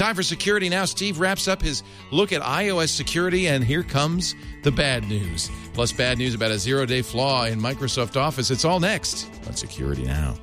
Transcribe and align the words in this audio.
Time 0.00 0.14
for 0.14 0.22
Security 0.22 0.70
Now. 0.70 0.86
Steve 0.86 1.20
wraps 1.20 1.46
up 1.46 1.60
his 1.60 1.82
look 2.10 2.32
at 2.32 2.40
iOS 2.40 2.88
security, 2.88 3.48
and 3.48 3.62
here 3.62 3.82
comes 3.82 4.34
the 4.62 4.72
bad 4.72 5.06
news. 5.06 5.50
Plus, 5.74 5.92
bad 5.92 6.16
news 6.16 6.34
about 6.34 6.50
a 6.50 6.58
zero 6.58 6.86
day 6.86 7.02
flaw 7.02 7.44
in 7.44 7.60
Microsoft 7.60 8.18
Office. 8.18 8.50
It's 8.50 8.64
all 8.64 8.80
next 8.80 9.28
on 9.46 9.54
Security 9.54 10.04
Now. 10.04 10.38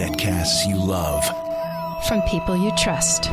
Netcasts 0.00 0.66
you 0.66 0.76
love. 0.76 1.22
From 2.08 2.22
people 2.22 2.56
you 2.56 2.72
trust. 2.78 3.24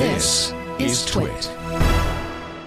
This 0.00 0.52
is 0.80 1.06
Twit. 1.06 1.52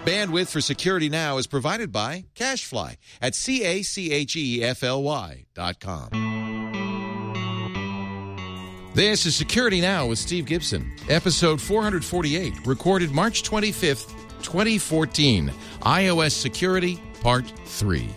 Bandwidth 0.05 0.47
for 0.47 0.61
Security 0.61 1.09
Now 1.09 1.39
is 1.39 1.47
provided 1.47 1.91
by 1.91 2.23
CacheFly 2.35 2.95
at 3.21 3.35
C 3.35 3.65
A 3.65 3.81
C 3.81 4.13
H 4.13 4.37
E 4.37 4.63
F 4.63 4.81
L 4.81 5.03
Y 5.03 5.43
dot 5.53 5.81
com. 5.81 6.26
This 8.97 9.27
is 9.27 9.35
Security 9.35 9.79
Now 9.79 10.07
with 10.07 10.17
Steve 10.17 10.47
Gibson, 10.47 10.91
episode 11.07 11.61
448, 11.61 12.65
recorded 12.65 13.11
March 13.11 13.43
25th, 13.43 14.09
2014. 14.41 15.53
iOS 15.83 16.31
Security, 16.31 16.99
Part 17.21 17.45
3. 17.65 18.09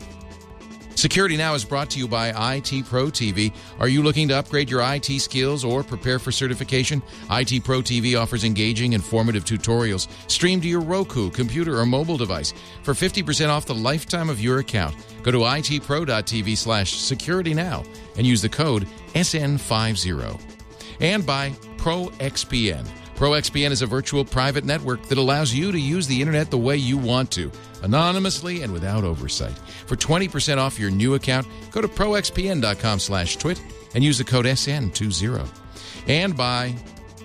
Security 0.95 1.37
Now 1.37 1.53
is 1.53 1.67
brought 1.67 1.91
to 1.91 1.99
you 1.99 2.09
by 2.09 2.29
IT 2.55 2.87
Pro 2.87 3.09
TV. 3.09 3.53
Are 3.79 3.89
you 3.89 4.03
looking 4.03 4.27
to 4.29 4.39
upgrade 4.39 4.71
your 4.71 4.81
IT 4.81 5.21
skills 5.21 5.67
or 5.67 5.83
prepare 5.83 6.19
for 6.19 6.33
certification? 6.33 7.03
IT 7.31 7.63
Pro 7.63 7.83
TV 7.83 8.19
offers 8.19 8.45
engaging, 8.45 8.95
informative 8.95 9.45
tutorials 9.45 10.09
streamed 10.31 10.63
to 10.63 10.69
your 10.69 10.81
Roku, 10.81 11.29
computer, 11.29 11.79
or 11.79 11.85
mobile 11.85 12.17
device 12.17 12.55
for 12.85 12.95
50% 12.95 13.51
off 13.51 13.67
the 13.67 13.75
lifetime 13.75 14.31
of 14.31 14.41
your 14.41 14.61
account. 14.61 14.97
Go 15.25 15.31
to 15.31 15.41
itpro.tv 15.41 16.57
slash 16.57 16.97
security 16.97 17.53
now 17.53 17.85
and 18.17 18.27
use 18.27 18.41
the 18.41 18.49
code 18.49 18.89
SN50. 19.13 20.60
And 21.01 21.25
by 21.25 21.51
ProXPN. 21.79 22.87
ProXPN 23.15 23.71
is 23.71 23.83
a 23.83 23.87
virtual 23.87 24.25
private 24.25 24.65
network 24.65 25.03
that 25.09 25.19
allows 25.19 25.53
you 25.53 25.73
to 25.73 25.79
use 25.79 26.07
the 26.07 26.21
internet 26.21 26.51
the 26.51 26.57
way 26.57 26.77
you 26.77 26.97
want 26.97 27.31
to, 27.33 27.53
anonymously 27.83 28.63
and 28.63 28.73
without 28.73 29.05
oversight. 29.05 29.59
For 29.87 29.97
20% 29.97 30.57
off 30.57 30.79
your 30.79 30.91
new 30.91 31.15
account, 31.15 31.47
go 31.71 31.83
to 31.83 31.89
proxpn.com 31.89 32.99
slash 32.99 33.37
twit 33.37 33.61
and 33.95 34.03
use 34.03 34.17
the 34.17 34.25
code 34.25 34.47
SN20. 34.47 35.47
And 36.07 36.35
by 36.35 36.75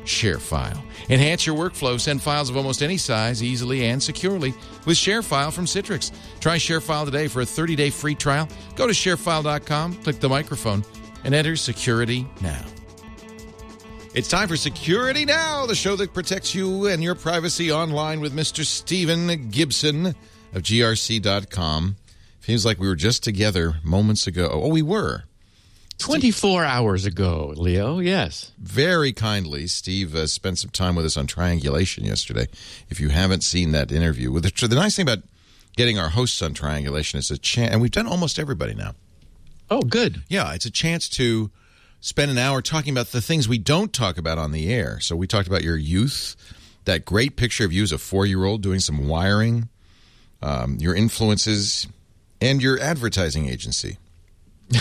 ShareFile. 0.05 0.81
Enhance 1.09 1.45
your 1.45 1.55
workflow. 1.55 1.99
Send 1.99 2.21
files 2.21 2.49
of 2.49 2.57
almost 2.57 2.81
any 2.81 2.97
size 2.97 3.43
easily 3.43 3.85
and 3.85 4.01
securely 4.01 4.53
with 4.85 4.97
ShareFile 4.97 5.51
from 5.51 5.65
Citrix. 5.65 6.11
Try 6.39 6.57
ShareFile 6.57 7.05
today 7.05 7.27
for 7.27 7.41
a 7.41 7.45
30-day 7.45 7.89
free 7.89 8.15
trial. 8.15 8.47
Go 8.75 8.87
to 8.87 8.93
sharefile.com, 8.93 9.95
click 10.03 10.19
the 10.19 10.29
microphone, 10.29 10.83
and 11.23 11.33
enter 11.33 11.55
Security 11.55 12.27
Now. 12.41 12.65
It's 14.15 14.29
time 14.29 14.47
for 14.47 14.55
Security 14.55 15.25
Now, 15.25 15.65
the 15.65 15.75
show 15.75 15.97
that 15.97 16.13
protects 16.13 16.55
you 16.55 16.87
and 16.87 17.03
your 17.03 17.15
privacy 17.15 17.69
online 17.69 18.21
with 18.21 18.33
Mr. 18.33 18.63
Stephen 18.63 19.49
Gibson 19.49 20.05
of 20.53 20.63
grc.com. 20.63 21.97
Feels 22.39 22.65
like 22.65 22.79
we 22.79 22.87
were 22.87 22.95
just 22.95 23.25
together 23.25 23.73
moments 23.83 24.25
ago. 24.25 24.49
Oh, 24.49 24.69
we 24.69 24.81
were. 24.81 25.25
24 25.97 26.63
hours 26.63 27.05
ago, 27.05 27.53
Leo, 27.57 27.99
yes. 27.99 28.53
Very 28.57 29.11
kindly, 29.11 29.67
Steve 29.67 30.15
uh, 30.15 30.27
spent 30.27 30.59
some 30.59 30.69
time 30.69 30.95
with 30.95 31.05
us 31.05 31.17
on 31.17 31.27
triangulation 31.27 32.05
yesterday. 32.05 32.47
If 32.89 33.01
you 33.01 33.09
haven't 33.09 33.43
seen 33.43 33.73
that 33.73 33.91
interview, 33.91 34.31
with 34.31 34.43
the, 34.43 34.67
the 34.69 34.75
nice 34.75 34.95
thing 34.95 35.03
about 35.03 35.25
getting 35.75 35.99
our 35.99 36.07
hosts 36.07 36.41
on 36.41 36.53
triangulation 36.53 37.19
is 37.19 37.31
a 37.31 37.37
chance, 37.37 37.73
and 37.73 37.81
we've 37.81 37.91
done 37.91 38.07
almost 38.07 38.39
everybody 38.39 38.75
now. 38.75 38.95
Oh, 39.69 39.81
good. 39.81 40.23
Yeah, 40.29 40.53
it's 40.53 40.65
a 40.65 40.71
chance 40.71 41.09
to 41.09 41.51
spend 42.01 42.31
an 42.31 42.37
hour 42.37 42.61
talking 42.61 42.91
about 42.91 43.07
the 43.07 43.21
things 43.21 43.47
we 43.47 43.57
don't 43.57 43.93
talk 43.93 44.17
about 44.17 44.37
on 44.37 44.51
the 44.51 44.71
air. 44.71 44.99
So 44.99 45.15
we 45.15 45.27
talked 45.27 45.47
about 45.47 45.63
your 45.63 45.77
youth, 45.77 46.35
that 46.85 47.05
great 47.05 47.35
picture 47.35 47.65
of 47.65 47.73
you 47.73 47.83
as 47.83 47.91
a 47.91 47.97
four 47.97 48.25
year 48.25 48.45
old 48.45 48.61
doing 48.61 48.79
some 48.79 49.07
wiring, 49.07 49.69
um, 50.41 50.77
your 50.79 50.95
influences, 50.95 51.87
and 52.41 52.61
your 52.61 52.79
advertising 52.79 53.47
agency. 53.47 53.97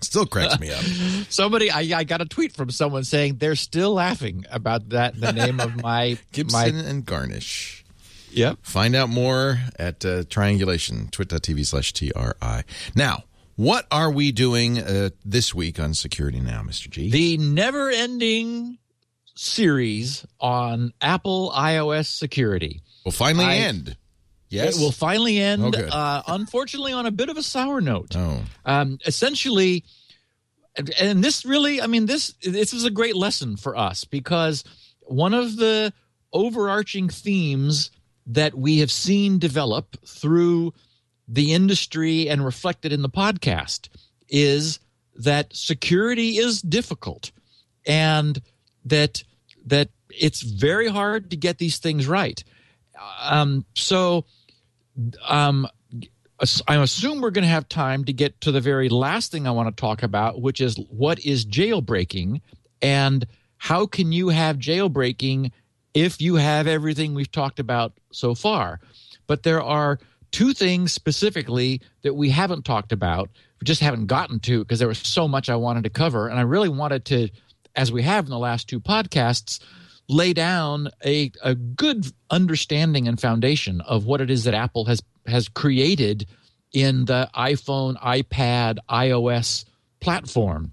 Still 0.00 0.26
cracks 0.26 0.58
me 0.58 0.70
up. 0.70 0.82
Somebody, 1.28 1.70
I, 1.70 1.98
I 1.98 2.04
got 2.04 2.20
a 2.20 2.24
tweet 2.24 2.52
from 2.52 2.70
someone 2.70 3.04
saying 3.04 3.36
they're 3.36 3.54
still 3.54 3.94
laughing 3.94 4.44
about 4.50 4.88
that. 4.90 5.18
The 5.18 5.32
name 5.32 5.60
of 5.60 5.76
my 5.82 6.18
Gibson 6.32 6.76
my, 6.76 6.82
and 6.82 7.04
Garnish. 7.06 7.84
Yep. 8.32 8.58
Find 8.62 8.94
out 8.94 9.08
more 9.08 9.60
at 9.78 10.04
uh, 10.04 10.24
triangulation, 10.28 11.08
twit.tv 11.08 11.66
slash 11.66 11.92
TRI. 11.92 12.64
Now, 12.94 13.24
what 13.60 13.86
are 13.90 14.10
we 14.10 14.32
doing 14.32 14.78
uh, 14.78 15.10
this 15.22 15.54
week 15.54 15.78
on 15.78 15.92
Security 15.92 16.40
Now, 16.40 16.62
Mr. 16.62 16.88
G? 16.88 17.10
The 17.10 17.36
never 17.36 17.90
ending 17.90 18.78
series 19.34 20.24
on 20.40 20.94
Apple 21.02 21.52
iOS 21.54 22.06
security 22.06 22.80
will 23.04 23.12
finally 23.12 23.44
I- 23.44 23.56
end. 23.56 23.96
Yes. 24.48 24.76
It 24.78 24.80
will 24.82 24.90
finally 24.92 25.38
end, 25.38 25.76
Oh, 25.76 25.84
uh, 25.96 26.22
unfortunately, 26.26 26.92
on 26.92 27.04
a 27.04 27.10
bit 27.10 27.28
of 27.28 27.36
a 27.36 27.42
sour 27.42 27.82
note. 27.82 28.16
Oh. 28.16 28.42
Um, 28.64 28.98
essentially, 29.04 29.84
and- 30.74 30.90
and 30.98 31.22
this 31.22 31.44
really, 31.44 31.82
I 31.82 31.86
mean, 31.86 32.06
this 32.06 32.32
this 32.42 32.72
is 32.72 32.84
a 32.84 32.90
great 32.90 33.14
lesson 33.14 33.56
for 33.58 33.76
us 33.76 34.04
because 34.04 34.64
one 35.02 35.34
of 35.34 35.56
the 35.56 35.92
overarching 36.32 37.10
themes 37.10 37.90
that 38.26 38.54
we 38.54 38.78
have 38.78 38.90
seen 38.90 39.38
develop 39.38 39.96
through 40.06 40.72
the 41.30 41.52
industry 41.52 42.28
and 42.28 42.44
reflected 42.44 42.92
in 42.92 43.02
the 43.02 43.08
podcast 43.08 43.88
is 44.28 44.80
that 45.14 45.54
security 45.54 46.38
is 46.38 46.60
difficult 46.60 47.30
and 47.86 48.42
that 48.84 49.22
that 49.66 49.90
it's 50.08 50.42
very 50.42 50.88
hard 50.88 51.30
to 51.30 51.36
get 51.36 51.58
these 51.58 51.78
things 51.78 52.08
right. 52.08 52.42
Um, 53.20 53.64
so 53.74 54.24
um, 55.26 55.68
I 56.66 56.76
assume 56.76 57.20
we're 57.20 57.30
going 57.30 57.44
to 57.44 57.48
have 57.48 57.68
time 57.68 58.04
to 58.06 58.12
get 58.12 58.40
to 58.40 58.50
the 58.52 58.60
very 58.60 58.88
last 58.88 59.30
thing 59.30 59.46
I 59.46 59.52
want 59.52 59.74
to 59.74 59.80
talk 59.80 60.02
about, 60.02 60.40
which 60.40 60.60
is 60.60 60.76
what 60.88 61.24
is 61.24 61.46
jailbreaking 61.46 62.40
and 62.82 63.26
how 63.56 63.86
can 63.86 64.10
you 64.10 64.30
have 64.30 64.56
jailbreaking 64.56 65.52
if 65.94 66.20
you 66.20 66.36
have 66.36 66.66
everything 66.66 67.14
we've 67.14 67.30
talked 67.30 67.60
about 67.60 67.92
so 68.10 68.34
far. 68.34 68.80
But 69.26 69.42
there 69.44 69.62
are 69.62 70.00
two 70.30 70.52
things 70.52 70.92
specifically 70.92 71.80
that 72.02 72.14
we 72.14 72.30
haven't 72.30 72.64
talked 72.64 72.92
about, 72.92 73.30
we 73.60 73.64
just 73.64 73.80
haven't 73.80 74.06
gotten 74.06 74.40
to 74.40 74.60
because 74.60 74.78
there 74.78 74.88
was 74.88 74.98
so 74.98 75.28
much 75.28 75.48
I 75.48 75.56
wanted 75.56 75.84
to 75.84 75.90
cover. 75.90 76.28
And 76.28 76.38
I 76.38 76.42
really 76.42 76.68
wanted 76.68 77.04
to, 77.06 77.28
as 77.74 77.92
we 77.92 78.02
have 78.02 78.24
in 78.24 78.30
the 78.30 78.38
last 78.38 78.68
two 78.68 78.80
podcasts, 78.80 79.60
lay 80.08 80.32
down 80.32 80.88
a, 81.04 81.30
a 81.42 81.54
good 81.54 82.06
understanding 82.30 83.06
and 83.06 83.20
foundation 83.20 83.80
of 83.82 84.06
what 84.06 84.20
it 84.20 84.30
is 84.30 84.44
that 84.44 84.54
Apple 84.54 84.84
has 84.86 85.02
has 85.26 85.48
created 85.48 86.26
in 86.72 87.04
the 87.04 87.28
iPhone, 87.34 87.96
iPad, 88.00 88.78
iOS 88.88 89.64
platform. 90.00 90.72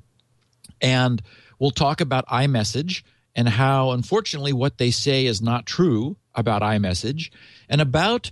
And 0.81 1.22
we'll 1.59 1.72
talk 1.72 2.01
about 2.01 2.25
iMessage 2.28 3.03
and 3.35 3.47
how, 3.47 3.91
unfortunately, 3.91 4.53
what 4.53 4.78
they 4.78 4.91
say 4.91 5.25
is 5.25 5.41
not 5.41 5.66
true 5.66 6.18
about 6.34 6.62
iMessage 6.62 7.29
and 7.69 7.81
about 7.81 8.31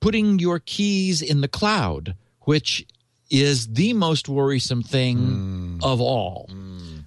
putting 0.00 0.38
your 0.38 0.58
keys 0.58 1.22
in 1.22 1.40
the 1.40 1.48
cloud, 1.48 2.14
which 2.42 2.86
is 3.30 3.68
the 3.68 3.92
most 3.92 4.28
worrisome 4.28 4.82
thing 4.82 5.80
of 5.82 6.00
all. 6.00 6.48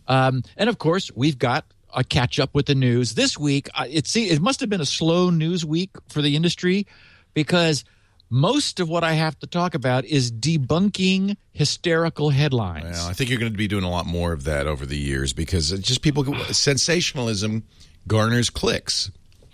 Um, 0.08 0.44
and 0.58 0.70
of 0.70 0.78
course, 0.78 1.12
we've 1.16 1.40
got 1.40 1.66
a 1.94 2.04
catch 2.04 2.40
up 2.40 2.54
with 2.54 2.68
the 2.68 2.76
news 2.76 3.16
this 3.16 3.38
week. 3.38 3.70
It 3.90 4.08
see, 4.08 4.30
it 4.30 4.42
must 4.42 4.60
have 4.60 4.70
been 4.70 4.82
a 4.82 4.86
slow 4.86 5.30
news 5.30 5.66
week 5.66 5.92
for 6.10 6.22
the 6.22 6.36
industry 6.36 6.86
because 7.34 7.84
most 8.30 8.80
of 8.80 8.88
what 8.88 9.04
I 9.04 9.14
have 9.14 9.38
to 9.40 9.48
talk 9.48 9.76
about 9.76 10.06
is 10.06 10.32
debunking 10.32 11.36
hysterical 11.52 12.30
headlines. 12.30 12.98
Well, 12.98 13.08
I 13.08 13.14
think 13.14 13.30
you're 13.30 13.40
going 13.40 13.52
to 13.52 13.58
be 13.58 13.68
doing 13.68 13.84
a 13.84 13.90
lot 13.90 14.06
more 14.06 14.32
of 14.32 14.46
that 14.46 14.68
over 14.68 14.86
the 14.86 14.98
years 14.98 15.34
because 15.34 15.72
it's 15.72 15.88
just 15.88 16.02
people 16.02 16.24
sensationalism 16.54 17.64
garners 18.08 18.50
clicks. 18.50 19.12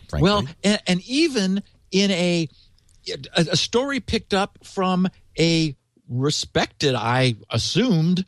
Frankly. 0.09 0.29
Well, 0.29 0.47
and, 0.63 0.81
and 0.85 1.01
even 1.07 1.63
in 1.91 2.11
a, 2.11 2.47
a 3.35 3.57
story 3.57 3.99
picked 3.99 4.33
up 4.33 4.59
from 4.63 5.07
a 5.39 5.75
respected, 6.09 6.95
I 6.95 7.35
assumed, 7.49 8.25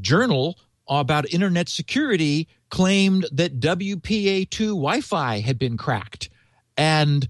journal 0.00 0.58
about 0.88 1.32
internet 1.32 1.68
security 1.68 2.48
claimed 2.70 3.26
that 3.32 3.60
WPA2 3.60 4.58
Wi-Fi 4.68 5.40
had 5.40 5.58
been 5.58 5.76
cracked, 5.76 6.30
and 6.76 7.28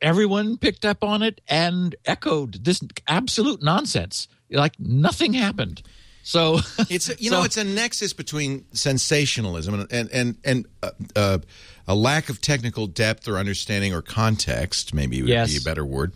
everyone 0.00 0.56
picked 0.56 0.84
up 0.84 1.02
on 1.02 1.22
it 1.22 1.40
and 1.48 1.94
echoed 2.04 2.64
this 2.64 2.80
absolute 3.08 3.62
nonsense. 3.62 4.28
Like 4.50 4.78
nothing 4.78 5.32
happened. 5.32 5.82
So 6.26 6.58
It's 6.90 7.10
a, 7.10 7.14
you 7.22 7.30
know 7.30 7.40
so- 7.40 7.44
it's 7.44 7.56
a 7.58 7.64
nexus 7.64 8.12
between 8.12 8.64
sensationalism 8.72 9.74
and 9.74 9.92
and 9.92 10.10
and, 10.10 10.36
and 10.44 10.66
uh, 10.82 10.90
uh, 11.14 11.38
a 11.86 11.94
lack 11.94 12.28
of 12.30 12.40
technical 12.40 12.86
depth 12.86 13.28
or 13.28 13.36
understanding 13.38 13.92
or 13.94 14.00
context, 14.02 14.92
maybe 14.94 15.20
would 15.20 15.28
Yes. 15.28 15.52
be 15.52 15.58
a 15.58 15.60
better 15.60 15.84
word, 15.84 16.12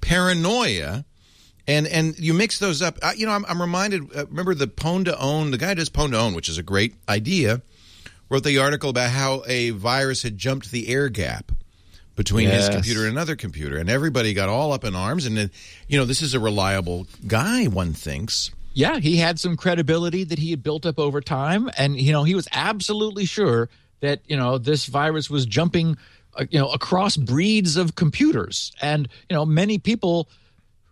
paranoia, 0.00 1.04
And 1.68 1.86
and 1.86 2.18
you 2.18 2.34
mix 2.34 2.58
those 2.58 2.82
up. 2.82 2.98
Uh, 3.02 3.12
you 3.16 3.24
know, 3.26 3.32
I'm, 3.32 3.44
I'm 3.46 3.60
reminded. 3.60 4.02
Uh, 4.16 4.26
remember 4.26 4.54
the 4.54 4.66
Pwn 4.66 5.04
to 5.04 5.16
Own. 5.18 5.52
The 5.52 5.58
guy 5.58 5.68
who 5.68 5.74
does 5.76 5.90
Pwn 5.90 6.10
to 6.10 6.18
Own, 6.18 6.34
which 6.34 6.48
is 6.48 6.58
a 6.58 6.62
great 6.62 6.94
idea, 7.08 7.62
wrote 8.28 8.42
the 8.44 8.58
article 8.58 8.90
about 8.90 9.10
how 9.10 9.42
a 9.46 9.70
virus 9.70 10.22
had 10.24 10.36
jumped 10.38 10.70
the 10.72 10.88
air 10.88 11.08
gap 11.08 11.52
between 12.16 12.50
his 12.50 12.68
computer 12.68 13.02
and 13.02 13.10
another 13.12 13.36
computer, 13.36 13.78
and 13.78 13.88
everybody 13.88 14.34
got 14.34 14.48
all 14.48 14.72
up 14.72 14.84
in 14.84 14.94
arms. 14.96 15.24
And 15.24 15.36
then, 15.36 15.50
you 15.88 15.96
know, 15.98 16.04
this 16.04 16.20
is 16.20 16.34
a 16.34 16.40
reliable 16.40 17.06
guy. 17.26 17.66
One 17.68 17.92
thinks. 17.94 18.50
Yeah, 18.74 18.98
he 18.98 19.16
had 19.16 19.38
some 19.38 19.56
credibility 19.56 20.24
that 20.24 20.38
he 20.38 20.50
had 20.50 20.62
built 20.62 20.86
up 20.86 20.98
over 20.98 21.20
time, 21.20 21.70
and 21.76 22.00
you 22.00 22.12
know 22.12 22.24
he 22.24 22.34
was 22.34 22.48
absolutely 22.52 23.24
sure 23.24 23.68
that 24.00 24.20
you 24.26 24.36
know 24.36 24.58
this 24.58 24.86
virus 24.86 25.30
was 25.30 25.46
jumping, 25.46 25.96
uh, 26.36 26.44
you 26.50 26.58
know, 26.58 26.68
across 26.68 27.16
breeds 27.16 27.76
of 27.76 27.94
computers, 27.94 28.72
and 28.80 29.08
you 29.28 29.36
know 29.36 29.44
many 29.44 29.78
people 29.78 30.28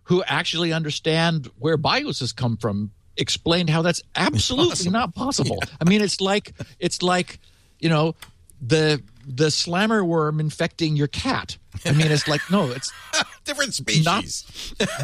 who 0.03 0.23
actually 0.23 0.73
understand 0.73 1.49
where 1.59 1.77
BIOSes 1.77 2.35
come 2.35 2.57
from 2.57 2.91
explained 3.17 3.69
how 3.69 3.81
that's 3.81 4.01
absolutely 4.15 4.89
not 4.89 5.13
possible. 5.15 5.59
I 5.79 5.87
mean, 5.89 6.01
it's 6.01 6.21
like 6.21 6.53
it's 6.79 7.01
like 7.01 7.39
you 7.79 7.89
know 7.89 8.15
the 8.61 9.01
the 9.25 9.51
slammer 9.51 10.03
worm 10.03 10.39
infecting 10.39 10.95
your 10.95 11.07
cat. 11.07 11.57
I 11.85 11.91
mean, 11.93 12.07
it's 12.11 12.27
like 12.27 12.41
no, 12.51 12.69
it's 12.71 12.91
Different 13.45 13.73
species. 13.73 14.45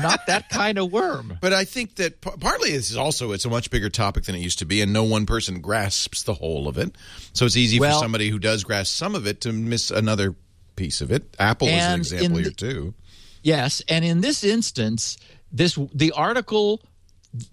not 0.01 0.25
that 0.27 0.49
kind 0.49 0.77
of 0.77 0.91
worm. 0.91 1.37
But 1.41 1.51
I 1.53 1.65
think 1.65 1.95
that 1.95 2.21
p- 2.21 2.29
partly 2.39 2.71
this 2.71 2.91
is 2.91 2.97
also 2.97 3.31
it's 3.31 3.45
a 3.45 3.49
much 3.49 3.71
bigger 3.71 3.89
topic 3.89 4.25
than 4.25 4.35
it 4.35 4.39
used 4.39 4.59
to 4.59 4.65
be, 4.65 4.81
and 4.81 4.93
no 4.93 5.03
one 5.03 5.25
person 5.25 5.59
grasps 5.61 6.23
the 6.23 6.33
whole 6.35 6.67
of 6.67 6.77
it. 6.77 6.95
So 7.33 7.45
it's 7.45 7.57
easy 7.57 7.79
Well- 7.79 7.99
for 7.99 8.03
somebody 8.03 8.29
who 8.29 8.39
does 8.39 8.63
grasp 8.63 8.95
some 8.95 9.15
of 9.15 9.25
it 9.27 9.41
to 9.41 9.51
miss 9.53 9.89
another 9.91 10.35
piece 10.75 11.01
of 11.01 11.11
it. 11.11 11.35
Apple 11.39 11.67
is 11.67 11.73
an 11.83 11.99
example 11.99 12.25
in 12.37 12.43
here 12.43 12.43
the- 12.45 12.51
too. 12.51 12.93
Yes, 13.41 13.81
and 13.87 14.03
in 14.05 14.21
this 14.21 14.43
instance, 14.43 15.17
this 15.51 15.77
the 15.93 16.11
article, 16.11 16.81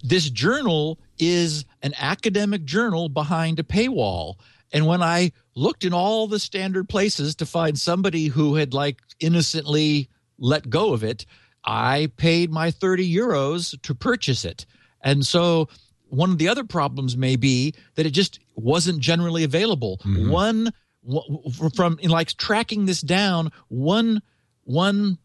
this 0.03 0.29
journal 0.29 0.99
is 1.17 1.65
an 1.81 1.93
academic 1.97 2.65
journal 2.65 3.09
behind 3.09 3.59
a 3.59 3.63
paywall. 3.63 4.35
And 4.73 4.85
when 4.87 5.01
I 5.01 5.31
looked 5.55 5.85
in 5.85 5.93
all 5.93 6.27
the 6.27 6.39
standard 6.39 6.89
places 6.89 7.35
to 7.35 7.45
find 7.45 7.79
somebody 7.79 8.27
who 8.27 8.55
had 8.55 8.73
like 8.73 8.99
innocently 9.19 10.09
let 10.37 10.69
go 10.69 10.93
of 10.93 11.03
it, 11.03 11.25
I 11.63 12.11
paid 12.17 12.51
my 12.51 12.71
30 12.71 13.11
euros 13.11 13.79
to 13.81 13.95
purchase 13.95 14.45
it. 14.45 14.65
And 15.01 15.25
so 15.25 15.69
one 16.09 16.31
of 16.31 16.37
the 16.37 16.47
other 16.47 16.63
problems 16.63 17.17
may 17.17 17.35
be 17.35 17.73
that 17.95 18.05
it 18.05 18.11
just 18.11 18.39
wasn't 18.55 18.99
generally 18.99 19.43
available. 19.43 19.99
One 20.29 20.71
from 21.75 21.99
in 22.01 22.09
like 22.09 22.35
tracking 22.35 22.85
this 22.85 23.01
down, 23.01 23.51
one 23.67 24.21
one 24.63 25.17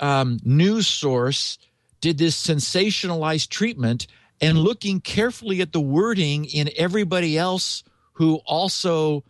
um, 0.00 0.38
news 0.44 0.86
source 0.86 1.58
did 2.00 2.18
this 2.18 2.40
sensationalized 2.40 3.48
treatment 3.48 4.06
and 4.40 4.58
looking 4.58 5.00
carefully 5.00 5.60
at 5.60 5.72
the 5.72 5.80
wording 5.80 6.46
in 6.46 6.70
everybody 6.76 7.36
else 7.36 7.84
who 8.14 8.36
also 8.46 9.22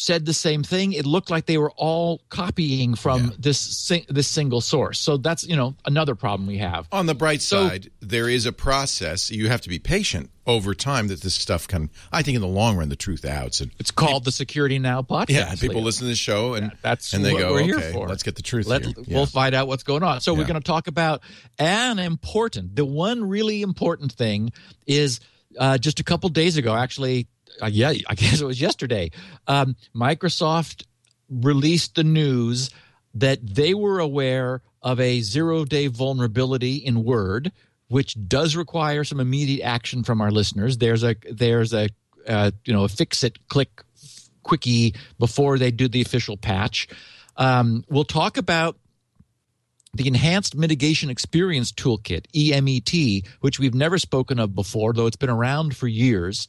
said 0.00 0.24
the 0.24 0.32
same 0.32 0.62
thing 0.62 0.92
it 0.92 1.04
looked 1.04 1.28
like 1.28 1.46
they 1.46 1.58
were 1.58 1.72
all 1.72 2.20
copying 2.28 2.94
from 2.94 3.24
Yeah. 3.24 3.30
this 3.40 3.58
sing- 3.58 4.06
this 4.08 4.28
single 4.28 4.60
source 4.60 5.00
so 5.00 5.16
that's 5.16 5.44
you 5.44 5.56
know 5.56 5.74
another 5.84 6.14
problem 6.14 6.46
we 6.46 6.58
have 6.58 6.86
On 6.92 7.06
the 7.06 7.14
bright 7.16 7.42
So- 7.42 7.68
side, 7.68 7.90
there 8.00 8.28
is 8.28 8.46
a 8.46 8.52
process. 8.52 9.28
You 9.30 9.48
have 9.48 9.60
to 9.62 9.68
be 9.68 9.80
patient 9.80 10.30
over 10.46 10.72
time 10.74 11.08
that 11.08 11.20
this 11.20 11.34
stuff 11.34 11.66
can. 11.68 11.90
I 12.12 12.22
think 12.22 12.36
in 12.36 12.40
the 12.40 12.46
long 12.48 12.76
run, 12.78 12.88
the 12.88 12.96
truth 12.96 13.24
outs 13.24 13.60
and 13.60 13.70
it's 13.80 13.90
called 13.90 14.24
the 14.24 14.30
security 14.32 14.78
now 14.78 15.02
podcast 15.02 15.30
yeah, 15.30 15.54
people 15.56 15.76
Leo. 15.78 15.84
listen 15.86 16.04
to 16.06 16.08
the 16.10 16.14
show 16.16 16.54
and 16.54 16.70
that's 16.80 17.12
and 17.12 17.24
they 17.24 17.32
what 17.32 17.40
go, 17.40 17.52
we're 17.54 17.58
okay, 17.62 17.66
here 17.66 17.92
for. 17.92 18.08
let's 18.08 18.22
get 18.22 18.36
the 18.36 18.42
truth 18.42 18.66
Let- 18.68 18.84
here. 18.86 18.94
We'll 19.08 19.26
find 19.26 19.52
out 19.54 19.66
what's 19.66 19.82
going 19.82 20.04
on. 20.04 20.20
So 20.20 20.32
we're 20.32 20.46
going 20.46 20.62
to 20.62 20.66
talk 20.74 20.86
about 20.86 21.22
an 21.58 21.98
important, 21.98 22.76
the 22.76 22.84
one 22.84 23.28
really 23.28 23.62
important 23.62 24.12
thing 24.12 24.52
is 24.86 25.18
uh, 25.58 25.76
just 25.76 25.98
a 25.98 26.04
couple 26.04 26.28
days 26.28 26.56
ago, 26.56 26.72
actually, 26.74 27.26
yeah, 27.66 27.92
I 28.08 28.14
guess 28.16 28.40
it 28.40 28.46
was 28.46 28.60
yesterday. 28.60 29.10
Um, 29.46 29.76
Microsoft 29.94 30.84
released 31.28 31.94
the 31.94 32.04
news 32.04 32.70
that 33.14 33.38
they 33.46 33.74
were 33.74 33.98
aware 33.98 34.62
of 34.82 35.00
a 35.00 35.20
zero 35.20 35.64
day 35.64 35.88
vulnerability 35.88 36.76
in 36.76 37.04
Word, 37.04 37.52
which 37.88 38.16
does 38.28 38.56
require 38.56 39.04
some 39.04 39.20
immediate 39.20 39.64
action 39.64 40.04
from 40.04 40.20
our 40.20 40.30
listeners. 40.30 40.78
There's 40.78 41.02
a 41.02 41.16
there's 41.30 41.72
a 41.74 41.88
uh, 42.26 42.52
you 42.64 42.72
know 42.72 42.84
a 42.84 42.88
fix 42.88 43.24
it 43.24 43.48
click 43.48 43.82
quickie 44.42 44.94
before 45.18 45.58
they 45.58 45.70
do 45.70 45.88
the 45.88 46.00
official 46.00 46.36
patch. 46.36 46.88
Um, 47.36 47.84
we'll 47.88 48.04
talk 48.04 48.36
about 48.36 48.76
the 49.94 50.06
Enhanced 50.06 50.56
Mitigation 50.56 51.10
Experience 51.10 51.72
Toolkit, 51.72 52.26
EMET, 52.34 53.26
which 53.40 53.58
we've 53.58 53.74
never 53.74 53.98
spoken 53.98 54.38
of 54.38 54.54
before, 54.54 54.92
though 54.92 55.06
it's 55.06 55.16
been 55.16 55.30
around 55.30 55.76
for 55.76 55.86
years, 55.86 56.48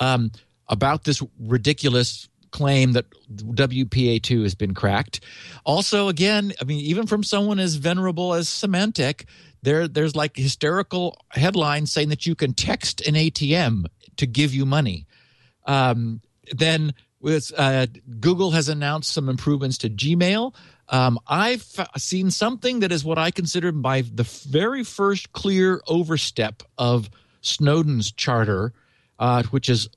um, 0.00 0.30
about 0.68 1.04
this 1.04 1.22
ridiculous 1.40 2.28
claim 2.50 2.92
that 2.92 3.06
WPA2 3.34 4.42
has 4.42 4.54
been 4.54 4.74
cracked. 4.74 5.20
Also, 5.64 6.08
again, 6.08 6.52
I 6.60 6.64
mean, 6.64 6.80
even 6.80 7.06
from 7.06 7.22
someone 7.22 7.58
as 7.58 7.74
venerable 7.76 8.34
as 8.34 8.48
Symantec, 8.48 9.26
there, 9.62 9.88
there's 9.88 10.16
like 10.16 10.36
hysterical 10.36 11.18
headlines 11.30 11.92
saying 11.92 12.08
that 12.10 12.26
you 12.26 12.34
can 12.34 12.54
text 12.54 13.06
an 13.06 13.14
ATM 13.14 13.86
to 14.16 14.26
give 14.26 14.54
you 14.54 14.64
money. 14.64 15.06
Um, 15.66 16.20
then 16.52 16.94
with 17.20 17.52
uh, 17.56 17.86
Google 18.20 18.52
has 18.52 18.68
announced 18.68 19.12
some 19.12 19.28
improvements 19.28 19.78
to 19.78 19.90
Gmail. 19.90 20.54
Um, 20.88 21.18
I've 21.26 21.66
seen 21.96 22.30
something 22.30 22.80
that 22.80 22.92
is 22.92 23.04
what 23.04 23.18
I 23.18 23.30
consider 23.30 23.72
by 23.72 24.02
the 24.02 24.22
very 24.48 24.84
first 24.84 25.32
clear 25.32 25.82
overstep 25.86 26.62
of 26.78 27.10
Snowden's 27.40 28.12
charter, 28.12 28.72
uh, 29.18 29.42
which 29.44 29.68
is 29.68 29.88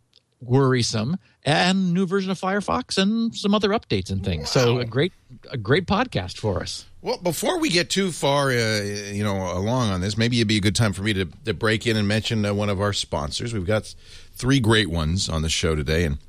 worrisome, 0.42 1.18
and 1.44 1.94
new 1.94 2.06
version 2.06 2.32
of 2.32 2.40
Firefox 2.40 2.98
and 2.98 3.34
some 3.36 3.54
other 3.54 3.70
updates 3.70 4.12
and 4.12 4.24
things. 4.24 4.50
So 4.50 4.80
a 4.80 4.86
great, 4.86 5.14
a 5.50 5.58
great 5.58 5.86
podcast 5.86 6.38
for 6.38 6.62
us. 6.62 6.86
Well, 7.02 7.18
before 7.18 7.60
we 7.60 7.70
get 7.70 7.90
too 7.90 8.12
far, 8.12 8.52
uh, 8.52 8.82
you 8.82 9.24
know, 9.24 9.36
along 9.58 9.90
on 9.90 10.02
this, 10.02 10.18
maybe 10.18 10.38
it'd 10.38 10.48
be 10.48 10.58
a 10.58 10.62
good 10.62 10.76
time 10.76 10.94
for 10.94 11.02
me 11.02 11.14
to, 11.14 11.26
to 11.46 11.54
break 11.54 11.88
in 11.88 11.98
and 11.98 12.08
mention 12.08 12.46
uh, 12.46 12.54
one 12.54 12.70
of 12.70 12.80
our 12.80 12.94
sponsors. 12.94 13.54
We've 13.54 13.66
got 13.66 13.94
three 14.34 14.60
great 14.60 14.90
ones 14.90 15.28
on 15.30 15.42
the 15.42 15.50
show 15.50 15.76
today, 15.76 16.06
and 16.06 16.20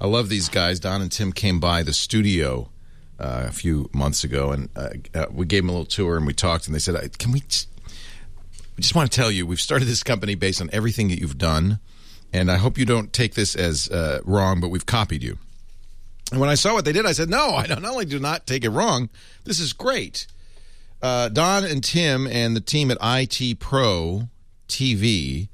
I 0.00 0.06
love 0.06 0.28
these 0.28 0.48
guys. 0.48 0.78
Don 0.78 1.02
and 1.02 1.10
Tim 1.10 1.32
came 1.32 1.58
by 1.58 1.82
the 1.82 1.92
studio 1.92 2.70
uh, 3.18 3.46
a 3.48 3.52
few 3.52 3.90
months 3.92 4.24
ago, 4.24 4.52
and 4.52 4.68
uh, 4.76 4.90
uh, 5.14 5.26
we 5.32 5.46
gave 5.46 5.62
them 5.62 5.70
a 5.70 5.72
little 5.72 5.86
tour, 5.86 6.16
and 6.16 6.26
we 6.26 6.32
talked, 6.32 6.66
and 6.66 6.74
they 6.74 6.80
said, 6.80 6.96
"Uh, 6.96 7.08
"Can 7.18 7.32
we?" 7.32 7.40
Just, 7.40 7.68
we 8.76 8.82
just 8.82 8.94
want 8.94 9.10
to 9.10 9.16
tell 9.16 9.30
you, 9.30 9.46
we've 9.46 9.60
started 9.60 9.84
this 9.84 10.02
company 10.02 10.34
based 10.34 10.60
on 10.60 10.70
everything 10.72 11.08
that 11.08 11.18
you've 11.20 11.38
done, 11.38 11.78
and 12.32 12.50
I 12.50 12.56
hope 12.56 12.78
you 12.78 12.84
don't 12.86 13.12
take 13.12 13.34
this 13.34 13.54
as 13.54 13.88
uh, 13.90 14.20
wrong, 14.24 14.60
but 14.60 14.68
we've 14.68 14.86
copied 14.86 15.22
you. 15.22 15.38
And 16.30 16.40
when 16.40 16.48
I 16.48 16.54
saw 16.54 16.72
what 16.72 16.84
they 16.84 16.92
did, 16.92 17.04
I 17.04 17.12
said, 17.12 17.28
no, 17.28 17.54
I 17.54 17.66
not 17.66 17.84
only 17.84 18.06
do 18.06 18.18
not 18.18 18.46
take 18.46 18.64
it 18.64 18.70
wrong, 18.70 19.10
this 19.44 19.60
is 19.60 19.72
great. 19.72 20.26
Uh, 21.02 21.28
Don 21.28 21.64
and 21.64 21.82
Tim 21.82 22.26
and 22.26 22.56
the 22.56 22.60
team 22.60 22.90
at 22.90 22.98
IT 23.02 23.58
Pro 23.58 24.28
TV 24.68 25.48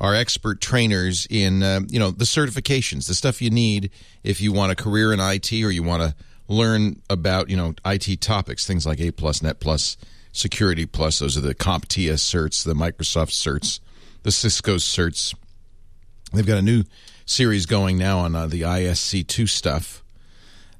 are 0.00 0.14
expert 0.14 0.60
trainers 0.60 1.26
in, 1.28 1.62
uh, 1.62 1.80
you 1.88 1.98
know, 1.98 2.10
the 2.10 2.24
certifications, 2.24 3.06
the 3.06 3.14
stuff 3.14 3.42
you 3.42 3.50
need 3.50 3.90
if 4.22 4.40
you 4.40 4.52
want 4.52 4.72
a 4.72 4.74
career 4.74 5.12
in 5.12 5.20
IT 5.20 5.52
or 5.52 5.70
you 5.70 5.82
want 5.82 6.02
to 6.02 6.14
learn 6.48 7.00
about, 7.10 7.50
you 7.50 7.56
know, 7.56 7.74
IT 7.84 8.20
topics, 8.20 8.66
things 8.66 8.86
like 8.86 9.00
A 9.00 9.10
plus, 9.10 9.42
Net 9.42 9.60
plus, 9.60 9.96
Security 10.32 10.84
plus. 10.84 11.20
Those 11.20 11.36
are 11.36 11.40
the 11.40 11.54
CompTIA 11.54 12.14
certs, 12.14 12.64
the 12.64 12.74
Microsoft 12.74 13.30
certs, 13.30 13.78
the 14.24 14.32
Cisco 14.32 14.76
certs. 14.76 15.32
They've 16.34 16.46
got 16.46 16.58
a 16.58 16.62
new 16.62 16.82
series 17.26 17.64
going 17.64 17.96
now 17.96 18.18
on 18.18 18.34
uh, 18.34 18.46
the 18.46 18.62
ISC2 18.62 19.48
stuff. 19.48 20.02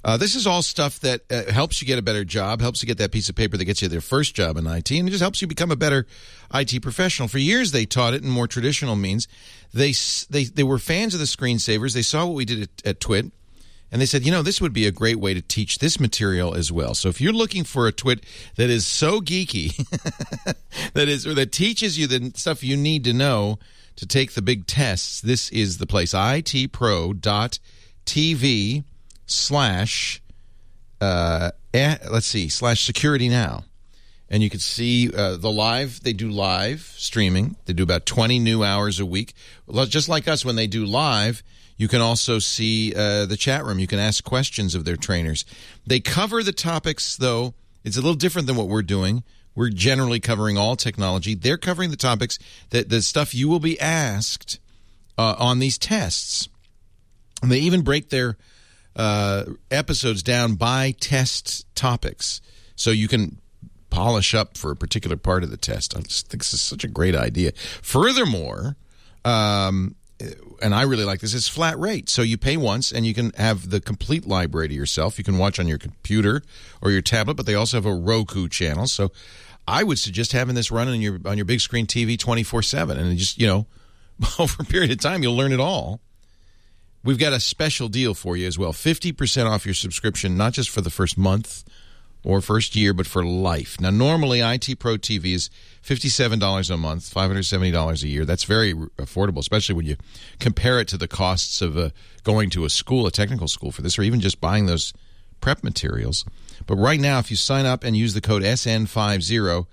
Uh, 0.05 0.19
this 0.19 0.35
is 0.35 0.47
all 0.47 0.61
stuff 0.61 1.01
that 1.01 1.23
uh, 1.31 1.51
helps 1.51 1.81
you 1.81 1.87
get 1.87 1.99
a 1.99 2.03
better 2.03 2.25
job, 2.25 2.61
helps 2.61 2.83
you 2.83 2.87
get 2.87 2.99
that 2.99 3.11
piece 3.11 3.29
of 3.29 3.37
paper 3.37 3.57
that 3.57 3.65
gets 3.65 3.81
you 3.81 3.89
their 3.89 4.03
first 4.03 4.35
job 4.35 4.59
in 4.59 4.67
IT, 4.67 4.91
and 4.91 5.09
it 5.09 5.11
just 5.11 5.23
helps 5.23 5.41
you 5.41 5.49
become 5.49 5.71
a 5.71 5.77
better 5.77 6.07
IT 6.53 6.83
professional. 6.83 7.29
For 7.29 7.39
years, 7.39 7.73
they 7.73 7.87
taught 7.87 8.13
it 8.13 8.23
in 8.23 8.29
more 8.29 8.47
traditional 8.47 8.97
means. 8.97 9.29
They 9.73 9.95
they 10.29 10.45
they 10.45 10.63
were 10.63 10.79
fans 10.79 11.15
of 11.15 11.21
the 11.21 11.27
screensavers. 11.27 11.95
They 11.95 12.03
saw 12.03 12.27
what 12.27 12.35
we 12.35 12.45
did 12.45 12.63
at, 12.63 12.69
at 12.85 13.01
Twit, 13.01 13.33
and 13.91 14.03
they 14.03 14.07
said, 14.07 14.27
you 14.27 14.33
know, 14.33 14.43
this 14.43 14.61
would 14.61 14.75
be 14.75 14.87
a 14.87 14.93
great 14.93 15.21
way 15.21 15.33
to 15.33 15.41
teach 15.41 15.79
this 15.79 15.99
material 15.99 16.53
as 16.53 16.71
well. 16.71 16.95
So 16.95 17.09
if 17.09 17.19
you're 17.19 17.33
looking 17.33 17.65
for 17.65 17.87
a 17.87 17.93
Twit 17.93 18.25
that 18.57 18.69
is 18.69 18.87
so 18.87 19.21
geeky, 19.21 19.75
that 20.93 21.09
is 21.09 21.27
or 21.27 21.33
that 21.33 21.51
teaches 21.51 21.99
you 21.99 22.07
the 22.07 22.33
stuff 22.35 22.63
you 22.63 22.77
need 22.77 23.05
to 23.05 23.15
know 23.15 23.59
to 23.97 24.07
take 24.07 24.33
the 24.33 24.43
big 24.43 24.67
tests, 24.67 25.21
this 25.21 25.51
is 25.51 25.79
the 25.79 25.87
place. 25.87 26.13
itpro.tv 26.15 26.75
slash 29.27 30.23
uh, 31.01 31.51
eh, 31.73 31.97
let's 32.11 32.27
see 32.27 32.49
slash 32.49 32.85
security 32.85 33.29
now. 33.29 33.65
And 34.31 34.43
you 34.43 34.51
can 34.51 34.61
see 34.61 35.13
uh, 35.15 35.37
the 35.37 35.51
live 35.51 36.03
they 36.03 36.13
do 36.13 36.31
live 36.31 36.93
streaming. 36.97 37.57
They 37.67 37.73
do 37.73 37.83
about 37.83 38.07
20 38.07 38.39
new 38.39 38.65
hours 38.65 38.99
a 38.99 39.07
week. 39.07 39.35
Just 39.89 40.09
like 40.09 40.27
us 40.27 40.45
when 40.45 40.57
they 40.57 40.67
do 40.67 40.85
live 40.85 41.43
you 41.77 41.89
can 41.89 42.01
also 42.01 42.39
see 42.39 42.95
uh, 42.95 43.27
the 43.27 43.37
chat 43.37 43.65
room. 43.65 43.79
You 43.79 43.87
can 43.87 43.99
ask 43.99 44.23
questions 44.23 44.75
of 44.75 44.85
their 44.85 44.97
trainers. 44.97 45.45
They 45.87 46.01
cover 46.01 46.43
the 46.43 46.53
topics 46.53 47.17
though 47.17 47.55
it's 47.83 47.97
a 47.97 48.01
little 48.01 48.15
different 48.15 48.47
than 48.47 48.57
what 48.57 48.69
we're 48.69 48.83
doing 48.83 49.25
We're 49.55 49.71
generally 49.71 50.21
covering 50.21 50.59
all 50.59 50.77
technology. 50.77 51.35
They're 51.35 51.59
covering 51.59 51.91
the 51.91 51.97
topics 51.97 52.39
that 52.71 52.89
the 52.89 53.03
stuff 53.03 53.35
you 53.35 53.49
will 53.49 53.61
be 53.61 53.79
asked 53.81 54.59
uh, 55.17 55.37
on 55.39 55.59
these 55.59 55.79
tests. 55.79 56.49
And 57.43 57.51
they 57.51 57.59
even 57.59 57.83
break 57.83 58.11
their 58.11 58.37
uh, 58.97 59.45
episodes 59.71 60.23
down 60.23 60.55
by 60.55 60.95
test 61.01 61.67
topics, 61.75 62.41
so 62.77 62.91
you 62.91 63.09
can 63.09 63.39
polish 63.91 64.35
up 64.35 64.57
for 64.57 64.73
a 64.73 64.77
particular 64.77 65.17
part 65.17 65.45
of 65.45 65.51
the 65.51 65.57
test. 65.57 65.97
I 65.97 66.01
just 66.01 66.29
think 66.29 66.43
this 66.43 66.55
is 66.55 66.63
such 66.63 66.85
a 66.85 66.89
great 66.89 67.15
idea. 67.15 67.53
Furthermore, 67.83 68.77
um, 69.25 69.95
and 70.63 70.75
I 70.75 70.83
really 70.83 71.05
like 71.05 71.21
this, 71.21 71.35
is 71.35 71.49
flat 71.49 71.79
rate. 71.79 72.09
So 72.09 72.23
you 72.23 72.39
pay 72.39 72.57
once 72.57 72.93
and 72.93 73.05
you 73.05 73.15
can 73.15 73.33
have 73.37 73.71
the 73.71 73.81
complete 73.81 74.27
library 74.27 74.69
to 74.69 74.75
yourself. 74.75 75.19
You 75.19 75.25
can 75.25 75.39
watch 75.39 75.59
on 75.59 75.69
your 75.69 75.79
computer 75.79 76.43
or 76.81 76.91
your 76.91 77.03
tablet, 77.03 77.35
but 77.35 77.47
they 77.47 77.55
also 77.55 77.77
have 77.77 77.87
a 77.87 77.95
Roku 77.95 78.49
channel. 78.49 78.87
So 78.87 79.13
I 79.67 79.83
would 79.83 79.99
suggest 79.99 80.33
having 80.33 80.55
this 80.55 80.71
running 80.71 80.95
on 80.95 81.01
your 81.01 81.21
on 81.25 81.39
your 81.39 81.45
big 81.45 81.61
screen 81.61 81.87
TV 81.87 82.17
24/7 82.17 82.99
and 82.99 83.17
just, 83.19 83.41
you 83.41 83.47
know, 83.47 83.67
over 84.39 84.63
a 84.63 84.65
period 84.65 84.91
of 84.91 85.01
time 85.01 85.23
you'll 85.23 85.37
learn 85.37 85.53
it 85.53 85.61
all. 85.61 86.01
We've 87.03 87.19
got 87.19 87.35
a 87.35 87.41
special 87.41 87.89
deal 87.89 88.15
for 88.15 88.35
you 88.35 88.47
as 88.47 88.59
well. 88.59 88.73
50% 88.73 89.47
off 89.47 89.67
your 89.67 89.75
subscription 89.75 90.39
not 90.39 90.55
just 90.55 90.71
for 90.71 90.81
the 90.81 90.89
first 90.89 91.19
month 91.19 91.63
or 92.25 92.41
first 92.41 92.75
year, 92.75 92.95
but 92.95 93.07
for 93.07 93.25
life. 93.25 93.79
Now, 93.81 93.91
normally 93.91 94.41
IT 94.41 94.79
Pro 94.79 94.97
TV 94.97 95.35
is 95.35 95.51
$57 95.85 96.71
a 96.71 96.77
month, 96.79 97.13
$570 97.13 98.03
a 98.03 98.09
year. 98.09 98.25
That's 98.25 98.45
very 98.45 98.73
affordable, 98.73 99.39
especially 99.39 99.75
when 99.75 99.85
you 99.85 99.97
compare 100.41 100.81
it 100.81 100.89
to 100.89 100.97
the 100.97 101.07
costs 101.07 101.61
of 101.61 101.77
uh, 101.77 101.91
going 102.23 102.49
to 102.51 102.65
a 102.65 102.71
school, 102.71 103.07
a 103.07 103.11
technical 103.11 103.47
school 103.47 103.71
for 103.71 103.83
this, 103.83 103.99
or 103.99 104.03
even 104.03 104.21
just 104.21 104.41
buying 104.41 104.65
those 104.65 104.95
prep 105.43 105.63
materials. 105.63 106.25
But 106.67 106.77
right 106.77 107.01
now, 107.01 107.19
if 107.19 107.31
you 107.31 107.37
sign 107.37 107.67
up 107.67 107.85
and 107.85 107.97
use 107.97 108.15
the 108.15 108.21
code 108.21 108.43
SN50, 108.43 109.67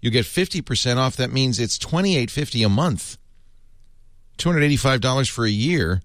you 0.00 0.10
get 0.10 0.24
50% 0.24 0.96
off. 0.96 1.16
That 1.16 1.32
means 1.32 1.58
it's 1.58 1.78
$28.50 1.78 2.66
a 2.66 2.68
month, 2.68 3.18
$285 4.38 5.30
for 5.30 5.44
a 5.44 5.50
year, 5.50 6.02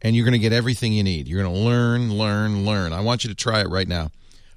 and 0.00 0.16
you're 0.16 0.24
going 0.24 0.32
to 0.32 0.38
get 0.38 0.52
everything 0.52 0.92
you 0.92 1.04
need. 1.04 1.28
You're 1.28 1.42
going 1.42 1.54
to 1.54 1.60
learn, 1.60 2.12
learn, 2.12 2.66
learn. 2.66 2.92
I 2.92 3.00
want 3.00 3.24
you 3.24 3.30
to 3.30 3.36
try 3.36 3.60
it 3.60 3.68
right 3.68 3.86
now. 3.86 4.10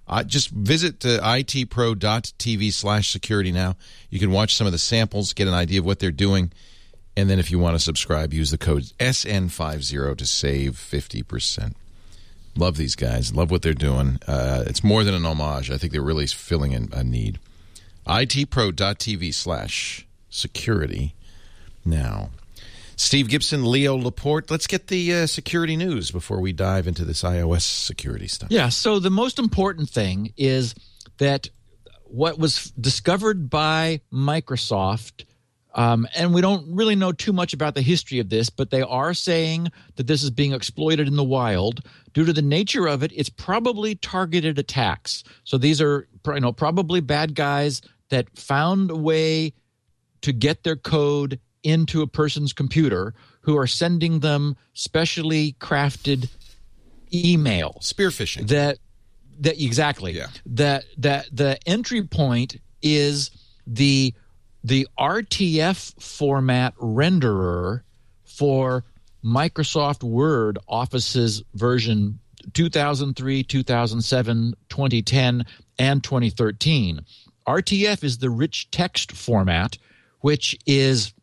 Uh, 0.07 0.23
just 0.23 0.49
visit 0.49 1.03
uh, 1.05 1.19
itpro.tv 1.21 2.71
slash 2.73 3.11
security 3.11 3.51
now. 3.51 3.75
You 4.09 4.19
can 4.19 4.31
watch 4.31 4.55
some 4.55 4.67
of 4.67 4.73
the 4.73 4.79
samples, 4.79 5.33
get 5.33 5.47
an 5.47 5.53
idea 5.53 5.79
of 5.79 5.85
what 5.85 5.99
they're 5.99 6.11
doing. 6.11 6.51
And 7.17 7.29
then 7.29 7.39
if 7.39 7.49
you 7.49 7.59
want 7.59 7.75
to 7.75 7.79
subscribe, 7.79 8.33
use 8.33 8.51
the 8.51 8.57
code 8.57 8.83
SN50 8.99 10.17
to 10.17 10.25
save 10.25 10.73
50%. 10.73 11.73
Love 12.57 12.77
these 12.77 12.95
guys. 12.95 13.33
Love 13.33 13.51
what 13.51 13.61
they're 13.61 13.73
doing. 13.73 14.19
Uh, 14.27 14.63
it's 14.65 14.83
more 14.83 15.03
than 15.03 15.13
an 15.13 15.25
homage. 15.25 15.69
I 15.69 15.77
think 15.77 15.91
they're 15.91 16.01
really 16.01 16.27
filling 16.27 16.71
in 16.71 16.89
a 16.93 17.03
need. 17.03 17.39
itpro.tv 18.07 19.33
slash 19.33 20.07
security 20.29 21.15
now. 21.83 22.29
Steve 22.97 23.27
Gibson, 23.27 23.69
Leo 23.69 23.97
Laporte. 23.97 24.49
Let's 24.49 24.67
get 24.67 24.87
the 24.87 25.13
uh, 25.13 25.27
security 25.27 25.75
news 25.75 26.11
before 26.11 26.39
we 26.39 26.53
dive 26.53 26.87
into 26.87 27.03
this 27.03 27.23
iOS 27.23 27.63
security 27.63 28.27
stuff. 28.27 28.49
Yeah. 28.51 28.69
So 28.69 28.99
the 28.99 29.09
most 29.09 29.37
important 29.37 29.89
thing 29.89 30.33
is 30.37 30.75
that 31.17 31.49
what 32.05 32.39
was 32.39 32.71
discovered 32.79 33.49
by 33.49 34.01
Microsoft. 34.13 35.25
Um, 35.75 36.07
and 36.15 36.33
we 36.33 36.39
don't 36.41 36.73
really 36.73 36.95
know 36.95 37.11
too 37.11 37.33
much 37.33 37.53
about 37.53 37.75
the 37.75 37.81
history 37.81 38.19
of 38.19 38.29
this, 38.29 38.49
but 38.49 38.71
they 38.71 38.81
are 38.81 39.13
saying 39.13 39.67
that 39.97 40.07
this 40.07 40.23
is 40.23 40.31
being 40.31 40.53
exploited 40.53 41.07
in 41.07 41.17
the 41.17 41.23
wild. 41.23 41.81
Due 42.13 42.23
to 42.25 42.31
the 42.33 42.41
nature 42.41 42.87
of 42.87 43.03
it, 43.03 43.11
it's 43.13 43.29
probably 43.29 43.95
targeted 43.95 44.57
attacks. 44.57 45.23
So 45.43 45.57
these 45.57 45.81
are, 45.81 46.07
you 46.27 46.39
know, 46.39 46.53
probably 46.53 47.01
bad 47.01 47.35
guys 47.35 47.81
that 48.09 48.37
found 48.37 48.89
a 48.89 48.95
way 48.95 49.53
to 50.21 50.31
get 50.31 50.63
their 50.63 50.77
code 50.77 51.39
into 51.61 52.01
a 52.01 52.07
person's 52.07 52.53
computer 52.53 53.13
who 53.41 53.57
are 53.57 53.67
sending 53.67 54.21
them 54.21 54.55
specially 54.73 55.55
crafted 55.59 56.29
email 57.13 57.77
spear 57.81 58.09
phishing 58.09 58.47
that 58.47 58.77
that 59.39 59.61
exactly 59.61 60.13
Yeah. 60.13 60.27
that 60.47 60.85
that 60.97 61.27
the 61.31 61.57
entry 61.67 62.03
point 62.03 62.57
is 62.81 63.29
the 63.67 64.13
the 64.65 64.87
RTF 64.97 66.01
format 66.01 66.75
renderer 66.77 67.81
for 68.23 68.83
Microsoft 69.23 70.01
Word 70.03 70.57
Office's 70.67 71.43
version 71.53 72.19
2003, 72.53 73.43
2007, 73.43 74.53
2010, 74.69 75.45
and 75.77 76.03
2013. 76.03 77.01
RTF 77.47 78.03
is 78.03 78.17
the 78.17 78.29
rich 78.31 78.71
text 78.71 79.11
format, 79.11 79.77
which 80.21 80.57
is 80.65 81.13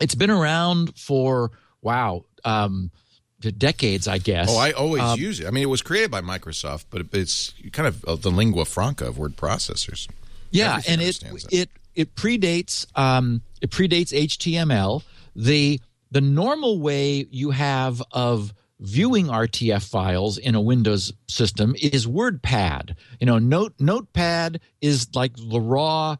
it's 0.00 0.14
been 0.14 0.30
around 0.30 0.96
for 0.96 1.50
wow 1.82 2.24
um, 2.44 2.92
decades, 3.40 4.06
I 4.06 4.18
guess. 4.18 4.48
Oh, 4.48 4.58
I 4.58 4.70
always 4.72 5.02
Um, 5.02 5.18
use 5.18 5.40
it. 5.40 5.46
I 5.46 5.50
mean, 5.50 5.64
it 5.64 5.68
was 5.70 5.82
created 5.82 6.10
by 6.12 6.20
Microsoft, 6.20 6.84
but 6.90 7.06
it's 7.12 7.52
kind 7.72 7.88
of 7.88 8.04
uh, 8.04 8.14
the 8.14 8.30
lingua 8.30 8.64
franca 8.64 9.06
of 9.08 9.18
word 9.18 9.36
processors. 9.36 10.06
yeah 10.52 10.76
Everything 10.76 10.92
and 10.92 11.02
it 11.02 11.52
it 11.52 11.70
it 12.00 12.14
predates 12.14 12.86
um 12.98 13.42
it 13.60 13.70
predates 13.70 14.12
html 14.12 15.02
the 15.36 15.80
the 16.10 16.20
normal 16.20 16.80
way 16.80 17.26
you 17.30 17.50
have 17.50 18.02
of 18.10 18.52
viewing 18.80 19.26
rtf 19.26 19.88
files 19.88 20.38
in 20.38 20.54
a 20.54 20.60
windows 20.60 21.12
system 21.28 21.74
is 21.80 22.06
wordpad. 22.06 22.96
You 23.20 23.26
know 23.26 23.38
note 23.38 23.74
notepad 23.78 24.60
is 24.80 25.08
like 25.14 25.32
the 25.36 25.60
raw 25.60 26.16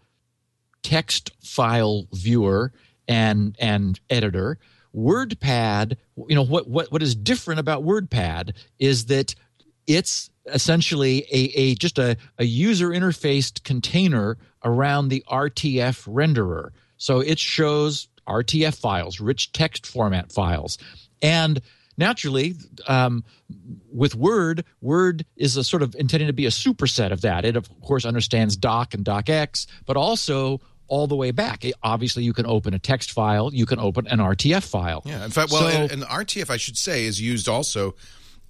text 0.83 1.33
file 1.43 2.07
viewer 2.13 2.73
and 3.09 3.57
and 3.59 3.99
editor. 4.11 4.59
Wordpad 4.95 5.97
you 6.29 6.35
know 6.35 6.45
what 6.45 6.69
what 6.69 6.93
what 6.93 7.03
is 7.03 7.15
different 7.15 7.61
about 7.61 7.83
wordpad 7.83 8.55
is 8.79 9.07
that 9.07 9.35
it's 9.87 10.31
essentially 10.53 11.27
a, 11.33 11.39
a 11.59 11.75
just 11.75 11.99
a, 11.99 12.17
a 12.39 12.45
user 12.45 12.89
interfaced 12.91 13.65
container 13.65 14.39
around 14.65 15.09
the 15.09 15.25
RTF 15.31 16.07
renderer. 16.09 16.71
So 16.97 17.21
it 17.21 17.39
shows 17.39 18.09
RTF 18.27 18.77
files, 18.79 19.21
rich 19.21 19.53
text 19.53 19.87
format 19.87 20.33
files. 20.33 20.79
And 21.23 21.61
naturally, 21.97 22.55
um, 22.87 23.25
with 23.93 24.15
Word, 24.15 24.65
Word 24.81 25.25
is 25.37 25.57
a 25.57 25.65
sort 25.65 25.83
of 25.83 25.95
intended 25.97 26.27
to 26.27 26.33
be 26.33 26.47
a 26.47 26.51
superset 26.51 27.11
of 27.13 27.23
that. 27.23 27.45
It, 27.45 27.57
of 27.57 27.69
course, 27.81 28.05
understands 28.05 28.57
doc 28.57 28.95
and 28.95 29.05
docx, 29.05 29.67
but 29.87 29.97
also 29.97 30.61
all 30.89 31.07
the 31.07 31.17
way 31.17 31.31
back. 31.31 31.65
Obviously, 31.83 32.25
you 32.25 32.33
can 32.33 32.47
open 32.47 32.75
a 32.75 32.79
text 32.79 33.13
file, 33.13 33.51
you 33.55 33.65
can 33.65 33.79
open 33.79 34.07
an 34.09 34.19
RTF 34.19 34.69
file. 34.69 35.03
Yeah, 35.07 35.25
in 35.25 35.31
fact, 35.31 35.53
well, 35.53 35.63
So- 35.63 35.83
and, 35.83 35.91
and 35.93 36.03
RTF, 36.03 36.51
I 36.51 36.57
should 36.57 36.77
say, 36.77 37.05
is 37.05 37.21
used 37.21 37.49
also 37.49 37.95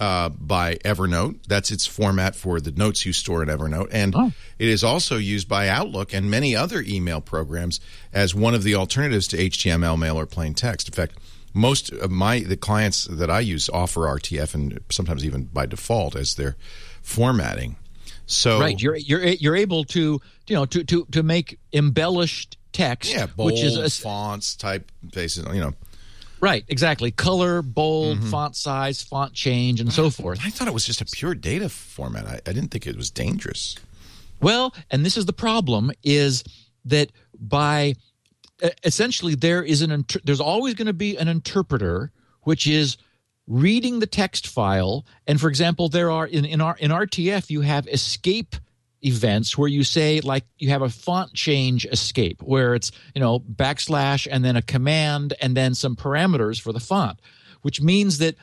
uh, 0.00 0.30
by 0.30 0.76
Evernote. 0.76 1.46
That's 1.46 1.70
its 1.70 1.86
format 1.86 2.34
for 2.34 2.58
the 2.60 2.72
notes 2.72 3.04
you 3.06 3.12
store 3.12 3.42
in 3.42 3.48
Evernote, 3.48 3.88
and 3.92 4.14
Oh. 4.16 4.32
it 4.58 4.68
is 4.68 4.82
also 4.82 5.16
used 5.18 5.46
by 5.48 5.68
Outlook 5.68 6.12
and 6.14 6.30
many 6.30 6.56
other 6.56 6.82
email 6.86 7.20
programs 7.20 7.78
as 8.12 8.34
one 8.34 8.54
of 8.54 8.62
the 8.62 8.74
alternatives 8.74 9.28
to 9.28 9.36
HTML, 9.36 9.98
mail, 9.98 10.18
or 10.18 10.26
plain 10.26 10.54
text. 10.54 10.88
In 10.88 10.94
fact, 10.94 11.18
most 11.52 11.92
of 11.92 12.10
my 12.10 12.40
the 12.40 12.56
clients 12.56 13.04
that 13.04 13.30
I 13.30 13.40
use 13.40 13.68
offer 13.68 14.02
RTF, 14.06 14.54
and 14.54 14.80
sometimes 14.90 15.24
even 15.24 15.44
by 15.44 15.66
default 15.66 16.16
as 16.16 16.34
their 16.34 16.56
formatting. 17.02 17.76
So 18.26 18.60
Right, 18.60 18.80
you're 18.80 18.96
you're 18.96 19.24
you're 19.24 19.56
able 19.56 19.84
to 19.86 20.20
you 20.46 20.54
know 20.54 20.64
to 20.66 20.84
to 20.84 21.06
to 21.10 21.22
make 21.22 21.58
embellished 21.72 22.56
text, 22.72 23.12
yeah, 23.12 23.26
bold 23.26 23.50
which 23.52 23.62
is 23.62 23.76
a, 23.76 23.90
fonts, 23.90 24.54
type 24.54 24.90
faces, 25.12 25.44
you 25.52 25.60
know. 25.60 25.74
Right 26.40 26.64
exactly 26.68 27.10
color, 27.10 27.62
bold, 27.62 28.18
Mm-hmm. 28.18 28.30
font 28.30 28.56
size, 28.56 29.02
font 29.02 29.32
change, 29.32 29.80
and 29.80 29.92
so 29.92 30.10
forth. 30.10 30.40
I 30.44 30.50
thought 30.50 30.68
it 30.68 30.74
was 30.74 30.84
just 30.86 31.00
a 31.00 31.04
pure 31.04 31.34
data 31.34 31.68
format. 31.68 32.26
I, 32.26 32.34
I 32.46 32.52
didn't 32.52 32.68
think 32.70 32.86
it 32.86 32.96
was 32.96 33.10
dangerous. 33.10 33.76
Well, 34.40 34.74
and 34.90 35.04
this 35.04 35.16
is 35.16 35.26
the 35.26 35.32
problem: 35.32 35.92
is 36.02 36.44
that 36.86 37.10
by 37.38 37.94
essentially 38.84 39.34
there 39.34 39.62
is 39.62 39.82
an 39.82 39.90
inter- 39.90 40.20
there's 40.24 40.40
always 40.40 40.74
going 40.74 40.86
to 40.86 40.92
be 40.92 41.16
an 41.16 41.28
interpreter, 41.28 42.10
which 42.42 42.66
is 42.66 42.96
reading 43.46 43.98
the 44.00 44.06
text 44.06 44.46
file. 44.46 45.04
And 45.26 45.40
for 45.40 45.48
example, 45.48 45.88
there 45.88 46.10
are 46.10 46.26
in 46.26 46.44
in 46.44 46.60
our 46.60 46.76
in 46.78 46.90
RTF 46.90 47.50
you 47.50 47.62
have 47.62 47.86
escape 47.88 48.56
events 49.02 49.56
where 49.56 49.68
you 49.68 49.82
say 49.82 50.20
like 50.20 50.44
you 50.58 50.68
have 50.68 50.82
a 50.82 50.88
font 50.88 51.32
change 51.32 51.86
escape 51.86 52.42
where 52.42 52.74
it's 52.74 52.92
you 53.14 53.20
know 53.20 53.40
backslash 53.40 54.28
and 54.30 54.44
then 54.44 54.56
a 54.56 54.62
command 54.62 55.32
and 55.40 55.56
then 55.56 55.74
some 55.74 55.96
parameters 55.96 56.60
for 56.60 56.72
the 56.72 56.80
font 56.80 57.18
which 57.62 57.80
means 57.80 58.18
that 58.18 58.34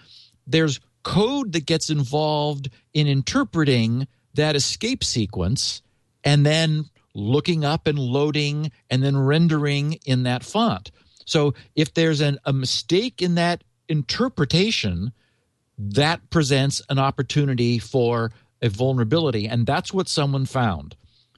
there's 0.47 0.79
code 1.03 1.53
that 1.53 1.65
gets 1.65 1.89
involved 1.89 2.69
in 2.93 3.07
interpreting 3.07 4.07
that 4.33 4.55
escape 4.55 5.03
sequence 5.03 5.81
and 6.23 6.45
then 6.45 6.85
looking 7.13 7.63
up 7.63 7.87
and 7.87 7.97
loading 7.97 8.71
and 8.89 9.01
then 9.01 9.17
rendering 9.17 9.93
in 10.05 10.23
that 10.23 10.43
font. 10.43 10.91
So 11.25 11.53
if 11.75 11.93
there's 11.93 12.21
an, 12.21 12.39
a 12.45 12.53
mistake 12.53 13.21
in 13.21 13.35
that 13.35 13.63
interpretation, 13.89 15.11
that 15.77 16.29
presents 16.29 16.81
an 16.89 16.99
opportunity 16.99 17.79
for 17.79 18.31
a 18.61 18.69
vulnerability. 18.69 19.47
And 19.47 19.65
that's 19.65 19.93
what 19.93 20.07
someone 20.07 20.45
found. 20.45 20.95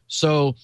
So 0.07 0.55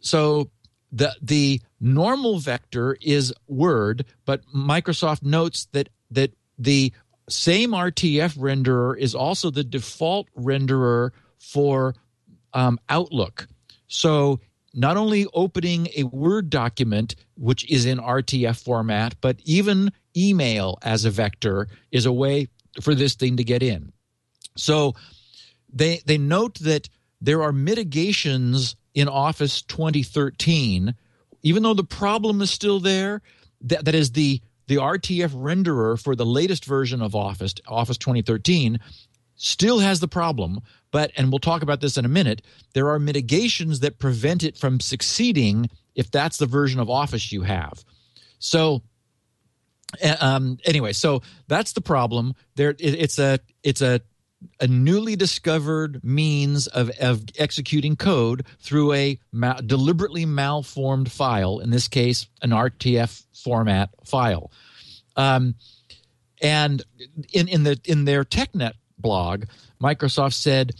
so 0.00 0.50
the 0.92 1.14
the 1.22 1.60
normal 1.80 2.38
vector 2.38 2.96
is 3.00 3.32
Word, 3.46 4.04
but 4.24 4.42
Microsoft 4.54 5.22
notes 5.22 5.68
that 5.72 5.88
that 6.10 6.32
the 6.58 6.92
same 7.28 7.70
RTF 7.70 8.36
renderer 8.36 8.98
is 8.98 9.14
also 9.14 9.50
the 9.50 9.64
default 9.64 10.28
renderer 10.36 11.10
for 11.38 11.94
um, 12.52 12.80
Outlook. 12.88 13.46
So 13.86 14.40
not 14.74 14.96
only 14.96 15.26
opening 15.32 15.88
a 15.96 16.04
Word 16.04 16.50
document, 16.50 17.14
which 17.36 17.68
is 17.70 17.86
in 17.86 17.98
RTF 17.98 18.62
format, 18.62 19.14
but 19.20 19.38
even 19.44 19.92
email 20.16 20.78
as 20.82 21.04
a 21.04 21.10
vector 21.10 21.68
is 21.92 22.06
a 22.06 22.12
way 22.12 22.48
for 22.80 22.94
this 22.94 23.14
thing 23.14 23.36
to 23.36 23.44
get 23.44 23.62
in. 23.62 23.92
So 24.56 24.94
they 25.72 26.00
they 26.06 26.18
note 26.18 26.58
that 26.60 26.88
there 27.20 27.42
are 27.42 27.52
mitigations 27.52 28.76
in 28.94 29.08
Office 29.08 29.62
2013, 29.62 30.94
even 31.42 31.62
though 31.62 31.74
the 31.74 31.84
problem 31.84 32.40
is 32.42 32.50
still 32.50 32.80
there. 32.80 33.22
That, 33.62 33.84
that 33.84 33.94
is 33.94 34.12
the 34.12 34.40
the 34.66 34.76
RTF 34.76 35.30
renderer 35.30 36.00
for 36.00 36.14
the 36.14 36.26
latest 36.26 36.64
version 36.64 37.02
of 37.02 37.14
Office, 37.14 37.54
Office 37.66 37.98
2013, 37.98 38.78
still 39.34 39.80
has 39.80 40.00
the 40.00 40.08
problem. 40.08 40.60
But 40.92 41.12
and 41.16 41.30
we'll 41.30 41.40
talk 41.40 41.62
about 41.62 41.80
this 41.80 41.96
in 41.96 42.04
a 42.04 42.08
minute. 42.08 42.42
There 42.72 42.88
are 42.90 42.98
mitigations 42.98 43.80
that 43.80 43.98
prevent 43.98 44.42
it 44.42 44.56
from 44.56 44.80
succeeding 44.80 45.68
if 45.94 46.10
that's 46.10 46.38
the 46.38 46.46
version 46.46 46.80
of 46.80 46.88
Office 46.88 47.32
you 47.32 47.42
have. 47.42 47.84
So 48.38 48.82
um, 50.20 50.58
anyway, 50.64 50.92
so 50.92 51.22
that's 51.48 51.72
the 51.72 51.80
problem. 51.80 52.34
There, 52.54 52.70
it, 52.70 52.80
it's 52.80 53.18
a 53.18 53.40
it's 53.62 53.82
a 53.82 54.00
a 54.58 54.66
newly 54.66 55.16
discovered 55.16 56.02
means 56.02 56.66
of, 56.66 56.90
of 57.00 57.24
executing 57.38 57.96
code 57.96 58.44
through 58.58 58.92
a 58.92 59.18
ma- 59.32 59.60
deliberately 59.60 60.24
malformed 60.24 61.10
file, 61.10 61.58
in 61.58 61.70
this 61.70 61.88
case, 61.88 62.26
an 62.42 62.50
RTF 62.50 63.24
format 63.34 63.90
file. 64.04 64.50
Um, 65.16 65.54
and 66.42 66.82
in, 67.32 67.48
in, 67.48 67.64
the, 67.64 67.78
in 67.84 68.04
their 68.04 68.24
TechNet 68.24 68.72
blog, 68.98 69.44
Microsoft 69.82 70.34
said 70.34 70.72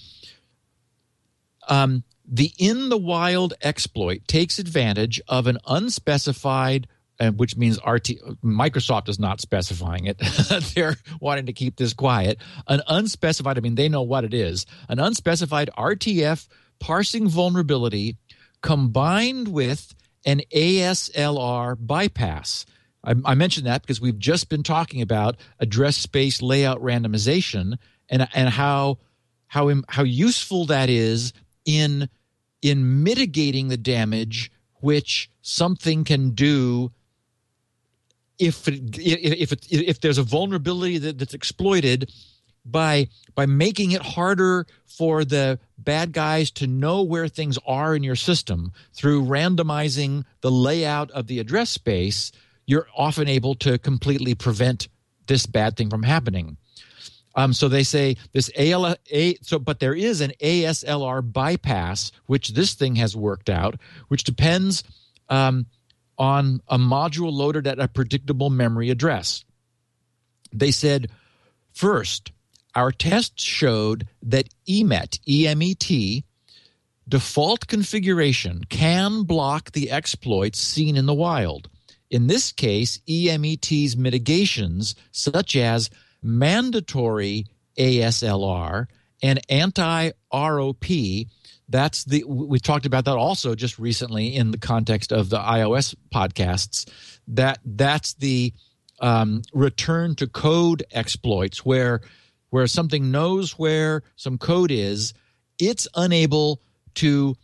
um, 1.68 2.04
the 2.26 2.52
in 2.58 2.88
the 2.88 2.98
wild 2.98 3.54
exploit 3.62 4.26
takes 4.26 4.58
advantage 4.58 5.20
of 5.28 5.46
an 5.46 5.58
unspecified 5.66 6.86
which 7.28 7.56
means 7.56 7.78
RT 7.86 8.12
Microsoft 8.42 9.08
is 9.08 9.18
not 9.18 9.40
specifying 9.40 10.06
it. 10.06 10.18
They're 10.74 10.96
wanting 11.20 11.46
to 11.46 11.52
keep 11.52 11.76
this 11.76 11.92
quiet. 11.92 12.38
An 12.66 12.80
unspecified, 12.88 13.58
I 13.58 13.60
mean, 13.60 13.74
they 13.74 13.88
know 13.88 14.02
what 14.02 14.24
it 14.24 14.34
is. 14.34 14.66
An 14.88 14.98
unspecified 14.98 15.70
RTF 15.76 16.48
parsing 16.78 17.28
vulnerability 17.28 18.16
combined 18.62 19.48
with 19.48 19.94
an 20.24 20.42
ASLR 20.54 21.76
bypass. 21.78 22.66
I, 23.04 23.14
I 23.24 23.34
mentioned 23.34 23.66
that 23.66 23.82
because 23.82 24.00
we've 24.00 24.18
just 24.18 24.48
been 24.48 24.62
talking 24.62 25.02
about 25.02 25.36
address 25.58 25.96
space 25.96 26.42
layout 26.42 26.80
randomization 26.82 27.78
and 28.08 28.28
and 28.34 28.48
how 28.48 28.98
how 29.46 29.72
how 29.88 30.02
useful 30.02 30.66
that 30.66 30.90
is 30.90 31.32
in 31.64 32.08
in 32.62 33.02
mitigating 33.02 33.68
the 33.68 33.76
damage 33.76 34.50
which 34.80 35.30
something 35.42 36.04
can 36.04 36.30
do 36.30 36.90
if 38.40 38.66
it, 38.66 38.98
if 38.98 39.52
it, 39.52 39.66
if 39.70 40.00
there's 40.00 40.18
a 40.18 40.22
vulnerability 40.22 40.98
that, 40.98 41.18
that's 41.18 41.34
exploited 41.34 42.10
by 42.64 43.08
by 43.34 43.46
making 43.46 43.92
it 43.92 44.02
harder 44.02 44.66
for 44.86 45.24
the 45.24 45.58
bad 45.78 46.12
guys 46.12 46.50
to 46.50 46.66
know 46.66 47.02
where 47.02 47.28
things 47.28 47.58
are 47.66 47.94
in 47.94 48.02
your 48.02 48.16
system 48.16 48.72
through 48.92 49.24
randomizing 49.24 50.24
the 50.40 50.50
layout 50.50 51.10
of 51.12 51.26
the 51.26 51.38
address 51.38 51.70
space 51.70 52.32
you're 52.66 52.86
often 52.96 53.28
able 53.28 53.54
to 53.54 53.78
completely 53.78 54.34
prevent 54.34 54.88
this 55.26 55.46
bad 55.46 55.76
thing 55.76 55.90
from 55.90 56.02
happening. 56.02 56.56
Um, 57.34 57.52
so 57.52 57.68
they 57.68 57.82
say 57.82 58.16
this 58.32 58.50
AL, 58.56 58.96
A, 59.10 59.34
so 59.42 59.58
but 59.58 59.80
there 59.80 59.94
is 59.94 60.20
an 60.20 60.32
ASLR 60.40 61.32
bypass 61.32 62.12
which 62.26 62.50
this 62.50 62.74
thing 62.74 62.96
has 62.96 63.16
worked 63.16 63.48
out 63.48 63.76
which 64.08 64.24
depends 64.24 64.84
um, 65.28 65.66
on 66.20 66.60
a 66.68 66.76
module 66.76 67.32
loaded 67.32 67.66
at 67.66 67.80
a 67.80 67.88
predictable 67.88 68.50
memory 68.50 68.90
address. 68.90 69.42
They 70.52 70.70
said, 70.70 71.10
first, 71.72 72.30
our 72.74 72.92
tests 72.92 73.42
showed 73.42 74.06
that 74.22 74.50
EMET, 74.68 75.18
EMET, 75.26 76.22
default 77.08 77.66
configuration 77.66 78.64
can 78.68 79.22
block 79.22 79.72
the 79.72 79.90
exploits 79.90 80.60
seen 80.60 80.94
in 80.94 81.06
the 81.06 81.14
wild. 81.14 81.70
In 82.10 82.26
this 82.26 82.52
case, 82.52 83.00
EMET's 83.08 83.96
mitigations, 83.96 84.94
such 85.12 85.56
as 85.56 85.88
mandatory 86.22 87.46
ASLR 87.78 88.88
and 89.22 89.40
anti 89.48 90.10
ROP, 90.32 91.26
that's 91.70 92.04
the 92.04 92.24
we 92.24 92.58
talked 92.58 92.84
about 92.84 93.04
that 93.06 93.16
also 93.16 93.54
just 93.54 93.78
recently 93.78 94.34
in 94.34 94.50
the 94.50 94.58
context 94.58 95.12
of 95.12 95.30
the 95.30 95.38
iOS 95.38 95.94
podcasts. 96.12 96.90
That 97.28 97.60
that's 97.64 98.14
the 98.14 98.52
um, 99.00 99.42
return 99.54 100.16
to 100.16 100.26
code 100.26 100.82
exploits 100.90 101.64
where 101.64 102.00
where 102.50 102.66
something 102.66 103.12
knows 103.12 103.52
where 103.52 104.02
some 104.16 104.36
code 104.36 104.72
is, 104.72 105.14
it's 105.58 105.86
unable 105.94 106.60
to 106.96 107.36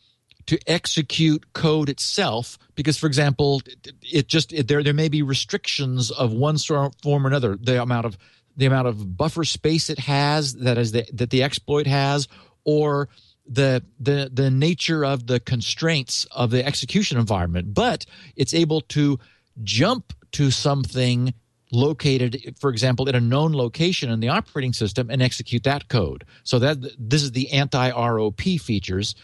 to 0.46 0.58
execute 0.66 1.52
code 1.52 1.88
itself 1.88 2.58
because 2.74 2.96
for 2.96 3.06
example 3.06 3.62
it 4.02 4.28
just 4.28 4.52
it, 4.52 4.68
there 4.68 4.82
there 4.82 4.94
may 4.94 5.08
be 5.08 5.22
restrictions 5.22 6.10
of 6.10 6.32
one 6.32 6.56
form 6.58 6.92
or 7.04 7.26
another 7.26 7.56
the 7.60 7.80
amount 7.80 8.06
of 8.06 8.16
the 8.56 8.66
amount 8.66 8.88
of 8.88 9.16
buffer 9.16 9.44
space 9.44 9.90
it 9.90 9.98
has 9.98 10.54
that 10.54 10.78
is 10.78 10.92
the, 10.92 11.04
that 11.12 11.30
the 11.30 11.42
exploit 11.42 11.86
has 11.86 12.28
or 12.64 13.08
the 13.48 13.82
the 14.00 14.30
the 14.32 14.50
nature 14.50 15.04
of 15.04 15.26
the 15.26 15.40
constraints 15.40 16.26
of 16.32 16.50
the 16.50 16.64
execution 16.64 17.18
environment 17.18 17.72
but 17.74 18.04
it's 18.34 18.52
able 18.52 18.80
to 18.80 19.18
jump 19.62 20.12
to 20.32 20.50
something 20.50 21.32
located 21.72 22.54
for 22.58 22.70
example 22.70 23.08
in 23.08 23.14
a 23.14 23.20
known 23.20 23.52
location 23.52 24.10
in 24.10 24.20
the 24.20 24.28
operating 24.28 24.72
system 24.72 25.10
and 25.10 25.22
execute 25.22 25.64
that 25.64 25.88
code. 25.88 26.24
So 26.44 26.58
that 26.60 26.78
this 26.98 27.22
is 27.22 27.32
the 27.32 27.52
anti-rop 27.52 28.40
features. 28.40 29.14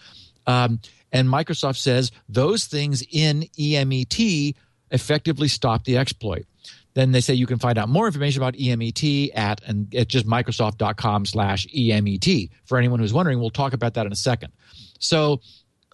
Um, 0.46 0.80
and 1.12 1.28
microsoft 1.28 1.76
says 1.76 2.10
those 2.28 2.66
things 2.66 3.04
in 3.10 3.42
emet 3.58 4.54
effectively 4.90 5.48
stop 5.48 5.84
the 5.84 5.96
exploit 5.96 6.46
then 6.94 7.12
they 7.12 7.20
say 7.20 7.34
you 7.34 7.46
can 7.46 7.58
find 7.58 7.78
out 7.78 7.88
more 7.88 8.06
information 8.06 8.42
about 8.42 8.54
EMET 8.54 9.30
at 9.34 9.62
and 9.66 9.94
at 9.94 10.08
just 10.08 10.26
Microsoft.com 10.26 11.26
slash 11.26 11.66
EMET. 11.68 12.50
For 12.64 12.78
anyone 12.78 13.00
who's 13.00 13.12
wondering, 13.12 13.40
we'll 13.40 13.50
talk 13.50 13.72
about 13.72 13.94
that 13.94 14.06
in 14.06 14.12
a 14.12 14.16
second. 14.16 14.52
So 14.98 15.40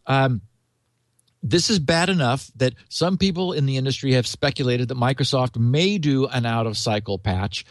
um, 0.07 0.43
this 1.43 1.71
is 1.71 1.79
bad 1.79 2.09
enough 2.09 2.51
that 2.57 2.75
some 2.89 3.17
people 3.17 3.53
in 3.53 3.67
the 3.67 3.77
industry 3.77 4.13
have 4.15 4.27
speculated 4.27 4.89
that 4.89 4.97
Microsoft 4.97 5.57
may 5.57 5.99
do 5.99 6.27
an 6.27 6.47
out 6.47 6.67
of 6.67 6.77
cycle 6.77 7.19
patch. 7.19 7.65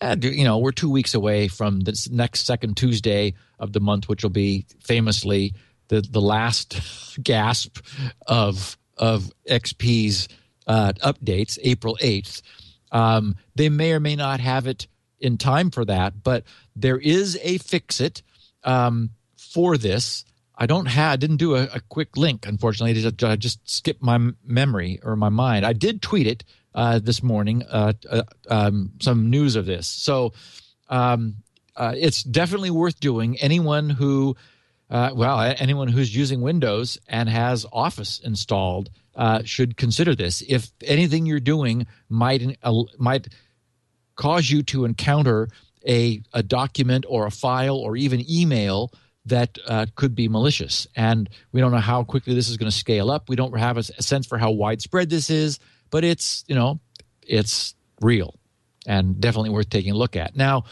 And, 0.00 0.22
you 0.22 0.44
know, 0.44 0.58
we're 0.58 0.72
two 0.72 0.90
weeks 0.90 1.14
away 1.14 1.48
from 1.48 1.80
this 1.80 2.10
next 2.10 2.46
second 2.46 2.76
Tuesday 2.76 3.34
of 3.58 3.72
the 3.72 3.80
month, 3.80 4.08
which 4.08 4.22
will 4.22 4.30
be 4.30 4.66
famously 4.80 5.54
the, 5.88 6.02
the 6.02 6.20
last 6.20 7.18
gasp 7.22 7.78
of 8.26 8.76
of 8.96 9.32
XP's 9.50 10.28
uh, 10.68 10.92
updates, 11.02 11.58
April 11.62 11.98
8th. 12.00 12.42
Um, 12.94 13.36
they 13.56 13.68
may 13.68 13.92
or 13.92 14.00
may 14.00 14.16
not 14.16 14.40
have 14.40 14.66
it 14.66 14.86
in 15.18 15.36
time 15.36 15.70
for 15.70 15.84
that, 15.84 16.22
but 16.22 16.44
there 16.76 16.98
is 16.98 17.38
a 17.42 17.58
fix 17.58 18.00
it 18.00 18.22
um, 18.62 19.10
for 19.36 19.76
this. 19.76 20.24
I 20.56 20.66
don't 20.66 20.86
have, 20.86 21.12
I 21.14 21.16
didn't 21.16 21.38
do 21.38 21.56
a, 21.56 21.64
a 21.64 21.80
quick 21.80 22.16
link, 22.16 22.46
unfortunately. 22.46 23.04
I 23.28 23.36
just 23.36 23.68
skipped 23.68 24.02
my 24.02 24.30
memory 24.46 25.00
or 25.02 25.16
my 25.16 25.28
mind. 25.28 25.66
I 25.66 25.72
did 25.72 26.00
tweet 26.00 26.28
it 26.28 26.44
uh, 26.74 27.00
this 27.00 27.22
morning, 27.22 27.64
uh, 27.64 27.94
uh, 28.08 28.22
um, 28.48 28.92
some 29.00 29.28
news 29.28 29.56
of 29.56 29.66
this. 29.66 29.88
So 29.88 30.32
um, 30.88 31.36
uh, 31.76 31.94
it's 31.96 32.22
definitely 32.22 32.70
worth 32.70 33.00
doing. 33.00 33.36
Anyone 33.40 33.90
who, 33.90 34.36
uh, 34.88 35.10
well, 35.14 35.40
anyone 35.58 35.88
who's 35.88 36.14
using 36.14 36.40
Windows 36.40 36.98
and 37.08 37.28
has 37.28 37.66
Office 37.72 38.20
installed 38.20 38.90
uh, 39.16 39.42
should 39.44 39.76
consider 39.76 40.14
this. 40.14 40.42
If 40.48 40.70
anything 40.82 41.26
you're 41.26 41.40
doing 41.40 41.86
might 42.08 42.58
uh, 42.62 42.82
might 42.98 43.28
cause 44.16 44.50
you 44.50 44.62
to 44.64 44.84
encounter 44.84 45.48
a 45.86 46.22
a 46.32 46.42
document 46.42 47.04
or 47.08 47.26
a 47.26 47.30
file 47.30 47.76
or 47.76 47.96
even 47.96 48.24
email 48.30 48.92
that 49.26 49.58
uh, 49.66 49.86
could 49.94 50.14
be 50.14 50.28
malicious, 50.28 50.86
and 50.94 51.28
we 51.52 51.60
don't 51.60 51.72
know 51.72 51.78
how 51.78 52.04
quickly 52.04 52.34
this 52.34 52.48
is 52.48 52.56
going 52.56 52.70
to 52.70 52.76
scale 52.76 53.10
up. 53.10 53.28
We 53.28 53.36
don't 53.36 53.56
have 53.58 53.76
a, 53.76 53.84
a 53.98 54.02
sense 54.02 54.26
for 54.26 54.38
how 54.38 54.50
widespread 54.50 55.10
this 55.10 55.30
is, 55.30 55.58
but 55.90 56.04
it's 56.04 56.44
you 56.46 56.54
know 56.54 56.80
it's 57.22 57.74
real 58.00 58.34
and 58.86 59.20
definitely 59.20 59.50
worth 59.50 59.70
taking 59.70 59.92
a 59.92 59.96
look 59.96 60.16
at. 60.16 60.36
Now, 60.36 60.64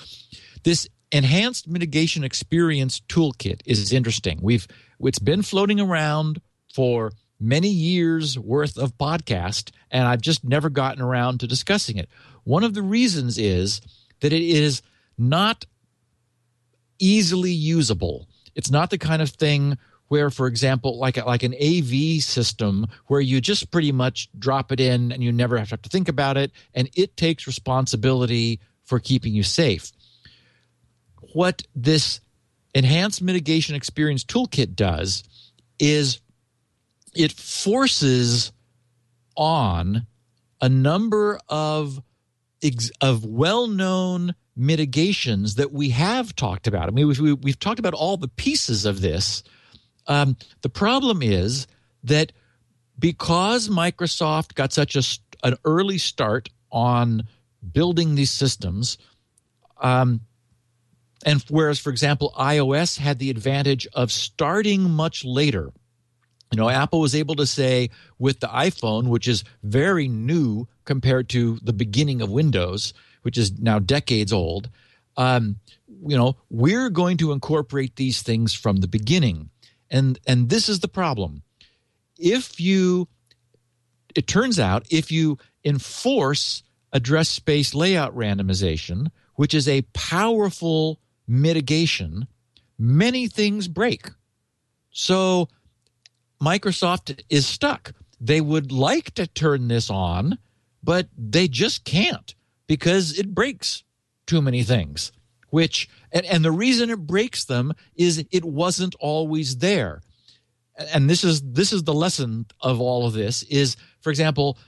this 0.64 0.88
enhanced 1.12 1.68
mitigation 1.68 2.24
experience 2.24 3.00
toolkit 3.08 3.60
is 3.64 3.92
interesting. 3.92 4.38
We've 4.42 4.66
it's 5.00 5.18
been 5.18 5.42
floating 5.42 5.80
around 5.80 6.40
for 6.74 7.12
many 7.42 7.68
years 7.68 8.38
worth 8.38 8.78
of 8.78 8.96
podcast, 8.96 9.70
and 9.90 10.06
I've 10.06 10.20
just 10.20 10.44
never 10.44 10.70
gotten 10.70 11.02
around 11.02 11.40
to 11.40 11.46
discussing 11.46 11.96
it. 11.96 12.08
One 12.44 12.64
of 12.64 12.74
the 12.74 12.82
reasons 12.82 13.38
is 13.38 13.80
that 14.20 14.32
it 14.32 14.42
is 14.42 14.82
not 15.18 15.64
easily 16.98 17.52
usable. 17.52 18.28
It's 18.54 18.70
not 18.70 18.90
the 18.90 18.98
kind 18.98 19.20
of 19.20 19.30
thing 19.30 19.76
where, 20.08 20.30
for 20.30 20.46
example, 20.46 20.98
like 20.98 21.16
like 21.24 21.42
an 21.42 21.54
AV 21.54 22.22
system 22.22 22.86
where 23.06 23.20
you 23.20 23.40
just 23.40 23.70
pretty 23.70 23.92
much 23.92 24.28
drop 24.38 24.70
it 24.70 24.78
in 24.78 25.10
and 25.10 25.22
you 25.22 25.32
never 25.32 25.58
have 25.58 25.70
to 25.82 25.88
think 25.88 26.08
about 26.08 26.36
it, 26.36 26.52
and 26.74 26.88
it 26.94 27.16
takes 27.16 27.46
responsibility 27.46 28.60
for 28.84 28.98
keeping 28.98 29.34
you 29.34 29.42
safe. 29.42 29.90
What 31.32 31.62
this 31.74 32.20
enhanced 32.74 33.22
mitigation 33.22 33.74
experience 33.74 34.24
toolkit 34.24 34.74
does 34.74 35.24
is 35.78 36.20
it 37.14 37.32
forces 37.32 38.52
on 39.36 40.06
a 40.60 40.68
number 40.68 41.38
of 41.48 42.00
of 43.00 43.24
well-known 43.24 44.34
mitigations 44.54 45.56
that 45.56 45.72
we 45.72 45.90
have 45.90 46.36
talked 46.36 46.66
about. 46.66 46.88
I 46.88 46.92
mean, 46.92 47.08
we've, 47.08 47.20
we've 47.42 47.58
talked 47.58 47.80
about 47.80 47.94
all 47.94 48.16
the 48.16 48.28
pieces 48.28 48.84
of 48.84 49.00
this. 49.00 49.42
Um, 50.06 50.36
the 50.60 50.68
problem 50.68 51.22
is 51.22 51.66
that 52.04 52.32
because 52.98 53.68
Microsoft 53.68 54.54
got 54.54 54.72
such 54.72 54.94
a, 54.94 55.02
an 55.46 55.56
early 55.64 55.98
start 55.98 56.50
on 56.70 57.24
building 57.72 58.14
these 58.14 58.30
systems, 58.30 58.98
um, 59.80 60.20
and 61.24 61.44
whereas, 61.48 61.78
for 61.78 61.90
example, 61.90 62.32
iOS 62.38 62.98
had 62.98 63.18
the 63.18 63.30
advantage 63.30 63.86
of 63.92 64.10
starting 64.10 64.90
much 64.90 65.24
later. 65.24 65.72
You 66.52 66.58
know, 66.58 66.68
Apple 66.68 67.00
was 67.00 67.14
able 67.14 67.34
to 67.36 67.46
say 67.46 67.88
with 68.18 68.40
the 68.40 68.46
iPhone, 68.46 69.08
which 69.08 69.26
is 69.26 69.42
very 69.62 70.06
new 70.06 70.68
compared 70.84 71.30
to 71.30 71.58
the 71.62 71.72
beginning 71.72 72.20
of 72.20 72.30
Windows, 72.30 72.92
which 73.22 73.38
is 73.38 73.58
now 73.58 73.78
decades 73.78 74.32
old, 74.32 74.68
um, 75.16 75.56
you 76.06 76.16
know, 76.16 76.36
we're 76.50 76.90
going 76.90 77.16
to 77.18 77.32
incorporate 77.32 77.96
these 77.96 78.22
things 78.22 78.52
from 78.52 78.78
the 78.78 78.88
beginning. 78.88 79.50
And 79.90 80.18
and 80.26 80.48
this 80.48 80.68
is 80.68 80.80
the 80.80 80.88
problem. 80.88 81.42
If 82.18 82.60
you 82.60 83.08
it 84.14 84.26
turns 84.26 84.58
out 84.58 84.86
if 84.90 85.10
you 85.10 85.38
enforce 85.64 86.62
address 86.92 87.28
space 87.28 87.74
layout 87.74 88.14
randomization, 88.14 89.10
which 89.36 89.54
is 89.54 89.68
a 89.68 89.82
powerful 89.94 91.00
mitigation, 91.26 92.26
many 92.78 93.26
things 93.26 93.68
break. 93.68 94.10
So 94.90 95.48
Microsoft 96.42 97.22
is 97.30 97.46
stuck. 97.46 97.92
They 98.20 98.40
would 98.40 98.72
like 98.72 99.12
to 99.14 99.26
turn 99.26 99.68
this 99.68 99.90
on, 99.90 100.38
but 100.82 101.08
they 101.16 101.48
just 101.48 101.84
can't 101.84 102.34
because 102.66 103.18
it 103.18 103.34
breaks 103.34 103.84
too 104.26 104.42
many 104.42 104.62
things 104.62 105.12
which 105.52 105.88
and, 106.10 106.24
and 106.26 106.44
the 106.44 106.50
reason 106.50 106.90
it 106.90 107.06
breaks 107.06 107.44
them 107.44 107.72
is 107.94 108.24
it 108.30 108.44
wasn't 108.44 108.94
always 108.98 109.58
there 109.58 110.00
and 110.92 111.08
this 111.08 111.22
is 111.22 111.42
this 111.42 111.72
is 111.72 111.84
the 111.84 111.94
lesson 111.94 112.46
of 112.60 112.80
all 112.80 113.06
of 113.06 113.12
this 113.12 113.42
is 113.44 113.76
for 114.00 114.10
example 114.10 114.58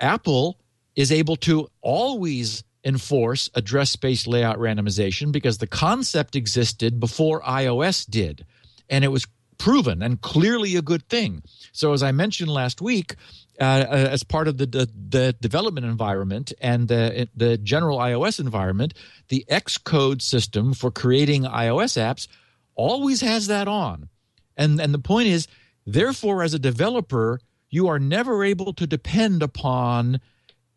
apple 0.00 0.58
is 0.96 1.12
able 1.12 1.36
to 1.36 1.68
always 1.82 2.64
enforce 2.84 3.50
address 3.54 3.90
space 3.90 4.26
layout 4.26 4.58
randomization 4.58 5.30
because 5.30 5.58
the 5.58 5.66
concept 5.66 6.34
existed 6.34 6.98
before 6.98 7.42
ios 7.42 8.08
did 8.08 8.44
and 8.88 9.04
it 9.04 9.08
was 9.08 9.26
proven 9.62 10.02
and 10.02 10.20
clearly 10.20 10.74
a 10.74 10.82
good 10.82 11.08
thing. 11.08 11.40
So 11.70 11.92
as 11.92 12.02
i 12.02 12.10
mentioned 12.10 12.50
last 12.50 12.82
week 12.82 13.14
uh, 13.60 13.64
uh, 13.64 14.08
as 14.10 14.24
part 14.24 14.48
of 14.48 14.58
the, 14.58 14.66
the, 14.66 14.88
the 15.08 15.36
development 15.40 15.86
environment 15.86 16.52
and 16.60 16.88
the 16.88 17.28
the 17.36 17.56
general 17.58 17.98
iOS 17.98 18.40
environment, 18.40 18.92
the 19.28 19.44
Xcode 19.48 20.20
system 20.20 20.74
for 20.74 20.90
creating 20.90 21.44
iOS 21.44 21.96
apps 21.96 22.26
always 22.74 23.20
has 23.20 23.46
that 23.46 23.68
on, 23.68 24.08
and 24.56 24.80
and 24.80 24.92
the 24.92 24.98
point 24.98 25.28
is, 25.28 25.46
therefore, 25.86 26.42
as 26.42 26.54
a 26.54 26.58
developer, 26.58 27.38
you 27.70 27.86
are 27.86 28.00
never 28.00 28.42
able 28.42 28.72
to 28.72 28.86
depend 28.86 29.44
upon 29.44 30.20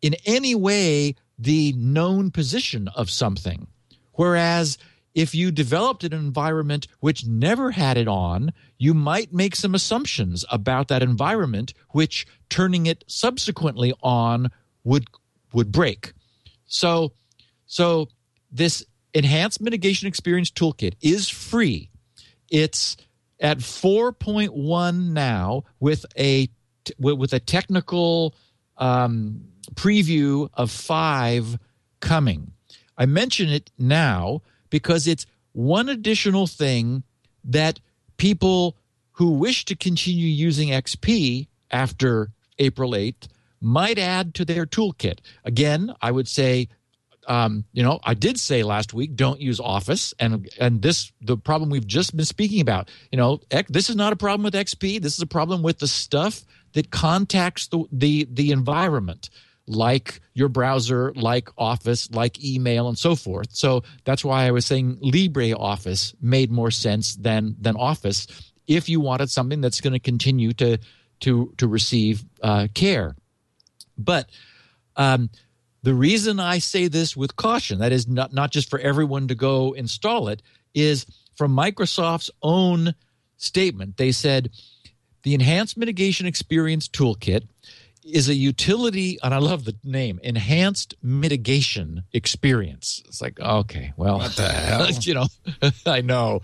in 0.00 0.14
any 0.24 0.54
way 0.54 1.16
the 1.36 1.72
known 1.72 2.30
position 2.30 2.86
of 2.94 3.10
something, 3.10 3.66
whereas 4.12 4.78
if 5.16 5.34
you 5.34 5.50
developed 5.50 6.04
an 6.04 6.12
environment 6.12 6.86
which 7.00 7.26
never 7.26 7.70
had 7.70 7.96
it 7.96 8.06
on, 8.06 8.52
you 8.76 8.92
might 8.92 9.32
make 9.32 9.56
some 9.56 9.74
assumptions 9.74 10.44
about 10.50 10.88
that 10.88 11.02
environment, 11.02 11.72
which 11.92 12.26
turning 12.50 12.84
it 12.84 13.02
subsequently 13.08 13.94
on 14.02 14.50
would 14.84 15.06
would 15.54 15.72
break. 15.72 16.12
So, 16.66 17.14
so 17.64 18.08
this 18.52 18.84
enhanced 19.14 19.62
mitigation 19.62 20.06
experience 20.06 20.50
toolkit 20.50 20.96
is 21.00 21.30
free. 21.30 21.88
It's 22.50 22.98
at 23.40 23.58
4.1 23.58 25.12
now 25.12 25.64
with 25.80 26.04
a 26.18 26.50
with 26.98 27.32
a 27.32 27.40
technical 27.40 28.34
um, 28.76 29.48
preview 29.74 30.50
of 30.52 30.70
five 30.70 31.58
coming. 32.00 32.52
I 32.98 33.06
mention 33.06 33.48
it 33.48 33.70
now 33.78 34.42
because 34.70 35.06
it's 35.06 35.26
one 35.52 35.88
additional 35.88 36.46
thing 36.46 37.02
that 37.44 37.80
people 38.16 38.76
who 39.12 39.32
wish 39.32 39.64
to 39.64 39.76
continue 39.76 40.26
using 40.26 40.68
XP 40.68 41.48
after 41.70 42.30
April 42.58 42.92
8th 42.92 43.28
might 43.60 43.98
add 43.98 44.34
to 44.34 44.44
their 44.44 44.66
toolkit. 44.66 45.20
Again, 45.44 45.94
I 46.02 46.10
would 46.10 46.28
say 46.28 46.68
um, 47.28 47.64
you 47.72 47.82
know, 47.82 47.98
I 48.04 48.14
did 48.14 48.38
say 48.38 48.62
last 48.62 48.94
week, 48.94 49.16
don't 49.16 49.40
use 49.40 49.58
Office, 49.58 50.14
and 50.20 50.48
and 50.60 50.80
this 50.80 51.12
the 51.20 51.36
problem 51.36 51.70
we've 51.70 51.86
just 51.86 52.16
been 52.16 52.24
speaking 52.24 52.60
about. 52.60 52.90
You 53.10 53.18
know, 53.18 53.40
this 53.68 53.90
is 53.90 53.96
not 53.96 54.12
a 54.12 54.16
problem 54.16 54.44
with 54.44 54.54
XP. 54.54 55.02
This 55.02 55.14
is 55.14 55.22
a 55.22 55.26
problem 55.26 55.62
with 55.62 55.78
the 55.78 55.88
stuff 55.88 56.44
that 56.74 56.90
contacts 56.90 57.66
the 57.66 57.84
the 57.90 58.28
the 58.30 58.52
environment 58.52 59.30
like 59.66 60.20
your 60.34 60.48
browser, 60.48 61.12
like 61.14 61.48
Office, 61.58 62.10
like 62.10 62.42
email, 62.42 62.88
and 62.88 62.98
so 62.98 63.14
forth. 63.14 63.48
So 63.50 63.82
that's 64.04 64.24
why 64.24 64.46
I 64.46 64.50
was 64.50 64.66
saying 64.66 64.96
LibreOffice 64.96 66.14
made 66.20 66.50
more 66.50 66.70
sense 66.70 67.16
than 67.16 67.56
than 67.60 67.76
Office 67.76 68.26
if 68.66 68.88
you 68.88 69.00
wanted 69.00 69.30
something 69.30 69.60
that's 69.60 69.80
going 69.80 69.92
to 69.92 69.98
continue 69.98 70.52
to 70.54 70.78
to 71.20 71.52
to 71.56 71.68
receive 71.68 72.24
uh, 72.42 72.68
care. 72.74 73.16
But 73.98 74.30
um, 74.96 75.30
the 75.82 75.94
reason 75.94 76.40
I 76.40 76.58
say 76.58 76.88
this 76.88 77.16
with 77.16 77.36
caution, 77.36 77.78
that 77.78 77.92
is 77.92 78.06
not 78.06 78.32
not 78.32 78.50
just 78.50 78.70
for 78.70 78.78
everyone 78.78 79.28
to 79.28 79.34
go 79.34 79.72
install 79.72 80.28
it, 80.28 80.42
is 80.74 81.06
from 81.36 81.56
Microsoft's 81.56 82.30
own 82.42 82.94
statement. 83.36 83.96
They 83.96 84.12
said 84.12 84.50
the 85.22 85.34
Enhanced 85.34 85.76
Mitigation 85.76 86.26
Experience 86.26 86.88
Toolkit 86.88 87.46
is 88.06 88.28
a 88.28 88.34
utility, 88.34 89.18
and 89.22 89.34
I 89.34 89.38
love 89.38 89.64
the 89.64 89.76
name, 89.84 90.20
enhanced 90.22 90.94
mitigation 91.02 92.04
experience. 92.12 93.02
It's 93.06 93.20
like, 93.20 93.38
okay, 93.40 93.92
well, 93.96 94.18
what 94.18 94.32
the 94.32 94.48
hell? 94.48 94.88
you 94.90 95.14
know, 95.14 95.26
I 95.86 96.00
know, 96.00 96.40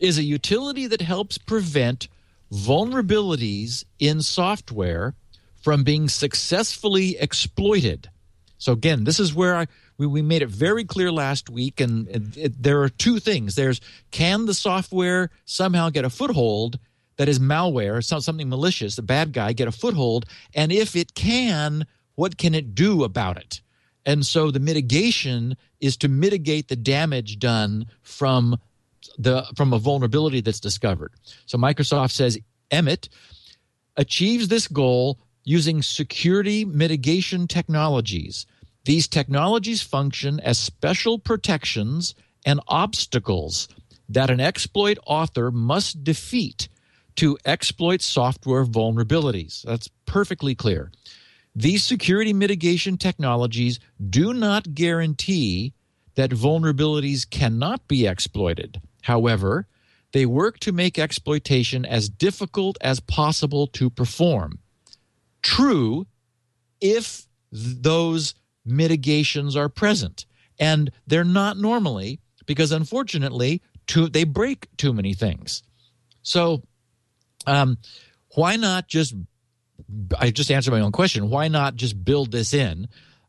is 0.00 0.18
a 0.18 0.24
utility 0.24 0.86
that 0.86 1.00
helps 1.00 1.38
prevent 1.38 2.08
vulnerabilities 2.52 3.84
in 3.98 4.22
software 4.22 5.14
from 5.62 5.84
being 5.84 6.08
successfully 6.08 7.16
exploited. 7.18 8.10
So 8.58 8.72
again, 8.72 9.04
this 9.04 9.20
is 9.20 9.34
where 9.34 9.56
I 9.56 9.66
we, 9.98 10.06
we 10.06 10.22
made 10.22 10.42
it 10.42 10.48
very 10.48 10.84
clear 10.84 11.10
last 11.12 11.50
week, 11.50 11.80
and 11.80 12.08
it, 12.08 12.36
it, 12.36 12.62
there 12.62 12.82
are 12.82 12.88
two 12.88 13.18
things. 13.18 13.54
There's 13.54 13.80
can 14.10 14.46
the 14.46 14.54
software 14.54 15.30
somehow 15.44 15.90
get 15.90 16.04
a 16.04 16.10
foothold 16.10 16.78
that 17.18 17.28
is 17.28 17.38
malware, 17.38 18.02
something 18.02 18.48
malicious, 18.48 18.96
a 18.96 19.02
bad 19.02 19.32
guy, 19.32 19.52
get 19.52 19.68
a 19.68 19.72
foothold? 19.72 20.24
And 20.54 20.72
if 20.72 20.96
it 20.96 21.14
can, 21.14 21.86
what 22.14 22.38
can 22.38 22.54
it 22.54 22.74
do 22.74 23.04
about 23.04 23.36
it? 23.36 23.60
And 24.06 24.24
so 24.24 24.50
the 24.50 24.60
mitigation 24.60 25.56
is 25.80 25.98
to 25.98 26.08
mitigate 26.08 26.68
the 26.68 26.76
damage 26.76 27.38
done 27.38 27.86
from 28.02 28.58
the 29.18 29.44
from 29.56 29.72
a 29.72 29.78
vulnerability 29.78 30.40
that's 30.40 30.60
discovered. 30.60 31.12
So 31.46 31.58
Microsoft 31.58 32.12
says 32.12 32.38
EMET 32.70 33.08
achieves 33.96 34.48
this 34.48 34.66
goal 34.66 35.18
using 35.44 35.82
security 35.82 36.64
mitigation 36.64 37.46
technologies. 37.46 38.46
These 38.84 39.08
technologies 39.08 39.82
function 39.82 40.40
as 40.40 40.58
special 40.58 41.18
protections 41.18 42.14
and 42.46 42.60
obstacles 42.68 43.68
that 44.08 44.30
an 44.30 44.40
exploit 44.40 44.98
author 45.06 45.50
must 45.50 46.02
defeat 46.04 46.68
to 47.18 47.36
exploit 47.44 48.00
software 48.00 48.64
vulnerabilities. 48.64 49.62
That's 49.62 49.88
perfectly 50.06 50.54
clear. 50.54 50.92
These 51.54 51.82
security 51.82 52.32
mitigation 52.32 52.96
technologies 52.96 53.80
do 54.08 54.32
not 54.32 54.72
guarantee 54.74 55.74
that 56.14 56.30
vulnerabilities 56.30 57.28
cannot 57.28 57.88
be 57.88 58.06
exploited. 58.06 58.80
However, 59.02 59.66
they 60.12 60.26
work 60.26 60.60
to 60.60 60.70
make 60.70 60.96
exploitation 60.96 61.84
as 61.84 62.08
difficult 62.08 62.78
as 62.80 63.00
possible 63.00 63.66
to 63.66 63.90
perform. 63.90 64.60
True, 65.42 66.06
if 66.80 67.26
th- 67.52 67.78
those 67.80 68.34
mitigations 68.64 69.56
are 69.56 69.68
present, 69.68 70.24
and 70.60 70.92
they're 71.08 71.24
not 71.24 71.56
normally 71.56 72.20
because 72.46 72.70
unfortunately, 72.70 73.60
too, 73.88 74.08
they 74.08 74.22
break 74.22 74.68
too 74.76 74.92
many 74.92 75.14
things. 75.14 75.64
So, 76.22 76.62
um, 77.48 77.78
why 78.34 78.56
not 78.56 78.88
just? 78.88 79.14
I 80.18 80.30
just 80.30 80.50
answered 80.50 80.72
my 80.72 80.80
own 80.80 80.92
question. 80.92 81.30
Why 81.30 81.48
not 81.48 81.74
just 81.76 82.04
build 82.04 82.30
this 82.32 82.52
in? 82.52 82.88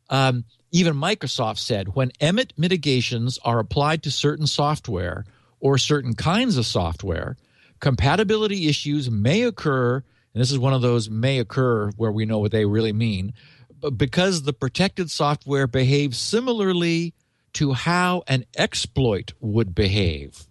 Um, 0.10 0.46
even 0.72 0.96
Microsoft 0.96 1.58
said 1.60 1.96
when 1.96 2.12
EMET 2.20 2.52
mitigations 2.58 3.40
are 3.44 3.60
applied 3.60 4.04
to 4.04 4.12
certain 4.12 4.48
software 4.48 5.26
or 5.60 5.78
certain 5.78 6.16
kinds 6.16 6.58
of 6.58 6.66
software, 6.66 7.38
compatibility 7.80 8.68
issues 8.68 9.10
may 9.10 9.44
occur. 9.44 10.04
And 10.34 10.42
this 10.42 10.52
is 10.52 10.60
one 10.60 10.74
of 10.74 10.82
those 10.82 11.10
may 11.10 11.40
occur 11.40 11.92
where 11.98 12.12
we 12.12 12.26
know 12.26 12.40
what 12.40 12.52
they 12.52 12.66
really 12.66 12.94
mean, 12.94 13.34
because 13.96 14.44
the 14.44 14.54
protected 14.54 15.10
software 15.10 15.68
behaves 15.68 16.18
similarly 16.18 17.14
to 17.54 17.74
how 17.74 18.24
an 18.28 18.46
exploit 18.56 19.34
would 19.40 19.74
behave. 19.74 20.46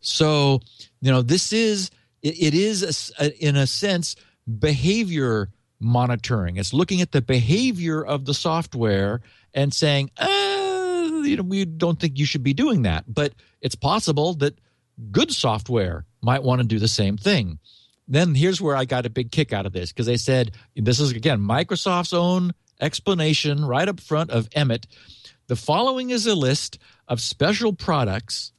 So, 0.00 0.60
you 1.00 1.10
know, 1.10 1.22
this 1.22 1.52
is, 1.52 1.90
it, 2.22 2.42
it 2.42 2.54
is, 2.54 3.12
a, 3.18 3.44
in 3.44 3.56
a 3.56 3.66
sense, 3.66 4.16
behavior 4.58 5.50
monitoring. 5.78 6.56
It's 6.56 6.74
looking 6.74 7.00
at 7.00 7.12
the 7.12 7.22
behavior 7.22 8.04
of 8.04 8.26
the 8.26 8.34
software 8.34 9.22
and 9.54 9.72
saying, 9.72 10.10
uh, 10.18 10.26
you 11.24 11.36
know, 11.36 11.42
we 11.42 11.64
don't 11.64 11.98
think 11.98 12.18
you 12.18 12.26
should 12.26 12.42
be 12.42 12.54
doing 12.54 12.82
that. 12.82 13.04
But 13.08 13.32
it's 13.60 13.74
possible 13.74 14.34
that 14.34 14.58
good 15.10 15.32
software 15.32 16.04
might 16.20 16.42
want 16.42 16.60
to 16.60 16.66
do 16.66 16.78
the 16.78 16.88
same 16.88 17.16
thing. 17.16 17.58
Then 18.06 18.34
here's 18.34 18.60
where 18.60 18.76
I 18.76 18.84
got 18.84 19.06
a 19.06 19.10
big 19.10 19.30
kick 19.30 19.52
out 19.52 19.66
of 19.66 19.72
this 19.72 19.92
because 19.92 20.06
they 20.06 20.16
said 20.16 20.52
this 20.74 20.98
is 20.98 21.12
again 21.12 21.38
Microsoft's 21.40 22.12
own 22.12 22.52
explanation 22.80 23.64
right 23.64 23.88
up 23.88 24.00
front 24.00 24.30
of 24.30 24.50
EMET. 24.50 24.86
The 25.46 25.56
following 25.56 26.10
is 26.10 26.26
a 26.26 26.34
list 26.34 26.78
of 27.08 27.20
special 27.20 27.72
products. 27.72 28.52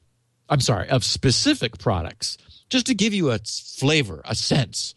I'm 0.49 0.59
sorry, 0.59 0.89
of 0.89 1.03
specific 1.03 1.77
products, 1.77 2.37
just 2.71 2.87
to 2.87 2.95
give 2.95 3.13
you 3.13 3.29
a 3.29 3.37
flavor, 3.37 4.21
a 4.25 4.33
sense 4.33 4.95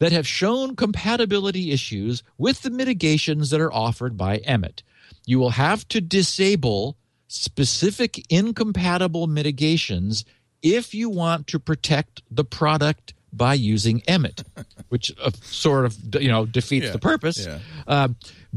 that 0.00 0.12
have 0.12 0.26
shown 0.26 0.76
compatibility 0.76 1.72
issues 1.72 2.22
with 2.36 2.60
the 2.62 2.70
mitigations 2.70 3.48
that 3.50 3.60
are 3.60 3.72
offered 3.72 4.16
by 4.18 4.38
EMET. 4.40 4.82
You 5.24 5.38
will 5.38 5.50
have 5.50 5.88
to 5.88 6.00
disable 6.00 6.96
specific 7.28 8.24
incompatible 8.30 9.26
mitigations 9.26 10.24
if 10.62 10.94
you 10.94 11.08
want 11.08 11.46
to 11.48 11.58
protect 11.58 12.22
the 12.30 12.44
product 12.44 13.14
by 13.32 13.54
using 13.54 14.00
EMET, 14.02 14.44
which 14.88 15.12
uh, 15.22 15.30
sort 15.42 15.84
of 15.84 15.96
you 16.20 16.28
know 16.28 16.46
defeats 16.46 16.86
Yeah, 16.86 16.92
the 16.92 16.98
purpose. 16.98 17.46
yeah. 17.46 17.58
Uh, 17.86 18.08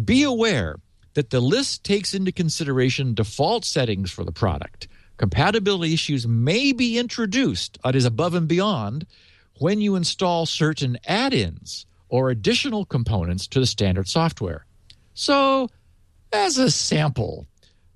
be 0.04 0.24
aware 0.24 0.78
that 1.14 1.30
the 1.30 1.42
list 1.42 1.84
takes 1.84 2.14
into 2.14 2.32
consideration 2.32 3.14
default 3.14 3.66
settings 3.66 4.10
for 4.12 4.24
the 4.24 4.32
product. 4.32 4.88
Compatibility 5.22 5.94
issues 5.94 6.28
may 6.28 6.72
be 6.72 6.98
introduced, 6.98 7.78
that 7.84 7.96
is 7.96 8.06
above 8.06 8.34
and 8.34 8.48
beyond, 8.48 9.06
when 9.60 9.80
you 9.80 9.96
install 9.96 10.48
certain 10.48 10.98
add 11.06 11.32
ins 11.32 11.86
or 12.10 12.32
additional 12.32 12.86
components 12.86 13.46
to 13.46 13.60
the 13.60 13.68
standard 13.68 14.08
software. 14.08 14.66
So, 15.14 15.70
as 16.34 16.58
a 16.58 16.72
sample, 16.72 17.46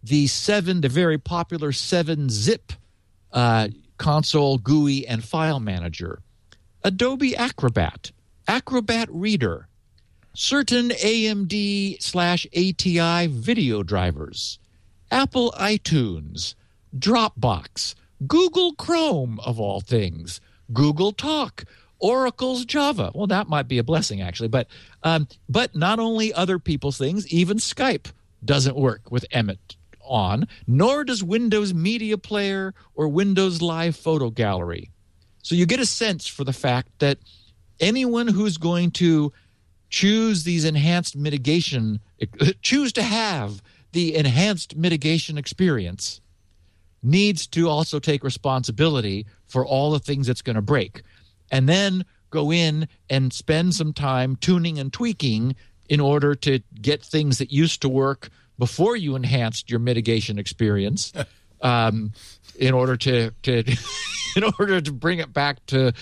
the 0.04 0.28
seven, 0.28 0.82
the 0.82 0.88
very 0.88 1.18
popular 1.18 1.72
seven 1.72 2.30
zip 2.30 2.72
uh, 3.34 3.70
console 3.98 4.60
GUI 4.60 5.08
and 5.08 5.24
file 5.24 5.60
manager, 5.60 6.22
Adobe 6.84 7.36
Acrobat, 7.36 8.12
Acrobat 8.48 9.10
Reader, 9.10 9.68
certain 10.36 10.90
AMD 10.90 12.04
slash 12.04 12.46
ATI 12.56 13.26
video 13.26 13.82
drivers, 13.82 14.60
Apple 15.10 15.56
iTunes, 15.58 16.54
Dropbox, 16.98 17.96
Google 18.28 18.74
Chrome, 18.74 19.40
of 19.42 19.60
all 19.60 19.82
things, 19.82 20.40
Google 20.74 21.12
Talk, 21.12 21.66
Oracle's 22.00 22.66
Java. 22.66 23.12
Well, 23.14 23.28
that 23.28 23.48
might 23.48 23.68
be 23.68 23.78
a 23.78 23.84
blessing, 23.84 24.22
actually. 24.22 24.50
But 24.50 24.68
um, 25.04 25.28
but 25.50 25.76
not 25.76 26.00
only 26.00 26.34
other 26.34 26.60
people's 26.60 26.98
things, 26.98 27.28
even 27.28 27.58
Skype 27.58 28.12
doesn't 28.44 28.76
work 28.76 29.12
with 29.12 29.26
EMET 29.32 29.76
on, 30.02 30.48
nor 30.68 31.04
does 31.04 31.24
Windows 31.24 31.74
Media 31.74 32.18
Player 32.18 32.74
or 32.94 33.08
Windows 33.08 33.62
Live 33.62 33.96
Photo 33.96 34.30
Gallery. 34.30 34.92
So 35.42 35.56
you 35.56 35.66
get 35.66 35.80
a 35.80 35.86
sense 35.86 36.28
for 36.28 36.44
the 36.44 36.54
fact 36.54 36.90
that 37.00 37.18
anyone 37.80 38.28
who's 38.28 38.58
going 38.58 38.92
to 38.92 39.32
choose 39.90 40.44
these 40.44 40.66
enhanced 40.66 41.16
mitigation, 41.16 42.00
choose 42.62 42.94
to 42.94 43.04
have 43.04 43.62
the 43.92 44.16
enhanced 44.16 44.76
mitigation 44.76 45.38
experience, 45.38 46.22
needs 47.06 47.48
to 47.48 47.70
also 47.70 48.00
take 48.00 48.24
responsibility 48.24 49.26
for 49.48 49.66
all 49.66 49.92
the 49.92 50.00
things 50.00 50.28
it's 50.28 50.42
going 50.42 50.56
to 50.56 50.62
break. 50.62 51.04
And 51.52 51.70
then 51.70 52.06
go 52.32 52.52
in 52.52 52.88
and 53.10 53.32
spend 53.32 53.74
some 53.76 53.94
time 53.94 54.36
tuning 54.36 54.80
and 54.80 54.92
tweaking 54.92 55.56
in 55.88 56.00
order 56.00 56.36
to 56.36 56.60
get 56.82 57.04
things 57.04 57.38
that 57.38 57.52
used 57.52 57.82
to 57.82 57.90
work 57.90 58.30
before 58.58 58.96
you 58.96 59.16
enhanced 59.16 59.70
your 59.70 59.80
mitigation 59.80 60.40
experience 60.40 61.14
um, 61.62 62.12
in 62.58 62.74
order 62.74 62.98
to, 62.98 63.32
to 63.44 63.64
in 64.36 64.44
order 64.60 64.82
to 64.82 64.92
bring 64.92 65.20
it 65.20 65.32
back 65.32 65.66
to 65.68 65.94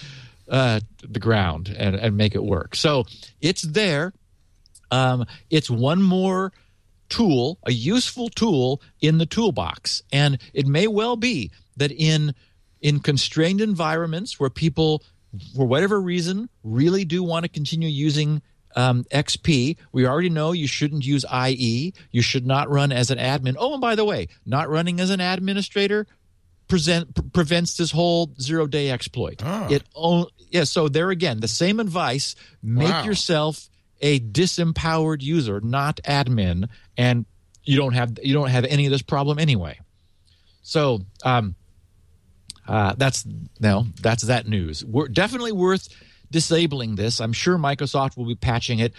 uh, 0.50 0.80
the 1.08 1.20
ground 1.20 1.74
and, 1.78 1.96
and 1.96 2.18
make 2.18 2.36
it 2.36 2.44
work. 2.44 2.76
So 2.76 3.06
it's 3.42 3.62
there. 3.62 4.14
Um, 4.92 5.26
it's 5.50 5.70
one 5.70 6.02
more 6.02 6.52
tool, 7.10 7.60
a 7.64 7.72
useful 7.72 8.30
tool 8.30 8.82
in 9.02 9.18
the 9.18 9.26
toolbox, 9.26 10.04
and 10.12 10.38
it 10.54 10.66
may 10.68 10.88
well 10.88 11.16
be 11.16 11.52
that 11.78 11.92
in 11.92 12.34
in 12.82 13.00
constrained 13.00 13.62
environments 13.62 14.40
where 14.40 14.50
people, 14.50 15.02
for 15.56 15.66
whatever 15.66 16.02
reason, 16.02 16.50
really 16.64 17.06
do 17.06 17.24
want 17.24 17.44
to 17.44 17.50
continue 17.50 17.88
using 17.88 18.42
um, 18.76 19.06
XP. 19.06 19.78
We 19.92 20.06
already 20.06 20.30
know 20.30 20.52
you 20.52 20.68
shouldn't 20.68 21.06
use 21.06 21.24
IE. 21.32 21.94
You 22.12 22.22
should 22.22 22.46
not 22.46 22.70
run 22.70 22.92
as 22.92 23.10
an 23.12 23.20
admin. 23.20 23.56
Oh, 23.58 23.74
and 23.74 23.82
by 23.82 23.96
the 23.96 24.04
way, 24.04 24.28
not 24.46 24.70
running 24.70 25.00
as 25.00 25.12
an 25.12 25.22
administrator 25.22 26.08
present, 26.68 27.14
pre- 27.16 27.30
prevents 27.30 27.78
this 27.78 27.92
whole 27.92 28.34
zero 28.42 28.68
day 28.68 28.90
exploit. 28.90 29.42
Ah. 29.44 29.68
It 29.70 29.84
on, 29.94 30.26
yeah. 30.50 30.64
So 30.66 30.90
there 30.90 31.10
again, 31.12 31.40
the 31.40 31.48
same 31.48 31.80
advice: 31.80 32.36
make 32.62 32.90
Wow. 32.90 33.04
yourself 33.06 33.70
a 34.02 34.20
disempowered 34.20 35.22
user, 35.22 35.62
not 35.62 36.02
admin, 36.04 36.68
and 36.98 37.26
you 37.64 37.78
don't 37.78 37.94
have 37.94 38.18
you 38.22 38.34
don't 38.34 38.50
have 38.50 38.66
any 38.66 38.86
of 38.86 38.92
this 38.92 39.02
problem 39.02 39.40
anyway. 39.40 39.80
So 40.62 41.02
um, 41.24 41.56
uh, 42.68 42.94
that's 42.98 43.26
no, 43.60 43.86
that's 44.02 44.24
that 44.24 44.48
news. 44.48 44.84
We're 44.84 45.08
definitely 45.08 45.52
worth 45.52 45.90
disabling 46.32 46.96
this. 46.96 47.22
I'm 47.22 47.34
sure 47.34 47.58
Microsoft 47.58 48.18
will 48.18 48.26
be 48.26 48.36
patching 48.36 48.80
it. 48.80 48.94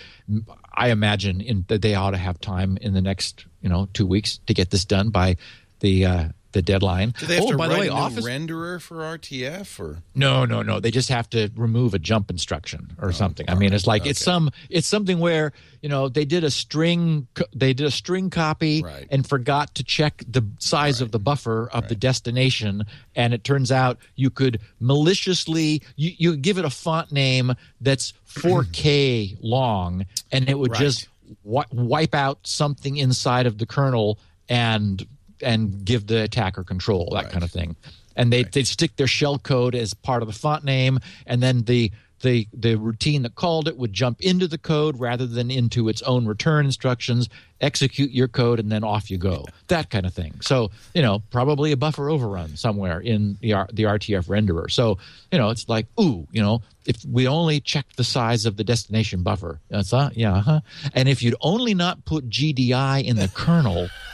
I 0.73 0.91
imagine 0.91 1.41
in 1.41 1.65
that 1.69 1.83
they 1.83 1.95
ought 1.95 2.13
to 2.13 2.17
have 2.17 2.41
time 2.41 2.79
in 2.81 2.95
the 2.95 3.03
next 3.03 3.47
you 3.61 3.69
know 3.69 3.89
two 3.93 4.07
weeks 4.07 4.39
to 4.47 4.55
get 4.55 4.71
this 4.71 4.85
done 4.85 5.11
by 5.11 5.37
the 5.81 6.07
uh, 6.07 6.29
the 6.55 6.62
deadline. 6.62 7.12
Do 7.19 7.27
they 7.27 7.35
have 7.35 7.45
oh, 7.45 7.51
to 7.53 7.59
by 7.59 7.69
the 7.69 7.79
way, 7.79 7.88
a 7.88 7.93
Office. 7.93 8.25
renderer 8.25 8.81
for 8.81 8.97
RTF 9.19 9.79
or 9.79 9.99
No, 10.14 10.45
no, 10.47 10.62
no. 10.62 10.81
They 10.81 10.90
just 10.90 11.11
have 11.11 11.29
to 11.31 11.51
remove 11.55 11.93
a 11.93 11.99
jump 11.99 12.31
instruction 12.31 12.97
or 12.99 13.09
oh, 13.09 13.12
something. 13.12 13.49
I 13.49 13.55
mean, 13.55 13.73
it's 13.75 13.87
like 13.87 14.07
it's 14.07 14.23
Oh, 14.23 14.25
some 14.25 14.51
it's 14.71 14.87
something 14.88 15.19
where 15.19 15.53
you 15.83 15.88
know 15.90 16.09
they 16.09 16.25
did 16.25 16.43
a 16.45 16.51
string 16.51 17.27
they 17.55 17.75
did 17.75 17.87
a 17.87 17.90
string 17.90 18.31
copy 18.31 18.83
Right. 18.83 19.07
and 19.11 19.29
forgot 19.29 19.75
to 19.75 19.85
check 19.85 20.25
the 20.27 20.43
size 20.59 21.01
of 21.03 21.11
the 21.12 21.19
buffer 21.19 21.69
of 21.73 21.88
the 21.88 21.95
destination, 21.95 22.85
and 23.14 23.35
it 23.35 23.45
turns 23.45 23.71
out 23.71 23.99
you 24.17 24.31
could 24.31 24.61
maliciously 24.81 25.83
you 25.97 26.12
you 26.17 26.37
give 26.37 26.57
it 26.59 26.64
a 26.64 26.71
font 26.71 27.12
name 27.12 27.53
that's 27.81 28.14
4K 28.29 29.37
long, 29.43 30.07
and 30.33 30.49
it 30.49 30.59
would 30.59 30.71
Right. 30.73 30.81
just 30.81 31.09
wi- 31.45 31.67
wipe 31.73 32.14
out 32.14 32.38
something 32.47 32.97
inside 32.97 33.47
of 33.47 33.59
the 33.59 33.67
kernel 33.67 34.19
and 34.49 35.07
and 35.45 35.85
give 35.85 36.07
the 36.07 36.23
attacker 36.23 36.65
control 36.65 37.09
that 37.13 37.25
Right. 37.25 37.33
kind 37.33 37.45
of 37.45 37.51
thing. 37.51 37.77
And 38.17 38.33
they 38.33 38.45
they 38.45 38.63
stick 38.65 38.97
their 38.97 39.07
shell 39.09 39.39
code 39.39 39.75
as 39.75 39.93
part 39.95 40.23
of 40.23 40.29
the 40.29 40.35
font 40.35 40.65
name 40.65 40.99
and 41.27 41.43
then 41.43 41.63
the 41.65 41.91
the 42.21 42.47
the 42.55 42.77
routine 42.77 43.23
that 43.23 43.35
called 43.35 43.67
it 43.69 43.77
would 43.77 43.93
jump 43.93 44.21
into 44.21 44.47
the 44.47 44.57
code 44.57 44.99
rather 44.99 45.27
than 45.27 45.51
into 45.51 45.89
its 45.89 46.01
own 46.03 46.25
return 46.25 46.65
instructions 46.65 47.29
execute 47.61 48.11
your 48.13 48.29
code 48.29 48.61
and 48.61 48.71
then 48.71 48.85
off 48.85 49.11
you 49.11 49.19
go. 49.19 49.45
That 49.67 49.91
kind 49.91 50.07
of 50.07 50.15
thing. 50.15 50.41
So 50.41 50.71
you 50.95 51.03
know 51.03 51.23
probably 51.31 51.73
a 51.73 51.77
buffer 51.77 52.09
overrun 52.09 52.57
somewhere 52.57 53.01
in 53.01 53.37
the 53.41 53.53
R, 53.55 53.69
the 53.73 53.83
RTF 53.83 54.27
renderer. 54.29 54.71
So 54.71 54.97
you 55.33 55.39
know 55.39 55.51
it's 55.51 55.69
like 55.69 55.87
ooh 56.01 56.27
you 56.31 56.41
know 56.41 56.63
if 56.87 57.05
we 57.05 57.27
only 57.27 57.61
checked 57.61 57.97
the 57.97 58.05
size 58.05 58.47
of 58.47 58.57
the 58.57 58.65
destination 58.65 59.23
buffer. 59.25 59.61
That's 59.69 59.93
uh, 59.93 60.11
yeah 60.15 60.41
huh 60.41 60.61
and 60.95 61.09
if 61.09 61.21
you'd 61.21 61.37
only 61.41 61.75
not 61.75 62.05
put 62.05 62.31
GDI 62.31 63.05
in 63.05 63.17
the 63.17 63.29
kernel 63.35 63.89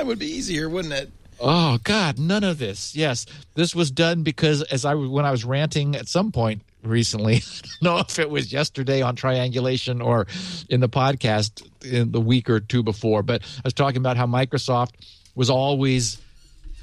it 0.00 0.06
would 0.06 0.18
be 0.18 0.26
easier, 0.26 0.68
wouldn't 0.68 0.94
it? 0.94 1.10
Oh 1.40 1.78
God, 1.84 2.18
none 2.18 2.44
of 2.44 2.58
this. 2.58 2.94
Yes, 2.94 3.26
this 3.54 3.74
was 3.74 3.90
done 3.90 4.22
because 4.22 4.62
as 4.62 4.84
I 4.84 4.94
when 4.94 5.24
I 5.24 5.30
was 5.30 5.44
ranting 5.44 5.96
at 5.96 6.06
some 6.08 6.32
point 6.32 6.62
recently, 6.82 7.36
I 7.36 7.40
don't 7.82 7.82
know 7.82 7.98
if 7.98 8.18
it 8.18 8.28
was 8.28 8.52
yesterday 8.52 9.00
on 9.00 9.16
triangulation 9.16 10.02
or 10.02 10.26
in 10.68 10.80
the 10.80 10.88
podcast 10.88 11.66
in 11.82 12.12
the 12.12 12.20
week 12.20 12.50
or 12.50 12.60
two 12.60 12.82
before, 12.82 13.22
but 13.22 13.42
I 13.42 13.62
was 13.64 13.72
talking 13.72 13.98
about 13.98 14.18
how 14.18 14.26
Microsoft 14.26 14.92
was 15.34 15.48
always 15.48 16.18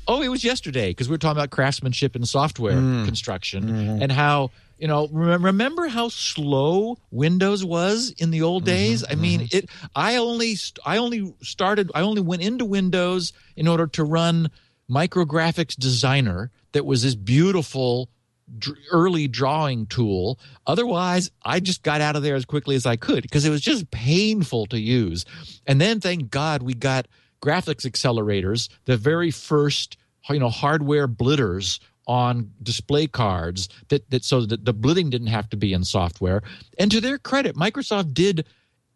oh, 0.08 0.21
it 0.21 0.30
was 0.30 0.43
yesterday 0.43 0.89
because 0.89 1.10
we 1.10 1.13
were 1.13 1.17
talking 1.17 1.38
about 1.38 1.49
craftsmanship 1.49 2.15
and 2.15 2.27
software 2.27 2.77
mm. 2.77 3.06
construction 3.06 3.65
mm-hmm. 3.65 4.01
and 4.01 4.12
how 4.12 4.51
you 4.78 4.88
know 4.88 5.08
rem- 5.12 5.44
remember 5.44 5.88
how 5.88 6.10
slow 6.10 6.98
windows 7.12 7.63
was 7.63 8.13
in 8.18 8.32
the 8.32 8.42
old 8.42 8.63
mm-hmm, 8.63 8.76
days? 8.76 9.04
I 9.10 9.16
mean 9.16 9.42
mm-hmm. 9.42 9.58
it 9.58 9.70
i 9.96 10.18
only 10.18 10.56
st- 10.56 10.80
i 10.86 10.98
only 10.98 11.34
started 11.42 11.92
i 11.96 12.02
only 12.02 12.22
went 12.22 12.42
into 12.42 12.66
windows 12.66 13.34
in 13.56 13.68
order 13.68 13.88
to 13.88 14.04
run 14.04 14.50
Micrografx 14.90 15.76
Designer 15.76 16.52
that 16.72 16.86
was 16.86 17.04
this 17.04 17.16
beautiful 17.16 18.10
dr- 18.58 18.78
early 18.92 19.28
drawing 19.28 19.86
tool. 19.88 20.40
Otherwise 20.66 21.32
i 21.44 21.60
just 21.60 21.84
got 21.84 22.02
out 22.02 22.16
of 22.16 22.24
there 22.24 22.36
as 22.36 22.46
quickly 22.46 22.76
as 22.76 22.86
i 22.86 22.96
could 22.96 23.24
because 23.24 23.46
it 23.46 23.50
was 23.50 23.62
just 23.62 23.90
painful 23.92 24.66
to 24.68 24.80
use. 24.80 25.26
And 25.66 25.82
then 25.82 26.00
thank 26.00 26.30
god 26.30 26.62
we 26.63 26.74
got 26.74 27.08
graphics 27.42 27.86
accelerators 27.86 28.70
the 28.86 28.98
very 28.98 29.32
first 29.32 29.98
you 30.30 30.40
know 30.40 30.50
hardware 30.50 31.08
blitters 31.08 31.80
on 32.08 32.52
display 32.63 33.06
cards 33.06 33.70
that, 33.89 34.10
that 34.10 34.24
so 34.24 34.46
that 34.46 34.65
the 34.65 34.74
blitting 34.74 35.10
didn't 35.10 35.28
have 35.28 35.50
to 35.50 35.58
be 35.58 35.74
in 35.74 35.84
software. 35.84 36.41
And 36.80 36.89
to 36.91 37.02
their 37.02 37.17
credit 37.17 37.56
microsoft 37.56 38.13
did 38.13 38.46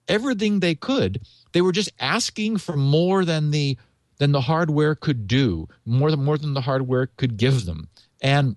everything 0.07 0.59
they 0.59 0.75
could. 0.75 1.21
They 1.51 1.61
were 1.61 1.71
just 1.71 1.91
asking 1.99 2.57
for 2.57 2.75
more 2.77 3.25
than 3.25 3.51
the 3.51 3.77
than 4.17 4.31
the 4.31 4.41
hardware 4.41 4.93
could 4.93 5.27
do 5.27 5.67
more 5.85 6.11
than 6.11 6.23
more 6.23 6.37
than 6.37 6.53
the 6.53 6.61
hardware 6.61 7.07
could 7.17 7.37
give 7.37 7.65
them. 7.65 7.89
And 8.21 8.55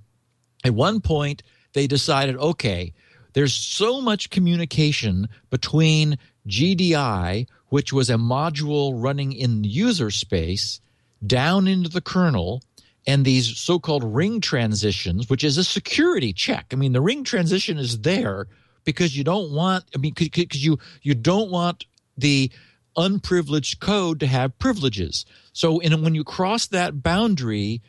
at 0.62 0.75
one 0.75 1.01
point 1.01 1.43
they 1.73 1.87
decided 1.87 2.37
okay 2.37 2.93
there's 3.33 3.55
so 3.55 4.01
much 4.01 4.31
communication 4.31 5.29
between 5.51 6.19
gdi 6.47 7.47
which 7.69 7.93
was 7.93 8.11
a 8.11 8.14
module 8.14 8.93
running 8.95 9.33
in 9.33 9.64
user 9.64 10.11
space 10.11 10.81
down 11.27 11.67
into 11.67 11.88
the 11.88 12.01
kernel 12.01 12.62
and 13.07 13.25
these 13.25 13.57
so-called 13.57 14.05
ring 14.05 14.40
transitions 14.40 15.29
which 15.29 15.45
is 15.45 15.59
a 15.59 15.64
security 15.64 16.33
check. 16.33 16.67
I 16.73 16.77
mean 16.77 16.93
the 16.93 17.01
ring 17.01 17.25
transition 17.25 17.79
is 17.79 18.01
there 18.01 18.47
because 18.85 19.17
you 19.17 19.25
don't 19.25 19.51
want 19.53 19.85
i 19.95 19.99
mean 19.99 20.14
because 20.17 20.64
you 20.64 20.79
you 21.03 21.14
don't 21.14 21.51
want 21.51 21.87
the 22.17 22.51
unprivileged 22.97 23.81
code 23.81 24.21
to 24.21 24.27
have 24.27 24.57
privileges. 24.61 25.27
So 25.53 25.81
in, 25.81 26.03
when 26.03 26.14
you 26.14 26.23
cross 26.23 26.69
that 26.69 27.03
boundary 27.03 27.83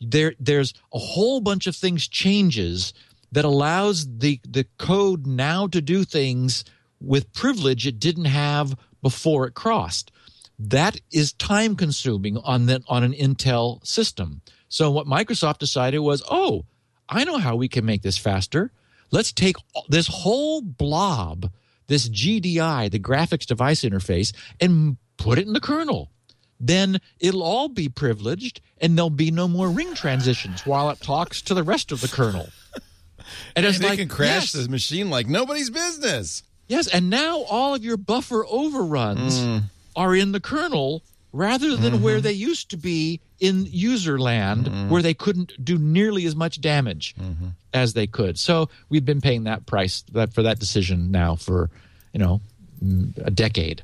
there 0.00 0.34
there's 0.40 0.74
a 0.92 0.98
whole 0.98 1.40
bunch 1.40 1.66
of 1.66 1.76
things 1.76 2.08
changes 2.08 2.92
that 3.30 3.44
allows 3.44 4.06
the 4.18 4.40
the 4.48 4.66
code 4.78 5.26
now 5.26 5.66
to 5.68 5.80
do 5.80 6.04
things 6.04 6.64
with 7.00 7.32
privilege 7.32 7.86
it 7.86 7.98
didn't 7.98 8.26
have 8.26 8.76
before 9.00 9.46
it 9.46 9.54
crossed. 9.54 10.12
That 10.58 11.00
is 11.10 11.32
time 11.32 11.74
consuming 11.74 12.36
on 12.38 12.66
the, 12.66 12.82
on 12.86 13.02
an 13.02 13.12
Intel 13.12 13.84
system. 13.84 14.42
So 14.72 14.90
what 14.90 15.06
Microsoft 15.06 15.58
decided 15.58 15.98
was, 15.98 16.22
"Oh, 16.30 16.64
I 17.06 17.24
know 17.24 17.36
how 17.36 17.56
we 17.56 17.68
can 17.68 17.84
make 17.84 18.00
this 18.00 18.16
faster. 18.16 18.72
Let's 19.10 19.30
take 19.30 19.56
this 19.90 20.06
whole 20.06 20.62
blob, 20.62 21.52
this 21.88 22.08
GDI, 22.08 22.88
the 22.90 22.98
graphics 22.98 23.44
device 23.44 23.82
interface 23.82 24.32
and 24.58 24.96
put 25.18 25.38
it 25.38 25.46
in 25.46 25.52
the 25.52 25.60
kernel. 25.60 26.10
Then 26.58 27.00
it'll 27.20 27.42
all 27.42 27.68
be 27.68 27.90
privileged 27.90 28.62
and 28.80 28.96
there'll 28.96 29.10
be 29.10 29.30
no 29.30 29.46
more 29.46 29.68
ring 29.68 29.92
transitions 29.94 30.64
while 30.64 30.88
it 30.88 31.00
talks 31.02 31.42
to 31.42 31.52
the 31.54 31.62
rest 31.62 31.92
of 31.92 32.00
the 32.00 32.08
kernel." 32.08 32.48
And 32.74 32.82
And 33.56 33.66
it's 33.66 33.78
they 33.78 33.88
like 33.90 33.98
can 33.98 34.08
crash 34.08 34.54
yes. 34.54 34.64
the 34.64 34.70
machine 34.70 35.10
like 35.10 35.26
nobody's 35.28 35.68
business. 35.68 36.42
Yes, 36.66 36.86
and 36.88 37.10
now 37.10 37.40
all 37.42 37.74
of 37.74 37.84
your 37.84 37.98
buffer 37.98 38.46
overruns 38.46 39.38
Mm. 39.38 39.62
are 39.94 40.16
in 40.16 40.32
the 40.32 40.40
kernel 40.40 41.02
rather 41.32 41.76
than 41.76 41.94
Mm-hmm. 41.94 42.02
where 42.04 42.20
they 42.20 42.32
used 42.32 42.70
to 42.70 42.76
be 42.76 43.20
in 43.40 43.66
user 43.70 44.18
land 44.18 44.90
where 44.90 45.02
they 45.02 45.14
couldn't 45.14 45.52
do 45.64 45.78
nearly 45.78 46.26
as 46.26 46.36
much 46.36 46.60
damage 46.60 47.14
Mm-hmm. 47.20 47.48
as 47.72 47.94
they 47.94 48.06
could. 48.06 48.38
So 48.38 48.68
we've 48.88 49.04
been 49.04 49.20
paying 49.20 49.44
that 49.44 49.66
price 49.66 50.02
that 50.12 50.32
for 50.34 50.42
that 50.42 50.58
decision 50.58 51.10
now 51.10 51.36
for, 51.36 51.70
you 52.12 52.18
know, 52.20 52.40
mm, 52.84 53.12
a 53.24 53.30
decade. 53.30 53.82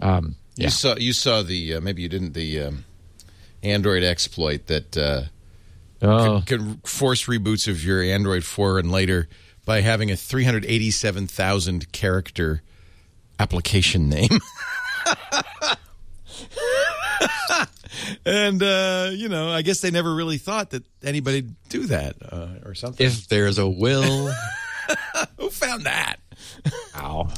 Um, 0.00 0.36
yeah. 0.56 0.64
You 0.66 0.70
saw 0.70 0.96
you 0.96 1.12
saw 1.12 1.42
the 1.42 1.74
uh, 1.74 1.80
maybe 1.80 2.02
you 2.02 2.08
didn't 2.08 2.32
the 2.34 2.60
um, 2.62 2.84
Android 3.62 4.02
exploit 4.04 4.66
that 4.68 4.96
uh, 4.96 5.22
Oh, 6.02 6.42
could, 6.46 6.60
could 6.60 6.88
force 6.88 7.24
reboots 7.26 7.66
of 7.66 7.82
your 7.84 8.02
Android 8.02 8.44
4 8.44 8.78
and 8.78 8.92
later 8.92 9.26
by 9.64 9.80
having 9.80 10.10
a 10.10 10.16
387,000 10.16 11.90
character 11.92 12.60
application 13.38 14.10
name. 14.10 14.28
and 18.26 18.62
uh, 18.62 19.10
you 19.12 19.28
know, 19.28 19.50
I 19.50 19.62
guess 19.62 19.80
they 19.80 19.90
never 19.90 20.14
really 20.14 20.38
thought 20.38 20.70
that 20.70 20.84
anybody'd 21.02 21.54
do 21.68 21.86
that 21.86 22.16
uh, 22.30 22.48
or 22.64 22.74
something. 22.74 23.06
if 23.06 23.28
there's 23.28 23.58
a 23.58 23.68
will. 23.68 24.32
Who 25.38 25.50
found 25.50 25.84
that? 25.84 26.16
Ow. 26.96 27.28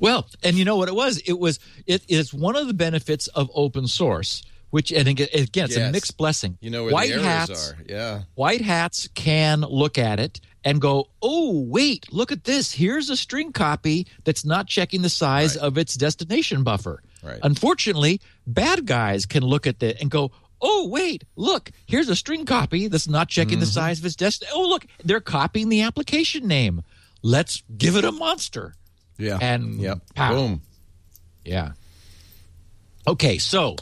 well, 0.00 0.26
and 0.42 0.56
you 0.56 0.64
know 0.64 0.76
what 0.76 0.88
it 0.88 0.94
was? 0.94 1.18
It 1.18 1.38
was 1.38 1.58
it 1.86 2.02
is 2.08 2.32
one 2.32 2.56
of 2.56 2.66
the 2.66 2.74
benefits 2.74 3.26
of 3.28 3.50
open 3.54 3.86
source, 3.86 4.42
which 4.70 4.92
and 4.92 5.08
again, 5.08 5.28
again 5.34 5.66
it's 5.66 5.76
a 5.76 5.90
mixed 5.90 6.16
blessing. 6.16 6.56
You 6.60 6.70
know 6.70 6.84
where 6.84 6.92
white 6.92 7.08
the 7.08 7.14
errors 7.14 7.24
hats 7.26 7.70
are. 7.72 7.78
Yeah. 7.86 8.22
white 8.34 8.60
hats 8.62 9.08
can 9.14 9.60
look 9.60 9.98
at 9.98 10.20
it 10.20 10.40
and 10.64 10.80
go, 10.80 11.08
"Oh, 11.22 11.60
wait, 11.62 12.12
look 12.12 12.32
at 12.32 12.44
this. 12.44 12.72
Here's 12.72 13.10
a 13.10 13.16
string 13.16 13.52
copy 13.52 14.06
that's 14.24 14.44
not 14.44 14.66
checking 14.68 15.02
the 15.02 15.10
size 15.10 15.56
Right. 15.56 15.64
of 15.64 15.76
its 15.78 15.94
destination 15.94 16.62
buffer." 16.62 17.02
Right. 17.28 17.40
Unfortunately, 17.42 18.20
bad 18.46 18.86
guys 18.86 19.26
can 19.26 19.42
look 19.42 19.66
at 19.66 19.82
it 19.82 20.00
and 20.00 20.10
go, 20.10 20.32
"Oh, 20.60 20.88
wait, 20.88 21.24
look, 21.36 21.70
here's 21.86 22.08
a 22.08 22.16
string 22.16 22.44
copy 22.46 22.88
that's 22.88 23.08
not 23.08 23.28
checking 23.28 23.58
the 23.60 23.66
Mm-hmm. 23.66 23.72
size 23.72 23.98
of 24.00 24.06
its 24.06 24.16
dest. 24.16 24.44
Oh, 24.52 24.66
look, 24.68 24.86
they're 25.04 25.20
copying 25.20 25.68
the 25.68 25.82
application 25.82 26.46
name. 26.48 26.82
Let's 27.22 27.62
give 27.76 27.96
it 27.96 28.04
a 28.04 28.12
monster." 28.12 28.74
Yeah. 29.18 29.38
And 29.40 29.80
yep. 29.80 29.98
pow. 30.14 30.32
Boom. 30.34 30.62
Yeah. 31.44 31.72
Okay, 33.06 33.38
so 33.38 33.76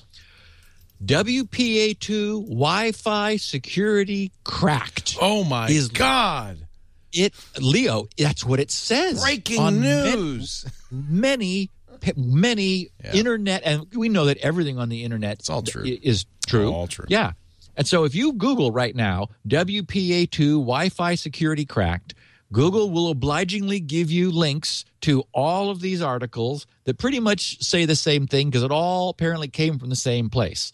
WPA2 1.04 2.42
Wi-Fi 2.48 3.36
security 3.36 4.32
cracked. 4.44 5.16
Oh 5.20 5.44
my 5.44 5.68
Is- 5.68 5.88
god. 5.88 6.66
It 7.12 7.32
Leo, 7.58 8.08
that's 8.18 8.44
what 8.44 8.60
it 8.60 8.70
says. 8.70 9.22
Breaking 9.22 9.80
news. 9.80 10.66
Many 10.90 11.10
many 11.20 11.70
Yeah. 12.16 13.12
internet 13.14 13.62
and 13.64 13.86
we 13.94 14.08
know 14.08 14.24
that 14.26 14.38
everything 14.38 14.78
on 14.78 14.88
the 14.88 15.02
internet 15.04 15.38
It's 15.40 15.50
all 15.50 15.62
true. 15.62 15.82
is 15.84 16.24
true. 16.46 16.72
All 16.72 16.86
true. 16.86 17.06
Yeah. 17.08 17.32
And 17.76 17.86
so 17.86 18.04
if 18.04 18.14
you 18.14 18.32
Google 18.32 18.70
right 18.72 18.94
now 18.96 19.28
WPA2 19.48 20.52
Wi-Fi 20.60 21.14
security 21.16 21.66
cracked, 21.66 22.14
Google 22.52 22.90
will 22.90 23.10
obligingly 23.10 23.80
give 23.80 24.10
you 24.10 24.30
links 24.30 24.84
to 25.02 25.24
all 25.34 25.68
of 25.70 25.80
these 25.80 26.00
articles 26.00 26.66
that 26.84 26.96
pretty 26.96 27.20
much 27.20 27.60
say 27.62 27.84
the 27.84 27.96
same 27.96 28.26
thing 28.26 28.48
because 28.48 28.62
it 28.62 28.70
all 28.70 29.10
apparently 29.10 29.48
came 29.48 29.78
from 29.78 29.90
the 29.90 29.96
same 29.96 30.30
place. 30.30 30.72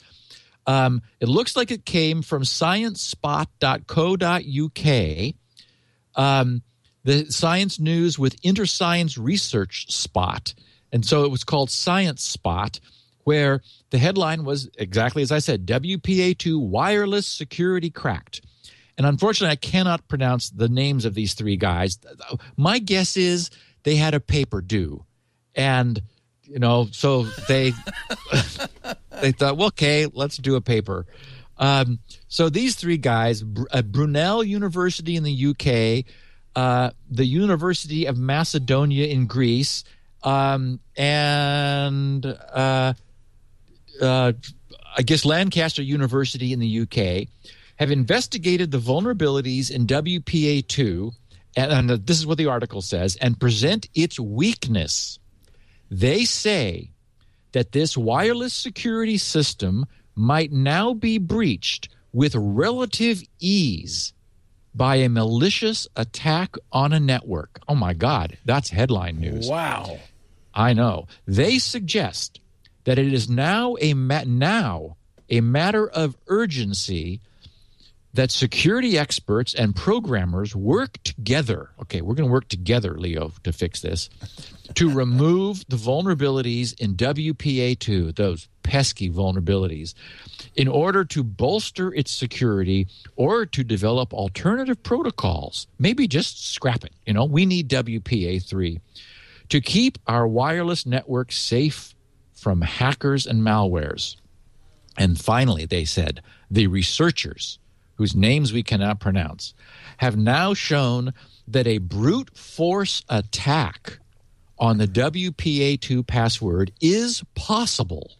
Um, 0.66 1.02
it 1.18 1.28
looks 1.28 1.56
like 1.56 1.72
it 1.72 1.84
came 1.84 2.22
from 2.22 2.44
sciencespot.co.uk, 2.44 5.34
um, 6.14 6.62
the 7.04 7.26
science 7.32 7.80
news 7.80 8.16
with 8.18 8.40
Inderscience 8.42 9.18
Research 9.20 9.90
Spot. 9.92 10.54
And 10.92 11.04
so 11.04 11.24
it 11.24 11.30
was 11.30 11.44
called 11.44 11.70
Science 11.70 12.22
Spot, 12.22 12.78
where 13.24 13.62
the 13.90 13.98
headline 13.98 14.44
was 14.44 14.70
exactly 14.76 15.22
as 15.22 15.32
I 15.32 15.38
said 15.38 15.66
WPA2 15.66 16.60
wireless 16.60 17.26
security 17.26 17.90
cracked. 17.90 18.42
And 18.98 19.06
unfortunately, 19.06 19.52
I 19.52 19.56
cannot 19.56 20.06
pronounce 20.06 20.50
the 20.50 20.68
names 20.68 21.04
of 21.04 21.14
these 21.14 21.34
three 21.34 21.56
guys. 21.56 21.98
My 22.56 22.78
guess 22.78 23.16
is 23.16 23.50
they 23.84 23.96
had 23.96 24.14
a 24.14 24.20
paper 24.20 24.60
due. 24.60 25.04
And, 25.54 26.00
you 26.44 26.58
know, 26.58 26.88
so 26.92 27.24
they 27.48 27.72
they 29.20 29.32
thought, 29.32 29.56
well, 29.56 29.68
okay, 29.68 30.06
let's 30.12 30.36
do 30.36 30.56
a 30.56 30.60
paper. 30.60 31.06
Um, 31.58 32.00
so 32.28 32.48
these 32.48 32.76
three 32.76 32.96
guys, 32.96 33.42
Br- 33.42 33.64
uh, 33.70 33.82
Brunel 33.82 34.42
University 34.42 35.16
in 35.16 35.22
the 35.22 35.46
UK, 35.46 36.04
uh, 36.56 36.90
the 37.10 37.26
University 37.26 38.06
of 38.06 38.18
Macedonia 38.18 39.06
in 39.06 39.26
Greece, 39.26 39.84
um, 40.22 40.80
and 40.96 42.24
uh, 42.26 42.94
uh, 44.00 44.32
I 44.96 45.02
guess 45.02 45.24
Lancaster 45.24 45.82
University 45.82 46.52
in 46.52 46.60
the 46.60 46.80
UK, 46.80 47.28
have 47.76 47.90
investigated 47.90 48.70
the 48.70 48.78
vulnerabilities 48.78 49.70
in 49.70 49.86
WPA2, 49.86 51.12
and, 51.56 51.90
and 51.90 52.06
this 52.06 52.18
is 52.18 52.26
what 52.26 52.38
the 52.38 52.46
article 52.46 52.82
says, 52.82 53.16
and 53.16 53.40
present 53.40 53.88
its 53.94 54.20
weakness. 54.20 55.18
They 55.90 56.24
say 56.24 56.90
that 57.52 57.72
this 57.72 57.96
wireless 57.96 58.54
security 58.54 59.18
system 59.18 59.86
might 60.14 60.52
now 60.52 60.94
be 60.94 61.18
breached 61.18 61.88
with 62.12 62.34
relative 62.34 63.22
ease 63.40 64.12
by 64.74 64.96
a 64.96 65.08
malicious 65.08 65.86
attack 65.96 66.54
on 66.70 66.92
a 66.92 67.00
network. 67.00 67.60
Oh 67.68 67.74
my 67.74 67.94
God, 67.94 68.38
that's 68.44 68.70
headline 68.70 69.18
news. 69.18 69.48
Wow. 69.48 69.98
I 70.54 70.72
know. 70.72 71.06
They 71.26 71.58
suggest 71.58 72.40
that 72.84 72.98
it 72.98 73.12
is 73.12 73.28
now 73.28 73.76
a 73.80 73.94
ma- 73.94 74.24
now 74.26 74.96
a 75.30 75.40
matter 75.40 75.88
of 75.88 76.16
urgency 76.28 77.20
that 78.14 78.30
security 78.30 78.98
experts 78.98 79.54
and 79.54 79.74
programmers 79.74 80.54
work 80.54 81.02
together. 81.02 81.70
Okay, 81.80 82.02
we're 82.02 82.14
going 82.14 82.28
to 82.28 82.32
work 82.32 82.48
together, 82.48 82.98
Leo, 82.98 83.32
to 83.42 83.52
fix 83.52 83.80
this, 83.80 84.10
to 84.74 84.90
remove 84.90 85.64
the 85.68 85.76
vulnerabilities 85.76 86.78
in 86.78 86.94
WPA2, 86.94 88.14
those 88.14 88.48
pesky 88.62 89.10
vulnerabilities, 89.10 89.94
in 90.54 90.68
order 90.68 91.04
to 91.06 91.24
bolster 91.24 91.94
its 91.94 92.10
security 92.10 92.86
or 93.16 93.46
to 93.46 93.64
develop 93.64 94.12
alternative 94.12 94.82
protocols. 94.82 95.66
Maybe 95.78 96.06
just 96.06 96.52
scrap 96.52 96.84
it. 96.84 96.92
You 97.06 97.14
know, 97.14 97.24
we 97.24 97.46
need 97.46 97.70
WPA3 97.70 98.80
to 99.52 99.60
keep 99.60 99.98
our 100.06 100.26
wireless 100.26 100.86
network 100.86 101.30
safe 101.30 101.94
from 102.32 102.62
hackers 102.62 103.26
and 103.26 103.42
malwares. 103.42 104.16
And 104.96 105.20
finally, 105.20 105.66
they 105.66 105.84
said, 105.84 106.22
the 106.50 106.68
researchers 106.68 107.58
whose 107.96 108.16
names 108.16 108.50
we 108.50 108.62
cannot 108.62 108.98
pronounce, 108.98 109.52
have 109.98 110.16
now 110.16 110.54
shown 110.54 111.12
that 111.46 111.66
a 111.66 111.76
brute 111.76 112.34
force 112.34 113.02
attack 113.10 113.98
on 114.58 114.78
the 114.78 114.88
WPA2 114.88 116.06
password 116.06 116.72
is 116.80 117.22
possible 117.34 118.10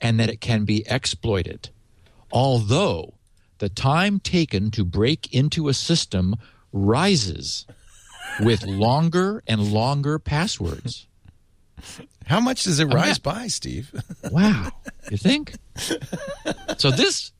and 0.00 0.18
that 0.18 0.30
it 0.30 0.40
can 0.40 0.64
be 0.64 0.86
exploited. 0.88 1.68
Although 2.32 3.12
the 3.58 3.68
time 3.68 4.20
taken 4.20 4.70
to 4.70 4.86
break 4.86 5.34
into 5.34 5.68
a 5.68 5.74
system 5.74 6.34
rises 6.72 7.66
with 8.40 8.64
longer 8.64 9.42
and 9.46 9.72
longer 9.72 10.18
passwords. 10.18 11.06
How 12.26 12.40
much 12.40 12.64
does 12.64 12.80
it 12.80 12.86
rise 12.86 13.18
by, 13.18 13.46
Steve? 13.46 13.92
wow. 14.30 14.70
You 15.10 15.16
think? 15.16 15.54
So 16.76 16.90
this 16.90 17.32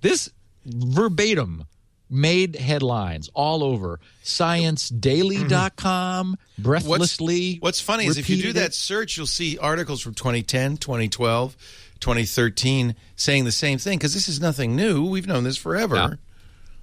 this 0.00 0.30
verbatim 0.66 1.64
made 2.10 2.56
headlines 2.56 3.30
all 3.34 3.62
over 3.64 3.98
sciencedaily.com 4.22 6.36
breathlessly 6.58 7.54
What's, 7.54 7.62
what's 7.62 7.80
funny 7.80 8.04
is 8.06 8.18
if 8.18 8.28
you 8.28 8.42
do 8.42 8.52
that 8.54 8.74
search, 8.74 9.16
you'll 9.16 9.26
see 9.26 9.58
articles 9.58 10.00
from 10.00 10.14
2010, 10.14 10.76
2012, 10.76 11.56
2013 12.00 12.94
saying 13.16 13.44
the 13.44 13.52
same 13.52 13.78
thing 13.78 13.98
because 13.98 14.14
this 14.14 14.28
is 14.28 14.40
nothing 14.40 14.76
new. 14.76 15.06
We've 15.06 15.26
known 15.26 15.44
this 15.44 15.56
forever. 15.56 15.96
Yeah. 15.96 16.10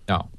No. 0.10 0.30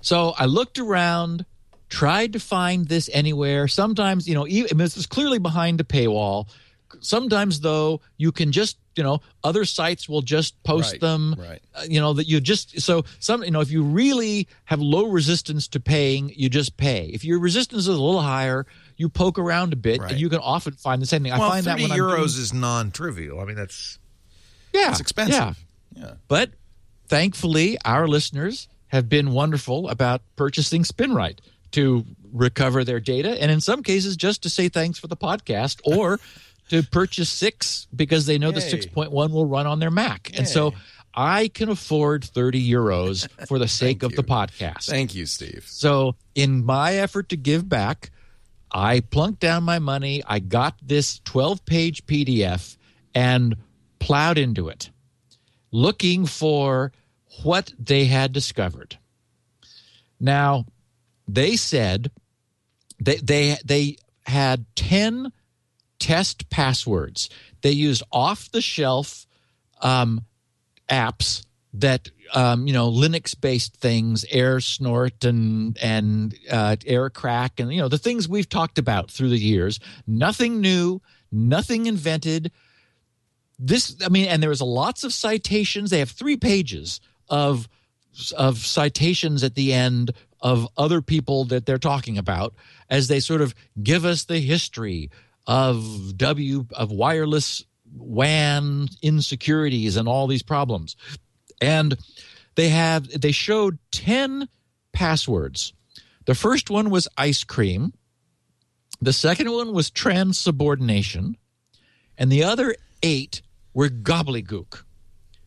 So 0.00 0.34
I 0.38 0.46
looked 0.46 0.78
around, 0.78 1.44
tried 1.88 2.32
to 2.34 2.40
find 2.40 2.86
this 2.88 3.08
anywhere. 3.12 3.68
Sometimes, 3.68 4.26
you 4.28 4.34
know, 4.34 4.46
even, 4.46 4.76
this 4.78 4.96
is 4.96 5.06
clearly 5.06 5.38
behind 5.38 5.80
a 5.80 5.84
paywall. 5.84 6.48
Sometimes, 7.00 7.60
though, 7.60 8.00
you 8.16 8.32
can 8.32 8.52
just, 8.52 8.78
you 8.96 9.02
know, 9.02 9.20
other 9.44 9.64
sites 9.64 10.08
will 10.08 10.22
just 10.22 10.60
post 10.62 10.92
Right, 10.92 11.00
them. 11.00 11.34
right. 11.38 11.60
Uh, 11.74 11.82
you 11.88 12.00
know 12.00 12.12
that 12.14 12.26
you 12.26 12.40
just 12.40 12.80
so 12.80 13.04
some 13.18 13.42
you 13.44 13.50
know 13.50 13.60
if 13.60 13.70
you 13.70 13.82
really 13.82 14.48
have 14.64 14.80
low 14.80 15.06
resistance 15.06 15.68
to 15.68 15.80
paying, 15.80 16.32
you 16.34 16.48
just 16.48 16.76
pay. 16.76 17.10
If 17.12 17.24
your 17.24 17.38
resistance 17.38 17.80
is 17.82 17.88
a 17.88 17.92
little 17.92 18.22
higher, 18.22 18.66
you 18.96 19.08
poke 19.10 19.38
around 19.38 19.72
a 19.72 19.76
bit, 19.76 20.00
Right. 20.00 20.12
and 20.12 20.20
you 20.20 20.28
can 20.30 20.38
often 20.38 20.74
find 20.74 21.02
the 21.02 21.06
same 21.06 21.22
thing. 21.24 21.32
I 21.32 21.38
well, 21.38 21.50
find 21.50 21.66
that 21.66 21.72
30 21.78 21.82
when 21.82 21.92
I'm 21.92 21.98
euros 21.98 22.16
doing- 22.32 22.42
is 22.42 22.52
non-trivial. 22.54 23.40
I 23.40 23.44
mean, 23.44 23.56
that's 23.56 23.98
yeah, 24.72 24.90
It's 24.90 25.00
expensive. 25.00 25.34
Yeah. 25.34 26.02
Yeah. 26.04 26.12
But 26.28 26.50
thankfully, 27.08 27.76
our 27.84 28.06
listeners 28.08 28.68
have 28.88 29.08
been 29.08 29.32
wonderful 29.32 29.88
about 29.88 30.22
purchasing 30.36 30.82
SpinRite 30.84 31.38
to 31.76 32.06
recover 32.32 32.84
their 32.84 33.00
data, 33.00 33.40
and 33.40 33.50
in 33.50 33.60
some 33.60 33.82
cases, 33.82 34.16
just 34.16 34.42
to 34.44 34.50
say 34.50 34.70
thanks 34.70 34.98
for 34.98 35.08
the 35.08 35.16
podcast 35.16 35.80
or 35.84 36.18
to 36.70 36.82
purchase 36.82 37.28
six 37.28 37.86
because 37.94 38.24
they 38.24 38.38
know 38.38 38.50
the 38.50 38.60
6.1 38.60 39.10
will 39.30 39.44
run 39.44 39.66
on 39.66 39.78
their 39.78 39.90
Mac. 39.90 40.30
And 40.36 40.48
so 40.48 40.72
I 41.14 41.48
can 41.48 41.68
afford 41.68 42.24
30 42.24 42.66
euros 42.66 43.28
for 43.46 43.58
the 43.58 43.68
sake 43.82 44.02
of 44.02 44.16
the 44.16 44.24
podcast. 44.24 44.86
Thank 44.86 45.14
you, 45.14 45.26
Steve. 45.26 45.64
So, 45.68 46.16
in 46.34 46.64
my 46.64 46.94
effort 46.94 47.28
to 47.28 47.36
give 47.36 47.68
back, 47.68 48.10
I 48.72 49.00
plunked 49.00 49.40
down 49.40 49.62
my 49.62 49.78
money. 49.78 50.22
I 50.26 50.38
got 50.38 50.76
this 50.82 51.20
12 51.24 51.64
page 51.66 52.06
PDF 52.06 52.78
and 53.14 53.54
plowed 53.98 54.38
into 54.38 54.68
it, 54.68 54.90
looking 55.70 56.24
for 56.24 56.92
what 57.42 57.74
they 57.78 58.06
had 58.06 58.32
discovered. 58.32 58.98
Now, 60.18 60.64
they 61.28 61.56
said 61.56 62.10
they, 63.00 63.16
they, 63.16 63.56
they 63.64 63.96
had 64.26 64.66
10 64.76 65.32
test 65.98 66.48
passwords. 66.50 67.28
They 67.62 67.70
used 67.70 68.02
off 68.12 68.50
the 68.50 68.60
shelf 68.60 69.26
um, 69.82 70.24
apps 70.88 71.44
that 71.74 72.10
um, 72.34 72.66
you 72.66 72.72
know 72.72 72.90
Linux 72.90 73.38
based 73.38 73.76
things, 73.76 74.24
AirSnort 74.32 75.24
and 75.28 75.76
and 75.78 76.34
uh, 76.50 76.76
Aircrack, 76.84 77.60
and 77.60 77.72
you 77.72 77.80
know 77.80 77.88
the 77.88 77.98
things 77.98 78.28
we've 78.28 78.48
talked 78.48 78.78
about 78.78 79.10
through 79.10 79.30
the 79.30 79.38
years. 79.38 79.78
Nothing 80.06 80.60
new, 80.60 81.00
nothing 81.30 81.86
invented. 81.86 82.50
This, 83.58 83.96
I 84.04 84.10
mean, 84.10 84.26
and 84.26 84.42
there 84.42 84.50
was 84.50 84.60
lots 84.60 85.02
of 85.02 85.12
citations. 85.14 85.90
They 85.90 85.98
have 85.98 86.10
three 86.10 86.36
pages 86.36 87.00
of 87.28 87.68
of 88.36 88.58
citations 88.58 89.44
at 89.44 89.54
the 89.54 89.72
end 89.72 90.12
of 90.40 90.68
other 90.76 91.00
people 91.00 91.44
that 91.46 91.66
they're 91.66 91.78
talking 91.78 92.18
about 92.18 92.54
as 92.90 93.08
they 93.08 93.20
sort 93.20 93.40
of 93.40 93.54
give 93.82 94.04
us 94.04 94.24
the 94.24 94.38
history 94.38 95.10
of 95.46 96.16
W 96.16 96.66
of 96.72 96.90
wireless 96.90 97.64
WAN 97.94 98.88
insecurities 99.02 99.96
and 99.96 100.08
all 100.08 100.26
these 100.26 100.42
problems. 100.42 100.96
And 101.60 101.96
they 102.56 102.68
have 102.68 103.08
they 103.08 103.32
showed 103.32 103.78
10 103.92 104.48
passwords. 104.92 105.72
The 106.26 106.34
first 106.34 106.70
one 106.70 106.90
was 106.90 107.08
ice 107.16 107.44
cream. 107.44 107.92
The 109.00 109.12
second 109.12 109.50
one 109.50 109.72
was 109.72 109.90
trans 109.90 110.38
subordination. 110.38 111.36
And 112.18 112.32
the 112.32 112.44
other 112.44 112.74
eight 113.02 113.42
were 113.74 113.88
gobbledygook. 113.88 114.82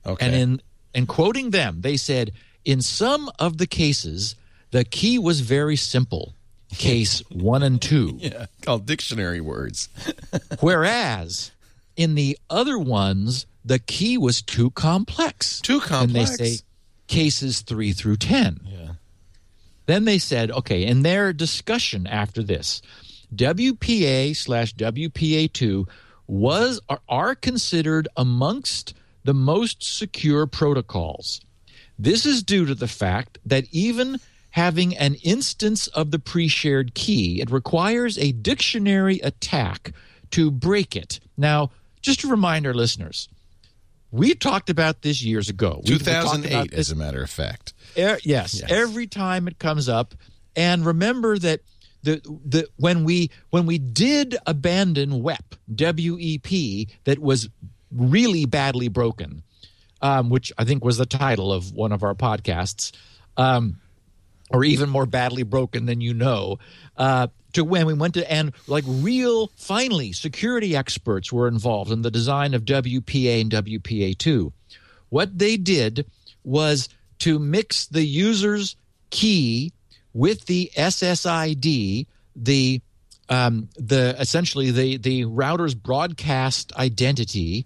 Okay. 0.06 0.26
And 0.26 0.36
in 0.36 0.62
in 0.94 1.06
quoting 1.06 1.52
them, 1.52 1.82
they 1.82 1.98
said, 1.98 2.32
in 2.66 2.82
some 2.82 3.30
of 3.40 3.58
the 3.58 3.68
cases, 3.68 4.36
the 4.72 4.84
key 4.84 5.20
was 5.20 5.42
very 5.42 5.76
simple. 5.76 6.34
Case 6.72 7.24
one 7.30 7.64
and 7.64 7.82
two. 7.82 8.16
yeah, 8.20 8.46
called 8.62 8.86
dictionary 8.86 9.42
words. 9.42 9.90
Whereas 10.60 11.52
in 11.96 12.16
the 12.16 12.38
other 12.50 12.78
ones, 12.78 13.46
the 13.66 13.80
key 13.80 14.18
was 14.18 14.42
too 14.42 14.70
complex. 14.72 15.60
Too 15.62 15.82
And 15.92 16.12
they 16.12 16.26
say 16.26 16.58
cases 17.08 17.62
three 17.62 17.92
through 17.92 18.18
10. 18.18 18.62
Yeah. 18.66 18.88
Then 19.88 20.06
they 20.06 20.20
said, 20.20 20.52
okay, 20.52 20.86
in 20.86 21.02
their 21.02 21.34
discussion 21.34 22.06
after 22.06 22.44
this, 22.44 22.82
WPA 23.36 24.36
slash 24.36 24.74
WPA2 24.76 25.88
was 26.28 26.80
are 27.10 27.36
considered 27.36 28.08
amongst 28.16 28.94
the 29.24 29.34
most 29.34 29.84
secure 29.84 30.46
protocols. 30.46 31.42
This 31.98 32.26
is 32.26 32.44
due 32.44 32.66
to 32.66 32.76
the 32.76 32.88
fact 32.88 33.40
that 33.46 33.66
even 33.72 34.20
having 34.52 34.98
an 34.98 35.16
instance 35.16 35.88
of 35.88 36.12
the 36.12 36.20
pre-shared 36.20 36.94
key, 36.96 37.42
it 37.42 37.52
requires 37.52 38.18
a 38.18 38.32
dictionary 38.32 39.20
attack 39.20 39.94
to 40.32 40.50
break 40.52 40.96
it. 40.96 41.20
Now, 41.38 41.72
just 42.02 42.22
to 42.22 42.28
remind 42.28 42.66
our 42.66 42.74
listeners, 42.74 43.30
we 44.12 44.34
talked 44.34 44.70
about 44.70 45.02
this 45.04 45.22
years 45.22 45.50
ago. 45.50 45.82
We- 45.86 45.94
we 45.94 46.00
talked 46.00 46.10
about 46.10 46.44
2008, 46.44 46.74
as 46.74 46.90
a 46.92 46.96
matter 46.96 47.22
of 47.22 47.30
fact. 47.30 47.74
Er, 47.98 48.18
yes, 48.24 48.60
Yes. 48.60 48.72
every 48.72 49.06
time 49.08 49.48
it 49.48 49.60
comes 49.60 49.88
up, 49.88 50.16
and 50.56 50.86
remember 50.86 51.38
that 51.38 51.62
the 52.02 52.22
the 52.46 52.68
when 52.78 53.04
we 53.04 53.30
when 53.50 53.66
we 53.66 53.78
did 53.78 54.38
abandon 54.48 55.22
WEP 55.22 55.56
W 55.76 56.18
E 56.20 56.38
P 56.38 56.88
that 57.04 57.20
was 57.20 57.50
really 57.92 58.46
badly 58.46 58.88
broken, 58.88 59.44
um, 60.02 60.30
which 60.30 60.52
I 60.58 60.64
think 60.64 60.84
was 60.84 60.98
the 60.98 61.06
title 61.06 61.52
of 61.52 61.74
one 61.74 61.92
of 61.92 62.02
our 62.02 62.16
podcasts, 62.16 62.92
um, 63.36 63.80
or 64.50 64.64
even 64.64 64.90
more 64.90 65.06
badly 65.06 65.44
broken 65.44 65.86
than 65.86 66.02
you 66.02 66.14
know. 66.14 66.58
Uh, 66.98 67.28
to 67.54 67.64
when 67.64 67.88
we 67.88 67.94
went 67.94 68.14
to 68.14 68.32
and 68.32 68.54
like 68.68 68.84
real 68.88 69.48
finally 69.56 70.12
security 70.12 70.76
experts 70.76 71.32
were 71.34 71.48
involved 71.48 71.92
in 71.92 72.02
the 72.04 72.12
design 72.12 72.54
of 72.54 72.64
WPA 72.64 73.42
and 73.42 73.52
WPA2. 73.52 74.52
What 75.10 75.38
they 75.38 75.58
did 75.58 76.06
was 76.44 76.90
to 77.20 77.40
mix 77.40 77.88
the 77.88 78.06
user's 78.06 78.76
key 79.10 79.74
with 80.14 80.46
the 80.46 80.72
SSID, 80.76 82.08
the 82.36 82.82
um, 83.30 83.70
the 83.76 84.16
essentially 84.20 84.72
the 84.72 84.98
the 84.98 85.26
router's 85.26 85.76
broadcast 85.76 86.74
identity, 86.76 87.66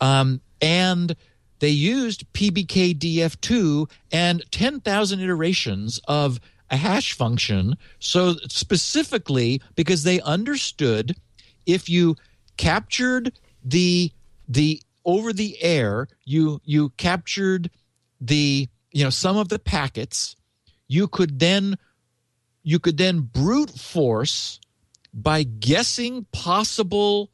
um, 0.00 0.40
and 0.60 1.14
they 1.58 1.68
used 1.68 2.30
PBKDF2 2.32 3.90
and 4.12 4.44
10,000 4.50 5.20
iterations 5.20 6.00
of 6.08 6.40
a 6.70 6.76
hash 6.76 7.14
function. 7.14 7.76
So, 7.98 8.34
specifically, 8.48 9.62
because 9.74 10.02
they 10.02 10.20
understood 10.20 11.16
if 11.66 11.88
you 11.88 12.16
captured 12.56 13.32
the 13.64 14.12
the 14.48 14.82
over 15.04 15.32
the 15.32 15.62
air 15.62 16.08
you 16.24 16.60
you 16.64 16.90
captured 16.90 17.70
the 18.20 18.68
you 18.92 19.04
know 19.04 19.10
some 19.10 19.36
of 19.36 19.48
the 19.48 19.58
packets 19.58 20.34
you 20.88 21.06
could 21.06 21.38
then 21.38 21.76
you 22.62 22.78
could 22.78 22.96
then 22.96 23.20
brute 23.20 23.70
force 23.70 24.60
by 25.14 25.42
guessing 25.42 26.26
possible 26.32 27.30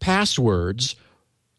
passwords 0.00 0.96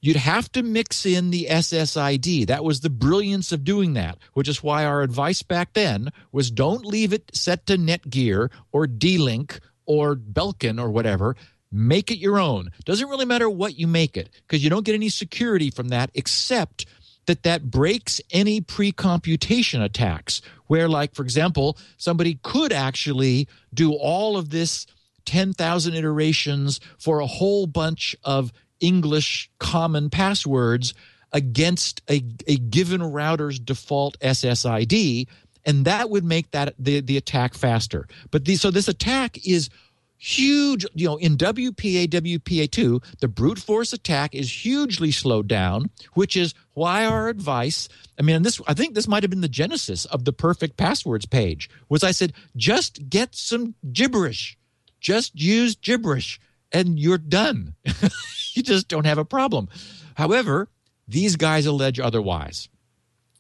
you'd 0.06 0.18
have 0.18 0.52
to 0.52 0.62
mix 0.62 1.04
in 1.04 1.32
the 1.32 1.48
SSID. 1.50 2.46
That 2.46 2.64
was 2.64 2.82
the 2.82 2.92
brilliance 2.92 3.52
of 3.52 3.64
doing 3.64 3.94
that, 3.94 4.20
which 4.34 4.48
is 4.48 4.62
why 4.62 4.86
our 4.86 5.02
advice 5.02 5.42
back 5.42 5.74
then 5.74 6.12
was 6.32 6.52
don't 6.52 6.86
leave 6.86 7.12
it 7.12 7.32
set 7.34 7.66
to 7.66 7.76
Netgear 7.76 8.52
or 8.72 8.86
D-Link 8.86 9.60
or 9.88 10.16
Belkin 10.16 10.80
or 10.80 10.92
whatever. 10.92 11.36
Make 11.72 12.12
it 12.12 12.20
your 12.20 12.40
own. 12.40 12.72
Doesn't 12.86 13.10
really 13.10 13.26
matter 13.26 13.50
what 13.50 13.80
you 13.80 13.88
make 13.88 14.16
it 14.16 14.30
because 14.48 14.64
you 14.64 14.70
don't 14.70 14.86
get 14.86 14.94
any 14.94 15.10
security 15.10 15.72
from 15.72 15.88
that 15.88 16.12
except 16.14 16.86
that 17.26 17.42
that 17.42 17.72
breaks 17.72 18.22
any 18.32 18.62
pre-computation 18.62 19.82
attacks 19.82 20.44
where 20.68 20.88
like 20.88 21.16
for 21.16 21.24
example 21.24 21.76
somebody 21.98 22.38
could 22.44 22.72
actually 22.72 23.48
do 23.74 23.94
all 23.94 24.38
of 24.38 24.52
this 24.52 24.86
10,000 25.26 25.96
iterations 25.96 26.80
for 27.00 27.20
a 27.20 27.26
whole 27.26 27.66
bunch 27.66 28.16
of 28.24 28.54
English 28.80 29.50
common 29.60 30.10
passwords 30.10 30.94
against 31.32 32.02
a, 32.10 32.24
a 32.48 32.58
given 32.58 33.04
router's 33.04 33.60
default 33.60 34.18
SSID, 34.20 35.28
and 35.66 35.86
that 35.86 36.10
would 36.10 36.24
make 36.24 36.52
that 36.52 36.74
the, 36.80 37.02
the 37.02 37.18
attack 37.18 37.54
faster. 37.54 38.08
But 38.32 38.46
the, 38.46 38.56
so 38.56 38.72
this 38.72 38.88
attack 38.88 39.46
is 39.46 39.70
huge. 40.18 40.86
You 40.94 41.08
know, 41.08 41.18
in 41.18 41.38
WPA 41.38 42.08
WPA2, 42.08 43.20
the 43.20 43.28
brute 43.28 43.60
force 43.60 43.92
attack 43.92 44.34
is 44.34 44.52
hugely 44.66 45.12
slowed 45.12 45.48
down, 45.48 45.90
which 46.14 46.36
is 46.36 46.54
why 46.74 47.06
our 47.06 47.28
advice. 47.28 47.90
I 48.18 48.22
mean, 48.22 48.44
this 48.44 48.62
I 48.68 48.74
think 48.74 48.96
this 48.96 49.08
might 49.08 49.24
have 49.24 49.30
been 49.30 49.42
the 49.42 49.50
genesis 49.50 50.06
of 50.06 50.26
the 50.26 50.34
perfect 50.34 50.78
passwords 50.78 51.26
page. 51.26 51.70
Was 51.90 52.04
I 52.04 52.12
said 52.12 52.34
just 52.56 53.10
get 53.10 53.36
some 53.36 53.76
gibberish, 53.92 54.58
just 55.00 55.40
use 55.40 55.76
gibberish 55.76 56.40
and 56.76 57.00
you're 57.00 57.18
done. 57.18 57.74
you 58.54 58.62
just 58.62 58.90
don't 58.90 59.06
have 59.06 59.18
a 59.18 59.24
problem. 59.24 59.70
However, 60.16 60.68
these 61.08 61.38
guys 61.38 61.66
allege 61.66 62.02
otherwise. 62.02 62.68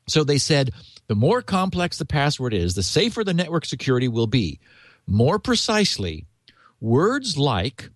So 0.07 0.23
they 0.23 0.37
said 0.37 0.71
the 1.07 1.15
more 1.15 1.41
complex 1.41 1.97
the 1.97 2.05
password 2.05 2.53
is, 2.53 2.75
the 2.75 2.83
safer 2.83 3.25
the 3.25 3.33
network 3.33 3.65
security 3.65 4.07
will 4.07 4.27
be. 4.27 4.59
More 5.05 5.37
precisely, 5.37 6.25
words 6.79 7.37
like 7.37 7.89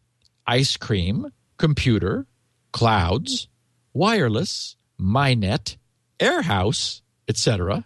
ice 0.45 0.75
cream, 0.75 1.31
computer, 1.57 2.27
clouds, 2.73 3.47
wireless, 3.93 4.75
mynet, 4.99 5.77
airhouse, 6.19 7.01
etc., 7.29 7.85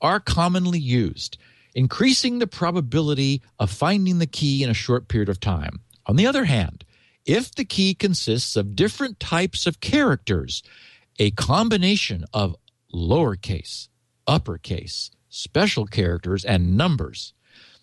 are 0.00 0.20
commonly 0.20 0.78
used, 0.78 1.36
increasing 1.74 2.38
the 2.38 2.46
probability 2.46 3.42
of 3.58 3.70
finding 3.70 4.18
the 4.18 4.26
key 4.26 4.62
in 4.62 4.70
a 4.70 4.74
short 4.74 5.08
period 5.08 5.28
of 5.28 5.38
time. 5.38 5.80
On 6.06 6.16
the 6.16 6.26
other 6.26 6.44
hand, 6.44 6.84
if 7.24 7.54
the 7.54 7.64
key 7.64 7.94
consists 7.94 8.56
of 8.56 8.76
different 8.76 9.18
types 9.20 9.66
of 9.66 9.80
characters, 9.80 10.62
a 11.18 11.30
combination 11.32 12.24
of 12.32 12.56
lowercase, 12.92 13.88
uppercase, 14.26 15.10
special 15.28 15.86
characters, 15.86 16.44
and 16.44 16.76
numbers, 16.76 17.32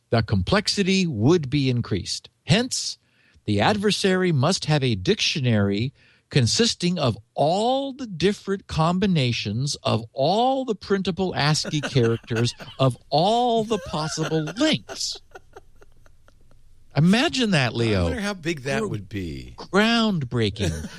the 0.09 0.21
complexity 0.21 1.07
would 1.07 1.49
be 1.49 1.69
increased. 1.69 2.29
Hence, 2.45 2.97
the 3.45 3.61
adversary 3.61 4.31
must 4.31 4.65
have 4.65 4.83
a 4.83 4.95
dictionary 4.95 5.93
consisting 6.29 6.97
of 6.97 7.17
all 7.33 7.93
the 7.93 8.07
different 8.07 8.67
combinations 8.67 9.75
of 9.83 10.03
all 10.13 10.65
the 10.65 10.75
printable 10.75 11.35
ASCII 11.35 11.81
characters 11.81 12.53
of 12.79 12.97
all 13.09 13.63
the 13.63 13.77
possible 13.79 14.43
links. 14.57 15.19
Imagine 16.95 17.51
that, 17.51 17.73
Leo. 17.73 18.01
I 18.01 18.03
wonder 18.03 18.21
how 18.21 18.33
big 18.33 18.63
that 18.63 18.89
would 18.89 19.07
be. 19.07 19.55
Groundbreaking. 19.57 20.89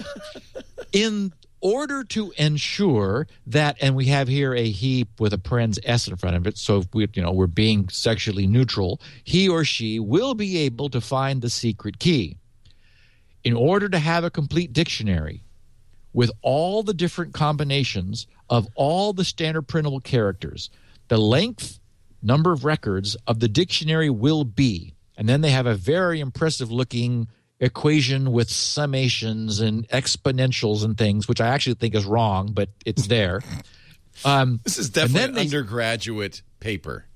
in 0.93 1.33
order 1.61 2.03
to 2.03 2.33
ensure 2.37 3.27
that, 3.47 3.77
and 3.81 3.95
we 3.95 4.07
have 4.07 4.27
here 4.27 4.55
a 4.55 4.71
he 4.71 5.07
with 5.19 5.33
a 5.33 5.39
parens 5.39 5.79
s 5.85 6.09
in 6.09 6.17
front 6.17 6.37
of 6.37 6.47
it, 6.47 6.59
so 6.59 6.79
if 6.79 6.95
we, 6.95 7.07
you 7.15 7.23
know, 7.23 7.33
we're 7.33 7.47
being 7.47 7.89
sexually 7.89 8.47
neutral, 8.47 9.01
he 9.25 9.49
or 9.49 9.65
she 9.65 9.99
will 9.99 10.35
be 10.35 10.59
able 10.59 10.89
to 10.91 11.01
find 11.01 11.41
the 11.41 11.51
secret 11.51 11.99
key. 11.99 12.37
In 13.45 13.55
order 13.55 13.89
to 13.89 13.99
have 13.99 14.25
a 14.25 14.31
complete 14.31 14.73
dictionary 14.73 15.43
with 16.13 16.31
all 16.43 16.83
the 16.83 16.95
different 16.95 17.33
combinations 17.33 18.27
of 18.51 18.69
all 18.75 19.13
the 19.13 19.25
standard 19.25 19.63
printable 19.63 20.01
characters, 20.01 20.71
the 21.09 21.19
length 21.19 21.81
number 22.23 22.53
of 22.53 22.65
records 22.65 23.17
of 23.27 23.41
the 23.41 23.49
dictionary 23.49 24.11
will 24.11 24.45
be 24.45 24.92
and 25.17 25.29
then 25.29 25.41
they 25.41 25.51
have 25.51 25.67
a 25.67 25.75
very 25.75 26.21
impressive 26.21 26.71
looking 26.71 27.29
equation 27.61 28.33
with 28.33 28.49
summations 28.49 29.61
and 29.61 29.89
exponentials 29.89 30.85
and 30.85 30.99
things, 30.99 31.29
which 31.29 31.41
I 31.41 31.49
actually 31.49 31.75
think 31.75 31.95
is 31.95 32.05
wrong, 32.05 32.51
but 32.53 32.69
it's 32.85 33.07
there. 33.07 33.41
Um, 34.27 34.61
this 34.63 34.77
is 34.77 34.91
definitely 34.91 35.41
an 35.41 35.47
undergraduate 35.47 36.43
paper. 36.61 37.07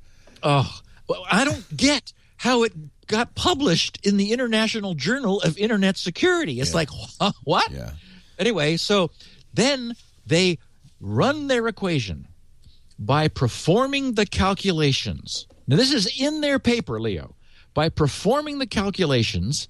Oh, 0.42 0.80
well, 1.07 1.24
I 1.30 1.44
don't 1.44 1.76
get 1.76 2.14
how 2.38 2.62
it 2.62 2.72
got 3.07 3.34
published 3.34 4.05
in 4.05 4.16
the 4.16 4.32
International 4.32 4.94
Journal 4.94 5.40
of 5.42 5.59
Internet 5.59 5.99
Security. 5.99 6.59
It's 6.59 6.70
yeah. 6.70 6.76
like, 6.76 6.88
huh, 7.20 7.32
what? 7.44 7.70
Yeah. 7.70 7.90
Anyway, 8.38 8.78
so 8.78 9.11
then 9.53 9.94
they 10.26 10.59
run 10.99 11.49
their 11.49 11.68
equation 11.68 12.28
by 12.99 13.28
performing 13.28 14.14
the 14.14 14.24
calculations. 14.24 15.47
Now, 15.66 15.76
this 15.76 15.92
is 15.92 16.20
in 16.20 16.40
their 16.40 16.59
paper, 16.59 16.99
Leo 16.99 17.36
by 17.77 17.89
performing 17.91 18.59
the 18.59 18.66
calculations, 18.66 19.68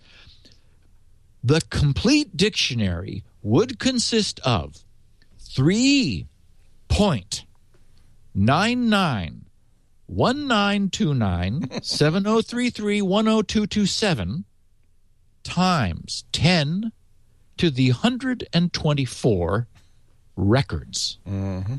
the 1.42 1.60
complete 1.70 2.36
dictionary 2.36 3.24
would 3.42 3.80
consist 3.80 4.38
of 4.44 4.84
3.99 5.42 6.26
1929 10.06 11.82
7033 11.82 13.00
10227 13.00 14.44
times 15.42 16.24
10 16.30 16.92
to 17.56 17.70
the 17.70 17.90
124 17.90 19.66
records. 20.36 21.18
Mm-hmm. 21.28 21.74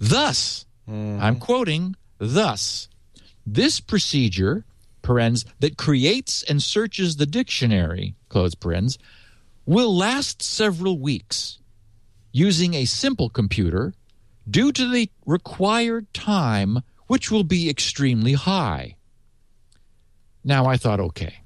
Thus, 0.00 0.66
mm-hmm. 0.90 1.22
I'm 1.22 1.38
quoting, 1.38 1.94
thus, 2.18 2.88
this 3.46 3.78
procedure 3.78 4.64
parens, 5.06 5.44
that 5.60 5.78
creates 5.78 6.42
and 6.42 6.62
searches 6.62 7.16
the 7.16 7.26
dictionary, 7.26 8.14
close 8.28 8.54
parens, 8.54 8.98
will 9.64 9.96
last 9.96 10.42
several 10.42 10.98
weeks 10.98 11.58
using 12.32 12.74
a 12.74 12.84
simple 12.84 13.30
computer 13.30 13.94
due 14.48 14.72
to 14.72 14.90
the 14.90 15.08
required 15.24 16.12
time, 16.12 16.80
which 17.06 17.30
will 17.30 17.44
be 17.44 17.70
extremely 17.70 18.34
high. 18.34 18.96
Now 20.44 20.66
I 20.66 20.76
thought, 20.76 21.00
okay, 21.00 21.40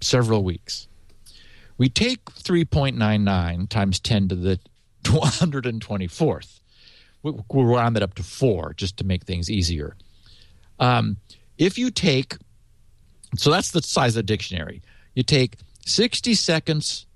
several 0.00 0.44
weeks. 0.44 0.88
We 1.78 1.88
take 1.88 2.24
3.99 2.26 3.68
times 3.68 4.00
10 4.00 4.28
to 4.28 4.34
the 4.34 4.60
124th. 5.02 6.60
We'll 7.22 7.44
round 7.50 7.96
that 7.96 8.02
up 8.02 8.14
to 8.14 8.22
four 8.22 8.74
just 8.74 8.96
to 8.98 9.04
make 9.04 9.24
things 9.24 9.50
easier. 9.50 9.96
Um, 10.78 11.16
if 11.58 11.78
you 11.78 11.90
take 11.90 12.36
so 13.38 13.50
that's 13.50 13.70
the 13.70 13.82
size 13.82 14.16
of 14.16 14.20
the 14.20 14.22
dictionary. 14.24 14.82
You 15.14 15.22
take 15.22 15.56
60 15.86 16.34
seconds 16.34 17.06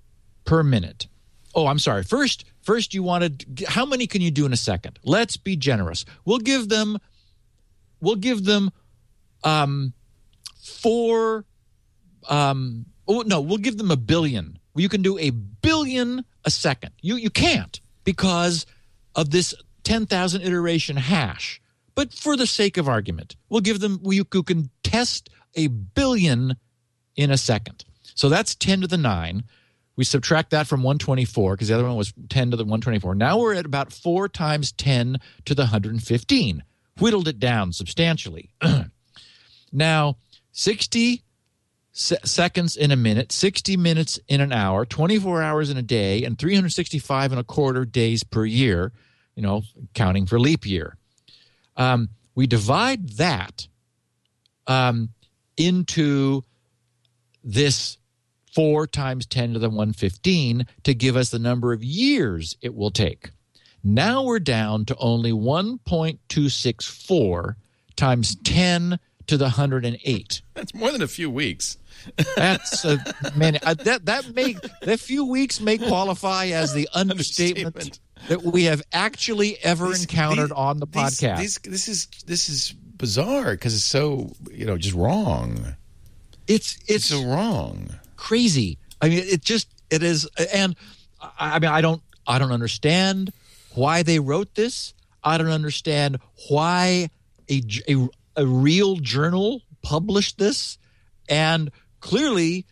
per 0.44 0.62
minute. 0.62 1.06
Oh, 1.54 1.66
I'm 1.66 1.78
sorry. 1.78 2.04
First, 2.04 2.44
first 2.62 2.94
you 2.94 3.02
wanted 3.02 3.64
how 3.68 3.84
many 3.84 4.06
can 4.06 4.22
you 4.22 4.30
do 4.30 4.46
in 4.46 4.52
a 4.52 4.56
second? 4.56 4.98
Let's 5.04 5.36
be 5.36 5.56
generous. 5.56 6.04
We'll 6.24 6.38
give 6.38 6.68
them 6.68 6.98
we'll 8.00 8.16
give 8.16 8.44
them 8.44 8.70
um 9.44 9.92
four 10.62 11.44
um 12.28 12.86
oh 13.08 13.22
no, 13.22 13.40
we'll 13.40 13.58
give 13.58 13.78
them 13.78 13.90
a 13.90 13.96
billion. 13.96 14.58
You 14.76 14.88
can 14.88 15.02
do 15.02 15.18
a 15.18 15.30
billion 15.30 16.24
a 16.44 16.50
second. 16.50 16.92
You 17.00 17.16
you 17.16 17.30
can't 17.30 17.80
because 18.04 18.66
of 19.14 19.30
this 19.30 19.54
10,000 19.84 20.42
iteration 20.42 20.96
hash. 20.96 21.60
But 21.94 22.12
for 22.14 22.36
the 22.36 22.46
sake 22.46 22.76
of 22.76 22.88
argument, 22.88 23.36
we'll 23.48 23.60
give 23.60 23.80
them 23.80 24.00
you, 24.04 24.24
you 24.32 24.42
can 24.42 24.70
test 24.82 25.28
a 25.54 25.68
billion 25.68 26.56
in 27.16 27.30
a 27.30 27.36
second. 27.36 27.84
So 28.14 28.28
that's 28.28 28.54
10 28.54 28.82
to 28.82 28.86
the 28.86 28.98
9. 28.98 29.44
We 29.96 30.04
subtract 30.04 30.50
that 30.50 30.66
from 30.66 30.82
124 30.82 31.54
because 31.54 31.68
the 31.68 31.74
other 31.74 31.84
one 31.84 31.96
was 31.96 32.12
10 32.28 32.52
to 32.52 32.56
the 32.56 32.64
124. 32.64 33.14
Now 33.14 33.38
we're 33.38 33.54
at 33.54 33.66
about 33.66 33.92
4 33.92 34.28
times 34.28 34.72
10 34.72 35.20
to 35.44 35.54
the 35.54 35.62
115. 35.62 36.62
Whittled 36.98 37.28
it 37.28 37.38
down 37.38 37.72
substantially. 37.72 38.50
now, 39.72 40.16
60 40.52 41.22
se- 41.92 42.18
seconds 42.24 42.76
in 42.76 42.90
a 42.90 42.96
minute, 42.96 43.32
60 43.32 43.76
minutes 43.76 44.18
in 44.28 44.40
an 44.40 44.52
hour, 44.52 44.84
24 44.84 45.42
hours 45.42 45.70
in 45.70 45.76
a 45.76 45.82
day, 45.82 46.24
and 46.24 46.38
365 46.38 47.32
and 47.32 47.40
a 47.40 47.44
quarter 47.44 47.84
days 47.84 48.22
per 48.22 48.44
year, 48.44 48.92
you 49.34 49.42
know, 49.42 49.62
counting 49.94 50.26
for 50.26 50.38
leap 50.38 50.66
year. 50.66 50.96
Um, 51.76 52.10
we 52.34 52.46
divide 52.46 53.10
that 53.10 53.66
um, 54.66 55.10
into 55.66 56.42
this 57.42 57.96
4 58.54 58.86
times 58.86 59.26
10 59.26 59.54
to 59.54 59.58
the 59.58 59.68
115 59.68 60.66
to 60.84 60.94
give 60.94 61.16
us 61.16 61.30
the 61.30 61.38
number 61.38 61.72
of 61.72 61.82
years 61.84 62.56
it 62.60 62.74
will 62.74 62.90
take. 62.90 63.30
Now 63.82 64.24
we're 64.24 64.40
down 64.40 64.84
to 64.86 64.96
only 64.98 65.32
1.264 65.32 67.54
times 67.96 68.36
10 68.44 68.98
to 69.26 69.36
the 69.36 69.44
108. 69.44 70.42
That's 70.54 70.74
more 70.74 70.90
than 70.90 71.02
a 71.02 71.08
few 71.08 71.30
weeks. 71.30 71.76
That's 72.36 72.84
a 72.84 72.98
man. 73.36 73.58
Uh, 73.62 73.74
that 73.74 74.06
that 74.06 74.34
may 74.34 74.56
that 74.82 74.98
few 75.00 75.26
weeks 75.26 75.60
may 75.60 75.78
qualify 75.78 76.46
as 76.46 76.74
the 76.74 76.88
understatement, 76.94 77.76
understatement. 77.76 78.28
that 78.28 78.42
we 78.42 78.64
have 78.64 78.82
actually 78.92 79.56
ever 79.62 79.86
these, 79.88 80.02
encountered 80.02 80.50
these, 80.50 80.56
on 80.56 80.78
the 80.78 80.86
podcast. 80.86 81.38
These, 81.38 81.58
this 81.58 81.88
is 81.88 82.06
this 82.26 82.48
is 82.48 82.74
bizarre 83.00 83.52
because 83.52 83.74
it's 83.74 83.84
so 83.84 84.32
you 84.52 84.66
know 84.66 84.76
just 84.76 84.94
wrong. 84.94 85.74
It's 86.46 86.76
it's, 86.76 86.90
it's 86.90 87.04
so 87.06 87.24
wrong, 87.24 87.94
crazy. 88.16 88.78
I 89.00 89.08
mean, 89.08 89.18
it 89.18 89.42
just 89.42 89.68
it 89.90 90.02
is, 90.02 90.28
and 90.52 90.76
I, 91.20 91.56
I 91.56 91.58
mean, 91.58 91.70
I 91.70 91.80
don't 91.80 92.02
I 92.26 92.38
don't 92.38 92.52
understand 92.52 93.32
why 93.74 94.02
they 94.02 94.18
wrote 94.18 94.54
this. 94.54 94.94
I 95.24 95.38
don't 95.38 95.48
understand 95.48 96.18
why 96.48 97.10
a, 97.48 97.62
a, 97.88 98.08
a 98.36 98.46
real 98.46 98.96
journal 98.96 99.62
published 99.82 100.38
this. 100.38 100.78
And 101.28 101.70
clearly, 102.00 102.66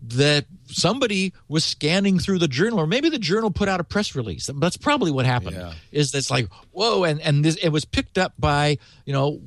that 0.00 0.46
somebody 0.66 1.32
was 1.48 1.64
scanning 1.64 2.18
through 2.18 2.38
the 2.38 2.48
journal, 2.48 2.78
or 2.78 2.86
maybe 2.86 3.08
the 3.08 3.18
journal 3.18 3.50
put 3.50 3.68
out 3.68 3.80
a 3.80 3.84
press 3.84 4.14
release. 4.14 4.48
That's 4.54 4.76
probably 4.76 5.10
what 5.10 5.26
happened. 5.26 5.56
Yeah. 5.56 5.72
Is 5.92 6.12
that's 6.12 6.30
like 6.30 6.48
whoa, 6.72 7.04
and 7.04 7.20
and 7.20 7.44
this 7.44 7.56
it 7.56 7.70
was 7.70 7.84
picked 7.84 8.18
up 8.18 8.32
by 8.38 8.78
you 9.04 9.12
know 9.12 9.40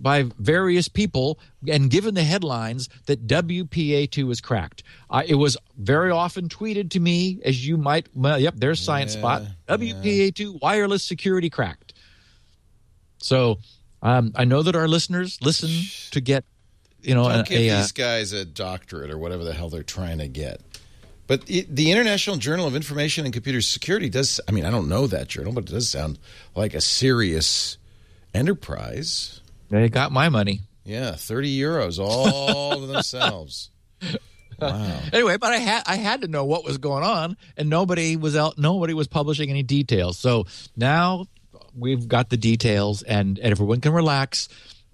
by 0.00 0.24
various 0.38 0.88
people 0.88 1.38
and 1.68 1.90
given 1.90 2.14
the 2.14 2.22
headlines 2.22 2.88
that 3.06 3.26
WPA2 3.26 4.26
was 4.26 4.40
cracked. 4.40 4.82
Uh, 5.08 5.22
it 5.26 5.36
was 5.36 5.56
very 5.78 6.10
often 6.10 6.48
tweeted 6.48 6.90
to 6.90 7.00
me, 7.00 7.40
as 7.44 7.66
you 7.66 7.76
might, 7.76 8.08
well, 8.14 8.38
yep, 8.38 8.54
there's 8.56 8.80
Science 8.80 9.14
yeah, 9.14 9.20
Spot. 9.20 9.42
WPA2 9.68 10.38
yeah. 10.38 10.58
wireless 10.60 11.02
security 11.02 11.50
cracked. 11.50 11.94
So 13.18 13.58
um, 14.02 14.32
I 14.34 14.44
know 14.44 14.62
that 14.62 14.76
our 14.76 14.88
listeners 14.88 15.38
listen 15.42 15.70
to 16.12 16.20
get, 16.20 16.44
you 17.02 17.14
know, 17.14 17.28
Don't 17.28 17.46
give 17.46 17.60
a, 17.60 17.76
these 17.76 17.92
guys 17.92 18.32
a 18.32 18.44
doctorate 18.44 19.10
or 19.10 19.18
whatever 19.18 19.44
the 19.44 19.52
hell 19.52 19.68
they're 19.68 19.82
trying 19.82 20.18
to 20.18 20.28
get. 20.28 20.60
But 21.26 21.46
the 21.46 21.92
International 21.92 22.36
Journal 22.36 22.66
of 22.66 22.74
Information 22.74 23.24
and 23.24 23.32
Computer 23.32 23.60
Security 23.60 24.08
does, 24.08 24.40
I 24.48 24.52
mean, 24.52 24.64
I 24.64 24.70
don't 24.70 24.88
know 24.88 25.06
that 25.06 25.28
journal, 25.28 25.52
but 25.52 25.68
it 25.68 25.70
does 25.70 25.88
sound 25.88 26.18
like 26.56 26.74
a 26.74 26.80
serious 26.80 27.78
enterprise. 28.34 29.40
They 29.68 29.88
got 29.88 30.10
my 30.10 30.28
money. 30.28 30.62
Yeah, 30.84 31.12
thirty 31.12 31.56
euros 31.56 32.00
all 32.00 32.80
to 32.80 32.86
themselves. 32.92 33.70
Wow. 34.58 35.00
Anyway, 35.12 35.36
but 35.36 35.52
I 35.52 35.58
had 35.58 35.84
I 35.86 35.96
had 35.96 36.22
to 36.22 36.28
know 36.28 36.44
what 36.44 36.64
was 36.64 36.78
going 36.78 37.04
on, 37.04 37.36
and 37.56 37.70
nobody 37.70 38.16
was 38.16 38.34
out. 38.34 38.58
Nobody 38.58 38.92
was 38.92 39.06
publishing 39.06 39.50
any 39.50 39.62
details. 39.62 40.18
So 40.18 40.46
now 40.76 41.26
we've 41.76 42.08
got 42.08 42.30
the 42.30 42.36
details, 42.36 43.02
and, 43.02 43.38
and 43.38 43.52
everyone 43.52 43.80
can 43.80 43.92
relax. 43.92 44.48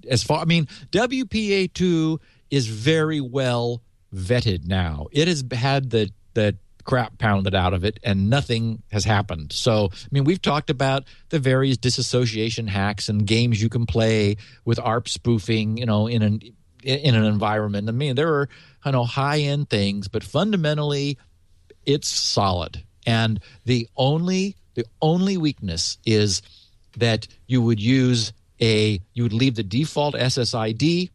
As 0.09 0.23
far, 0.23 0.41
I 0.41 0.45
mean, 0.45 0.67
WPA 0.91 1.73
two 1.73 2.21
is 2.51 2.67
very 2.67 3.21
well 3.21 3.83
vetted 4.15 4.67
now. 4.67 5.07
It 5.13 5.29
has 5.29 5.45
had 5.53 5.91
the 5.91 6.11
the 6.35 6.57
crap 6.87 7.19
pounded 7.19 7.55
out 7.55 7.75
of 7.75 7.85
it 7.85 7.99
and 8.05 8.31
nothing 8.31 8.83
has 8.93 9.05
happened. 9.05 9.53
So, 9.53 9.91
I 9.93 10.09
mean, 10.13 10.25
we've 10.25 10.41
talked 10.41 10.71
about 10.71 11.05
the 11.31 11.41
various 11.41 11.77
disassociation 11.77 12.69
hacks 12.69 13.09
and 13.09 13.27
games 13.27 13.61
you 13.61 13.69
can 13.69 13.87
play 13.87 14.37
with 14.65 14.79
ARP 14.79 15.09
spoofing, 15.09 15.77
you 15.77 15.87
know, 15.87 16.07
in 16.07 16.23
an 16.23 16.41
in 16.83 17.15
an 17.17 17.25
environment. 17.25 17.89
I 17.89 17.93
mean, 17.93 18.15
there 18.15 18.33
are, 18.33 18.49
you 18.85 18.93
know, 18.93 19.05
high 19.05 19.41
end 19.41 19.69
things, 19.69 20.09
but 20.09 20.23
fundamentally 20.23 21.19
it's 21.85 22.09
solid. 22.09 22.85
And 23.07 23.41
the 23.65 23.89
only 23.97 24.57
the 24.75 24.85
only 25.03 25.37
weakness 25.37 25.99
is 26.07 26.43
that 26.97 27.27
you 27.47 27.63
would 27.63 27.81
use 27.81 28.33
a 28.61 29.01
you 29.15 29.23
would 29.23 29.33
leave 29.33 29.55
the 29.55 29.63
default 29.63 30.15
SSID 30.15 31.11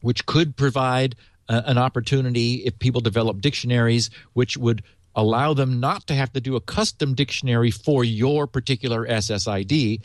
which 0.00 0.26
could 0.26 0.56
provide 0.56 1.16
uh, 1.48 1.62
an 1.64 1.78
opportunity 1.78 2.56
if 2.64 2.78
people 2.78 3.00
develop 3.00 3.40
dictionaries 3.40 4.10
which 4.34 4.56
would 4.56 4.82
allow 5.14 5.54
them 5.54 5.80
not 5.80 6.06
to 6.06 6.14
have 6.14 6.32
to 6.34 6.40
do 6.40 6.56
a 6.56 6.60
custom 6.60 7.14
dictionary 7.14 7.70
for 7.70 8.04
your 8.04 8.46
particular 8.46 9.06
SSID. 9.06 10.00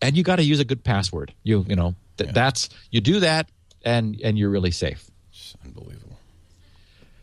And 0.00 0.16
you 0.16 0.22
got 0.22 0.36
to 0.36 0.42
use 0.42 0.58
a 0.58 0.64
good 0.64 0.82
password. 0.82 1.32
You 1.42 1.64
you 1.68 1.76
know 1.76 1.94
th- 2.16 2.28
yeah. 2.28 2.32
that's 2.32 2.68
you 2.90 3.00
do 3.00 3.20
that 3.20 3.48
and 3.84 4.20
and 4.22 4.38
you're 4.38 4.50
really 4.50 4.70
safe. 4.70 5.10
It's 5.30 5.54
unbelievable. 5.64 6.18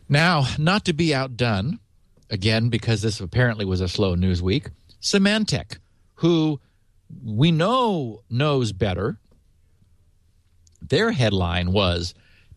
Now, 0.08 0.46
not 0.58 0.84
to 0.86 0.92
be 0.92 1.14
outdone, 1.14 1.78
again 2.30 2.68
because 2.68 3.02
this 3.02 3.20
apparently 3.20 3.64
was 3.64 3.80
a 3.80 3.88
slow 3.88 4.14
news 4.14 4.40
week. 4.40 4.68
Symantec, 5.02 5.78
who 6.16 6.60
we 7.24 7.52
know 7.52 8.22
knows 8.30 8.72
better. 8.72 9.18
Their 10.82 11.12
headline 11.12 11.72
was 11.72 12.14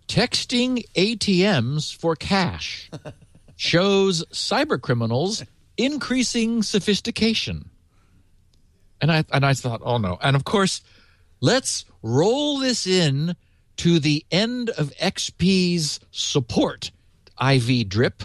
texting 0.07 0.85
ATMs 0.95 1.95
for 1.95 2.15
cash 2.15 2.89
shows 3.55 4.23
cyber 4.31 4.81
criminals 4.81 5.43
increasing 5.77 6.63
sophistication. 6.63 7.69
And 9.01 9.11
I 9.11 9.23
and 9.31 9.45
I 9.45 9.53
thought, 9.53 9.81
oh 9.83 9.97
no. 9.97 10.17
And 10.21 10.35
of 10.35 10.43
course, 10.45 10.81
let's 11.41 11.85
roll 12.01 12.59
this 12.59 12.87
in 12.87 13.35
to 13.77 13.99
the 13.99 14.25
end 14.31 14.69
of 14.71 14.93
XP's 15.01 15.99
support 16.11 16.91
IV 17.41 17.89
drip 17.89 18.23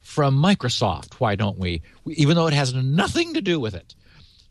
from 0.00 0.40
Microsoft. 0.40 1.14
Why 1.14 1.34
don't 1.34 1.58
we? 1.58 1.82
Even 2.06 2.36
though 2.36 2.46
it 2.46 2.54
has 2.54 2.74
nothing 2.74 3.34
to 3.34 3.40
do 3.40 3.58
with 3.58 3.74
it. 3.74 3.94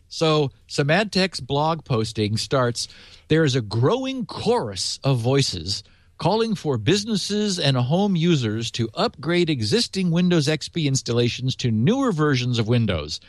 So 0.09 0.51
Symantec's 0.67 1.39
blog 1.39 1.85
posting 1.85 2.35
starts 2.35 2.87
there 3.27 3.43
is 3.43 3.55
a 3.55 3.61
growing 3.61 4.25
chorus 4.25 4.99
of 5.03 5.19
voices 5.19 5.83
calling 6.17 6.53
for 6.53 6.77
businesses 6.77 7.57
and 7.59 7.77
home 7.77 8.15
users 8.15 8.69
to 8.71 8.89
upgrade 8.93 9.49
existing 9.49 10.11
Windows 10.11 10.47
XP 10.47 10.85
installations 10.85 11.55
to 11.55 11.71
newer 11.71 12.11
versions 12.11 12.59
of 12.59 12.67
Windows. 12.67 13.21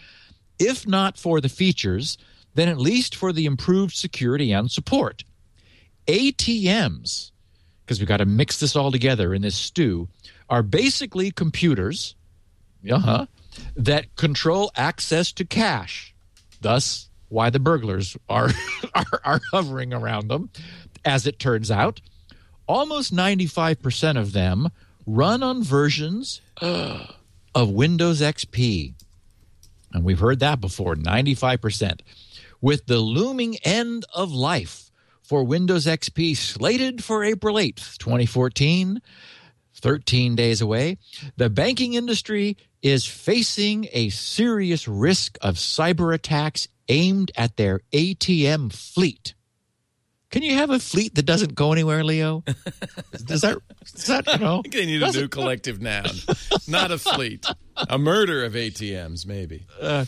If 0.59 0.87
not 0.87 1.16
for 1.16 1.41
the 1.41 1.49
features, 1.49 2.18
then 2.55 2.68
at 2.68 2.78
least 2.78 3.14
for 3.14 3.33
the 3.33 3.47
improved 3.47 3.95
security 3.95 4.53
and 4.53 4.70
support. 4.70 5.22
ATMs, 6.09 7.31
because 7.85 8.01
we've 8.01 8.09
got 8.09 8.16
to 8.16 8.26
mix 8.26 8.59
this 8.59 8.74
all 8.74 8.91
together 8.91 9.33
in 9.33 9.43
this 9.43 9.57
stew, 9.57 10.09
are 10.49 10.64
basically 10.64 11.31
computers 11.31 12.16
uh-huh, 12.91 13.26
that 13.76 14.16
control 14.16 14.72
access 14.74 15.31
to 15.33 15.45
cash. 15.45 16.12
Thus, 16.61 17.09
why 17.29 17.51
the 17.51 17.61
burglars 17.61 18.17
are, 18.29 18.51
are, 18.95 19.21
are 19.25 19.41
hovering 19.53 19.93
around 19.93 20.29
them. 20.29 20.51
As 21.05 21.27
it 21.27 21.39
turns 21.39 21.71
out, 21.71 22.01
almost 22.67 23.15
95% 23.15 24.19
of 24.19 24.33
them 24.33 24.69
run 25.07 25.43
on 25.43 25.63
versions 25.63 26.41
of 26.61 27.71
Windows 27.71 28.21
XP. 28.21 28.95
And 29.93 30.05
we've 30.05 30.19
heard 30.19 30.41
that 30.41 30.61
before 30.61 30.95
95%. 30.95 32.01
With 32.61 32.87
the 32.87 32.99
looming 32.99 33.57
end 33.65 34.05
of 34.15 34.31
life 34.33 34.91
for 35.23 35.43
Windows 35.43 35.87
XP 35.87 36.37
slated 36.37 37.03
for 37.03 37.25
April 37.25 37.57
8th, 37.57 37.97
2014, 37.99 39.01
13 39.75 40.37
days 40.37 40.61
away, 40.61 40.99
the 41.37 41.49
banking 41.49 41.95
industry 41.95 42.57
is 42.83 43.07
facing 43.07 43.89
a 43.93 44.09
serious 44.09 44.89
risk 44.89 45.39
of 45.41 45.57
cyber 45.57 46.14
attacks 46.14 46.68
aimed 46.89 47.31
at 47.37 47.57
their 47.57 47.81
ATM 47.93 48.72
fleet. 48.72 49.35
Can 50.31 50.43
you 50.43 50.55
have 50.55 50.70
a 50.70 50.78
fleet 50.78 51.16
that 51.16 51.26
doesn't 51.26 51.57
go 51.57 51.72
anywhere, 51.72 52.05
Leo? 52.05 52.45
Does 53.24 53.41
that, 53.41 53.59
does 53.85 54.07
that 54.07 54.26
you 54.28 54.39
know? 54.39 54.62
they 54.70 54.87
need 54.87 55.03
a 55.03 55.11
new 55.11 55.26
collective 55.26 55.81
noun, 55.81 56.11
not 56.68 56.93
a 56.93 56.99
fleet. 56.99 57.45
A 57.89 57.99
murder 57.99 58.45
of 58.45 58.53
ATMs, 58.53 59.26
maybe. 59.26 59.66
Uh, 59.81 60.05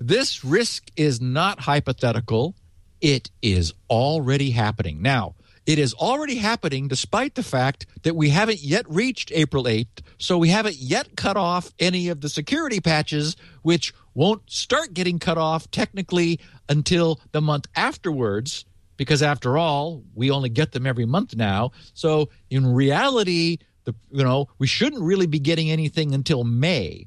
this 0.00 0.44
risk 0.44 0.90
is 0.96 1.20
not 1.20 1.60
hypothetical. 1.60 2.56
It 3.00 3.30
is 3.42 3.72
already 3.88 4.50
happening. 4.50 5.02
Now, 5.02 5.36
It 5.70 5.78
is 5.78 5.94
already 5.94 6.34
happening 6.34 6.88
despite 6.88 7.36
the 7.36 7.44
fact 7.44 7.86
that 8.02 8.16
we 8.16 8.30
haven't 8.30 8.60
yet 8.60 8.90
reached 8.90 9.30
April 9.30 9.66
8th. 9.66 10.00
So 10.18 10.36
we 10.36 10.48
haven't 10.48 10.78
yet 10.78 11.14
cut 11.16 11.36
off 11.36 11.72
any 11.78 12.08
of 12.08 12.22
the 12.22 12.28
security 12.28 12.80
patches, 12.80 13.36
which 13.62 13.94
won't 14.12 14.50
start 14.50 14.94
getting 14.94 15.20
cut 15.20 15.38
off 15.38 15.70
technically 15.70 16.40
until 16.68 17.20
the 17.30 17.40
month 17.40 17.68
afterwards, 17.76 18.64
because 18.96 19.22
after 19.22 19.56
all, 19.56 20.02
we 20.12 20.28
only 20.28 20.48
get 20.48 20.72
them 20.72 20.88
every 20.88 21.06
month 21.06 21.36
now. 21.36 21.70
So 21.94 22.30
in 22.50 22.66
reality, 22.66 23.58
the 23.84 23.94
you 24.10 24.24
know 24.24 24.48
we 24.58 24.66
shouldn't 24.66 25.02
really 25.02 25.28
be 25.28 25.38
getting 25.38 25.70
anything 25.70 26.14
until 26.14 26.42
May. 26.42 27.06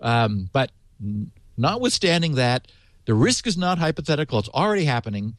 Um, 0.00 0.48
but 0.52 0.70
notwithstanding 1.56 2.36
that, 2.36 2.68
the 3.06 3.14
risk 3.14 3.48
is 3.48 3.58
not 3.58 3.78
hypothetical; 3.78 4.38
it's 4.38 4.48
already 4.50 4.84
happening. 4.84 5.34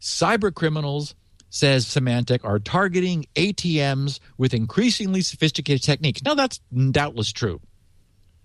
Cyber 0.00 0.54
criminals 0.54 1.16
says 1.50 1.84
Symantec, 1.84 2.44
are 2.44 2.58
targeting 2.58 3.26
ATMs 3.34 4.20
with 4.38 4.54
increasingly 4.54 5.20
sophisticated 5.20 5.82
techniques. 5.82 6.22
Now, 6.22 6.34
that's 6.34 6.60
doubtless 6.90 7.32
true. 7.32 7.60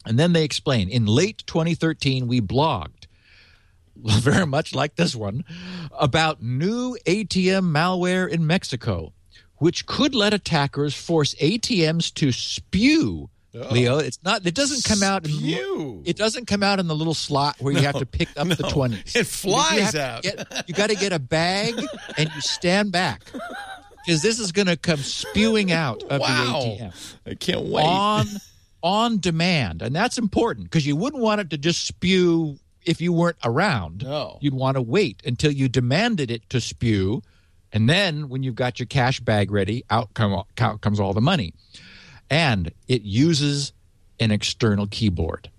And 0.05 0.19
then 0.19 0.33
they 0.33 0.43
explain 0.43 0.89
in 0.89 1.05
late 1.05 1.43
2013, 1.47 2.27
we 2.27 2.41
blogged, 2.41 3.05
very 3.95 4.45
much 4.45 4.75
like 4.75 4.95
this 4.95 5.15
one, 5.15 5.43
about 5.97 6.43
new 6.43 6.97
ATM 7.05 7.71
malware 7.71 8.27
in 8.27 8.45
Mexico, 8.45 9.13
which 9.57 9.85
could 9.85 10.13
let 10.13 10.33
attackers 10.33 10.93
force 10.93 11.33
ATMs 11.35 12.13
to 12.15 12.31
spew 12.31 13.29
Leo. 13.71 13.97
It's 13.99 14.19
not. 14.23 14.45
It 14.45 14.53
doesn't 14.55 14.83
come 14.83 15.01
out. 15.03 15.25
In, 15.25 15.31
Spew. 15.31 16.01
it 16.05 16.17
doesn't 16.17 16.45
come 16.45 16.63
out 16.63 16.79
in 16.79 16.87
the 16.87 16.95
little 16.95 17.13
slot 17.13 17.55
where 17.59 17.73
you 17.73 17.81
have 17.81 17.97
to 17.99 18.05
pick 18.05 18.29
up 18.37 18.47
the 18.49 18.67
twenties. 18.69 19.15
It 19.15 19.27
flies 19.27 19.93
you 19.93 19.99
out. 19.99 20.23
get- 20.23 20.63
you 20.67 20.73
got 20.73 20.89
to 20.89 20.95
get 20.95 21.13
a 21.13 21.19
bag 21.19 21.75
and 22.17 22.29
you 22.35 22.41
stand 22.41 22.91
back 22.91 23.23
because 24.05 24.21
this 24.21 24.39
is 24.39 24.51
going 24.51 24.67
to 24.67 24.77
come 24.77 24.97
spewing 24.99 25.71
out 25.71 26.03
of 26.03 26.21
Wow. 26.21 26.61
the 26.61 26.83
ATM 26.83 26.93
I 27.25 27.33
can't 27.35 27.61
wait. 27.65 27.85
on 27.85 28.27
on 28.83 29.19
demand, 29.19 29.81
and 29.81 29.95
that's 29.95 30.17
important 30.17 30.65
because 30.65 30.85
you 30.85 30.95
wouldn't 30.95 31.21
want 31.23 31.41
it 31.41 31.49
to 31.49 31.57
just 31.57 31.87
spew 31.87 32.57
if 32.85 33.01
you 33.01 33.11
weren't 33.11 33.37
around. 33.43 34.03
No. 34.03 34.37
you'd 34.41 34.53
want 34.53 34.75
to 34.75 34.81
wait 34.81 35.21
until 35.25 35.51
you 35.51 35.67
demanded 35.67 36.29
it 36.29 36.47
to 36.51 36.61
spew, 36.61 37.23
and 37.71 37.89
then 37.89 38.29
when 38.29 38.43
you've 38.43 38.53
got 38.53 38.79
your 38.79 38.85
cash 38.85 39.19
bag 39.19 39.49
ready, 39.49 39.83
out, 39.89 40.13
come, 40.13 40.43
out 40.59 40.81
comes 40.81 40.99
all 40.99 41.13
the 41.13 41.21
money, 41.21 41.51
and 42.29 42.71
it 42.87 43.01
uses 43.03 43.73
an 44.19 44.31
external 44.31 44.87
keyboard. 44.87 45.49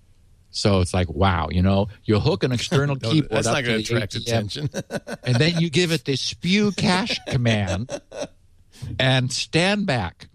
So 0.51 0.81
it's 0.81 0.95
like, 0.95 1.11
wow, 1.11 1.49
you 1.51 1.61
know, 1.61 1.89
you 2.05 2.19
hook 2.19 2.43
an 2.43 2.53
external 2.53 2.97
No, 3.03 3.11
keyboard 3.11 3.31
that's 3.31 3.47
not 3.47 3.62
going 3.62 3.83
to 3.83 3.85
to 3.85 3.95
attract 3.95 4.14
ATM, 4.14 4.23
attention. 4.23 4.71
and 5.23 5.37
then 5.37 5.61
you 5.61 5.69
give 5.69 5.93
it 5.93 6.05
the 6.07 6.17
spew 6.17 6.73
cash 6.73 7.19
command 7.29 8.01
and 8.99 9.31
stand 9.31 9.87
back. 9.87 10.29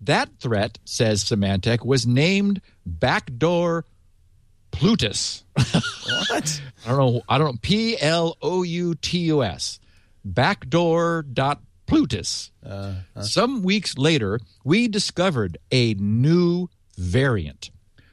That 0.00 0.30
threat, 0.40 0.78
says 0.86 1.22
Symantec, 1.22 1.84
was 1.84 2.06
named 2.06 2.62
backdoor 2.86 3.84
Ploutus. 4.72 5.42
what? 5.56 6.62
I 6.86 6.88
don't 6.88 6.98
know. 6.98 7.22
I 7.28 7.36
don't 7.36 7.46
know. 7.52 7.58
P 7.60 8.00
L 8.00 8.38
O 8.40 8.62
U 8.62 8.94
T 8.94 9.18
U 9.18 9.42
S. 9.44 9.78
Backdoor 10.24 11.22
dot 11.22 11.60
Ploutus. 11.90 12.50
Uh, 12.64 12.94
uh. 13.16 13.22
Some 13.22 13.62
weeks 13.62 13.98
later, 13.98 14.40
we 14.64 14.88
discovered 14.88 15.58
a 15.70 15.94
new 15.94 16.68
variant, 16.96 17.70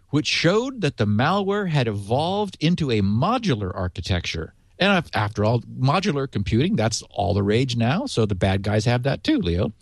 which 0.10 0.28
showed 0.28 0.82
that 0.82 0.98
the 0.98 1.06
malware 1.06 1.70
had 1.70 1.88
evolved 1.88 2.58
into 2.60 2.92
a 2.92 3.02
modular 3.02 3.72
architecture. 3.76 4.54
And 4.80 5.04
after 5.14 5.44
all, 5.44 5.62
modular 5.62 6.30
computing, 6.30 6.76
that's 6.76 7.02
all 7.10 7.34
the 7.34 7.44
rage 7.44 7.76
now. 7.76 8.06
So 8.06 8.26
the 8.26 8.36
bad 8.36 8.62
guys 8.62 8.86
have 8.86 9.04
that 9.04 9.24
too, 9.24 9.40
Leo. 9.40 9.74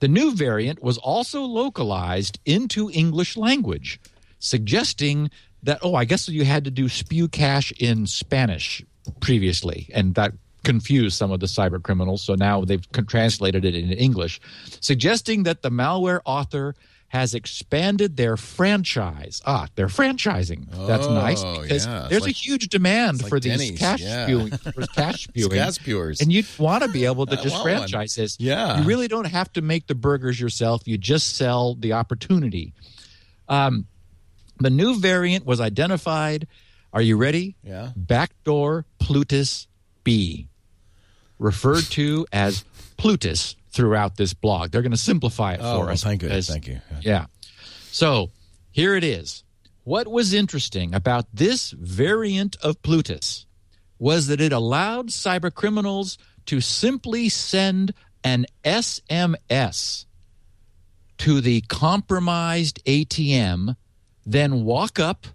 The 0.00 0.08
new 0.08 0.34
variant 0.34 0.82
was 0.82 0.96
also 0.98 1.42
localized 1.42 2.40
into 2.46 2.90
English 2.90 3.36
language, 3.36 4.00
suggesting 4.38 5.30
that, 5.62 5.78
oh, 5.82 5.94
I 5.94 6.06
guess 6.06 6.28
you 6.28 6.44
had 6.46 6.64
to 6.64 6.70
do 6.70 6.88
spew 6.88 7.28
cash 7.28 7.70
in 7.78 8.06
Spanish 8.06 8.82
previously, 9.20 9.90
and 9.92 10.14
that 10.14 10.32
confused 10.64 11.16
some 11.16 11.30
of 11.32 11.40
the 11.40 11.46
cyber 11.46 11.82
criminals. 11.82 12.22
So 12.22 12.34
now 12.34 12.64
they've 12.64 12.86
translated 13.06 13.64
it 13.64 13.74
into 13.74 13.96
English, 13.96 14.40
suggesting 14.80 15.44
that 15.44 15.62
the 15.62 15.70
malware 15.70 16.20
author 16.24 16.74
has 17.08 17.34
expanded 17.34 18.16
their 18.16 18.36
franchise. 18.36 19.42
Ah, 19.44 19.66
they're 19.74 19.88
franchising. 19.88 20.66
That's 20.86 21.06
Oh, 21.06 21.12
nice 21.14 21.42
because 21.42 21.84
yeah. 21.84 22.06
There's 22.08 22.22
like- 22.22 22.30
a 22.30 22.32
huge 22.34 22.68
demand 22.68 23.20
like 23.22 23.28
for 23.30 23.40
these 23.40 23.52
Denny's, 23.58 23.78
cash 23.80 24.00
yeah. 24.00 24.26
spewing, 24.26 24.50
for 24.56 24.86
cash 24.94 25.24
spewing. 25.24 25.50
Gas 25.50 25.74
spewers. 25.74 26.20
And 26.20 26.32
you 26.32 26.44
want 26.56 26.84
to 26.84 26.88
be 26.88 27.06
able 27.06 27.26
to 27.26 27.34
just 27.34 27.50
want 27.56 27.64
one. 27.64 27.78
franchise 27.78 28.14
this. 28.14 28.38
Yeah. 28.38 28.78
You 28.80 28.84
really 28.86 29.08
don't 29.08 29.24
have 29.26 29.52
to 29.54 29.60
make 29.62 29.88
the 29.88 29.96
burgers 29.96 30.40
yourself. 30.40 30.82
You 30.86 30.98
just 30.98 31.34
sell 31.36 31.74
the 31.74 31.94
opportunity. 31.94 32.74
Um, 33.48 33.86
the 34.60 34.70
new 34.70 35.00
variant 35.00 35.44
was 35.44 35.60
identified. 35.60 36.46
Are 36.92 37.02
you 37.02 37.16
ready? 37.16 37.56
Yeah. 37.64 37.90
Backdoor 37.96 38.84
Ploutus 39.00 39.66
B, 40.04 40.46
referred 41.40 41.84
to 41.90 42.26
as 42.32 42.64
Ploutus 42.96 43.56
throughout 43.70 44.16
this 44.16 44.34
blog. 44.34 44.70
They're 44.70 44.82
going 44.82 44.92
to 44.92 44.96
simplify 44.98 45.54
it 45.54 45.60
Oh, 45.62 45.78
for 45.78 45.84
well, 45.86 45.90
us. 45.94 46.02
thank 46.04 46.20
goodness. 46.20 46.46
because- 46.48 46.52
Thank 46.52 46.68
you. 46.68 46.80
yeah. 47.10 47.26
So 47.90 48.30
here 48.70 48.94
it 48.94 49.02
is. 49.04 49.42
What 49.84 50.06
was 50.06 50.32
interesting 50.32 50.94
about 50.94 51.26
this 51.32 51.70
variant 51.72 52.56
of 52.62 52.80
Ploutus 52.82 53.46
was 53.98 54.26
that 54.28 54.40
it 54.40 54.52
allowed 54.52 55.08
cyber 55.08 55.52
criminals 55.52 56.18
to 56.46 56.60
simply 56.60 57.28
send 57.28 57.92
an 58.22 58.46
SMS 58.64 60.04
to 61.18 61.40
the 61.40 61.60
compromised 61.62 62.80
ATM, 62.86 63.76
then 64.24 64.64
walk 64.64 64.98
up 64.98 65.26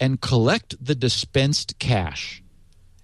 and 0.00 0.20
collect 0.20 0.74
the 0.84 0.94
dispensed 0.94 1.78
cash. 1.78 2.42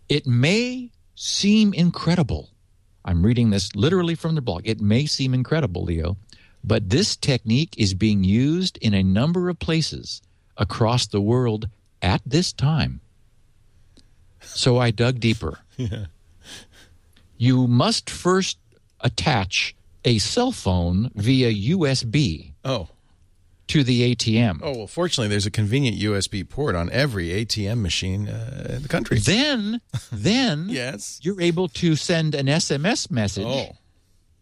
It 0.08 0.26
may 0.26 0.90
seem 1.20 1.74
incredible. 1.74 2.48
I'm 3.04 3.22
reading 3.22 3.50
this 3.50 3.76
literally 3.76 4.14
from 4.14 4.36
the 4.36 4.40
blog. 4.40 4.62
It 4.64 4.80
may 4.80 5.04
seem 5.04 5.34
incredible, 5.34 5.84
Leo, 5.84 6.16
but 6.64 6.88
this 6.88 7.14
technique 7.14 7.74
is 7.76 7.92
being 7.92 8.24
used 8.24 8.78
in 8.78 8.94
a 8.94 9.02
number 9.02 9.50
of 9.50 9.58
places 9.58 10.22
across 10.56 11.06
the 11.06 11.20
world 11.20 11.68
at 12.00 12.22
this 12.24 12.54
time. 12.54 13.02
So 14.40 14.78
I 14.78 14.90
dug 14.90 15.20
deeper. 15.20 15.58
yeah. 15.76 16.06
You 17.36 17.66
must 17.66 18.08
first 18.08 18.56
attach 19.00 19.74
a 20.06 20.16
cell 20.18 20.52
phone 20.52 21.10
via 21.14 21.52
USB 21.52 22.52
Oh. 22.64 22.88
To 23.70 23.82
the 23.84 24.14
ATM. 24.14 24.60
Oh, 24.62 24.76
well, 24.78 24.86
fortunately, 24.86 25.28
there's 25.28 25.46
a 25.46 25.50
convenient 25.50 25.96
USB 25.98 26.48
port 26.48 26.74
on 26.74 26.90
every 26.90 27.28
ATM 27.28 27.80
machine 27.82 28.28
uh, 28.28 28.74
in 28.76 28.82
the 28.82 28.88
country. 28.88 29.18
Then, 29.24 29.80
then 30.12 30.66
Yes. 30.68 31.18
you're 31.22 31.40
able 31.40 31.68
to 31.68 31.96
send 31.96 32.34
an 32.34 32.46
SMS 32.46 33.10
message 33.10 33.46
Oh. 33.46 33.76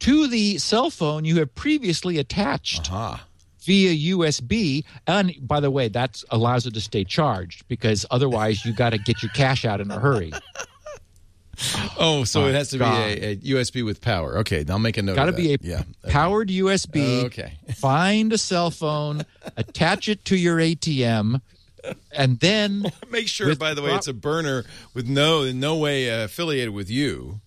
to 0.00 0.26
the 0.28 0.58
cell 0.58 0.90
phone 0.90 1.24
you 1.24 1.36
have 1.38 1.54
previously 1.54 2.18
attached 2.18 2.88
Ah. 2.90 3.24
via 3.64 3.92
USB. 4.16 4.84
And 5.06 5.34
by 5.40 5.60
the 5.60 5.70
way, 5.70 5.88
that 5.88 6.22
allows 6.30 6.66
it 6.66 6.74
to 6.74 6.80
stay 6.80 7.04
charged 7.04 7.68
because 7.68 8.06
otherwise 8.10 8.64
you 8.64 8.72
got 8.72 8.90
to 8.90 8.98
get 8.98 9.22
your 9.22 9.30
cash 9.32 9.64
out 9.64 9.80
in 9.80 9.90
a 9.90 9.98
hurry. 9.98 10.32
Oh, 11.98 12.24
so 12.24 12.42
My 12.42 12.50
it 12.50 12.54
has 12.54 12.70
to 12.70 12.78
God. 12.78 13.06
be 13.16 13.24
a, 13.24 13.30
a 13.32 13.36
USB 13.36 13.84
with 13.84 14.00
power. 14.00 14.38
Okay, 14.38 14.64
I'll 14.68 14.78
make 14.78 14.96
a 14.96 15.02
note. 15.02 15.16
Got 15.16 15.26
to 15.26 15.32
be 15.32 15.54
a 15.54 15.58
yeah. 15.60 15.82
powered 16.08 16.48
USB. 16.48 17.24
Okay. 17.24 17.58
Find 17.76 18.32
a 18.32 18.38
cell 18.38 18.70
phone, 18.70 19.24
attach 19.56 20.08
it 20.08 20.24
to 20.26 20.36
your 20.36 20.58
ATM, 20.58 21.40
and 22.12 22.38
then 22.40 22.84
Make 23.10 23.28
sure, 23.28 23.54
by 23.56 23.74
the 23.74 23.82
way, 23.82 23.88
prop- 23.88 23.98
it's 23.98 24.08
a 24.08 24.12
burner 24.14 24.64
with 24.94 25.08
no 25.08 25.42
in 25.42 25.58
no 25.58 25.76
way 25.76 26.10
uh, 26.10 26.24
affiliated 26.24 26.72
with 26.74 26.88
you. 26.90 27.40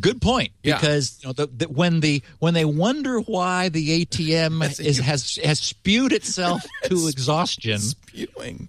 good 0.00 0.20
point 0.20 0.50
Yeah. 0.62 0.76
because 0.78 1.18
you 1.22 1.28
know, 1.28 1.32
the, 1.32 1.46
the, 1.46 1.64
when 1.66 2.00
the 2.00 2.22
when 2.40 2.52
they 2.54 2.64
wonder 2.66 3.20
why 3.20 3.68
the 3.70 4.04
ATM 4.04 4.62
is, 4.80 4.98
has 4.98 5.36
has 5.42 5.60
spewed 5.60 6.12
itself 6.12 6.62
to 6.84 7.08
exhaustion, 7.08 7.78
Spewing. 7.78 8.68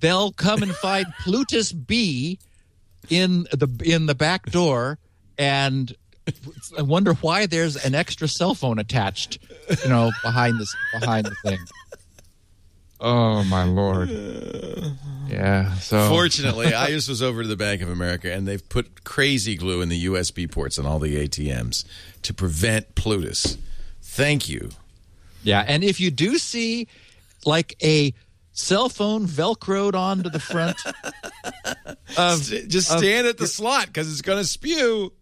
they'll 0.00 0.32
come 0.32 0.62
and 0.64 0.74
find 0.74 1.06
Ploutus 1.22 1.72
B 1.72 2.38
in 3.10 3.42
the 3.52 3.68
in 3.84 4.06
the 4.06 4.14
back 4.14 4.46
door 4.46 4.98
and 5.38 5.94
I 6.78 6.82
wonder 6.82 7.14
why 7.14 7.46
there's 7.46 7.76
an 7.76 7.94
extra 7.94 8.28
cell 8.28 8.54
phone 8.54 8.78
attached, 8.78 9.38
you 9.82 9.90
know, 9.90 10.10
behind 10.22 10.58
this 10.58 10.74
behind 10.98 11.26
the 11.26 11.34
thing. 11.44 11.58
Oh 13.00 13.44
my 13.44 13.64
lord! 13.64 14.08
Yeah. 15.28 15.74
So 15.74 16.08
Fortunately, 16.08 16.72
I 16.72 16.86
just 16.88 17.08
was 17.08 17.22
over 17.22 17.42
to 17.42 17.48
the 17.48 17.56
Bank 17.56 17.82
of 17.82 17.90
America, 17.90 18.32
and 18.32 18.48
they've 18.48 18.66
put 18.66 19.04
crazy 19.04 19.56
glue 19.56 19.82
in 19.82 19.90
the 19.90 20.06
USB 20.06 20.50
ports 20.50 20.78
on 20.78 20.86
all 20.86 20.98
the 20.98 21.28
ATMs 21.28 21.84
to 22.22 22.32
prevent 22.32 22.94
Ploutus. 22.94 23.58
Thank 24.00 24.48
you. 24.48 24.70
Yeah, 25.42 25.64
and 25.66 25.84
if 25.84 26.00
you 26.00 26.10
do 26.10 26.38
see 26.38 26.88
like 27.44 27.76
a 27.82 28.14
cell 28.54 28.88
phone 28.88 29.26
velcroed 29.26 29.94
onto 29.94 30.30
the 30.30 30.40
front 30.40 30.76
of 32.16 32.38
St- 32.42 32.68
Just 32.68 32.90
of- 32.92 32.98
stand 33.00 33.26
at 33.26 33.36
the 33.36 33.46
slot 33.46 33.86
because 33.86 34.10
it's 34.10 34.22
going 34.22 34.38
to 34.38 34.44
spew. 34.48 35.12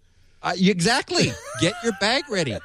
uh, 0.43 0.53
exactly, 0.57 1.33
get 1.61 1.75
your 1.83 1.93
bag 2.01 2.23
ready. 2.31 2.57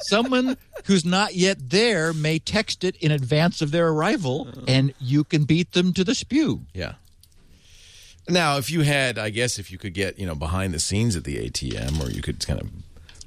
someone 0.00 0.56
who's 0.84 1.04
not 1.04 1.34
yet 1.34 1.70
there 1.70 2.12
may 2.12 2.38
text 2.38 2.84
it 2.84 2.96
in 2.96 3.10
advance 3.10 3.62
of 3.62 3.70
their 3.70 3.88
arrival, 3.88 4.48
and 4.68 4.92
you 5.00 5.24
can 5.24 5.44
beat 5.44 5.72
them 5.72 5.92
to 5.94 6.04
the 6.04 6.14
spew. 6.14 6.62
Yeah. 6.74 6.94
Now, 8.28 8.58
if 8.58 8.70
you 8.70 8.82
had, 8.82 9.18
I 9.18 9.30
guess, 9.30 9.58
if 9.58 9.72
you 9.72 9.78
could 9.78 9.92
get, 9.94 10.18
you 10.18 10.26
know, 10.26 10.34
behind 10.36 10.72
the 10.72 10.78
scenes 10.78 11.16
at 11.16 11.24
the 11.24 11.36
ATM, 11.48 12.00
or 12.04 12.10
you 12.10 12.22
could 12.22 12.44
kind 12.46 12.60
of 12.60 12.70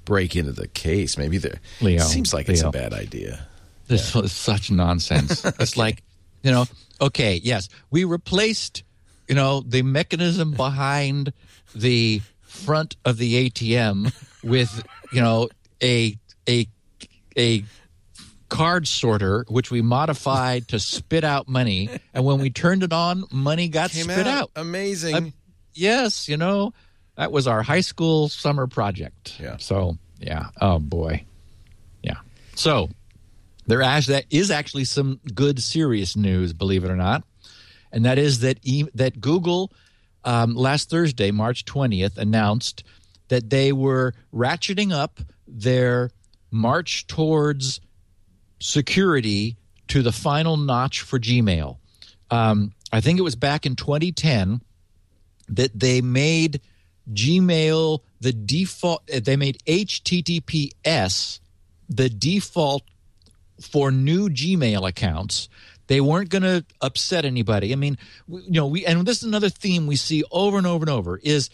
break 0.06 0.36
into 0.36 0.52
the 0.54 0.68
case, 0.68 1.18
maybe 1.18 1.38
there. 1.38 1.60
Leo, 1.82 2.00
seems 2.02 2.34
like 2.34 2.48
it's 2.50 2.62
a 2.62 2.70
bad 2.72 2.94
idea. 2.94 3.46
This 3.88 4.16
was 4.16 4.32
such 4.32 4.72
nonsense. 4.72 5.44
It's 5.60 5.76
like, 5.78 6.04
you 6.44 6.52
know, 6.52 6.66
okay, 7.02 7.40
yes, 7.44 7.70
we 7.90 8.04
replaced, 8.04 8.84
you 9.28 9.36
know, 9.36 9.62
the 9.62 9.82
mechanism 9.82 10.52
behind 10.52 11.34
the 11.74 12.22
front 12.42 12.96
of 13.06 13.18
the 13.18 13.50
ATM 13.50 14.14
with, 14.44 14.84
you 15.12 15.22
know, 15.22 15.50
a 15.82 16.18
a 16.48 16.68
a 17.38 17.64
card 18.50 18.88
sorter 18.88 19.44
which 19.48 19.72
we 19.72 19.82
modified 19.82 20.68
to 20.68 20.80
spit 20.80 21.24
out 21.24 21.48
money 21.48 21.90
and 22.14 22.24
when 22.24 22.40
we 22.40 22.52
turned 22.52 22.84
it 22.84 22.94
on 22.94 23.24
money 23.32 23.68
got 23.68 23.90
Came 23.90 24.04
spit 24.04 24.28
out. 24.28 24.52
Amazing. 24.56 25.16
I- 25.16 25.34
yes, 25.74 26.30
you 26.30 26.38
know, 26.38 26.72
that 27.16 27.32
was 27.32 27.48
our 27.48 27.64
high 27.64 27.82
school 27.82 28.30
summer 28.30 28.68
project. 28.68 29.40
Yeah. 29.40 29.58
So, 29.58 29.98
yeah. 30.20 30.50
Oh 30.62 30.78
boy. 30.78 31.26
Yeah. 32.04 32.18
So, 32.56 32.90
there 33.66 33.82
is 34.30 34.52
actually 34.52 34.86
some 34.86 35.20
good 35.34 35.62
serious 35.62 36.16
news, 36.16 36.54
believe 36.54 36.84
it 36.84 36.92
or 36.92 36.96
not, 36.96 37.24
and 37.92 38.06
that 38.06 38.18
is 38.18 38.40
that 38.40 38.60
e- 38.64 38.90
that 38.94 39.22
Google 39.22 39.72
um, 40.26 40.56
last 40.56 40.90
Thursday, 40.90 41.32
March 41.32 41.66
twentieth, 41.66 42.18
announced 42.18 42.84
that 43.30 43.50
they 43.50 43.72
were 43.72 44.14
ratcheting 44.34 44.92
up 44.92 45.20
their 45.48 46.12
march 46.52 47.08
towards 47.08 47.80
security 48.60 49.58
to 49.88 50.02
the 50.02 50.12
final 50.12 50.58
notch 50.58 51.02
for 51.02 51.20
Gmail. 51.20 51.78
Um, 52.30 52.74
I 52.92 53.02
think 53.02 53.20
it 53.20 53.24
was 53.24 53.36
back 53.36 53.66
in 53.66 53.76
2010 53.76 54.62
that 55.50 55.78
they 55.78 56.02
made 56.02 56.62
Gmail 57.12 58.00
the 58.22 58.34
default. 58.34 59.06
They 59.08 59.36
made 59.36 59.58
HTTPS 59.66 61.40
the 61.90 62.10
default 62.10 62.84
for 63.64 63.92
new 63.92 64.30
Gmail 64.30 64.88
accounts. 64.88 65.50
They 65.88 66.02
weren't 66.02 66.30
going 66.30 66.44
to 66.44 66.66
upset 66.82 67.26
anybody. 67.26 67.74
I 67.74 67.76
mean, 67.76 67.98
you 68.28 68.44
know, 68.52 68.68
we 68.68 68.86
and 68.86 69.06
this 69.06 69.18
is 69.18 69.24
another 69.24 69.50
theme 69.50 69.88
we 69.88 69.96
see 69.96 70.24
over 70.32 70.58
and 70.58 70.68
over 70.68 70.84
and 70.84 70.90
over 70.90 71.18
is 71.18 71.50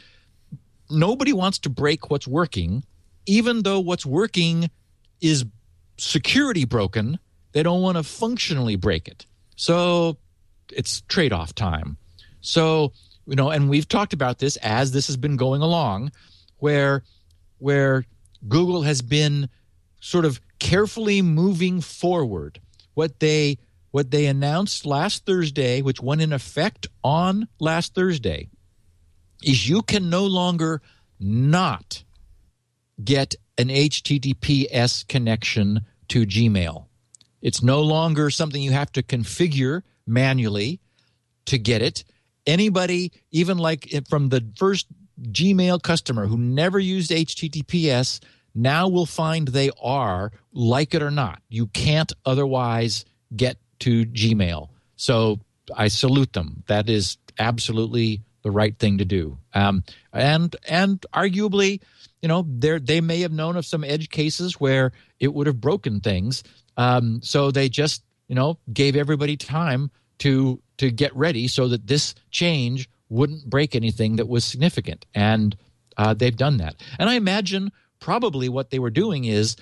nobody 0.90 1.34
wants 1.34 1.60
to 1.60 1.70
break 1.70 2.10
what's 2.10 2.28
working, 2.28 2.84
even 3.26 3.64
though 3.64 3.80
what's 3.80 4.06
working 4.06 4.70
is 5.22 5.46
security 5.98 6.66
broken. 6.66 7.20
They 7.52 7.64
don't 7.64 7.82
want 7.82 7.98
to 7.98 8.04
functionally 8.04 8.76
break 8.76 9.08
it. 9.08 9.26
So 9.56 10.18
it's 10.72 11.02
trade 11.02 11.34
off 11.34 11.56
time. 11.56 11.98
So, 12.42 12.94
you 13.26 13.36
know, 13.36 13.50
and 13.50 13.70
we've 13.70 13.88
talked 13.88 14.14
about 14.14 14.40
this 14.40 14.56
as 14.58 14.92
this 14.92 15.08
has 15.08 15.18
been 15.18 15.36
going 15.36 15.62
along, 15.62 16.12
where 16.58 17.04
where 17.58 18.06
Google 18.48 18.84
has 18.84 19.02
been 19.02 19.50
sort 20.00 20.26
of 20.26 20.40
carefully 20.60 21.22
moving 21.22 21.82
forward. 21.82 22.62
What 22.94 23.20
they 23.20 23.58
what 23.92 24.12
they 24.12 24.28
announced 24.28 24.86
last 24.86 25.26
Thursday, 25.26 25.82
which 25.82 26.02
went 26.02 26.22
in 26.22 26.32
effect 26.32 26.88
on 27.04 27.48
last 27.60 27.96
Thursday, 27.96 28.50
is 29.44 29.68
you 29.68 29.82
can 29.82 30.10
no 30.10 30.26
longer 30.26 30.82
not 31.20 32.04
get 33.04 33.36
an 33.58 33.70
HTTPS 33.70 35.08
connection 35.08 35.82
to 36.10 36.26
Gmail. 36.26 36.86
It's 37.42 37.64
no 37.64 37.82
longer 37.82 38.30
something 38.30 38.62
you 38.62 38.72
have 38.72 38.92
to 38.92 39.04
configure 39.04 39.82
manually 40.06 40.80
to 41.46 41.58
get 41.58 41.82
it. 41.82 42.04
Anybody, 42.46 43.12
even 43.32 43.58
like 43.58 43.94
eh, 43.94 44.02
from 44.08 44.30
the 44.30 44.46
first 44.58 44.88
Gmail 45.22 45.82
customer 45.82 46.28
who 46.28 46.38
never 46.38 46.80
used 46.80 47.12
HTTPS, 47.12 48.20
now 48.56 48.88
we'll 48.88 49.06
find 49.06 49.48
they 49.48 49.72
are, 49.82 50.32
like 50.52 50.94
it 50.94 51.02
or 51.02 51.12
not. 51.12 51.42
You 51.50 51.68
can't 51.68 52.12
otherwise 52.26 53.06
get 53.36 53.58
to 53.80 54.06
Gmail. 54.06 54.70
So 54.96 55.40
I 55.76 55.88
salute 55.88 56.34
them. 56.34 56.64
That 56.68 56.90
is 56.90 57.18
absolutely 57.38 58.22
the 58.42 58.52
right 58.52 58.78
thing 58.78 58.98
to 58.98 59.06
do. 59.06 59.38
Um, 59.54 59.84
and 60.14 60.56
and 60.68 61.06
arguably, 61.14 61.82
you 62.22 62.28
know, 62.28 62.46
there 62.48 62.80
they 62.80 63.02
may 63.02 63.22
have 63.22 63.32
known 63.32 63.56
of 63.56 63.66
some 63.66 63.84
edge 63.84 64.10
cases 64.10 64.60
where 64.60 64.92
it 65.20 65.34
would 65.34 65.48
have 65.48 65.62
broken 65.62 66.00
things. 66.00 66.44
Um, 66.78 67.22
so 67.22 67.52
they 67.52 67.70
just 67.70 68.04
you 68.28 68.36
know 68.36 68.58
gave 68.72 68.96
everybody 68.96 69.38
time 69.38 69.92
to 70.20 70.62
to 70.78 70.92
get 70.92 71.16
ready 71.16 71.48
so 71.48 71.68
that 71.68 71.88
this 71.88 72.16
change 72.32 72.90
wouldn't 73.10 73.50
break 73.50 73.76
anything 73.76 74.18
that 74.18 74.28
was 74.28 74.46
significant. 74.46 75.06
And 75.14 75.56
uh, 75.98 76.14
they've 76.14 76.36
done 76.36 76.58
that. 76.58 76.76
And 76.98 77.10
I 77.10 77.16
imagine 77.16 77.72
probably 78.00 78.50
what 78.50 78.70
they 78.70 78.80
were 78.80 78.90
doing 78.90 79.26
is 79.26 79.56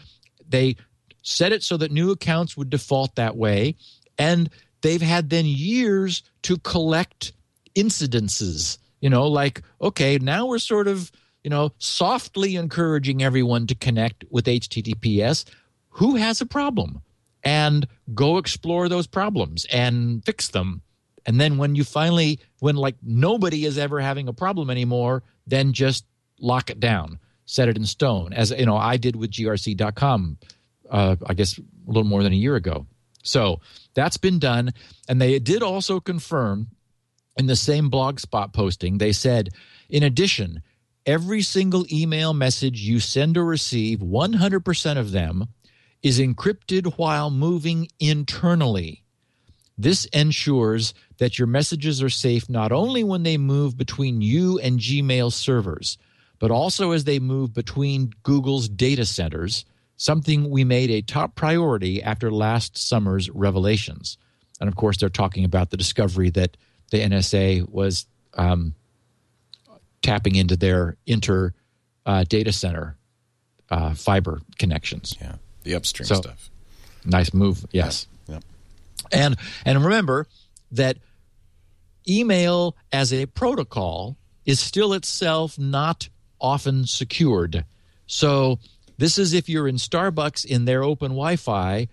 they 0.48 0.76
set 1.22 1.52
it 1.52 1.64
so 1.64 1.78
that 1.78 1.92
new 1.92 2.12
accounts 2.12 2.56
would 2.56 2.70
default 2.70 3.16
that 3.16 3.36
way 3.36 3.76
and 4.18 4.50
they've 4.82 5.02
had 5.02 5.30
then 5.30 5.46
years 5.46 6.24
to 6.42 6.58
collect 6.60 7.34
incidences 7.76 8.78
you 9.02 9.10
know 9.10 9.28
like 9.28 9.62
okay 9.82 10.18
now 10.20 10.46
we're 10.46 10.58
sort 10.58 10.88
of 10.88 11.12
you 11.44 11.50
know 11.50 11.72
softly 11.80 12.56
encouraging 12.56 13.22
everyone 13.22 13.68
to 13.68 13.76
connect 13.76 14.24
with 14.30 14.46
https 14.46 15.46
who 15.98 16.16
has 16.16 16.42
a 16.42 16.46
problem? 16.46 17.02
And 17.44 17.88
go 18.14 18.38
explore 18.38 18.88
those 18.90 19.08
problems 19.08 19.66
and 19.72 20.24
fix 20.26 20.50
them. 20.50 20.82
And 21.26 21.40
then 21.42 21.58
when 21.58 21.76
you 21.76 21.84
finally 21.84 22.40
when 22.60 22.76
like 22.76 22.96
nobody 23.02 23.66
is 23.66 23.78
ever 23.78 24.00
having 24.00 24.28
a 24.28 24.34
problem 24.34 24.70
anymore 24.70 25.24
then 25.46 25.74
just 25.74 26.06
lock 26.40 26.70
it 26.70 26.80
down 26.80 27.20
set 27.48 27.68
it 27.68 27.76
in 27.76 27.86
stone 27.86 28.32
as 28.34 28.52
you 28.52 28.66
know 28.66 28.78
i 28.78 28.98
did 28.98 29.16
with 29.16 29.32
grc.com 29.32 30.38
uh, 30.92 31.16
i 31.26 31.34
guess 31.34 31.58
a 31.58 31.62
little 31.88 32.04
more 32.04 32.24
than 32.24 32.34
a 32.34 32.38
year 32.38 32.56
ago. 32.56 32.86
So 33.24 33.62
that's 33.94 34.18
been 34.18 34.40
done 34.40 34.74
and 35.10 35.22
they 35.22 35.40
did 35.40 35.64
also 35.64 36.00
confirm 36.00 36.68
in 37.38 37.48
the 37.48 37.56
same 37.56 37.90
blog 37.90 38.20
spot 38.20 38.54
posting 38.54 38.98
they 38.98 39.12
said 39.12 39.50
in 39.90 40.04
addition 40.04 40.62
every 41.06 41.42
single 41.42 41.86
email 41.92 42.34
message 42.34 42.82
you 42.82 43.00
send 43.00 43.38
or 43.38 43.46
receive 43.46 44.00
100% 44.00 44.98
of 44.98 45.12
them 45.12 45.48
is 46.04 46.20
encrypted 46.20 46.98
while 46.98 47.30
moving 47.30 47.88
internally. 48.00 49.04
This 49.78 50.06
ensures 50.06 50.94
that 51.18 51.38
your 51.40 51.48
messages 51.48 52.02
are 52.04 52.10
safe 52.10 52.50
not 52.50 52.72
only 52.72 53.04
when 53.04 53.24
they 53.24 53.38
move 53.38 53.78
between 53.78 54.22
you 54.22 54.60
and 54.60 54.80
Gmail 54.80 55.32
servers, 55.32 55.98
but 56.40 56.52
also 56.52 56.92
as 56.92 57.04
they 57.04 57.20
move 57.20 57.54
between 57.54 58.14
Google's 58.24 58.70
data 58.70 59.06
centers, 59.06 59.66
something 59.98 60.50
we 60.50 60.64
made 60.64 60.90
a 60.92 61.02
top 61.02 61.36
priority 61.36 62.02
after 62.04 62.32
last 62.32 62.78
summer's 62.78 63.30
revelations. 63.30 64.18
And 64.60 64.68
of 64.68 64.76
course, 64.76 64.98
they're 64.98 65.10
talking 65.10 65.44
about 65.46 65.70
the 65.70 65.78
discovery 65.78 66.30
that 66.32 66.58
the 66.92 67.00
NSA 67.00 67.70
was 67.70 68.06
um, 68.36 68.74
tapping 70.02 70.36
into 70.36 70.56
their 70.56 70.96
inter 71.06 71.54
uh, 72.06 72.24
data 72.24 72.52
center 72.52 72.96
uh, 73.70 73.94
fiber 73.94 74.40
connections. 74.58 75.16
Yeah. 75.20 75.36
The 75.64 75.76
upstream 75.76 76.08
So- 76.08 76.16
stuff. 76.22 76.50
Nice 77.06 77.34
move, 77.34 77.66
yes. 77.72 78.06
Yep. 78.28 78.44
And 79.14 79.38
and 79.66 79.82
remember 79.82 80.28
that 80.72 80.98
email 82.08 82.76
as 82.92 83.14
a 83.14 83.28
protocol 83.28 84.18
is 84.46 84.60
still 84.60 84.92
itself 84.92 85.58
not 85.58 86.10
often 86.40 86.86
secured. 86.86 87.66
So 88.06 88.60
this 88.98 89.18
is 89.18 89.34
if 89.34 89.50
you're 89.50 89.68
in 89.68 89.76
Starbucks 89.76 90.46
in 90.46 90.66
their 90.66 90.84
open 90.84 91.12
Wi-Fi. 91.12 91.88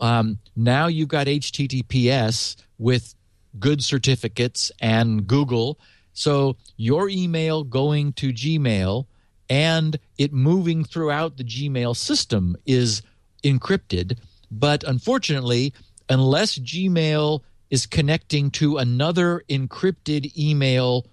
Um, 0.00 0.38
now 0.56 0.86
you've 0.86 1.08
got 1.08 1.26
HTTPS 1.26 2.56
with 2.78 3.14
good 3.58 3.84
certificates 3.84 4.72
and 4.80 5.26
Google. 5.26 5.78
So 6.12 6.56
your 6.76 7.08
email 7.08 7.64
going 7.64 8.12
to 8.14 8.32
Gmail 8.32 9.06
and 9.48 9.98
it 10.16 10.32
moving 10.32 10.84
throughout 10.84 11.36
the 11.36 11.44
Gmail 11.44 11.96
system 11.96 12.56
is 12.64 13.02
encrypted. 13.44 14.18
But 14.50 14.84
unfortunately, 14.84 15.74
unless 16.08 16.58
Gmail 16.58 17.40
is 17.68 17.86
connecting 17.86 18.50
to 18.52 18.78
another 18.78 19.42
encrypted 19.48 20.36
email 20.36 21.06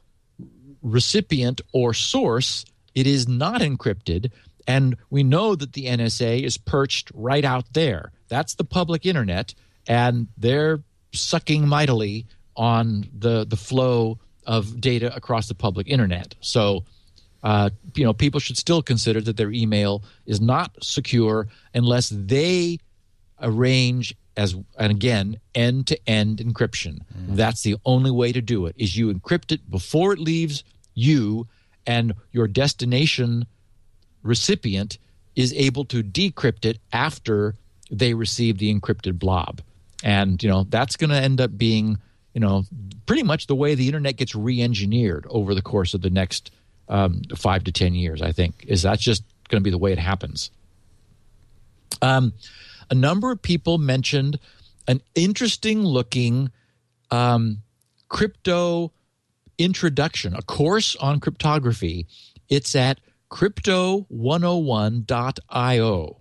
recipient 0.81 1.61
or 1.73 1.93
source, 1.93 2.65
it 2.95 3.07
is 3.07 3.27
not 3.27 3.61
encrypted. 3.61 4.31
And 4.67 4.97
we 5.09 5.23
know 5.23 5.55
that 5.55 5.73
the 5.73 5.85
NSA 5.85 6.43
is 6.43 6.57
perched 6.57 7.11
right 7.13 7.45
out 7.45 7.65
there. 7.73 8.11
That's 8.27 8.55
the 8.55 8.65
public 8.65 9.05
internet, 9.05 9.53
and 9.87 10.27
they're 10.37 10.81
sucking 11.13 11.67
mightily 11.67 12.25
on 12.55 13.07
the, 13.17 13.45
the 13.45 13.55
flow 13.55 14.19
of 14.45 14.81
data 14.81 15.15
across 15.15 15.47
the 15.47 15.55
public 15.55 15.87
internet. 15.87 16.35
So 16.41 16.83
uh, 17.43 17.69
you 17.95 18.03
know, 18.03 18.13
people 18.13 18.39
should 18.39 18.57
still 18.57 18.81
consider 18.81 19.21
that 19.21 19.37
their 19.37 19.51
email 19.51 20.03
is 20.25 20.41
not 20.41 20.71
secure 20.81 21.47
unless 21.73 22.09
they 22.09 22.79
arrange 23.41 24.15
as 24.37 24.55
and 24.77 24.91
again 24.91 25.39
end 25.55 25.87
to 25.87 25.99
end 26.07 26.37
encryption. 26.37 26.99
That's 27.27 27.63
the 27.63 27.75
only 27.83 28.11
way 28.11 28.31
to 28.31 28.41
do 28.41 28.67
it. 28.67 28.75
Is 28.77 28.95
you 28.95 29.13
encrypt 29.13 29.51
it 29.51 29.69
before 29.69 30.13
it 30.13 30.19
leaves 30.19 30.63
you, 30.93 31.47
and 31.85 32.13
your 32.31 32.47
destination 32.47 33.47
recipient 34.23 34.99
is 35.35 35.53
able 35.53 35.85
to 35.85 36.03
decrypt 36.03 36.65
it 36.65 36.79
after 36.93 37.55
they 37.89 38.13
receive 38.13 38.57
the 38.57 38.73
encrypted 38.73 39.17
blob. 39.17 39.61
And 40.03 40.41
you 40.41 40.49
know 40.49 40.65
that's 40.69 40.95
going 40.95 41.09
to 41.09 41.17
end 41.17 41.41
up 41.41 41.57
being 41.57 41.97
you 42.33 42.39
know 42.39 42.63
pretty 43.07 43.23
much 43.23 43.47
the 43.47 43.55
way 43.55 43.73
the 43.73 43.87
internet 43.87 44.17
gets 44.17 44.35
re-engineered 44.35 45.25
over 45.29 45.55
the 45.55 45.61
course 45.61 45.93
of 45.93 46.01
the 46.01 46.09
next 46.09 46.51
um, 46.89 47.23
five 47.35 47.63
to 47.63 47.71
ten 47.71 47.95
years. 47.95 48.21
I 48.21 48.31
think 48.31 48.63
is 48.67 48.83
that's 48.83 49.01
just 49.01 49.23
going 49.49 49.61
to 49.61 49.63
be 49.63 49.71
the 49.71 49.77
way 49.79 49.91
it 49.91 49.99
happens. 49.99 50.51
Um, 52.01 52.33
a 52.89 52.95
number 52.95 53.31
of 53.31 53.41
people 53.41 53.77
mentioned 53.77 54.39
an 54.87 55.01
interesting 55.15 55.83
looking 55.83 56.51
um, 57.11 57.61
crypto 58.09 58.91
introduction, 59.57 60.35
a 60.35 60.41
course 60.41 60.95
on 60.97 61.19
cryptography. 61.19 62.07
It's 62.49 62.75
at 62.75 62.99
crypto101.io. 63.29 66.17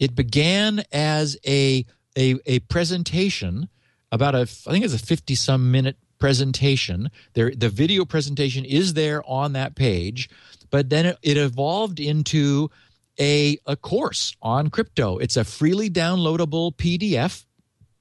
It 0.00 0.14
began 0.14 0.82
as 0.92 1.36
a, 1.46 1.86
a, 2.16 2.36
a 2.46 2.58
presentation 2.60 3.68
about 4.10 4.34
a, 4.34 4.40
I 4.40 4.44
think 4.44 4.84
it's 4.84 4.94
a 4.94 4.98
50 4.98 5.34
some 5.34 5.70
minute 5.70 5.96
presentation. 6.18 7.10
There, 7.34 7.52
the 7.54 7.68
video 7.68 8.04
presentation 8.04 8.64
is 8.64 8.94
there 8.94 9.22
on 9.28 9.52
that 9.52 9.74
page, 9.74 10.30
but 10.70 10.90
then 10.90 11.06
it, 11.06 11.18
it 11.22 11.36
evolved 11.36 12.00
into 12.00 12.70
a, 13.18 13.58
a 13.66 13.76
course 13.76 14.36
on 14.42 14.70
crypto. 14.70 15.18
It's 15.18 15.36
a 15.36 15.44
freely 15.44 15.90
downloadable 15.90 16.74
PDF 16.76 17.44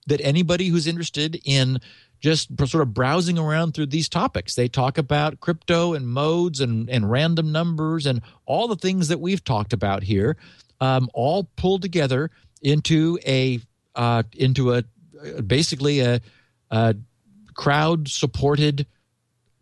that 0.07 0.21
anybody 0.21 0.67
who's 0.67 0.87
interested 0.87 1.39
in 1.45 1.79
just 2.19 2.49
sort 2.67 2.81
of 2.81 2.93
browsing 2.93 3.37
around 3.37 3.73
through 3.73 3.87
these 3.87 4.07
topics. 4.07 4.55
They 4.55 4.69
talk 4.69 4.97
about 4.97 5.41
crypto 5.41 5.93
and 5.93 6.07
modes 6.07 6.61
and, 6.61 6.89
and 6.89 7.09
random 7.09 7.51
numbers 7.51 8.05
and 8.05 8.21
all 8.45 8.67
the 8.67 8.77
things 8.77 9.09
that 9.09 9.19
we've 9.19 9.43
talked 9.43 9.73
about 9.73 10.03
here, 10.03 10.37
um, 10.79 11.09
all 11.13 11.49
pulled 11.57 11.81
together 11.81 12.31
into 12.61 13.19
a 13.25 13.59
uh, 13.95 14.23
into 14.35 14.73
a 14.73 14.83
basically 15.45 15.99
a, 15.99 16.21
a 16.71 16.95
crowd 17.53 18.07
supported 18.07 18.87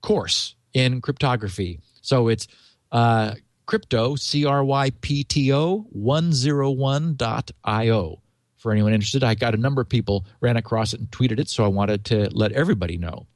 course 0.01 0.55
in 0.73 1.01
cryptography. 1.01 1.79
So 2.01 2.27
it's 2.27 2.47
uh, 2.91 3.35
crypto 3.71 4.17
c 4.17 4.43
r 4.43 4.65
y 4.65 4.91
p 4.99 5.23
t 5.23 5.53
o 5.53 5.87
101.io 5.97 6.61
for 8.57 8.71
anyone 8.73 8.93
interested. 8.93 9.23
I 9.23 9.33
got 9.33 9.53
a 9.53 9.57
number 9.57 9.81
of 9.81 9.87
people 9.87 10.25
ran 10.41 10.57
across 10.57 10.93
it 10.93 10.99
and 10.99 11.09
tweeted 11.09 11.39
it, 11.39 11.47
so 11.47 11.63
I 11.63 11.69
wanted 11.69 12.03
to 12.05 12.29
let 12.33 12.51
everybody 12.51 12.97
know. 12.97 13.27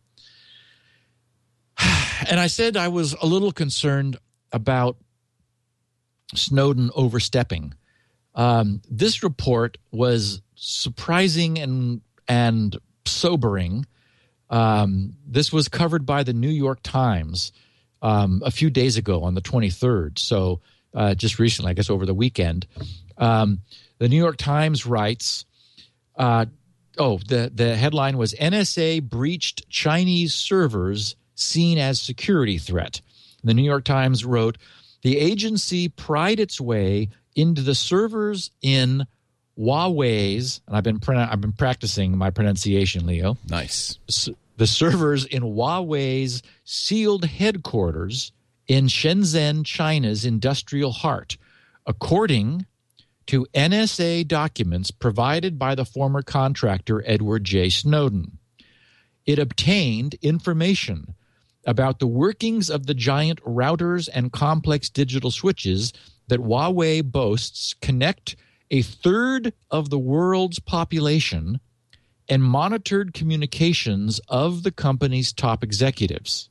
And 2.29 2.39
I 2.39 2.47
said 2.47 2.75
I 2.75 2.89
was 2.89 3.13
a 3.21 3.25
little 3.25 3.51
concerned 3.51 4.17
about 4.51 4.97
Snowden 6.33 6.89
overstepping. 6.95 7.73
Um, 8.33 8.81
this 8.89 9.21
report 9.23 9.77
was 9.91 10.41
surprising 10.55 11.59
and 11.59 12.01
and 12.27 12.77
sobering. 13.05 13.85
Um, 14.49 15.13
this 15.25 15.53
was 15.53 15.69
covered 15.69 16.05
by 16.05 16.23
the 16.23 16.33
New 16.33 16.49
York 16.49 16.81
Times 16.83 17.53
um, 18.01 18.41
a 18.45 18.51
few 18.51 18.69
days 18.69 18.97
ago 18.97 19.23
on 19.23 19.35
the 19.35 19.41
23rd. 19.41 20.19
So 20.19 20.61
uh, 20.93 21.15
just 21.15 21.39
recently, 21.39 21.71
I 21.71 21.73
guess 21.73 21.89
over 21.89 22.05
the 22.05 22.13
weekend. 22.13 22.67
Um, 23.17 23.61
the 23.97 24.09
New 24.09 24.17
York 24.17 24.37
Times 24.37 24.85
writes, 24.85 25.45
uh, 26.17 26.45
oh, 26.97 27.19
the, 27.19 27.51
the 27.53 27.75
headline 27.75 28.17
was 28.17 28.33
NSA 28.33 29.03
breached 29.03 29.69
Chinese 29.69 30.33
servers 30.33 31.15
seen 31.35 31.77
as 31.77 32.01
security 32.01 32.57
threat. 32.57 33.01
The 33.43 33.53
New 33.53 33.63
York 33.63 33.83
Times 33.83 34.25
wrote, 34.25 34.57
the 35.01 35.19
agency 35.19 35.89
pried 35.89 36.39
its 36.39 36.59
way 36.59 37.09
into 37.35 37.61
the 37.61 37.75
servers 37.75 38.51
in 38.61 39.05
Huawei's, 39.57 40.61
and 40.67 40.75
I've 40.75 40.83
been 40.83 40.99
I've 41.07 41.41
been 41.41 41.53
practicing 41.53 42.17
my 42.17 42.29
pronunciation, 42.29 43.05
Leo. 43.05 43.37
Nice. 43.47 43.99
The 44.57 44.67
servers 44.67 45.25
in 45.25 45.43
Huawei's 45.43 46.41
sealed 46.63 47.25
headquarters 47.25 48.31
in 48.67 48.87
Shenzhen, 48.87 49.65
China's 49.65 50.25
industrial 50.25 50.91
heart, 50.91 51.37
according 51.85 52.65
to 53.27 53.45
NSA 53.53 54.27
documents 54.27 54.91
provided 54.91 55.59
by 55.59 55.75
the 55.75 55.85
former 55.85 56.21
contractor 56.21 57.03
Edward 57.05 57.43
J. 57.43 57.69
Snowden. 57.69 58.37
It 59.25 59.39
obtained 59.39 60.15
information 60.21 61.15
about 61.65 61.99
the 61.99 62.07
workings 62.07 62.69
of 62.69 62.85
the 62.85 62.93
giant 62.93 63.43
routers 63.43 64.07
and 64.13 64.31
complex 64.31 64.89
digital 64.89 65.31
switches 65.31 65.91
that 66.27 66.39
Huawei 66.39 67.03
boasts 67.03 67.73
connect 67.81 68.35
a 68.71 68.81
third 68.83 69.53
of 69.71 69.89
the 69.89 69.99
world's 69.99 70.59
population 70.59 71.59
and 72.27 72.43
monitored 72.43 73.13
communications 73.13 74.19
of 74.27 74.63
the 74.63 74.71
company's 74.71 75.31
top 75.31 75.63
executives. 75.63 76.49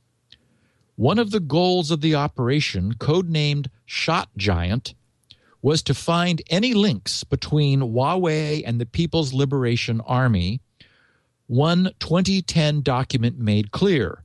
One 0.95 1.19
of 1.19 1.31
the 1.31 1.39
goals 1.39 1.91
of 1.91 2.01
the 2.01 2.15
operation, 2.15 2.93
codenamed 2.93 3.67
Shot 3.85 4.29
Giant, 4.37 4.93
was 5.61 5.81
to 5.83 5.93
find 5.93 6.41
any 6.49 6.73
links 6.73 7.23
between 7.23 7.81
Huawei 7.81 8.63
and 8.65 8.79
the 8.79 8.85
People's 8.85 9.33
Liberation 9.33 9.99
Army, 10.01 10.61
one 11.47 11.91
2010 11.99 12.81
document 12.81 13.39
made 13.39 13.71
clear. 13.71 14.23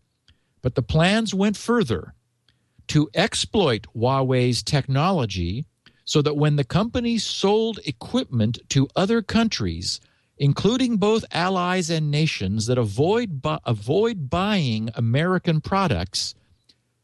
But 0.63 0.75
the 0.75 0.83
plans 0.83 1.35
went 1.35 1.57
further 1.57 2.15
to 2.89 3.09
exploit 3.15 3.87
Huawei's 3.97 4.63
technology 4.63 5.65
so 6.05 6.23
that 6.23 6.37
when 6.37 6.57
the 6.57 6.65
company 6.65 7.19
sold 7.19 7.79
equipment 7.85 8.59
to 8.69 8.89
other 8.95 9.23
countries, 9.23 10.01
including 10.41 10.97
both 10.97 11.23
allies 11.33 11.91
and 11.91 12.11
nations 12.11 12.67
that 12.67 12.79
avoid 12.79 13.43
bu- 13.43 13.59
avoid 13.67 14.31
buying 14.31 14.89
American 14.95 15.61
products, 15.61 16.35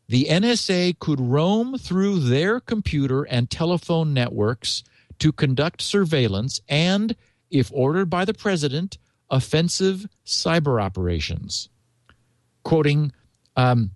the 0.09 0.25
NSA 0.25 0.99
could 0.99 1.21
roam 1.21 1.77
through 1.77 2.19
their 2.19 2.61
computer 2.61 3.25
and 3.25 3.51
telephone 3.51 4.15
networks 4.15 4.83
to 5.19 5.33
conduct 5.33 5.83
surveillance 5.83 6.63
and, 6.67 7.15
if 7.51 7.71
ordered 7.75 8.09
by 8.09 8.25
the 8.25 8.33
president, 8.33 8.97
offensive 9.29 10.07
cyber 10.25 10.83
operations. 10.83 11.69
Quoting 12.65 13.13
um, 13.55 13.91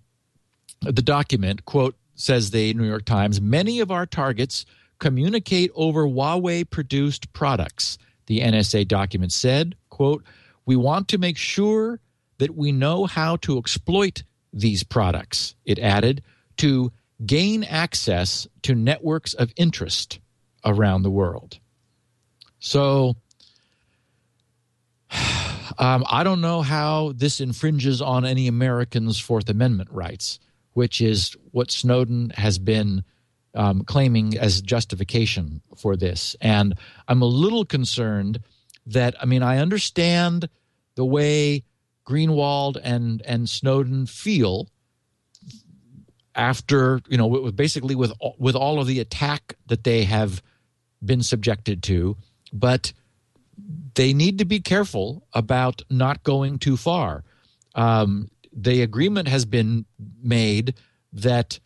the 0.81 1.01
document, 1.01 1.65
quote, 1.65 1.95
says 2.13 2.51
the 2.51 2.75
New 2.75 2.85
York 2.85 3.05
Times, 3.05 3.41
many 3.41 3.79
of 3.79 3.89
our 3.89 4.05
targets 4.05 4.67
communicate 4.99 5.71
over 5.73 6.05
Huawei 6.05 6.69
produced 6.69 7.33
products. 7.33 7.97
The 8.27 8.39
NSA 8.39 8.87
document 8.87 9.31
said, 9.31 9.75
quote, 9.89 10.23
we 10.65 10.75
want 10.75 11.07
to 11.09 11.17
make 11.17 11.37
sure 11.37 11.99
that 12.37 12.55
we 12.55 12.71
know 12.71 13.05
how 13.05 13.35
to 13.37 13.57
exploit 13.57 14.23
these 14.53 14.83
products. 14.83 15.55
It 15.65 15.79
added, 15.79 16.23
to 16.57 16.91
gain 17.25 17.63
access 17.63 18.47
to 18.63 18.75
networks 18.75 19.33
of 19.33 19.51
interest 19.55 20.19
around 20.65 21.03
the 21.03 21.11
world. 21.11 21.59
So, 22.59 23.15
um, 25.77 26.05
I 26.09 26.23
don't 26.23 26.41
know 26.41 26.61
how 26.61 27.13
this 27.15 27.41
infringes 27.41 28.01
on 28.01 28.25
any 28.25 28.47
Americans' 28.47 29.19
Fourth 29.19 29.49
Amendment 29.49 29.89
rights, 29.91 30.39
which 30.73 31.01
is 31.01 31.35
what 31.51 31.71
Snowden 31.71 32.31
has 32.31 32.59
been 32.59 33.03
um, 33.53 33.83
claiming 33.83 34.37
as 34.37 34.61
justification 34.61 35.61
for 35.77 35.95
this. 35.95 36.35
And 36.41 36.75
I'm 37.07 37.21
a 37.21 37.25
little 37.25 37.65
concerned 37.65 38.39
that, 38.85 39.15
I 39.21 39.25
mean, 39.25 39.43
I 39.43 39.57
understand 39.57 40.49
the 40.95 41.05
way 41.05 41.63
Greenwald 42.07 42.79
and, 42.81 43.21
and 43.23 43.49
Snowden 43.49 44.05
feel 44.05 44.69
after, 46.33 47.01
you 47.09 47.17
know, 47.17 47.51
basically 47.51 47.95
with, 47.95 48.13
with 48.37 48.55
all 48.55 48.79
of 48.79 48.87
the 48.87 48.99
attack 48.99 49.55
that 49.67 49.83
they 49.83 50.05
have 50.05 50.41
been 51.03 51.21
subjected 51.23 51.83
to, 51.83 52.15
but 52.53 52.93
they 53.95 54.13
need 54.13 54.37
to 54.37 54.45
be 54.45 54.59
careful 54.59 55.27
about 55.33 55.81
not 55.89 56.23
going 56.23 56.57
too 56.57 56.77
far. 56.77 57.23
Um, 57.75 58.29
the 58.53 58.81
agreement 58.81 59.27
has 59.27 59.45
been 59.45 59.85
made 60.21 60.75
that 61.13 61.59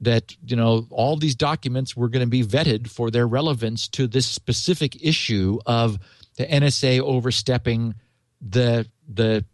that 0.00 0.36
you 0.46 0.56
know 0.56 0.86
all 0.90 1.16
these 1.16 1.34
documents 1.34 1.96
were 1.96 2.08
going 2.08 2.24
to 2.24 2.30
be 2.30 2.44
vetted 2.44 2.88
for 2.88 3.10
their 3.10 3.26
relevance 3.26 3.88
to 3.88 4.06
this 4.06 4.26
specific 4.26 5.02
issue 5.02 5.58
of 5.66 5.98
the 6.36 6.46
NSA 6.46 7.00
overstepping 7.00 7.94
the 8.40 8.86
the 9.08 9.44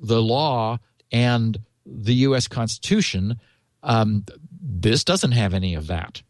the 0.00 0.22
law 0.22 0.78
and 1.10 1.58
the 1.86 2.14
U.S. 2.14 2.48
Constitution 2.48 3.40
Um, 3.82 4.24
this 4.60 5.04
doesn't 5.04 5.32
have 5.32 5.54
any 5.54 5.74
of 5.74 5.86
that. 5.86 6.22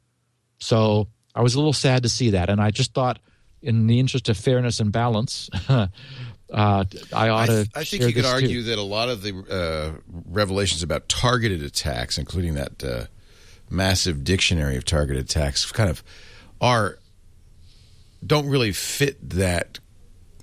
So 0.59 1.09
I 1.35 1.43
was 1.43 1.55
a 1.55 1.59
little 1.59 1.73
sad 1.73 2.03
to 2.05 2.09
see 2.09 2.31
that, 2.31 2.51
and 2.51 2.61
I 2.61 2.71
just 2.71 2.95
thought, 2.95 3.19
in 3.63 3.87
the 3.87 3.99
interest 3.99 4.29
of 4.29 4.37
fairness 4.37 4.81
and 4.81 4.93
balance, 4.93 5.49
uh, 5.69 5.87
I 6.51 6.85
ought 7.13 7.43
I, 7.43 7.47
to. 7.47 7.53
th- 7.53 7.69
I 7.75 7.85
think 7.85 8.03
you 8.05 8.13
could 8.13 8.25
argue 8.25 8.49
too. 8.49 8.63
that 8.65 8.79
a 8.79 8.83
lot 8.83 9.09
of 9.09 9.23
the 9.23 9.33
uh, 9.51 10.01
revelations 10.27 10.83
about 10.83 11.09
targeted 11.09 11.63
attacks, 11.63 12.19
including 12.19 12.55
that 12.55 12.85
uh, 12.85 13.05
massive 13.71 14.25
dictionary 14.25 14.77
of 14.77 14.85
targeted 14.85 15.25
attacks, 15.25 15.71
kind 15.73 15.91
of 15.91 16.03
are 16.61 16.99
don't 18.27 18.49
really 18.49 18.73
fit 18.73 19.17
that 19.31 19.79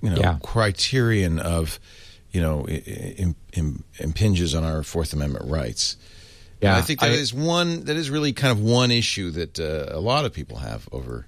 you 0.02 0.10
know 0.10 0.16
Yeah. 0.16 0.38
criterion 0.42 1.38
of 1.38 1.78
you 2.32 2.40
know 2.40 2.66
i- 2.68 2.72
i- 2.72 3.14
im- 3.18 3.36
im- 3.52 3.84
impinges 3.98 4.54
on 4.54 4.64
our 4.64 4.82
Fourth 4.82 5.12
Amendment 5.12 5.46
rights. 5.50 5.96
And 6.62 6.68
Yeah, 6.70 6.76
I 6.78 6.82
think 6.82 7.00
that 7.00 7.10
I- 7.10 7.14
is 7.14 7.34
one 7.34 7.84
that 7.84 7.96
is 7.96 8.08
really 8.10 8.32
kind 8.32 8.50
of 8.52 8.60
one 8.60 8.90
issue 8.90 9.30
that 9.32 9.58
uh, 9.60 9.86
a 9.90 10.00
lot 10.00 10.24
of 10.24 10.32
people 10.32 10.58
have 10.58 10.88
over 10.90 11.26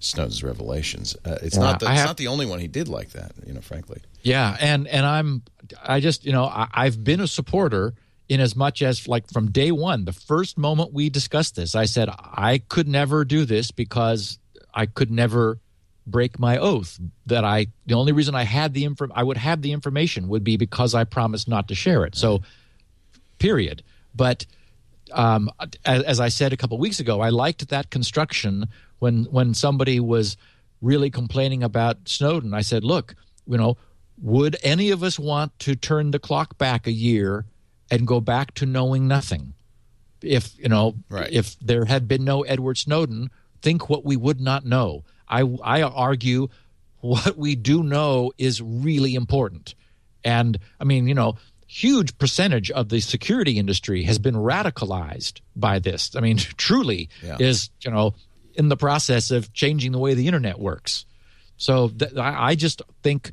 Snowden's 0.00 0.42
revelations. 0.42 1.16
Uh, 1.24 1.38
it's 1.42 1.56
Yeah, 1.56 1.62
not 1.62 1.80
the, 1.80 1.86
it's 1.86 1.96
have- 2.00 2.06
not 2.08 2.16
the 2.16 2.26
only 2.26 2.44
one 2.46 2.58
he 2.58 2.66
did 2.68 2.88
like 2.88 3.10
that. 3.12 3.32
You 3.46 3.54
know, 3.54 3.60
frankly. 3.60 4.00
Yeah, 4.22 4.56
and 4.60 4.86
and 4.88 5.06
I'm 5.06 5.42
I 5.82 6.00
just 6.00 6.24
you 6.24 6.32
know 6.32 6.44
I, 6.46 6.66
I've 6.74 7.02
been 7.04 7.20
a 7.20 7.26
supporter 7.28 7.94
in 8.28 8.40
as 8.40 8.56
much 8.56 8.82
as 8.82 9.06
like 9.06 9.30
from 9.30 9.50
day 9.50 9.70
one, 9.70 10.04
the 10.04 10.12
first 10.12 10.56
moment 10.56 10.92
we 10.92 11.10
discussed 11.10 11.56
this, 11.56 11.74
I 11.74 11.84
said 11.84 12.08
I 12.10 12.62
could 12.68 12.88
never 12.88 13.24
do 13.24 13.44
this 13.44 13.70
because 13.70 14.38
I 14.72 14.86
could 14.86 15.10
never 15.10 15.58
break 16.06 16.38
my 16.38 16.58
oath 16.58 16.98
that 17.26 17.44
I 17.44 17.68
the 17.86 17.94
only 17.94 18.12
reason 18.12 18.34
I 18.34 18.44
had 18.44 18.74
the 18.74 18.84
info 18.84 19.08
I 19.14 19.22
would 19.22 19.38
have 19.38 19.62
the 19.62 19.72
information 19.72 20.28
would 20.28 20.44
be 20.44 20.56
because 20.56 20.94
I 20.94 21.04
promised 21.04 21.48
not 21.48 21.68
to 21.68 21.74
share 21.74 22.04
it. 22.04 22.14
So 22.14 22.42
period. 23.38 23.82
But 24.14 24.46
um, 25.12 25.50
as, 25.84 26.02
as 26.02 26.20
I 26.20 26.28
said 26.28 26.52
a 26.52 26.56
couple 26.56 26.78
weeks 26.78 27.00
ago, 27.00 27.20
I 27.20 27.30
liked 27.30 27.68
that 27.68 27.90
construction 27.90 28.68
when 28.98 29.24
when 29.24 29.54
somebody 29.54 30.00
was 30.00 30.36
really 30.80 31.10
complaining 31.10 31.62
about 31.62 32.08
Snowden. 32.08 32.54
I 32.54 32.60
said, 32.60 32.84
look, 32.84 33.14
you 33.46 33.56
know, 33.56 33.76
would 34.20 34.56
any 34.62 34.90
of 34.90 35.02
us 35.02 35.18
want 35.18 35.58
to 35.60 35.74
turn 35.74 36.10
the 36.10 36.18
clock 36.18 36.58
back 36.58 36.86
a 36.86 36.92
year 36.92 37.46
and 37.90 38.06
go 38.06 38.20
back 38.20 38.54
to 38.54 38.66
knowing 38.66 39.06
nothing? 39.08 39.54
If 40.22 40.58
you 40.58 40.68
know, 40.68 40.96
Right. 41.08 41.30
if 41.32 41.58
there 41.60 41.84
had 41.84 42.08
been 42.08 42.24
no 42.24 42.42
Edward 42.42 42.78
Snowden, 42.78 43.30
think 43.62 43.88
what 43.90 44.04
we 44.04 44.16
would 44.16 44.40
not 44.40 44.64
know. 44.64 45.04
I 45.28 45.40
I 45.62 45.82
argue 45.82 46.48
what 47.00 47.36
we 47.36 47.54
do 47.54 47.82
know 47.82 48.32
is 48.38 48.62
really 48.62 49.14
important. 49.14 49.74
And 50.24 50.58
I 50.80 50.84
mean, 50.84 51.06
you 51.08 51.14
know, 51.14 51.36
huge 51.66 52.16
percentage 52.16 52.70
of 52.70 52.88
the 52.88 53.00
security 53.00 53.58
industry 53.58 54.04
has 54.04 54.18
been 54.18 54.34
radicalized 54.34 55.40
by 55.54 55.78
this. 55.78 56.14
I 56.16 56.20
mean, 56.20 56.36
truly 56.56 57.10
Yeah. 57.22 57.36
is, 57.38 57.68
you 57.84 57.90
know, 57.90 58.14
in 58.54 58.68
the 58.70 58.76
process 58.76 59.30
of 59.30 59.52
changing 59.52 59.92
the 59.92 59.98
way 59.98 60.14
the 60.14 60.26
internet 60.26 60.58
works. 60.58 61.04
So 61.58 61.88
th- 61.88 62.16
I, 62.16 62.50
I 62.50 62.54
just 62.54 62.80
think 63.02 63.32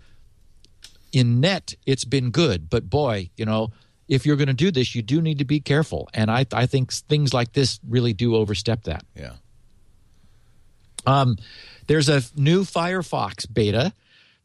in 1.12 1.40
net 1.40 1.76
it's 1.86 2.06
been 2.06 2.32
good, 2.32 2.70
but 2.70 2.90
boy, 2.90 3.30
you 3.38 3.46
know, 3.46 3.72
if 4.12 4.26
you're 4.26 4.36
going 4.36 4.50
to 4.50 4.54
do 4.54 4.72
this, 4.72 4.94
you 4.94 5.02
do 5.02 5.22
need 5.22 5.38
to 5.38 5.46
be 5.46 5.62
careful. 5.62 6.10
And 6.14 6.30
I, 6.30 6.46
I 6.52 6.66
think 6.66 6.92
things 6.92 7.34
like 7.34 7.54
this 7.54 7.80
really 7.88 8.12
do 8.12 8.36
overstep 8.36 8.84
that. 8.84 9.06
Yeah. 9.16 9.36
Um, 11.06 11.38
there's 11.88 12.10
a 12.10 12.22
new 12.36 12.64
Firefox 12.64 13.52
beta. 13.52 13.94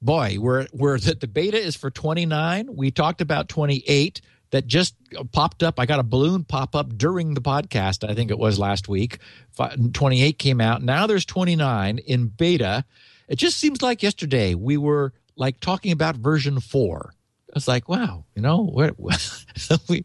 Boy, 0.01 0.37
we're, 0.39 0.69
we're 0.73 0.99
the, 1.01 1.17
the 1.17 1.27
beta 1.27 1.59
is 1.59 1.75
for 1.75 1.91
29. 1.91 2.77
We 2.77 2.93
talked 2.93 3.21
about 3.21 3.49
28 3.49 4.21
that 4.51 4.69
just 4.69 4.95
popped 5.33 5.65
up. 5.65 5.81
I 5.81 5.87
got 5.87 5.99
a 5.99 6.05
balloon 6.05 6.45
pop 6.45 6.77
up 6.77 6.97
during 6.97 7.35
the 7.35 7.41
podcast, 7.41 8.09
I 8.09 8.15
think 8.15 8.31
it 8.31 8.39
was 8.39 8.61
last 8.61 8.87
week. 8.87 9.19
28 9.93 10.39
came 10.39 10.61
out. 10.61 10.81
Now 10.81 11.09
there's 11.09 11.25
29 11.25 11.99
in 11.99 12.29
beta. 12.29 12.85
It 13.27 13.35
just 13.35 13.59
seems 13.59 13.83
like 13.83 14.05
yesterday 14.05 14.55
we 14.55 14.77
were 14.77 15.13
like 15.35 15.59
talking 15.59 15.91
about 15.91 16.15
version 16.15 16.61
4 16.61 17.13
was 17.57 17.67
like, 17.67 17.89
wow, 17.89 18.25
you 18.35 18.43
know, 18.43 18.65
what 18.65 18.97
we, 19.89 20.05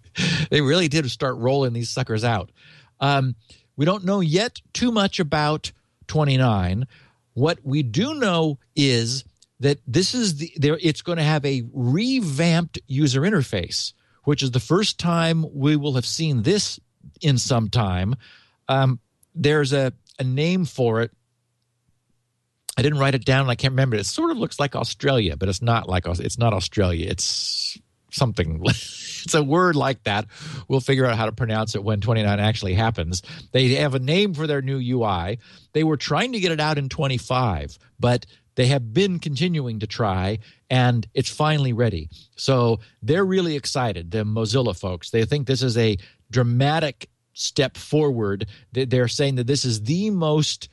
they 0.49 0.62
really 0.62 0.88
did 0.88 1.10
start 1.12 1.36
rolling 1.36 1.74
these 1.74 1.89
suckers 1.89 2.24
out. 2.24 2.49
Um, 3.02 3.36
we 3.76 3.84
don't 3.84 4.06
know 4.06 4.22
yet 4.22 4.62
too 4.72 4.89
much 4.89 5.20
about 5.20 5.74
29. 6.08 6.88
What 7.34 7.60
we 7.64 7.84
do 7.84 8.14
know 8.14 8.58
is 8.74 9.26
that 9.60 9.80
this 9.86 10.16
is 10.16 10.38
the 10.38 10.54
there, 10.56 10.78
it's 10.82 11.02
going 11.02 11.18
to 11.18 11.24
have 11.26 11.45
a 11.45 11.64
revamped 11.74 12.80
user 12.88 13.22
interface, 13.22 13.91
which 14.24 14.43
is 14.43 14.52
the 14.52 14.60
first 14.62 14.97
time 14.97 15.45
we 15.54 15.76
will 15.76 15.95
have 15.95 16.06
seen 16.06 16.43
this 16.43 16.80
in 17.20 17.38
some 17.38 17.70
time. 17.70 18.16
Um, 18.70 18.99
there's 19.36 19.74
a, 19.74 19.91
a 20.18 20.24
name 20.24 20.64
for 20.64 21.02
it 21.02 21.12
I 22.82 22.84
didn't 22.84 22.97
write 22.97 23.13
it 23.13 23.25
down. 23.25 23.47
I 23.47 23.53
can't 23.53 23.73
remember. 23.73 23.95
It 23.95 24.07
sort 24.07 24.32
of 24.32 24.38
looks 24.38 24.59
like 24.59 24.75
Australia, 24.75 25.38
but 25.38 25.49
it's 25.49 25.61
not 25.61 25.88
like 25.88 26.07
it's 26.07 26.39
not 26.39 26.51
Australia. 26.51 27.11
It's 27.11 27.77
something. 28.09 28.59
it's 28.65 29.36
a 29.36 29.43
word 29.43 29.75
like 29.75 30.03
that. 30.05 30.25
We'll 30.67 30.79
figure 30.79 31.05
out 31.05 31.15
how 31.15 31.27
to 31.27 31.32
pronounce 31.32 31.75
it 31.75 31.84
when 31.84 32.01
29 32.01 32.39
actually 32.39 32.73
happens. 32.73 33.21
They 33.51 33.75
have 33.75 33.93
a 33.93 33.99
name 33.99 34.34
for 34.34 34.47
their 34.47 34.63
new 34.63 34.79
UI. 34.79 35.38
They 35.73 35.84
were 35.84 35.95
trying 35.95 36.32
to 36.32 36.39
get 36.39 36.51
it 36.51 36.59
out 36.59 36.79
in 36.79 36.89
25, 36.89 37.77
but 37.99 38.25
they 38.55 38.65
have 38.65 38.91
been 38.91 39.19
continuing 39.19 39.82
to 39.82 39.86
try, 39.86 40.39
and 40.67 41.05
it's 41.13 41.29
finally 41.29 41.73
ready. 41.73 42.09
So 42.36 42.79
they're 43.03 43.23
really 43.23 43.55
excited. 43.55 44.09
The 44.09 44.23
Mozilla 44.23 44.75
folks. 44.75 45.11
They 45.11 45.25
think 45.25 45.45
this 45.45 45.61
is 45.61 45.77
a 45.77 45.99
dramatic 46.32 47.11
step 47.34 47.77
forward. 47.77 48.47
They're 48.71 49.07
saying 49.07 49.36
that 49.36 49.45
this 49.45 49.65
is 49.65 49.84
the 49.84 50.09
most 50.09 50.67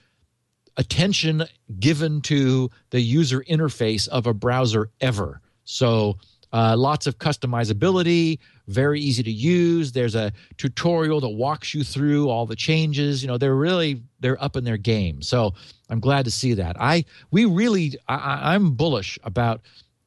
attention 0.79 1.45
given 1.79 2.23
to 2.23 2.71
the 2.91 3.01
user 3.01 3.45
interface 3.51 4.09
of 4.09 4.27
a 4.27 4.33
browser 4.33 4.91
ever. 5.01 5.43
So 5.65 6.17
uh, 6.53 6.77
lots 6.79 7.07
of 7.07 7.19
customizability, 7.19 8.39
very 8.69 9.01
easy 9.01 9.23
to 9.23 9.31
use. 9.31 9.93
There's 9.93 10.15
a 10.15 10.33
tutorial 10.57 11.21
that 11.21 11.29
walks 11.29 11.75
you 11.75 11.85
through 11.85 12.31
all 12.31 12.47
the 12.47 12.57
changes. 12.57 13.23
You 13.23 13.29
know, 13.29 13.37
they're 13.37 13.55
really 13.55 14.03
they're 14.21 14.43
up 14.43 14.57
in 14.57 14.65
their 14.65 14.79
game. 14.79 15.21
So 15.21 15.53
I'm 15.91 16.01
glad 16.01 16.25
to 16.25 16.31
see 16.31 16.55
that. 16.55 16.77
I 16.81 17.05
we 17.31 17.45
really 17.45 17.99
I, 18.09 18.55
I'm 18.55 18.73
bullish 18.73 19.19
about 19.25 19.61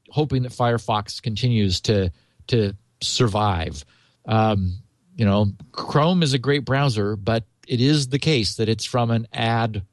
hoping 0.09 0.43
that 0.43 0.51
Firefox 0.51 1.21
continues 1.21 1.79
to 1.81 2.11
to 2.47 2.73
survive. 3.01 3.85
Um, 4.25 4.77
you 5.15 5.25
know, 5.25 5.51
Chrome 5.73 6.23
is 6.23 6.33
a 6.33 6.39
great 6.39 6.65
browser, 6.65 7.15
but 7.15 7.43
it 7.67 7.81
is 7.81 8.07
the 8.07 8.19
case 8.19 8.55
that 8.55 8.69
it's 8.69 8.85
from 8.85 9.11
an 9.11 9.27
ad 9.33 9.83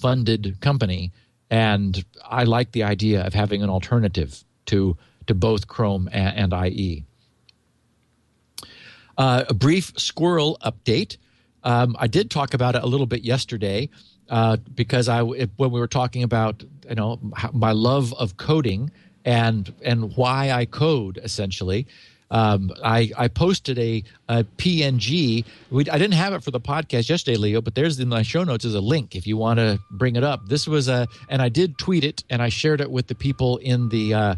funded 0.00 0.60
company 0.60 1.12
and 1.50 2.04
i 2.24 2.44
like 2.44 2.72
the 2.72 2.82
idea 2.82 3.24
of 3.26 3.34
having 3.34 3.62
an 3.62 3.70
alternative 3.70 4.44
to 4.66 4.96
to 5.26 5.34
both 5.34 5.66
chrome 5.68 6.08
and, 6.12 6.52
and 6.52 6.66
ie 6.66 7.04
uh, 9.16 9.44
a 9.48 9.54
brief 9.54 9.92
squirrel 9.96 10.58
update. 10.64 11.16
Um, 11.64 11.96
i 11.98 12.06
did 12.06 12.30
talk 12.30 12.54
about 12.54 12.76
it 12.76 12.82
a 12.82 12.86
little 12.86 13.06
bit 13.06 13.22
yesterday 13.22 13.88
uh, 14.28 14.56
because 14.74 15.08
i 15.08 15.22
when 15.22 15.70
we 15.70 15.80
were 15.80 15.88
talking 15.88 16.22
about 16.22 16.62
you 16.88 16.94
know 16.94 17.18
my 17.52 17.72
love 17.72 18.14
of 18.14 18.36
coding 18.36 18.90
and 19.24 19.74
and 19.82 20.16
why 20.16 20.50
i 20.50 20.64
code 20.64 21.18
essentially 21.22 21.86
um, 22.30 22.70
I, 22.84 23.10
I 23.16 23.28
posted 23.28 23.78
a, 23.78 24.02
a 24.28 24.44
PNG. 24.44 25.44
We, 25.70 25.88
I 25.90 25.98
didn't 25.98 26.14
have 26.14 26.34
it 26.34 26.44
for 26.44 26.50
the 26.50 26.60
podcast 26.60 27.08
yesterday, 27.08 27.36
Leo, 27.36 27.60
but 27.60 27.74
there's 27.74 27.98
in 27.98 28.08
my 28.08 28.22
show 28.22 28.44
notes 28.44 28.64
is 28.64 28.74
a 28.74 28.80
link 28.80 29.16
if 29.16 29.26
you 29.26 29.36
want 29.36 29.58
to 29.58 29.78
bring 29.90 30.16
it 30.16 30.24
up. 30.24 30.46
This 30.46 30.66
was 30.66 30.88
a, 30.88 31.08
and 31.28 31.40
I 31.40 31.48
did 31.48 31.78
tweet 31.78 32.04
it 32.04 32.24
and 32.28 32.42
I 32.42 32.48
shared 32.50 32.80
it 32.80 32.90
with 32.90 33.06
the 33.06 33.14
people 33.14 33.56
in 33.58 33.88
the 33.88 34.14
uh, 34.14 34.34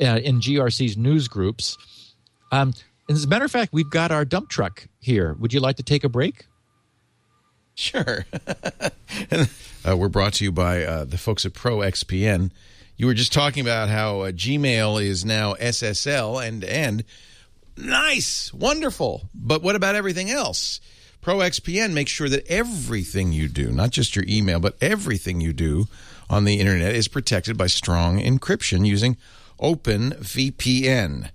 uh, 0.00 0.20
in 0.22 0.40
GRC's 0.40 0.96
news 0.96 1.28
groups. 1.28 1.76
Um, 2.50 2.72
and 3.08 3.16
as 3.16 3.24
a 3.24 3.28
matter 3.28 3.44
of 3.44 3.50
fact, 3.50 3.72
we've 3.72 3.90
got 3.90 4.12
our 4.12 4.24
dump 4.24 4.48
truck 4.48 4.86
here. 5.00 5.34
Would 5.38 5.52
you 5.52 5.60
like 5.60 5.76
to 5.76 5.82
take 5.82 6.04
a 6.04 6.08
break? 6.08 6.46
Sure. 7.74 8.26
uh, 9.84 9.96
we're 9.96 10.08
brought 10.08 10.34
to 10.34 10.44
you 10.44 10.52
by 10.52 10.84
uh, 10.84 11.04
the 11.04 11.18
folks 11.18 11.44
at 11.44 11.54
ProXPN. 11.54 12.50
You 12.96 13.06
were 13.06 13.14
just 13.14 13.32
talking 13.32 13.62
about 13.62 13.88
how 13.88 14.20
uh, 14.20 14.30
Gmail 14.30 15.02
is 15.02 15.24
now 15.24 15.54
SSL 15.54 16.46
and 16.46 16.62
end. 16.62 17.04
Nice, 17.76 18.52
wonderful. 18.52 19.28
But 19.34 19.62
what 19.62 19.76
about 19.76 19.94
everything 19.94 20.30
else? 20.30 20.80
ProXPN 21.22 21.92
makes 21.92 22.10
sure 22.10 22.28
that 22.28 22.46
everything 22.48 23.32
you 23.32 23.48
do, 23.48 23.70
not 23.70 23.90
just 23.90 24.16
your 24.16 24.24
email, 24.28 24.58
but 24.58 24.76
everything 24.80 25.40
you 25.40 25.52
do 25.52 25.86
on 26.28 26.44
the 26.44 26.58
internet 26.58 26.94
is 26.94 27.08
protected 27.08 27.56
by 27.56 27.68
strong 27.68 28.18
encryption 28.18 28.86
using 28.86 29.16
OpenVPN. 29.60 31.30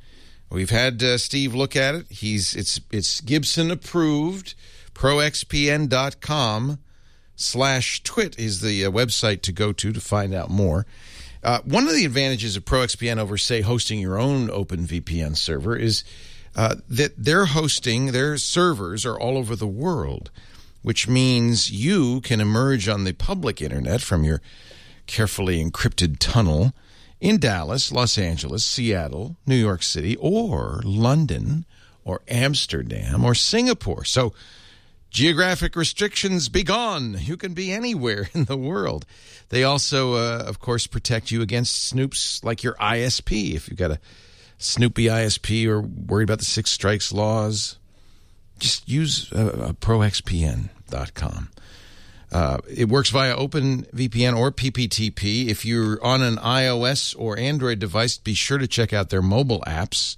We've 0.50 0.70
had 0.70 1.02
uh, 1.04 1.18
Steve 1.18 1.54
look 1.56 1.76
at 1.76 1.96
it. 1.96 2.06
He's 2.10 2.56
it's 2.56 2.80
it's 2.92 3.22
Gibson 3.22 3.72
approved. 3.72 4.56
ProXPN.com 4.94 6.80
slash 7.36 8.04
twit 8.04 8.38
is 8.40 8.62
the 8.62 8.86
uh, 8.86 8.92
website 8.92 9.42
to 9.44 9.52
go 9.52 9.72
to 9.72 9.94
to 9.94 10.02
find 10.02 10.34
out 10.34 10.50
more. 10.50 10.86
Uh, 11.44 11.60
one 11.64 11.88
of 11.88 11.94
the 11.94 12.06
advantages 12.06 12.56
of 12.56 12.66
ProXPN 12.66 13.18
over, 13.18 13.38
say, 13.38 13.62
hosting 13.62 14.00
your 14.00 14.20
own 14.20 14.48
OpenVPN 14.48 15.38
server 15.38 15.76
is 15.76 16.04
uh, 16.56 16.76
that 16.90 17.14
they're 17.18 17.46
hosting 17.46 18.08
their 18.08 18.38
servers 18.38 19.06
are 19.06 19.20
all 19.20 19.38
over 19.38 19.56
the 19.56 19.68
world, 19.68 20.32
which 20.82 21.08
means 21.08 21.72
you 21.72 22.22
can 22.22 22.42
emerge 22.42 22.88
on 22.88 23.04
the 23.04 23.14
public 23.14 23.62
internet 23.62 24.02
from 24.02 24.24
your 24.24 24.42
carefully 25.06 25.64
encrypted 25.64 26.18
tunnel 26.20 26.74
in 27.20 27.40
Dallas, 27.40 27.92
Los 27.92 28.18
Angeles, 28.18 28.66
Seattle, 28.66 29.38
New 29.46 29.56
York 29.56 29.84
City, 29.84 30.16
or 30.18 30.82
London, 30.84 31.66
or 32.04 32.22
Amsterdam, 32.28 33.26
or 33.26 33.36
Singapore. 33.36 34.06
So, 34.06 34.34
geographic 35.10 35.76
restrictions 35.76 36.50
be 36.50 36.64
gone. 36.64 37.18
You 37.20 37.38
can 37.38 37.54
be 37.54 37.72
anywhere 37.72 38.30
in 38.34 38.46
the 38.46 38.58
world. 38.58 39.06
They 39.50 39.64
also, 39.64 40.14
uh, 40.16 40.44
of 40.46 40.60
course, 40.60 40.88
protect 40.88 41.32
you 41.32 41.42
against 41.42 41.94
snoops 41.94 42.44
like 42.44 42.64
your 42.64 42.74
ISP. 42.76 43.54
If 43.56 43.70
you've 43.70 43.80
got 43.80 43.92
a 43.92 44.00
Snoopy 44.58 45.06
ISP 45.06 45.68
or 45.68 45.82
worried 45.82 46.24
about 46.24 46.40
the 46.40 46.46
six 46.46 46.72
strikes 46.72 47.12
laws, 47.12 47.78
just 48.60 48.90
use 48.90 49.32
uh, 49.32 49.74
proxpn.com. 49.80 51.50
Uh, 52.30 52.58
it 52.70 52.90
works 52.90 53.10
via 53.10 53.36
OpenVPN 53.36 54.38
or 54.38 54.52
PPTP. 54.52 55.48
If 55.48 55.66
you're 55.66 56.04
on 56.04 56.22
an 56.22 56.38
iOS 56.38 57.16
or 57.18 57.38
Android 57.40 57.80
device, 57.80 58.18
be 58.18 58.34
sure 58.34 58.58
to 58.58 58.68
check 58.68 58.92
out 58.92 59.10
their 59.10 59.22
mobile 59.22 59.64
apps. 59.66 60.18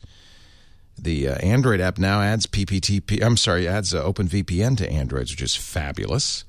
The 1.04 1.30
uh, 1.30 1.36
Android 1.36 1.80
app 1.80 1.98
now 1.98 2.22
adds 2.22 2.46
PPTP. 2.46 3.24
I'm 3.24 3.38
sorry, 3.38 3.68
adds 3.68 3.94
uh, 3.94 4.04
OpenVPN 4.04 4.78
to 4.78 4.90
Androids, 4.90 5.32
which 5.32 5.42
is 5.42 5.56
fabulous. 5.56 6.44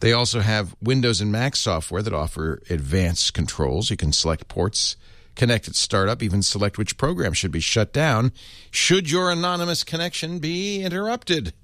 They 0.00 0.12
also 0.12 0.40
have 0.40 0.76
Windows 0.82 1.20
and 1.20 1.32
Mac 1.32 1.56
software 1.56 2.02
that 2.02 2.12
offer 2.12 2.60
advanced 2.68 3.32
controls. 3.32 3.90
You 3.90 3.96
can 3.96 4.12
select 4.12 4.48
ports, 4.48 4.96
connect 5.34 5.68
at 5.68 5.74
startup, 5.74 6.22
even 6.22 6.42
select 6.42 6.76
which 6.76 6.98
program 6.98 7.32
should 7.32 7.50
be 7.50 7.60
shut 7.60 7.92
down 7.92 8.32
should 8.70 9.10
your 9.10 9.30
anonymous 9.30 9.84
connection 9.84 10.38
be 10.38 10.82
interrupted. 10.82 11.54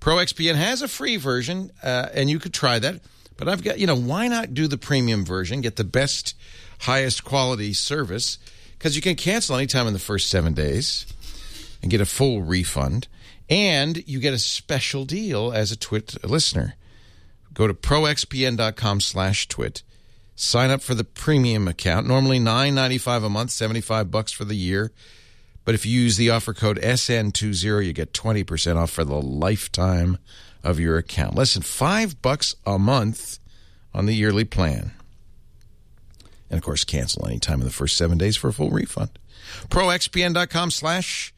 ProXPN 0.00 0.54
has 0.54 0.80
a 0.80 0.88
free 0.88 1.16
version, 1.16 1.70
uh, 1.82 2.08
and 2.14 2.30
you 2.30 2.38
could 2.38 2.54
try 2.54 2.78
that. 2.78 3.00
But 3.36 3.48
I've 3.48 3.62
got, 3.62 3.78
you 3.78 3.86
know, 3.86 3.96
why 3.96 4.28
not 4.28 4.54
do 4.54 4.66
the 4.66 4.78
premium 4.78 5.24
version, 5.24 5.60
get 5.60 5.76
the 5.76 5.84
best, 5.84 6.34
highest 6.80 7.24
quality 7.24 7.72
service? 7.72 8.38
Because 8.78 8.96
you 8.96 9.02
can 9.02 9.16
cancel 9.16 9.56
anytime 9.56 9.86
in 9.86 9.92
the 9.92 9.98
first 9.98 10.28
seven 10.28 10.54
days 10.54 11.06
and 11.82 11.90
get 11.90 12.00
a 12.00 12.06
full 12.06 12.42
refund. 12.42 13.08
And 13.50 14.06
you 14.08 14.20
get 14.20 14.32
a 14.32 14.38
special 14.38 15.04
deal 15.04 15.52
as 15.52 15.72
a 15.72 15.76
Twit 15.76 16.24
listener. 16.24 16.76
Go 17.52 17.66
to 17.66 17.74
proxpn.com 17.74 19.00
slash 19.00 19.48
twit. 19.48 19.82
Sign 20.34 20.70
up 20.70 20.80
for 20.80 20.94
the 20.94 21.04
premium 21.04 21.68
account. 21.68 22.06
Normally 22.06 22.38
nine 22.38 22.74
ninety 22.74 22.96
five 22.96 23.22
a 23.22 23.28
month, 23.28 23.50
seventy 23.50 23.82
five 23.82 24.10
bucks 24.10 24.32
for 24.32 24.44
the 24.44 24.54
year. 24.54 24.90
But 25.64 25.74
if 25.74 25.84
you 25.86 26.00
use 26.00 26.16
the 26.16 26.30
offer 26.30 26.54
code 26.54 26.80
SN20, 26.80 27.86
you 27.86 27.92
get 27.92 28.12
20% 28.12 28.76
off 28.76 28.90
for 28.90 29.04
the 29.04 29.20
lifetime 29.20 30.18
of 30.64 30.80
your 30.80 30.98
account. 30.98 31.36
Less 31.36 31.54
than 31.54 31.62
five 31.62 32.20
bucks 32.20 32.56
a 32.66 32.80
month 32.80 33.38
on 33.94 34.06
the 34.06 34.14
yearly 34.14 34.44
plan. 34.44 34.90
And 36.50 36.58
of 36.58 36.64
course, 36.64 36.84
cancel 36.84 37.28
anytime 37.28 37.60
in 37.60 37.66
the 37.66 37.72
first 37.72 37.96
seven 37.96 38.18
days 38.18 38.36
for 38.36 38.48
a 38.48 38.52
full 38.52 38.70
refund. 38.70 39.10
ProXPN.com 39.68 40.72
slash 40.72 41.31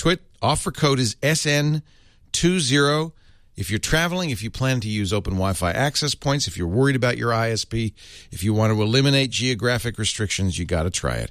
twit. 0.00 0.22
Offer 0.40 0.72
code 0.72 0.98
is 0.98 1.16
SN20. 1.16 3.12
If 3.56 3.68
you're 3.68 3.78
traveling, 3.78 4.30
if 4.30 4.42
you 4.42 4.50
plan 4.50 4.80
to 4.80 4.88
use 4.88 5.12
open 5.12 5.34
Wi 5.34 5.52
Fi 5.52 5.70
access 5.72 6.14
points, 6.14 6.48
if 6.48 6.56
you're 6.56 6.66
worried 6.66 6.96
about 6.96 7.18
your 7.18 7.30
ISP, 7.30 7.92
if 8.32 8.42
you 8.42 8.54
want 8.54 8.72
to 8.72 8.80
eliminate 8.80 9.28
geographic 9.30 9.98
restrictions, 9.98 10.58
you 10.58 10.64
got 10.64 10.84
to 10.84 10.90
try 10.90 11.16
it 11.16 11.30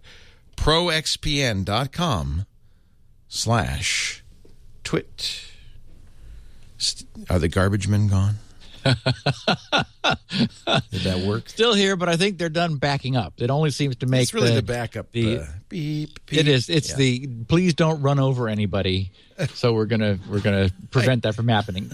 proxpn.com 0.55 2.45
slash 3.29 4.23
twit. 4.83 5.45
Are 7.29 7.39
the 7.39 7.47
garbage 7.47 7.87
men 7.87 8.07
gone? 8.07 8.35
Did 10.91 11.01
that 11.03 11.23
work? 11.25 11.49
Still 11.49 11.73
here, 11.73 11.95
but 11.95 12.09
I 12.09 12.15
think 12.17 12.37
they're 12.37 12.49
done 12.49 12.75
backing 12.77 13.15
up. 13.15 13.33
It 13.37 13.49
only 13.49 13.71
seems 13.71 13.95
to 13.97 14.05
make 14.05 14.23
It's 14.23 14.33
really 14.33 14.49
the, 14.49 14.55
the, 14.55 14.61
backup. 14.63 15.11
the- 15.11 15.39
uh, 15.39 15.45
beep, 15.69 16.25
beep. 16.25 16.39
It 16.39 16.47
is. 16.47 16.69
It's 16.69 16.89
Yeah. 16.91 16.95
the 16.97 17.27
please 17.47 17.73
don't 17.73 18.01
run 18.01 18.19
over 18.19 18.47
anybody. 18.47 19.11
So 19.53 19.73
we're 19.73 19.85
gonna 19.85 20.19
we're 20.29 20.41
gonna 20.41 20.69
prevent 20.91 21.23
that 21.23 21.35
from 21.35 21.47
happening. 21.47 21.91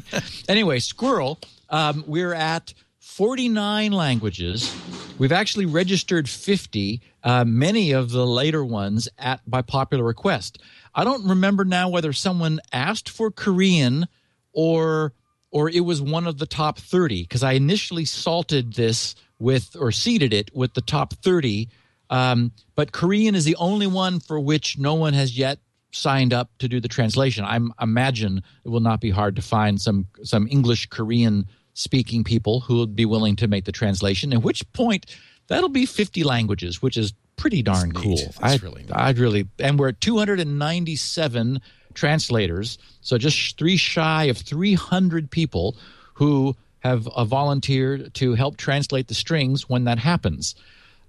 Anyway, 0.49 0.79
squirrel. 0.79 1.39
Um, 1.69 2.03
we're 2.07 2.33
at 2.33 2.73
49 2.99 3.91
languages. 3.91 4.75
We've 5.17 5.31
actually 5.31 5.65
registered 5.67 6.27
50. 6.27 7.01
Uh, 7.23 7.43
many 7.45 7.91
of 7.91 8.11
the 8.11 8.25
later 8.25 8.63
ones 8.63 9.07
at 9.17 9.41
by 9.49 9.61
popular 9.61 10.03
request. 10.03 10.59
I 10.93 11.03
don't 11.03 11.27
remember 11.27 11.65
now 11.65 11.89
whether 11.89 12.13
someone 12.13 12.59
asked 12.71 13.09
for 13.09 13.29
Korean 13.31 14.07
or 14.53 15.13
or 15.55 15.69
it 15.69 15.85
was 15.85 16.01
one 16.01 16.27
of 16.27 16.37
the 16.37 16.45
top 16.45 16.77
30 16.77 17.23
because 17.23 17.41
I 17.41 17.53
initially 17.53 18.03
salted 18.03 18.73
this 18.73 19.15
with 19.39 19.75
or 19.79 19.91
seeded 19.91 20.33
it 20.33 20.51
with 20.53 20.73
the 20.73 20.81
top 20.81 21.13
30 21.13 21.69
um, 22.09 22.51
but 22.75 22.91
Korean 22.91 23.35
is 23.35 23.45
the 23.45 23.55
only 23.55 23.87
one 23.87 24.19
for 24.19 24.39
which 24.39 24.77
no 24.77 24.93
one 24.93 25.13
has 25.13 25.37
yet 25.37 25.59
signed 25.91 26.33
up 26.33 26.49
to 26.59 26.67
do 26.67 26.79
the 26.79 26.87
translation. 26.87 27.45
I 27.45 27.59
imagine 27.81 28.43
it 28.63 28.69
will 28.69 28.81
not 28.81 29.01
be 29.01 29.09
hard 29.09 29.35
to 29.37 29.41
find 29.41 29.81
some 29.81 30.07
some 30.23 30.47
English 30.51 30.87
Korean 30.87 31.47
speaking 31.73 32.23
people 32.23 32.59
who 32.61 32.79
would 32.79 32.95
be 32.95 33.05
willing 33.05 33.35
to 33.37 33.47
make 33.47 33.65
the 33.65 33.71
translation. 33.71 34.33
At 34.33 34.43
which 34.43 34.71
point, 34.73 35.05
that'll 35.47 35.69
be 35.69 35.85
50 35.85 36.23
languages, 36.23 36.81
which 36.81 36.97
is 36.97 37.13
pretty 37.37 37.61
darn 37.61 37.89
That's 37.89 38.03
cool. 38.03 38.35
I'd, 38.41 38.63
really. 38.63 38.85
I'd 38.91 39.17
really, 39.17 39.47
and 39.59 39.77
we're 39.77 39.89
at 39.89 39.99
297 39.99 41.61
translators, 41.95 42.77
so 43.01 43.17
just 43.17 43.57
three 43.57 43.77
shy 43.77 44.25
of 44.25 44.37
300 44.37 45.31
people 45.31 45.75
who 46.15 46.55
have 46.79 47.07
uh, 47.07 47.25
volunteered 47.25 48.13
to 48.13 48.35
help 48.35 48.57
translate 48.57 49.07
the 49.07 49.15
strings 49.15 49.67
when 49.67 49.85
that 49.85 49.97
happens. 49.97 50.55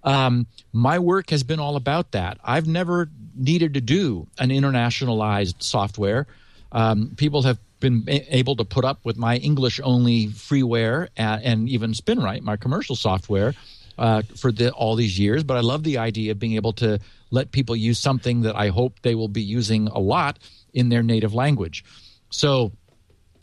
Um, 0.02 0.46
my 0.72 0.98
work 0.98 1.30
has 1.30 1.42
been 1.42 1.60
all 1.60 1.76
about 1.76 2.12
that. 2.12 2.38
I've 2.42 2.66
never 2.66 3.10
needed 3.34 3.74
to 3.74 3.80
do 3.80 4.26
an 4.38 4.48
internationalized 4.48 5.62
software. 5.62 6.26
Um, 6.72 7.12
people 7.16 7.42
have 7.42 7.58
been 7.80 8.04
able 8.08 8.56
to 8.56 8.64
put 8.64 8.84
up 8.84 9.00
with 9.04 9.18
my 9.18 9.36
English 9.36 9.80
only 9.82 10.28
freeware 10.28 11.08
and, 11.16 11.42
and 11.42 11.68
even 11.68 11.92
SpinRite, 11.92 12.42
my 12.42 12.56
commercial 12.56 12.96
software, 12.96 13.54
uh, 13.98 14.22
for 14.36 14.50
the, 14.52 14.70
all 14.72 14.94
these 14.96 15.18
years. 15.18 15.42
But 15.44 15.56
I 15.56 15.60
love 15.60 15.82
the 15.82 15.98
idea 15.98 16.32
of 16.32 16.38
being 16.38 16.54
able 16.54 16.72
to 16.74 16.98
let 17.30 17.52
people 17.52 17.76
use 17.76 17.98
something 17.98 18.42
that 18.42 18.56
I 18.56 18.68
hope 18.68 19.00
they 19.02 19.14
will 19.14 19.28
be 19.28 19.42
using 19.42 19.88
a 19.88 19.98
lot 19.98 20.38
in 20.76 20.90
their 20.90 21.02
native 21.02 21.34
language. 21.34 21.84
So, 22.30 22.70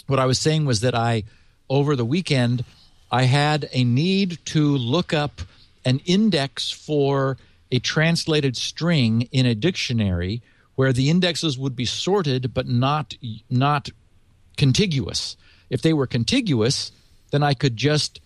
what 0.07 0.19
I 0.19 0.25
was 0.25 0.37
saying 0.37 0.65
was 0.65 0.81
that 0.81 0.93
I, 0.93 1.23
over 1.69 1.95
the 1.95 2.05
weekend, 2.05 2.63
I 3.11 3.23
had 3.23 3.69
a 3.73 3.83
need 3.83 4.37
to 4.45 4.77
look 4.77 5.13
up 5.13 5.41
an 5.83 5.99
index 6.05 6.71
for 6.71 7.37
a 7.71 7.79
translated 7.79 8.55
string 8.55 9.23
in 9.31 9.45
a 9.45 9.55
dictionary 9.55 10.41
where 10.75 10.93
the 10.93 11.09
indexes 11.09 11.57
would 11.57 11.75
be 11.75 11.85
sorted 11.85 12.53
but 12.53 12.67
not 12.67 13.15
not 13.49 13.89
contiguous. 14.57 15.35
If 15.69 15.81
they 15.81 15.93
were 15.93 16.07
contiguous, 16.07 16.91
then 17.31 17.41
I 17.41 17.53
could 17.53 17.75
just 17.75 18.19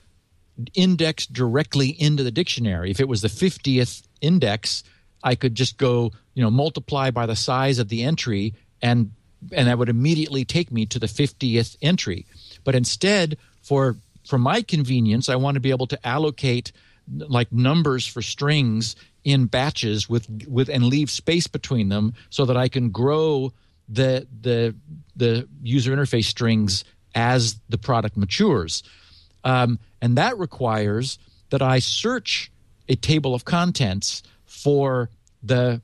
index 0.74 1.26
directly 1.26 1.90
into 1.90 2.24
the 2.24 2.32
dictionary. 2.32 2.92
If 2.92 3.00
it 3.00 3.08
was 3.08 3.22
the 3.22 3.28
50th 3.30 4.04
index, 4.20 4.84
I 5.24 5.36
could 5.36 5.56
just 5.56 5.78
go, 5.78 6.12
you 6.34 6.44
know, 6.44 6.52
multiply 6.52 7.12
by 7.12 7.26
the 7.26 7.36
size 7.36 7.80
of 7.80 7.90
the 7.90 8.04
entry 8.04 8.54
and 8.82 9.12
and 9.52 9.68
that 9.68 9.78
would 9.78 9.90
immediately 9.90 10.46
take 10.46 10.72
me 10.72 10.86
to 10.88 11.00
the 11.00 11.08
50th 11.08 11.78
entry. 11.82 12.26
But 12.64 12.76
instead, 12.76 13.38
for 13.62 13.98
for 14.26 14.38
my 14.38 14.62
convenience, 14.62 15.30
I 15.30 15.36
want 15.36 15.56
to 15.56 15.62
be 15.62 15.70
able 15.70 15.88
to 15.88 16.08
allocate 16.08 16.72
like 17.08 17.52
numbers 17.52 18.06
for 18.06 18.22
strings 18.22 18.96
in 19.24 19.46
batches 19.46 20.10
with 20.10 20.28
with 20.48 20.70
and 20.70 20.86
leave 20.86 21.10
space 21.10 21.48
between 21.48 21.90
them 21.90 22.14
so 22.30 22.46
that 22.46 22.58
I 22.58 22.68
can 22.68 22.90
grow 22.90 23.54
the 23.90 24.28
the 24.42 24.76
the 25.16 25.48
user 25.62 25.96
interface 25.96 26.26
strings 26.26 26.84
as 27.16 27.60
the 27.70 27.78
product 27.78 28.18
matures. 28.18 28.84
Um, 29.44 29.80
and 30.02 30.18
that 30.18 30.38
requires 30.38 31.18
that 31.50 31.62
I 31.62 31.80
search 31.80 32.52
a 32.90 32.96
table 32.96 33.34
of 33.34 33.46
contents 33.46 34.24
for 34.46 35.10
the 35.42 35.82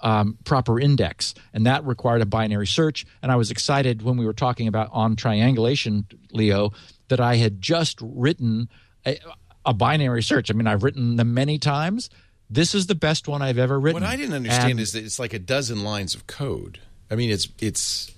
um, 0.00 0.38
proper 0.44 0.78
index. 0.78 1.34
And 1.52 1.66
that 1.66 1.84
required 1.84 2.22
a 2.22 2.26
binary 2.26 2.66
search. 2.66 3.06
And 3.22 3.32
I 3.32 3.36
was 3.36 3.50
excited 3.50 4.02
when 4.02 4.16
we 4.16 4.26
were 4.26 4.32
talking 4.32 4.68
about 4.68 4.90
on 4.92 5.16
triangulation, 5.16 6.06
Leo, 6.32 6.72
that 7.08 7.20
I 7.20 7.36
had 7.36 7.60
just 7.60 7.98
written 8.02 8.68
a, 9.04 9.18
a 9.64 9.74
binary 9.74 10.22
search. 10.22 10.50
I 10.50 10.54
mean, 10.54 10.66
I've 10.66 10.82
written 10.82 11.16
them 11.16 11.34
many 11.34 11.58
times. 11.58 12.10
This 12.48 12.74
is 12.74 12.86
the 12.86 12.94
best 12.94 13.26
one 13.26 13.42
I've 13.42 13.58
ever 13.58 13.78
written. 13.78 14.02
What 14.02 14.08
I 14.08 14.16
didn't 14.16 14.34
understand 14.34 14.72
And- 14.72 14.80
is 14.80 14.92
that 14.92 15.04
it's 15.04 15.18
like 15.18 15.32
a 15.32 15.38
dozen 15.38 15.82
lines 15.82 16.14
of 16.14 16.26
code. 16.26 16.80
I 17.10 17.14
mean, 17.14 17.30
it's 17.30 17.48
it's, 17.60 18.12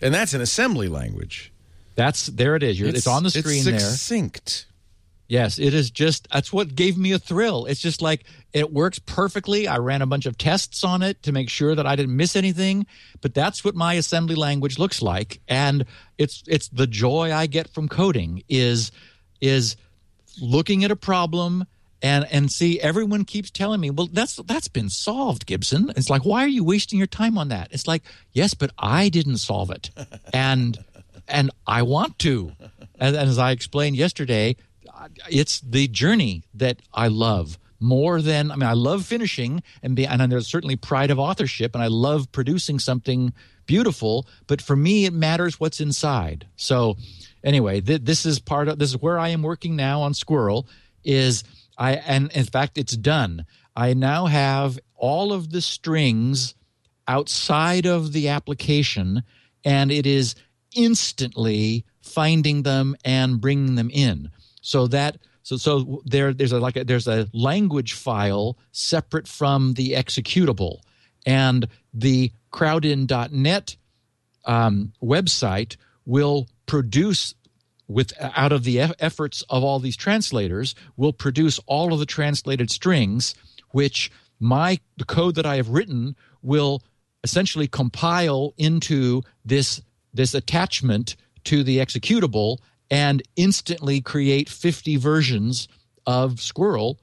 and 0.00 0.14
that's 0.14 0.32
an 0.32 0.40
assembly 0.40 0.88
language. 0.88 1.52
That's 1.94 2.26
there 2.26 2.56
it 2.56 2.62
is. 2.62 2.80
You're, 2.80 2.88
it's, 2.88 3.06
on 3.06 3.22
the 3.22 3.30
screen 3.30 3.58
it's 3.58 3.64
there. 3.66 3.78
succinct. 3.78 4.66
Yes, 5.30 5.60
it 5.60 5.74
is 5.74 5.92
just 5.92 6.28
that's 6.32 6.52
what 6.52 6.74
gave 6.74 6.98
me 6.98 7.12
a 7.12 7.18
thrill. 7.20 7.66
It's 7.66 7.78
just 7.78 8.02
like 8.02 8.24
it 8.52 8.72
works 8.72 8.98
perfectly. 8.98 9.68
I 9.68 9.78
ran 9.78 10.02
a 10.02 10.06
bunch 10.06 10.26
of 10.26 10.36
tests 10.36 10.82
on 10.82 11.02
it 11.02 11.22
to 11.22 11.30
make 11.30 11.48
sure 11.48 11.76
that 11.76 11.86
I 11.86 11.94
didn't 11.94 12.16
miss 12.16 12.34
anything, 12.34 12.84
but 13.20 13.32
that's 13.32 13.64
what 13.64 13.76
my 13.76 13.94
assembly 13.94 14.34
language 14.34 14.76
looks 14.76 15.00
like 15.00 15.40
and 15.46 15.84
it's 16.18 16.42
it's 16.48 16.66
the 16.70 16.88
joy 16.88 17.32
I 17.32 17.46
get 17.46 17.68
from 17.68 17.88
coding 17.88 18.42
is 18.48 18.90
is 19.40 19.76
looking 20.42 20.82
at 20.82 20.90
a 20.90 20.96
problem 20.96 21.64
and 22.02 22.26
and 22.32 22.50
see 22.50 22.80
everyone 22.80 23.24
keeps 23.24 23.52
telling 23.52 23.80
me, 23.80 23.90
"Well, 23.90 24.08
that's 24.12 24.34
that's 24.34 24.66
been 24.66 24.90
solved, 24.90 25.46
Gibson." 25.46 25.92
It's 25.96 26.10
like, 26.10 26.24
"Why 26.24 26.42
are 26.42 26.48
you 26.48 26.64
wasting 26.64 26.98
your 26.98 27.06
time 27.06 27.38
on 27.38 27.50
that?" 27.50 27.68
It's 27.70 27.86
like, 27.86 28.02
"Yes, 28.32 28.54
but 28.54 28.72
I 28.78 29.08
didn't 29.08 29.36
solve 29.36 29.70
it." 29.70 29.90
And 30.32 30.76
and 31.28 31.52
I 31.68 31.82
want 31.82 32.18
to. 32.20 32.52
And, 32.98 33.14
and 33.14 33.28
as 33.30 33.38
I 33.38 33.52
explained 33.52 33.94
yesterday, 33.96 34.56
it's 35.30 35.60
the 35.60 35.88
journey 35.88 36.44
that 36.54 36.80
I 36.92 37.08
love 37.08 37.58
more 37.80 38.20
than 38.20 38.50
I 38.50 38.56
mean 38.56 38.68
I 38.68 38.74
love 38.74 39.06
finishing 39.06 39.62
and 39.82 39.96
be 39.96 40.06
and 40.06 40.30
there's 40.30 40.46
certainly 40.46 40.76
pride 40.76 41.10
of 41.10 41.18
authorship 41.18 41.74
and 41.74 41.82
I 41.82 41.86
love 41.86 42.30
producing 42.30 42.78
something 42.78 43.32
beautiful 43.66 44.26
but 44.46 44.60
for 44.60 44.76
me 44.76 45.06
it 45.06 45.12
matters 45.12 45.58
what's 45.58 45.80
inside. 45.80 46.46
So 46.56 46.96
anyway 47.42 47.80
th- 47.80 48.02
this 48.04 48.26
is 48.26 48.38
part 48.38 48.68
of 48.68 48.78
this 48.78 48.90
is 48.90 49.00
where 49.00 49.18
I 49.18 49.28
am 49.28 49.42
working 49.42 49.76
now 49.76 50.02
on 50.02 50.12
Squirrel 50.12 50.68
is 51.02 51.42
I 51.78 51.94
and 51.94 52.30
in 52.32 52.44
fact 52.44 52.76
it's 52.76 52.96
done. 52.96 53.46
I 53.74 53.94
now 53.94 54.26
have 54.26 54.78
all 54.94 55.32
of 55.32 55.50
the 55.50 55.62
strings 55.62 56.54
outside 57.08 57.86
of 57.86 58.12
the 58.12 58.28
application 58.28 59.22
and 59.64 59.90
it 59.90 60.06
is 60.06 60.34
instantly 60.76 61.86
finding 62.02 62.62
them 62.62 62.94
and 63.04 63.40
bringing 63.40 63.76
them 63.76 63.90
in 63.90 64.30
so 64.60 64.86
that 64.88 65.18
so 65.42 65.56
so 65.56 66.02
there 66.04 66.32
there's 66.32 66.52
a 66.52 66.60
like 66.60 66.76
a, 66.76 66.84
there's 66.84 67.08
a 67.08 67.28
language 67.32 67.94
file 67.94 68.58
separate 68.72 69.26
from 69.26 69.74
the 69.74 69.92
executable, 69.92 70.80
and 71.26 71.68
the 71.94 72.32
crowdin.net 72.52 73.76
um, 74.44 74.92
website 75.02 75.76
will 76.04 76.48
produce 76.66 77.34
with 77.88 78.12
out 78.20 78.52
of 78.52 78.64
the 78.64 78.80
efforts 78.80 79.42
of 79.50 79.64
all 79.64 79.80
these 79.80 79.96
translators 79.96 80.74
will 80.96 81.12
produce 81.12 81.58
all 81.66 81.92
of 81.92 81.98
the 81.98 82.06
translated 82.06 82.70
strings 82.70 83.34
which 83.72 84.12
my 84.38 84.78
the 84.96 85.04
code 85.04 85.34
that 85.34 85.44
i 85.44 85.56
have 85.56 85.68
written 85.68 86.14
will 86.40 86.82
essentially 87.24 87.66
compile 87.66 88.54
into 88.56 89.22
this 89.44 89.82
this 90.14 90.34
attachment 90.34 91.16
to 91.44 91.64
the 91.64 91.78
executable 91.78 92.58
and 92.90 93.22
instantly 93.36 94.00
create 94.00 94.48
50 94.48 94.96
versions 94.96 95.68
of 96.06 96.40
Squirrel, 96.40 96.98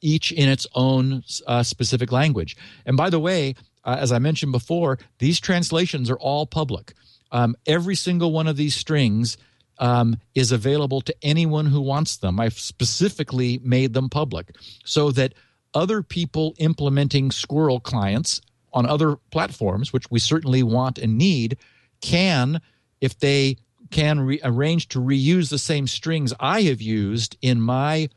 each 0.00 0.32
in 0.32 0.48
its 0.48 0.66
own 0.74 1.22
uh, 1.46 1.62
specific 1.62 2.12
language. 2.12 2.56
And 2.86 2.96
by 2.96 3.10
the 3.10 3.20
way, 3.20 3.54
uh, 3.84 3.96
as 3.98 4.12
I 4.12 4.18
mentioned 4.18 4.52
before, 4.52 4.98
these 5.18 5.40
translations 5.40 6.10
are 6.10 6.18
all 6.18 6.46
public. 6.46 6.94
Um, 7.32 7.56
every 7.66 7.96
single 7.96 8.32
one 8.32 8.46
of 8.46 8.56
these 8.56 8.74
strings 8.74 9.36
um, 9.78 10.16
is 10.34 10.52
available 10.52 11.00
to 11.00 11.14
anyone 11.22 11.66
who 11.66 11.80
wants 11.80 12.18
them. 12.18 12.38
I've 12.38 12.58
specifically 12.58 13.58
made 13.64 13.94
them 13.94 14.08
public 14.08 14.54
so 14.84 15.10
that 15.12 15.34
other 15.74 16.02
people 16.02 16.54
implementing 16.58 17.30
Squirrel 17.30 17.80
clients 17.80 18.40
on 18.72 18.86
other 18.86 19.16
platforms, 19.30 19.92
which 19.92 20.10
we 20.10 20.18
certainly 20.18 20.62
want 20.62 20.98
and 20.98 21.18
need, 21.18 21.56
can, 22.00 22.60
if 23.00 23.18
they 23.18 23.56
can 23.92 24.20
re- 24.20 24.40
arrange 24.42 24.88
to 24.88 24.98
reuse 24.98 25.50
the 25.50 25.58
same 25.58 25.86
strings 25.86 26.32
I 26.40 26.62
have 26.62 26.82
used 26.82 27.36
in 27.42 27.60
my 27.60 28.08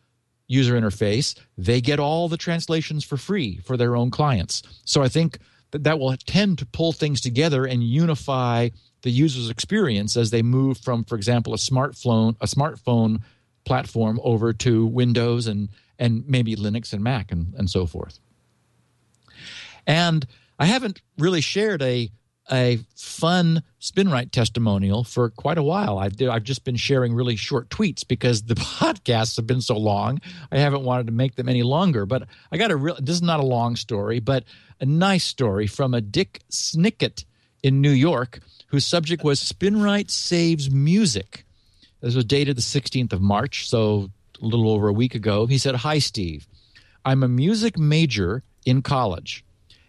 user 0.47 0.79
interface, 0.79 1.35
they 1.57 1.81
get 1.81 1.99
all 1.99 2.27
the 2.27 2.37
translations 2.37 3.03
for 3.03 3.17
free 3.17 3.57
for 3.57 3.77
their 3.77 3.95
own 3.95 4.11
clients. 4.11 4.63
So 4.85 5.03
I 5.03 5.07
think 5.07 5.39
that 5.71 5.83
that 5.83 5.99
will 5.99 6.15
tend 6.25 6.59
to 6.59 6.65
pull 6.65 6.93
things 6.93 7.21
together 7.21 7.65
and 7.65 7.83
unify 7.83 8.69
the 9.01 9.11
user's 9.11 9.49
experience 9.49 10.17
as 10.17 10.31
they 10.31 10.41
move 10.41 10.77
from, 10.79 11.03
for 11.03 11.15
example, 11.15 11.53
a 11.53 11.57
smartphone 11.57 12.35
a 12.41 12.45
smartphone 12.45 13.21
platform 13.65 14.19
over 14.23 14.53
to 14.53 14.85
Windows 14.85 15.47
and 15.47 15.69
and 15.97 16.27
maybe 16.27 16.55
Linux 16.55 16.93
and 16.93 17.03
Mac 17.03 17.31
and, 17.31 17.53
and 17.55 17.69
so 17.69 17.85
forth. 17.85 18.19
And 19.87 20.25
I 20.59 20.65
haven't 20.65 21.01
really 21.17 21.41
shared 21.41 21.81
a 21.81 22.09
a 22.51 22.79
fun 22.95 23.63
SpinRite 23.81 24.31
testimonial 24.31 25.03
for 25.03 25.29
quite 25.29 25.57
a 25.57 25.63
while. 25.63 25.97
I've, 25.97 26.21
I've 26.21 26.43
just 26.43 26.63
been 26.63 26.75
sharing 26.75 27.13
really 27.13 27.35
short 27.35 27.69
tweets 27.69 28.07
because 28.07 28.43
the 28.43 28.55
podcasts 28.55 29.35
have 29.37 29.47
been 29.47 29.61
so 29.61 29.77
long. 29.77 30.21
I 30.51 30.59
haven't 30.59 30.83
wanted 30.83 31.07
to 31.07 31.13
make 31.13 31.35
them 31.35 31.49
any 31.49 31.63
longer. 31.63 32.05
But 32.05 32.27
I 32.51 32.57
got 32.57 32.71
a 32.71 32.75
real, 32.75 32.97
this 32.99 33.15
is 33.15 33.21
not 33.21 33.39
a 33.39 33.45
long 33.45 33.75
story, 33.75 34.19
but 34.19 34.43
a 34.79 34.85
nice 34.85 35.23
story 35.23 35.67
from 35.67 35.93
a 35.93 36.01
Dick 36.01 36.41
Snicket 36.51 37.25
in 37.63 37.81
New 37.81 37.91
York 37.91 38.39
whose 38.67 38.85
subject 38.85 39.23
was 39.23 39.39
SpinRite 39.39 40.11
Saves 40.11 40.69
Music. 40.69 41.45
This 42.01 42.15
was 42.15 42.25
dated 42.25 42.57
the 42.57 42.61
16th 42.61 43.13
of 43.13 43.21
March, 43.21 43.69
so 43.69 44.11
a 44.41 44.45
little 44.45 44.69
over 44.69 44.87
a 44.87 44.93
week 44.93 45.15
ago. 45.15 45.45
He 45.45 45.57
said, 45.57 45.75
Hi, 45.75 45.99
Steve. 45.99 46.47
I'm 47.03 47.23
a 47.23 47.27
music 47.27 47.77
major 47.77 48.43
in 48.65 48.81
college 48.81 49.45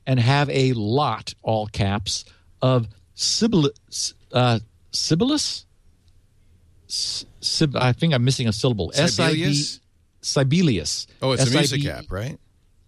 and 0.06 0.20
have 0.20 0.48
a 0.50 0.72
lot, 0.74 1.34
all 1.42 1.66
caps, 1.66 2.24
of 2.62 2.88
Sibylus. 3.14 4.14
Uh, 4.32 4.58
Sibylus? 4.92 5.66
Sib, 6.88 7.76
I 7.76 7.92
think 7.92 8.14
I'm 8.14 8.24
missing 8.24 8.48
a 8.48 8.52
syllable. 8.52 8.92
Sibelius? 8.92 9.80
Sibelius. 10.20 11.06
Oh, 11.22 11.32
it's 11.32 11.46
a 11.46 11.50
music 11.50 11.84
app, 11.86 12.10
right? 12.10 12.38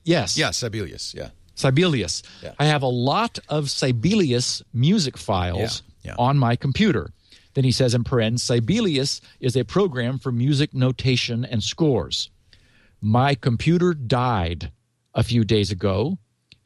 Yes. 0.04 0.38
Yeah, 0.38 0.50
Sibelius. 0.50 1.14
Yeah. 1.14 1.30
Sibelius. 1.54 2.22
Yeah. 2.42 2.52
I 2.58 2.66
have 2.66 2.82
a 2.82 2.88
lot 2.88 3.38
of 3.48 3.68
Sibelius 3.70 4.62
music 4.72 5.16
files 5.18 5.82
Yeah, 6.02 6.12
yeah. 6.12 6.14
on 6.18 6.38
my 6.38 6.56
computer. 6.56 7.10
Then 7.54 7.64
he 7.64 7.72
says 7.72 7.94
in 7.94 8.04
parens, 8.04 8.42
Sibelius 8.42 9.20
is 9.40 9.56
a 9.56 9.64
program 9.64 10.18
for 10.18 10.30
music 10.30 10.72
notation 10.74 11.44
and 11.44 11.62
scores. 11.62 12.30
My 13.00 13.34
computer 13.34 13.94
died 13.94 14.70
a 15.14 15.24
few 15.24 15.42
days 15.44 15.72
ago, 15.72 16.18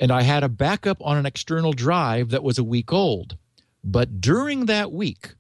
and 0.02 0.10
I 0.10 0.22
had 0.22 0.42
a 0.42 0.48
backup 0.48 0.98
on 1.00 1.16
an 1.16 1.26
external 1.26 1.72
drive 1.72 2.30
that 2.30 2.42
was 2.42 2.58
a 2.58 2.64
week 2.64 2.92
old. 2.92 3.36
But 3.84 4.20
during 4.20 4.66
that 4.66 4.90
week, 4.90 5.36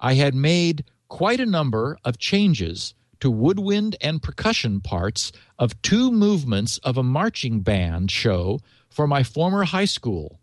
I 0.00 0.14
had 0.14 0.34
made 0.34 0.82
quite 1.06 1.38
a 1.38 1.46
number 1.46 1.96
of 2.04 2.18
changes 2.18 2.94
to 3.20 3.30
woodwind 3.30 3.94
and 4.00 4.20
percussion 4.20 4.80
parts 4.80 5.30
of 5.60 5.80
two 5.82 6.10
movements 6.10 6.78
of 6.78 6.98
a 6.98 7.04
marching 7.04 7.60
band 7.60 8.10
show 8.10 8.58
for 8.88 9.06
my 9.06 9.22
former 9.22 9.62
high 9.62 9.84
school. 9.84 10.40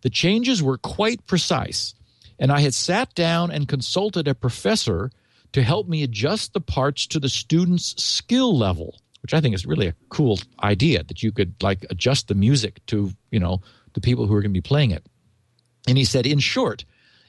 The 0.00 0.10
changes 0.10 0.60
were 0.60 0.76
quite 0.76 1.24
precise, 1.24 1.94
and 2.36 2.50
I 2.50 2.62
had 2.62 2.74
sat 2.74 3.14
down 3.14 3.52
and 3.52 3.68
consulted 3.68 4.26
a 4.26 4.34
professor 4.34 5.12
to 5.52 5.62
help 5.62 5.86
me 5.86 6.02
adjust 6.02 6.52
the 6.52 6.60
parts 6.60 7.06
to 7.06 7.20
the 7.20 7.28
students' 7.28 8.02
skill 8.02 8.58
level, 8.58 9.00
which 9.22 9.34
I 9.34 9.40
think 9.40 9.54
is 9.54 9.66
really 9.66 9.86
a 9.86 9.94
cool 10.08 10.38
idea 10.62 11.02
that 11.04 11.22
you 11.22 11.32
could 11.32 11.54
like 11.62 11.84
adjust 11.90 12.28
the 12.28 12.34
music 12.34 12.84
to, 12.86 13.10
you 13.30 13.40
know, 13.40 13.60
the 13.94 14.00
people 14.00 14.26
who 14.26 14.34
are 14.34 14.40
going 14.40 14.52
to 14.52 14.60
be 14.60 14.60
playing 14.60 14.90
it. 14.90 15.06
And 15.86 15.98
he 15.98 16.04
said, 16.04 16.26
in 16.26 16.38
short, 16.38 16.84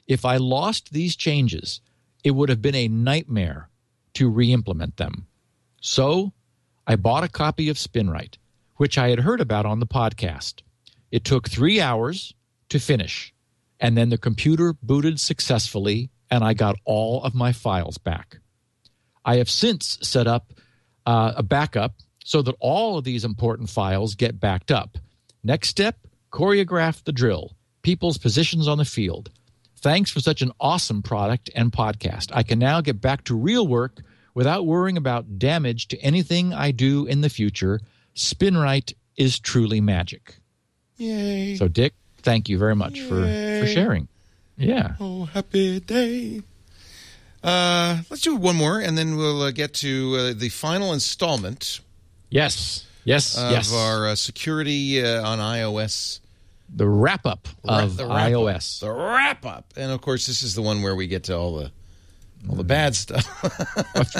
if 0.06 0.24
I 0.24 0.36
lost 0.36 0.92
these 0.92 1.16
changes, 1.16 1.80
it 2.24 2.32
would 2.32 2.48
have 2.48 2.62
been 2.62 2.74
a 2.74 2.88
nightmare 2.88 3.68
to 4.14 4.28
re 4.28 4.52
implement 4.52 4.96
them. 4.96 5.26
So 5.80 6.32
I 6.86 6.96
bought 6.96 7.24
a 7.24 7.28
copy 7.28 7.68
of 7.68 7.76
SpinRite, 7.76 8.36
which 8.76 8.98
I 8.98 9.10
had 9.10 9.20
heard 9.20 9.40
about 9.40 9.66
on 9.66 9.80
the 9.80 9.86
podcast. 9.86 10.62
It 11.10 11.24
took 11.24 11.48
three 11.48 11.80
hours 11.80 12.34
to 12.68 12.78
finish, 12.78 13.32
and 13.78 13.96
then 13.96 14.10
the 14.10 14.18
computer 14.18 14.74
booted 14.82 15.18
successfully, 15.20 16.10
and 16.30 16.44
I 16.44 16.54
got 16.54 16.76
all 16.84 17.22
of 17.22 17.34
my 17.34 17.52
files 17.52 17.98
back. 17.98 18.38
I 19.24 19.36
have 19.36 19.50
since 19.50 19.98
set 20.02 20.26
up 20.26 20.52
uh, 21.06 21.32
a 21.36 21.42
backup 21.42 21.94
so 22.24 22.42
that 22.42 22.54
all 22.60 22.98
of 22.98 23.04
these 23.04 23.24
important 23.24 23.70
files 23.70 24.14
get 24.14 24.40
backed 24.40 24.70
up. 24.70 24.98
Next 25.42 25.68
step 25.68 25.96
choreograph 26.32 27.02
the 27.04 27.12
drill, 27.12 27.56
people's 27.82 28.18
positions 28.18 28.68
on 28.68 28.78
the 28.78 28.84
field. 28.84 29.30
Thanks 29.78 30.10
for 30.10 30.20
such 30.20 30.42
an 30.42 30.52
awesome 30.60 31.02
product 31.02 31.50
and 31.54 31.72
podcast. 31.72 32.30
I 32.32 32.42
can 32.42 32.58
now 32.58 32.80
get 32.80 33.00
back 33.00 33.24
to 33.24 33.34
real 33.34 33.66
work 33.66 34.02
without 34.34 34.66
worrying 34.66 34.96
about 34.96 35.38
damage 35.38 35.88
to 35.88 35.98
anything 35.98 36.52
I 36.52 36.70
do 36.70 37.06
in 37.06 37.22
the 37.22 37.30
future. 37.30 37.80
SpinRite 38.14 38.92
is 39.16 39.38
truly 39.38 39.80
magic. 39.80 40.36
Yay. 40.98 41.56
So, 41.56 41.66
Dick, 41.66 41.94
thank 42.18 42.48
you 42.48 42.58
very 42.58 42.76
much 42.76 43.00
for, 43.00 43.22
for 43.22 43.66
sharing. 43.66 44.08
Yeah. 44.56 44.94
Oh, 45.00 45.24
happy 45.24 45.80
day. 45.80 46.42
Uh, 47.42 47.98
let's 48.10 48.22
do 48.22 48.36
one 48.36 48.56
more, 48.56 48.78
and 48.80 48.96
then 48.98 49.16
we'll 49.16 49.42
uh, 49.42 49.50
get 49.50 49.72
to 49.74 50.16
uh, 50.18 50.32
the 50.36 50.48
final 50.50 50.92
installment 50.92 51.80
Yes. 52.30 52.86
Yes. 53.04 53.36
of 53.38 53.50
yes. 53.50 53.72
our 53.74 54.08
uh, 54.08 54.14
security 54.14 55.02
uh, 55.02 55.26
on 55.26 55.38
iOS. 55.38 56.20
the 56.74 56.86
wrap 56.86 57.24
up 57.26 57.48
of 57.64 57.96
the 57.96 58.04
wrap-up. 58.06 58.30
iOS. 58.30 58.80
The 58.80 58.92
wrap 58.92 59.44
up. 59.46 59.72
And 59.76 59.90
of 59.90 60.00
course, 60.02 60.26
this 60.26 60.42
is 60.42 60.54
the 60.54 60.62
one 60.62 60.82
where 60.82 60.94
we 60.94 61.06
get 61.06 61.24
to 61.24 61.36
all 61.36 61.56
the 61.56 61.72
All 62.48 62.56
the 62.56 62.62
bad 62.64 62.94
stuff. 62.94 63.24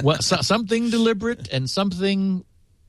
well, 0.03 0.21
so, 0.23 0.37
something 0.41 0.91
deliberate 0.91 1.49
and 1.53 1.69
something 1.71 2.45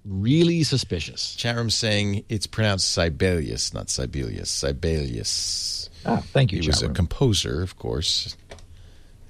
really 0.05 0.63
suspicious. 0.63 1.35
Chat 1.35 1.55
room 1.57 1.69
saying 1.69 2.23
it's 2.29 2.47
pronounced 2.47 2.89
Sibelius, 2.91 3.73
not 3.73 3.89
Sibelius. 3.89 4.49
Sibelius. 4.49 5.89
Ah, 6.05 6.23
thank 6.33 6.51
you, 6.51 6.61
He 6.61 6.67
was 6.67 6.79
chat 6.81 6.89
a 6.89 6.93
composer, 6.93 7.61
of 7.61 7.77
course, 7.77 8.35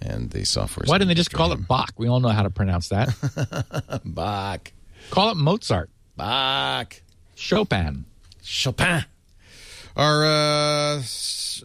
and 0.02 0.30
the 0.32 0.46
software. 0.46 0.86
Why 0.86 0.98
didn't 0.98 1.10
they 1.10 1.16
just 1.16 1.32
call 1.32 1.52
it 1.54 1.68
Bach? 1.68 1.94
We 1.98 2.08
all 2.08 2.20
know 2.20 2.30
how 2.30 2.44
to 2.44 2.50
pronounce 2.50 2.90
that. 2.90 4.02
Bach? 4.06 4.72
call 5.10 5.32
it 5.32 5.38
Mozart, 5.38 5.90
Bach. 6.16 7.02
Chopin. 7.36 8.06
Chopin. 8.44 9.06
Our 9.96 10.24
uh, 10.26 11.04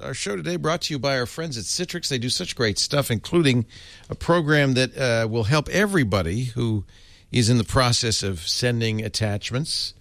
our 0.02 0.14
show 0.14 0.36
today 0.36 0.56
brought 0.56 0.82
to 0.82 0.94
you 0.94 0.98
by 0.98 1.18
our 1.18 1.26
friends 1.26 1.56
at 1.56 1.64
Citrix. 1.64 2.08
They 2.08 2.18
do 2.18 2.28
such 2.28 2.56
great 2.56 2.78
stuff, 2.78 3.10
including 3.10 3.66
a 4.10 4.14
program 4.14 4.74
that 4.74 4.96
uh, 4.96 5.28
will 5.28 5.44
help 5.44 5.68
everybody 5.68 6.44
who 6.44 6.84
is 7.30 7.48
in 7.48 7.58
the 7.58 7.64
process 7.64 8.22
of 8.22 8.40
sending 8.40 9.04
attachments. 9.04 9.94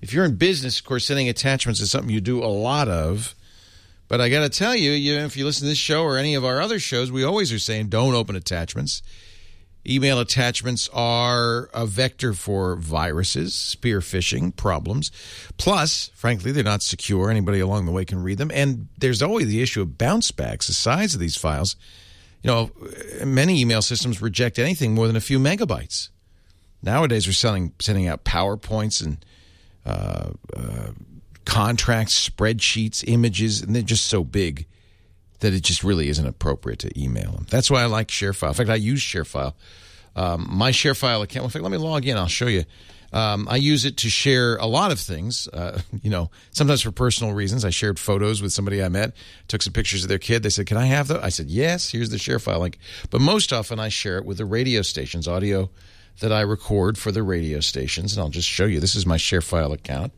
If 0.00 0.12
you're 0.12 0.24
in 0.24 0.36
business, 0.36 0.78
of 0.78 0.86
course, 0.86 1.06
sending 1.06 1.28
attachments 1.28 1.80
is 1.80 1.90
something 1.90 2.10
you 2.10 2.20
do 2.20 2.42
a 2.42 2.46
lot 2.46 2.88
of. 2.88 3.34
But 4.08 4.22
I 4.22 4.30
got 4.30 4.40
to 4.40 4.48
tell 4.48 4.74
you, 4.74 4.92
you, 4.92 5.18
if 5.18 5.36
you 5.36 5.44
listen 5.44 5.64
to 5.64 5.68
this 5.68 5.78
show 5.78 6.02
or 6.02 6.16
any 6.16 6.34
of 6.34 6.44
our 6.44 6.60
other 6.60 6.78
shows, 6.78 7.12
we 7.12 7.24
always 7.24 7.52
are 7.52 7.58
saying 7.58 7.88
don't 7.88 8.14
open 8.14 8.36
attachments. 8.36 9.02
Email 9.86 10.18
attachments 10.18 10.88
are 10.92 11.70
a 11.72 11.86
vector 11.86 12.34
for 12.34 12.76
viruses, 12.76 13.54
spear 13.54 14.00
phishing 14.00 14.54
problems. 14.54 15.10
Plus, 15.56 16.10
frankly, 16.14 16.52
they're 16.52 16.64
not 16.64 16.82
secure. 16.82 17.30
Anybody 17.30 17.60
along 17.60 17.86
the 17.86 17.92
way 17.92 18.04
can 18.04 18.22
read 18.22 18.38
them. 18.38 18.50
And 18.52 18.88
there's 18.98 19.22
always 19.22 19.46
the 19.46 19.62
issue 19.62 19.82
of 19.82 19.96
bounce 19.96 20.30
backs, 20.30 20.66
the 20.66 20.74
size 20.74 21.14
of 21.14 21.20
these 21.20 21.36
files. 21.36 21.76
You 22.42 22.48
know, 22.48 22.70
many 23.24 23.60
email 23.60 23.82
systems 23.82 24.20
reject 24.20 24.58
anything 24.58 24.94
more 24.94 25.06
than 25.06 25.16
a 25.16 25.20
few 25.20 25.38
megabytes. 25.38 26.08
Nowadays, 26.82 27.26
we're 27.26 27.32
selling, 27.32 27.72
sending 27.80 28.06
out 28.06 28.24
PowerPoints 28.24 29.04
and 29.04 29.24
uh, 29.84 30.30
uh, 30.56 30.90
contracts, 31.48 32.28
spreadsheets, 32.28 33.02
images, 33.08 33.62
and 33.62 33.74
they're 33.74 33.82
just 33.82 34.06
so 34.06 34.22
big 34.22 34.66
that 35.40 35.54
it 35.54 35.62
just 35.62 35.82
really 35.82 36.08
isn't 36.10 36.26
appropriate 36.26 36.78
to 36.80 37.00
email 37.00 37.32
them. 37.32 37.46
That's 37.48 37.70
why 37.70 37.82
I 37.82 37.86
like 37.86 38.08
ShareFile. 38.08 38.48
In 38.48 38.54
fact, 38.54 38.68
I 38.68 38.74
use 38.74 39.00
ShareFile. 39.00 39.54
Um, 40.14 40.46
my 40.50 40.72
ShareFile 40.72 41.22
account. 41.22 41.44
In 41.44 41.50
fact, 41.50 41.62
let 41.62 41.72
me 41.72 41.78
log 41.78 42.06
in. 42.06 42.18
I'll 42.18 42.26
show 42.26 42.48
you. 42.48 42.64
Um, 43.14 43.48
I 43.50 43.56
use 43.56 43.86
it 43.86 43.96
to 43.98 44.10
share 44.10 44.56
a 44.56 44.66
lot 44.66 44.92
of 44.92 45.00
things. 45.00 45.48
Uh, 45.48 45.80
you 46.02 46.10
know, 46.10 46.30
sometimes 46.50 46.82
for 46.82 46.90
personal 46.90 47.32
reasons. 47.32 47.64
I 47.64 47.70
shared 47.70 47.98
photos 47.98 48.42
with 48.42 48.52
somebody 48.52 48.82
I 48.82 48.90
met. 48.90 49.14
Took 49.48 49.62
some 49.62 49.72
pictures 49.72 50.02
of 50.02 50.10
their 50.10 50.18
kid. 50.18 50.42
They 50.42 50.50
said, 50.50 50.66
"Can 50.66 50.76
I 50.76 50.84
have 50.84 51.08
that?" 51.08 51.24
I 51.24 51.30
said, 51.30 51.46
"Yes." 51.46 51.92
Here's 51.92 52.10
the 52.10 52.18
ShareFile 52.18 52.60
link. 52.60 52.78
But 53.08 53.22
most 53.22 53.54
often, 53.54 53.80
I 53.80 53.88
share 53.88 54.18
it 54.18 54.26
with 54.26 54.36
the 54.36 54.44
radio 54.44 54.82
stations, 54.82 55.26
audio 55.26 55.70
that 56.20 56.30
I 56.32 56.42
record 56.42 56.98
for 56.98 57.10
the 57.10 57.22
radio 57.22 57.60
stations, 57.60 58.12
and 58.12 58.20
I'll 58.20 58.28
just 58.28 58.48
show 58.48 58.66
you. 58.66 58.80
This 58.80 58.96
is 58.96 59.06
my 59.06 59.16
ShareFile 59.16 59.72
account. 59.72 60.12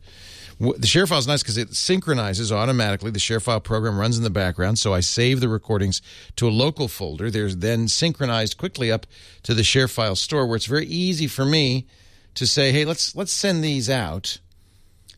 W- 0.61 0.83
share 0.83 1.07
file 1.07 1.17
is 1.17 1.27
nice 1.27 1.41
because 1.41 1.57
it 1.57 1.73
synchronizes 1.75 2.51
automatically. 2.51 3.09
The 3.09 3.19
share 3.19 3.39
file 3.39 3.59
program 3.59 3.97
runs 3.97 4.17
in 4.17 4.23
the 4.23 4.29
background, 4.29 4.77
so 4.77 4.93
I 4.93 4.99
save 4.99 5.39
the 5.39 5.49
recordings 5.49 6.01
to 6.35 6.47
a 6.47 6.51
local 6.51 6.87
folder. 6.87 7.31
They're 7.31 7.49
then 7.49 7.87
synchronized 7.87 8.57
quickly 8.57 8.91
up 8.91 9.07
to 9.43 9.55
the 9.55 9.63
share 9.63 9.87
file 9.87 10.15
store, 10.15 10.45
where 10.45 10.55
it's 10.55 10.67
very 10.67 10.85
easy 10.85 11.25
for 11.25 11.45
me 11.45 11.87
to 12.35 12.45
say, 12.45 12.71
"Hey, 12.71 12.85
let's 12.85 13.15
let's 13.15 13.31
send 13.31 13.63
these 13.63 13.89
out 13.89 14.37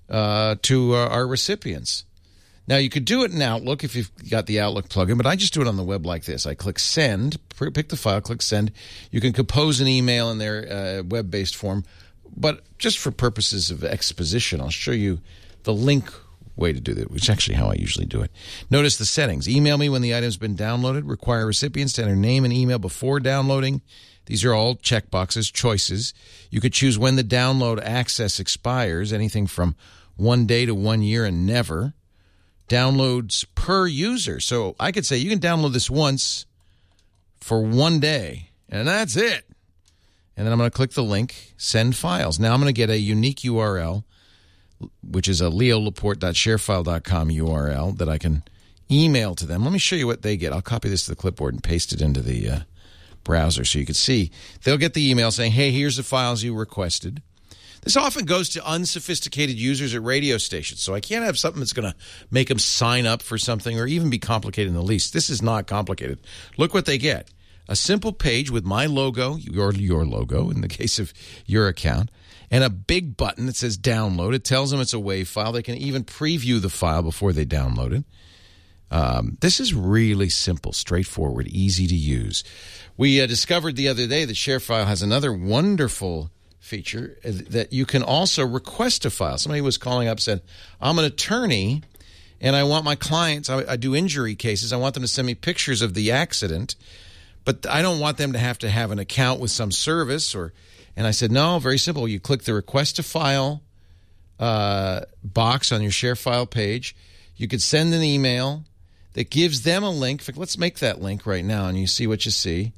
uh, 0.09 0.55
to 0.61 0.95
uh, 0.95 1.07
our 1.07 1.27
recipients." 1.27 2.05
Now 2.65 2.77
you 2.77 2.89
could 2.89 3.03
do 3.03 3.25
it 3.25 3.31
in 3.31 3.41
Outlook 3.41 3.83
if 3.83 3.93
you've 3.93 4.11
got 4.29 4.45
the 4.45 4.61
Outlook 4.61 4.87
plugin, 4.87 5.17
but 5.17 5.25
I 5.25 5.35
just 5.35 5.53
do 5.53 5.61
it 5.61 5.67
on 5.67 5.75
the 5.75 5.83
web 5.83 6.05
like 6.05 6.23
this. 6.23 6.45
I 6.45 6.53
click 6.53 6.79
send, 6.79 7.37
pick 7.57 7.89
the 7.89 7.97
file, 7.97 8.21
click 8.21 8.41
send. 8.41 8.71
You 9.11 9.19
can 9.19 9.33
compose 9.33 9.81
an 9.81 9.87
email 9.87 10.31
in 10.31 10.37
their 10.37 10.71
uh, 10.71 11.03
web-based 11.03 11.57
form, 11.57 11.83
but 12.35 12.61
just 12.77 12.99
for 12.99 13.11
purposes 13.11 13.71
of 13.71 13.83
exposition, 13.83 14.61
I'll 14.61 14.69
show 14.69 14.91
you 14.91 15.19
the 15.63 15.73
link 15.73 16.11
way 16.55 16.73
to 16.73 16.79
do 16.79 16.93
that, 16.93 17.09
which 17.09 17.23
is 17.23 17.29
actually 17.29 17.55
how 17.55 17.67
I 17.67 17.75
usually 17.75 18.05
do 18.05 18.21
it. 18.21 18.31
Notice 18.69 18.97
the 18.97 19.05
settings. 19.05 19.49
Email 19.49 19.77
me 19.77 19.89
when 19.89 20.01
the 20.01 20.13
item's 20.13 20.37
been 20.37 20.55
downloaded. 20.55 21.09
Require 21.09 21.45
recipients 21.45 21.93
to 21.93 22.03
enter 22.03 22.15
name 22.15 22.43
and 22.43 22.53
email 22.53 22.79
before 22.79 23.19
downloading. 23.19 23.81
These 24.25 24.45
are 24.45 24.53
all 24.53 24.75
checkboxes, 24.75 25.51
choices. 25.51 26.13
You 26.49 26.61
could 26.61 26.73
choose 26.73 26.97
when 26.97 27.15
the 27.15 27.23
download 27.23 27.81
access 27.81 28.39
expires, 28.39 29.11
anything 29.11 29.47
from 29.47 29.75
one 30.15 30.45
day 30.45 30.65
to 30.65 30.75
one 30.75 31.01
year 31.01 31.25
and 31.25 31.45
never 31.45 31.93
downloads 32.69 33.45
per 33.55 33.87
user. 33.87 34.39
So 34.39 34.75
I 34.79 34.91
could 34.91 35.05
say 35.05 35.17
you 35.17 35.29
can 35.29 35.39
download 35.39 35.73
this 35.73 35.89
once 35.89 36.45
for 37.41 37.61
one 37.61 37.99
day, 37.99 38.51
and 38.69 38.87
that's 38.87 39.17
it. 39.17 39.45
And 40.35 40.45
then 40.45 40.51
I'm 40.51 40.57
going 40.57 40.69
to 40.69 40.75
click 40.75 40.91
the 40.91 41.03
link, 41.03 41.53
send 41.57 41.95
files. 41.95 42.39
Now 42.39 42.53
I'm 42.53 42.59
going 42.59 42.73
to 42.73 42.77
get 42.77 42.89
a 42.89 42.97
unique 42.97 43.41
URL, 43.41 44.03
which 45.03 45.27
is 45.27 45.41
a 45.41 45.45
leolaporte.sharefile.com 45.45 47.29
URL 47.29 47.97
that 47.97 48.09
I 48.09 48.17
can 48.17 48.43
email 48.91 49.35
to 49.35 49.45
them. 49.45 49.63
Let 49.63 49.73
me 49.73 49.79
show 49.79 49.95
you 49.95 50.07
what 50.07 50.23
they 50.23 50.35
get. 50.37 50.51
I'll 50.51 50.61
copy 50.61 50.89
this 50.89 51.05
to 51.05 51.11
the 51.11 51.15
clipboard 51.15 51.53
and 51.53 51.63
paste 51.63 51.93
it 51.93 52.01
into 52.01 52.21
the 52.21 52.49
uh, 52.49 52.59
browser 53.23 53.63
so 53.63 53.79
you 53.79 53.85
can 53.85 53.95
see. 53.95 54.31
They'll 54.63 54.77
get 54.77 54.93
the 54.93 55.09
email 55.09 55.31
saying, 55.31 55.51
hey, 55.51 55.71
here's 55.71 55.97
the 55.97 56.03
files 56.03 56.43
you 56.43 56.55
requested. 56.55 57.21
This 57.83 57.97
often 57.97 58.25
goes 58.25 58.49
to 58.49 58.65
unsophisticated 58.65 59.57
users 59.57 59.93
at 59.93 60.01
radio 60.01 60.37
stations, 60.37 60.81
so 60.81 60.95
I 60.95 61.01
can't 61.01 61.25
have 61.25 61.37
something 61.37 61.59
that's 61.59 61.73
going 61.73 61.91
to 61.91 61.97
make 62.31 62.47
them 62.47 62.59
sign 62.59 63.05
up 63.05 63.21
for 63.21 63.37
something 63.37 63.77
or 63.77 63.85
even 63.85 64.09
be 64.09 64.19
complicated 64.19 64.69
in 64.69 64.73
the 64.73 64.81
least. 64.81 65.11
This 65.11 65.29
is 65.29 65.41
not 65.41 65.67
complicated. 65.67 66.19
Look 66.57 66.73
what 66.73 66.85
they 66.85 66.97
get 66.97 67.29
a 67.67 67.75
simple 67.75 68.13
page 68.13 68.51
with 68.51 68.65
my 68.65 68.85
logo, 68.85 69.35
your, 69.35 69.73
your 69.73 70.05
logo 70.05 70.49
in 70.49 70.61
the 70.61 70.67
case 70.79 70.99
of 70.99 71.13
your 71.45 71.67
account, 71.67 72.09
and 72.51 72.63
a 72.63 72.69
big 72.69 73.17
button 73.17 73.45
that 73.45 73.55
says 73.55 73.77
download. 73.77 74.33
It 74.33 74.43
tells 74.43 74.71
them 74.71 74.81
it's 74.81 74.93
a 74.93 74.97
WAV 74.97 75.27
file. 75.27 75.51
They 75.51 75.63
can 75.63 75.75
even 75.75 76.03
preview 76.03 76.61
the 76.61 76.69
file 76.69 77.01
before 77.01 77.33
they 77.33 77.45
download 77.45 77.93
it. 77.93 78.05
Um, 78.91 79.37
this 79.41 79.59
is 79.59 79.73
really 79.73 80.29
simple, 80.29 80.71
straightforward, 80.71 81.47
easy 81.47 81.87
to 81.87 81.95
use. 81.95 82.43
We 82.95 83.19
uh, 83.19 83.25
discovered 83.25 83.75
the 83.75 83.87
other 83.87 84.05
day 84.05 84.23
that 84.25 84.35
ShareFile 84.35 84.85
has 84.85 85.01
another 85.01 85.33
wonderful 85.33 86.29
feature 86.59 87.17
uh, 87.25 87.31
that 87.49 87.73
you 87.73 87.87
can 87.87 88.03
also 88.03 88.45
request 88.45 89.03
a 89.03 89.09
file. 89.09 89.39
Somebody 89.39 89.61
was 89.61 89.79
calling 89.79 90.07
up 90.07 90.19
said, 90.19 90.41
"I'm 90.79 90.99
an 90.99 91.05
attorney, 91.05 91.81
and 92.39 92.55
I 92.55 92.65
want 92.65 92.85
my 92.85 92.93
clients. 92.93 93.49
I, 93.49 93.63
I 93.67 93.77
do 93.77 93.95
injury 93.95 94.35
cases. 94.35 94.71
I 94.71 94.77
want 94.77 94.93
them 94.93 95.01
to 95.01 95.09
send 95.09 95.25
me 95.25 95.33
pictures 95.33 95.81
of 95.81 95.95
the 95.95 96.11
accident, 96.11 96.75
but 97.45 97.65
I 97.69 97.81
don't 97.81 97.99
want 97.99 98.17
them 98.17 98.33
to 98.33 98.39
have 98.39 98.57
to 98.59 98.69
have 98.69 98.91
an 98.91 98.99
account 98.99 99.39
with 99.39 99.51
some 99.51 99.71
service." 99.71 100.35
Or, 100.35 100.53
and 100.95 101.07
I 101.07 101.11
said, 101.11 101.31
"No, 101.31 101.59
very 101.59 101.77
simple. 101.77 102.07
You 102.07 102.19
click 102.19 102.43
the 102.43 102.53
request 102.53 102.99
a 102.99 103.03
file 103.03 103.61
uh, 104.39 105.01
box 105.23 105.71
on 105.71 105.81
your 105.81 105.91
share 105.91 106.15
file 106.15 106.45
page. 106.45 106.95
You 107.35 107.47
could 107.47 107.61
send 107.61 107.93
an 107.93 108.03
email." 108.03 108.65
that 109.13 109.29
gives 109.29 109.61
them 109.61 109.83
a 109.83 109.89
link. 109.89 110.23
Let's 110.35 110.57
make 110.57 110.79
that 110.79 111.01
link 111.01 111.25
right 111.25 111.45
now 111.45 111.67
and 111.67 111.77
you 111.77 111.87
see 111.87 112.07
what 112.07 112.25
you 112.25 112.31
see. 112.31 112.73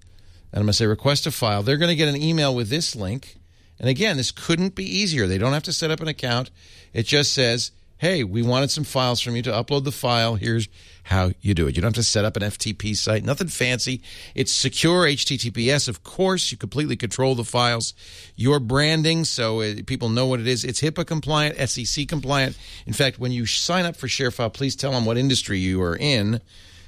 And 0.51 0.59
I'm 0.59 0.63
going 0.63 0.67
to 0.67 0.73
say 0.73 0.85
request 0.85 1.27
a 1.27 1.31
file. 1.31 1.63
They're 1.63 1.77
going 1.77 1.89
to 1.89 1.95
get 1.95 2.07
an 2.07 2.21
email 2.21 2.53
with 2.53 2.69
this 2.69 2.95
link. 2.95 3.37
And 3.79 3.89
again, 3.89 4.17
this 4.17 4.31
couldn't 4.31 4.75
be 4.75 4.85
easier. 4.85 5.27
They 5.27 5.37
don't 5.37 5.53
have 5.53 5.63
to 5.63 5.73
set 5.73 5.91
up 5.91 5.99
an 5.99 6.07
account. 6.07 6.51
It 6.93 7.03
just 7.03 7.33
says, 7.33 7.71
hey, 7.97 8.23
we 8.23 8.41
wanted 8.41 8.71
some 8.71 8.83
files 8.83 9.19
from 9.19 9.35
you 9.35 9.41
to 9.43 9.51
upload 9.51 9.83
the 9.83 9.91
file. 9.91 10.35
Here's 10.35 10.67
how 11.05 11.31
you 11.39 11.53
do 11.53 11.67
it. 11.67 11.75
You 11.75 11.83
don't 11.83 11.95
have 11.95 12.03
to 12.03 12.03
set 12.03 12.25
up 12.25 12.35
an 12.35 12.41
FTP 12.41 12.97
site, 12.97 13.23
nothing 13.23 13.47
fancy. 13.47 14.01
It's 14.33 14.51
secure 14.51 15.03
HTTPS, 15.03 15.87
of 15.87 16.03
course. 16.03 16.51
You 16.51 16.57
completely 16.57 16.95
control 16.95 17.35
the 17.35 17.43
files. 17.43 17.93
Your 18.35 18.59
branding, 18.59 19.23
so 19.23 19.61
uh, 19.61 19.75
people 19.85 20.09
know 20.09 20.25
what 20.25 20.39
it 20.39 20.47
is. 20.47 20.63
It's 20.63 20.81
HIPAA 20.81 21.05
compliant, 21.05 21.69
SEC 21.69 22.07
compliant. 22.07 22.57
In 22.87 22.93
fact, 22.93 23.19
when 23.19 23.31
you 23.31 23.45
sign 23.45 23.85
up 23.85 23.95
for 23.95 24.07
ShareFile, 24.07 24.51
please 24.51 24.75
tell 24.75 24.93
them 24.93 25.05
what 25.05 25.15
industry 25.15 25.59
you 25.59 25.79
are 25.83 25.95
in. 25.95 26.41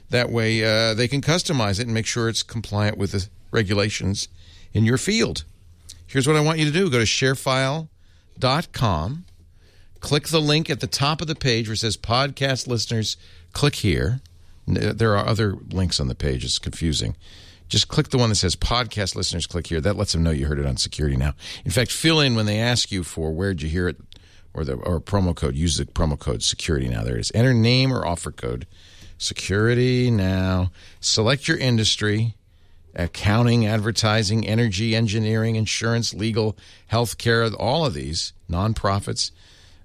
That 0.10 0.32
way, 0.32 0.64
uh, 0.64 0.96
they 0.96 1.08
can 1.08 1.22
customize 1.22 1.80
it 1.80 1.84
and 1.84 1.94
make 1.94 2.08
sure 2.08 2.28
it's 2.28 2.42
compliant 2.42 2.98
with 2.98 3.12
the 3.12 3.28
regulations 3.52 4.30
in 4.74 4.84
your 4.84 4.98
field. 4.98 5.44
Here's 6.08 6.26
what 6.26 6.36
I 6.36 6.42
want 6.42 6.58
you 6.58 6.66
to 6.66 6.72
do 6.72 6.90
go 6.90 6.98
to 6.98 7.06
sharefile.com, 7.06 9.26
click 10.00 10.28
the 10.30 10.42
link 10.42 10.72
at 10.72 10.80
the 10.80 10.88
top 10.88 11.22
of 11.22 11.28
the 11.28 11.36
page 11.36 11.68
where 11.68 11.74
it 11.74 11.78
says 11.78 11.98
podcast 11.98 12.68
listeners, 12.68 13.16
click 13.58 13.76
here. 13.76 14.22
There 14.68 15.18
are 15.18 15.26
other 15.26 15.56
links 15.72 16.00
on 16.00 16.08
the 16.08 16.14
page, 16.14 16.46
it's 16.46 16.60
confusing. 16.60 17.16
Just 17.70 17.88
click 17.88 18.10
the 18.10 18.18
one 18.20 18.30
that 18.30 18.36
says 18.36 18.56
podcast 18.56 19.16
listeners, 19.16 19.48
click 19.48 19.66
here. 19.66 19.82
That 19.82 19.98
lets 19.98 20.12
them 20.12 20.22
know 20.22 20.30
you 20.30 20.46
heard 20.46 20.60
it 20.60 20.68
on 20.68 20.78
Security 20.78 21.18
Now. 21.18 21.34
In 21.66 21.72
fact, 21.72 21.92
fill 21.92 22.20
in 22.20 22.36
when 22.36 22.46
they 22.46 22.60
ask 22.60 22.92
you 22.92 23.04
for 23.04 23.32
where'd 23.32 23.64
you 23.64 23.68
hear 23.68 23.88
it 23.88 23.98
or 24.54 24.64
the 24.64 24.76
or 24.76 25.02
promo 25.02 25.36
code, 25.36 25.56
use 25.56 25.78
the 25.78 25.86
promo 25.86 26.20
code 26.20 26.44
Security 26.44 26.88
Now. 26.88 27.04
There 27.04 27.18
it 27.18 27.22
is. 27.22 27.32
Enter 27.34 27.54
name 27.54 27.92
or 27.92 28.06
offer 28.06 28.32
code. 28.32 28.68
Security 29.18 30.12
Now. 30.12 30.72
Select 31.00 31.48
your 31.48 31.58
industry 31.58 32.36
accounting, 32.96 33.66
advertising, 33.66 34.48
energy, 34.48 34.96
engineering, 34.96 35.56
insurance, 35.56 36.14
legal, 36.14 36.58
healthcare, 36.92 37.54
all 37.58 37.86
of 37.86 37.96
these 37.96 38.34
nonprofits. 38.50 39.32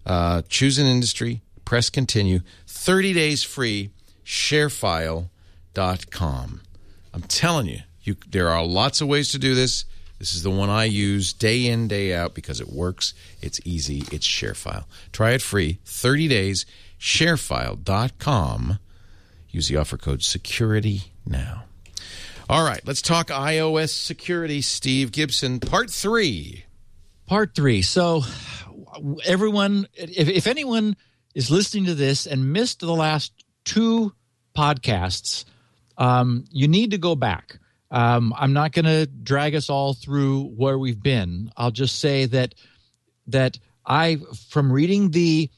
Uh, 0.04 0.42
choose 0.48 0.78
an 0.78 0.86
industry, 0.86 1.40
press 1.72 1.88
continue. 1.88 2.40
30 2.66 3.14
days 3.14 3.42
free, 3.42 3.88
sharefile.com. 4.26 6.60
I'm 7.14 7.22
telling 7.22 7.66
you, 7.66 7.78
You, 8.02 8.16
there 8.28 8.50
are 8.50 8.62
lots 8.62 9.00
of 9.00 9.08
ways 9.08 9.30
to 9.30 9.38
do 9.38 9.54
this. 9.54 9.86
This 10.18 10.34
is 10.34 10.42
the 10.42 10.50
one 10.50 10.68
I 10.68 10.84
use 10.84 11.32
day 11.32 11.66
in, 11.66 11.88
day 11.88 12.14
out 12.14 12.34
because 12.34 12.60
it 12.60 12.68
works. 12.68 13.14
It's 13.40 13.58
easy. 13.64 14.04
It's 14.12 14.26
ShareFile. 14.26 14.84
Try 15.12 15.30
it 15.30 15.40
free, 15.40 15.78
30 15.86 16.28
days. 16.28 16.66
ShareFile.com. 17.00 18.78
Use 19.48 19.68
the 19.68 19.78
offer 19.78 19.96
code 19.96 20.22
security 20.22 21.04
now. 21.24 21.64
All 22.50 22.66
right, 22.66 22.82
let's 22.84 23.00
talk 23.00 23.28
iOS 23.28 23.94
security. 23.94 24.60
Steve 24.60 25.10
Gibson, 25.10 25.58
part 25.58 25.88
three. 25.88 26.66
Part 27.26 27.54
three. 27.54 27.80
So, 27.80 28.24
everyone, 29.24 29.86
if, 29.94 30.28
if 30.28 30.46
anyone 30.46 30.96
is 31.34 31.50
listening 31.50 31.86
to 31.86 31.94
this 31.94 32.26
and 32.26 32.52
missed 32.52 32.80
the 32.80 32.94
last 32.94 33.32
two 33.64 34.12
podcasts, 34.56 35.44
um, 35.98 36.44
you 36.50 36.68
need 36.68 36.90
to 36.90 36.98
go 36.98 37.14
back. 37.14 37.58
Um, 37.90 38.34
I'm 38.36 38.52
not 38.52 38.72
going 38.72 38.86
to 38.86 39.06
drag 39.06 39.54
us 39.54 39.68
all 39.68 39.94
through 39.94 40.44
where 40.44 40.78
we've 40.78 41.02
been. 41.02 41.52
I'll 41.56 41.70
just 41.70 41.98
say 41.98 42.26
that 42.26 42.54
that 43.28 43.58
I, 43.86 44.18
from 44.48 44.72
reading 44.72 45.10
the 45.10 45.50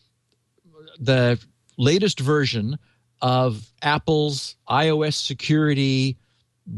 the 0.99 1.39
latest 1.77 2.21
version 2.21 2.79
of 3.21 3.69
Apple's 3.83 4.57
iOS 4.69 5.15
security 5.15 6.19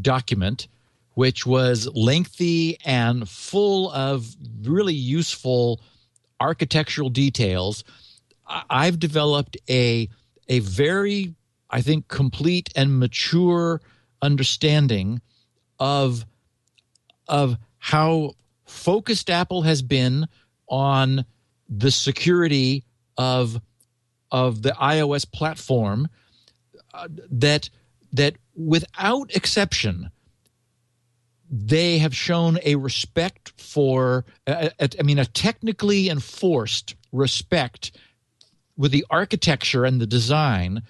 document, 0.01 0.69
which 1.15 1.47
was 1.47 1.89
lengthy 1.95 2.79
and 2.85 3.29
full 3.29 3.91
of 3.93 4.35
really 4.63 4.95
useful 4.95 5.81
architectural 6.41 7.09
details, 7.09 7.85
I've 8.47 8.99
developed 8.99 9.57
a 9.69 10.09
a 10.49 10.61
very, 10.61 11.35
I 11.71 11.83
think, 11.83 12.09
complete 12.09 12.71
and 12.77 12.99
mature 12.99 13.81
understanding 14.23 15.21
of 15.79 16.25
of 17.29 17.57
how 17.79 18.33
focused 18.65 19.31
Apple 19.31 19.63
has 19.63 19.83
been 19.83 20.27
on 20.69 21.25
the 21.69 21.91
security 21.91 22.85
of 23.17 23.61
of 24.31 24.63
the 24.63 24.71
iOS 24.71 25.31
platform 25.31 26.09
uh, 26.95 27.09
that 27.31 27.71
that 28.13 28.37
without 28.55 29.35
exception 29.35 30.11
they 31.49 31.99
have 31.99 32.15
shown 32.15 32.59
a 32.65 32.75
respect 32.75 33.53
for 33.61 34.25
I 34.47 34.71
mean 35.05 35.19
a 35.19 35.27
technically 35.27 36.09
enforced 36.09 36.97
respect 37.13 37.93
with 38.77 38.93
the 38.93 39.05
architecture 39.11 39.85
and 39.85 40.01
the 40.01 40.07
design 40.07 40.83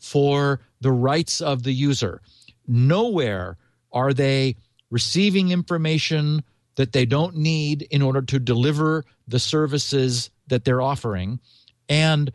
for 0.00 0.60
the 0.80 0.92
rights 0.92 1.40
of 1.40 1.62
the 1.62 1.72
user 1.72 2.20
nowhere 2.66 3.56
are 3.92 4.12
they 4.12 4.56
receiving 4.90 5.50
information 5.50 6.42
that 6.76 6.92
they 6.92 7.06
don't 7.06 7.36
need 7.36 7.82
in 7.90 8.02
order 8.02 8.22
to 8.22 8.38
deliver 8.38 9.04
the 9.26 9.38
services 9.38 10.30
that 10.48 10.64
they're 10.64 10.82
offering? 10.82 11.40
And 11.88 12.32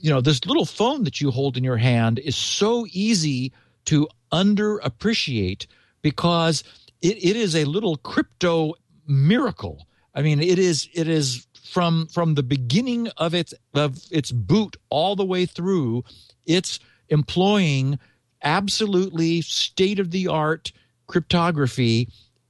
you 0.00 0.10
know, 0.10 0.22
this 0.22 0.44
little 0.46 0.64
phone 0.64 1.04
that 1.04 1.20
you 1.20 1.30
hold 1.30 1.56
in 1.56 1.64
your 1.64 1.76
hand 1.76 2.18
is 2.18 2.34
so 2.34 2.86
easy 2.90 3.52
to 3.84 4.08
underappreciate 4.32 5.66
because 6.00 6.64
it, 7.02 7.22
it 7.22 7.36
is 7.36 7.54
a 7.54 7.64
little 7.66 7.96
crypto 7.96 8.74
miracle. 9.06 9.86
I 10.14 10.22
mean, 10.22 10.40
it 10.40 10.58
is 10.58 10.88
it 10.94 11.08
is 11.08 11.45
from 11.66 12.06
from 12.06 12.34
the 12.34 12.42
beginning 12.42 13.08
of 13.16 13.34
its 13.34 13.52
of 13.74 13.98
its 14.10 14.32
boot 14.32 14.76
all 14.88 15.16
the 15.16 15.24
way 15.24 15.46
through, 15.46 16.04
it's 16.46 16.78
employing 17.08 17.98
absolutely 18.42 19.42
state 19.42 19.98
of 19.98 20.10
the 20.10 20.28
art 20.28 20.72
cryptography 21.06 22.08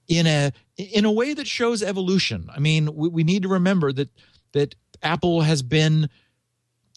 in 0.08 0.26
a 0.26 0.52
in 0.76 1.04
a 1.04 1.12
way 1.12 1.34
that 1.34 1.46
shows 1.46 1.82
evolution. 1.82 2.48
I 2.54 2.58
mean, 2.58 2.94
we, 2.94 3.08
we 3.08 3.24
need 3.24 3.42
to 3.42 3.48
remember 3.48 3.92
that 3.92 4.10
that 4.52 4.74
Apple 5.02 5.42
has 5.42 5.62
been 5.62 6.08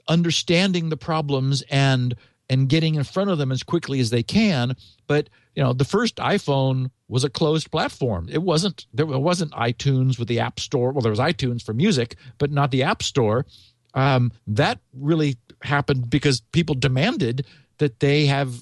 understanding 0.08 0.90
the 0.90 0.98
problems 0.98 1.64
and 1.70 2.16
and 2.50 2.68
getting 2.68 2.96
in 2.96 3.04
front 3.04 3.30
of 3.30 3.38
them 3.38 3.52
as 3.52 3.64
quickly 3.64 4.00
as 4.00 4.10
they 4.10 4.24
can. 4.24 4.76
But 5.08 5.30
you 5.56 5.64
know, 5.64 5.74
the 5.74 5.86
first 5.86 6.18
iPhone 6.18 6.92
was 7.10 7.24
a 7.24 7.30
closed 7.30 7.72
platform. 7.72 8.30
It 8.32 8.42
wasn't 8.42 8.86
there 8.94 9.06
wasn't 9.06 9.52
iTunes 9.52 10.18
with 10.18 10.28
the 10.28 10.40
App 10.40 10.60
Store. 10.60 10.92
Well, 10.92 11.02
there 11.02 11.12
was 11.12 11.20
iTunes 11.20 11.64
for 11.64 11.74
music, 11.74 12.16
but 12.38 12.52
not 12.52 12.72
the 12.72 12.84
App 12.84 13.04
Store. 13.04 13.46
Um, 13.94 14.32
that 14.48 14.80
really 14.94 15.38
happened 15.62 16.10
because 16.10 16.42
people 16.52 16.76
demanded 16.76 17.46
that 17.80 18.00
they 18.00 18.28
have 18.28 18.54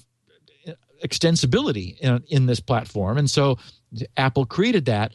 extensibility 1.04 1.98
in, 1.98 2.24
in 2.28 2.46
this 2.46 2.60
platform. 2.60 3.18
And 3.18 3.30
so 3.30 3.58
Apple 4.16 4.46
created 4.46 4.86
that 4.86 5.12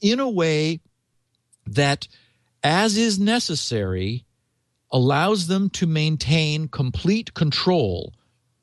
in 0.00 0.20
a 0.20 0.30
way 0.30 0.80
that, 1.66 2.08
as 2.62 2.96
is 2.96 3.18
necessary, 3.18 4.24
allows 4.90 5.46
them 5.46 5.70
to 5.70 5.86
maintain 5.86 6.68
complete 6.68 7.34
control 7.34 8.12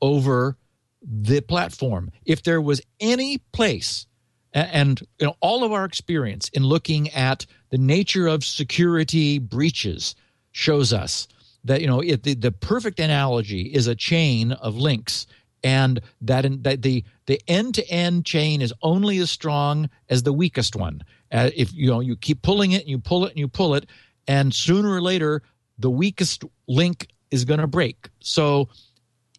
over 0.02 0.58
the 1.02 1.42
platform. 1.42 2.12
If 2.26 2.44
there 2.44 2.62
was 2.62 2.82
any 3.00 3.40
place, 3.52 4.06
and 4.54 5.00
you 5.20 5.28
know, 5.28 5.36
all 5.42 5.64
of 5.64 5.72
our 5.72 5.86
experience 5.86 6.50
in 6.50 6.64
looking 6.64 7.10
at 7.10 7.46
the 7.70 7.78
nature 7.78 8.28
of 8.28 8.44
security 8.44 9.40
breaches 9.40 10.16
shows 10.52 10.92
us 10.92 11.28
that 11.64 11.82
you 11.82 11.88
know 11.88 12.00
it, 12.00 12.24
the, 12.24 12.34
the 12.34 12.52
perfect 12.52 13.00
analogy 13.00 13.62
is 13.62 13.88
a 13.88 13.96
chain 13.96 14.52
of 14.54 14.76
links 14.76 15.28
and 15.64 16.00
that, 16.22 16.46
in, 16.46 16.62
that 16.64 16.82
the 16.82 17.04
the 17.26 17.40
end 17.48 17.76
to 17.76 17.88
end 17.90 18.26
chain 18.26 18.62
is 18.62 18.74
only 18.82 19.18
as 19.20 19.30
strong 19.30 19.90
as 20.10 20.24
the 20.24 20.34
weakest 20.34 20.76
one. 20.76 21.04
Uh, 21.32 21.50
if 21.56 21.74
you 21.74 21.90
know 21.90 22.00
you 22.00 22.16
keep 22.16 22.42
pulling 22.42 22.72
it 22.72 22.82
and 22.82 22.90
you 22.90 22.98
pull 22.98 23.26
it 23.26 23.32
and 23.32 23.40
you 23.40 23.48
pull 23.48 23.76
it, 23.76 23.86
and 24.28 24.54
sooner 24.54 24.90
or 24.90 25.02
later 25.02 25.42
the 25.78 25.90
weakest 25.90 26.44
link 26.68 27.08
is 27.32 27.46
going 27.46 27.60
to 27.60 27.68
break. 27.68 28.10
So, 28.20 28.70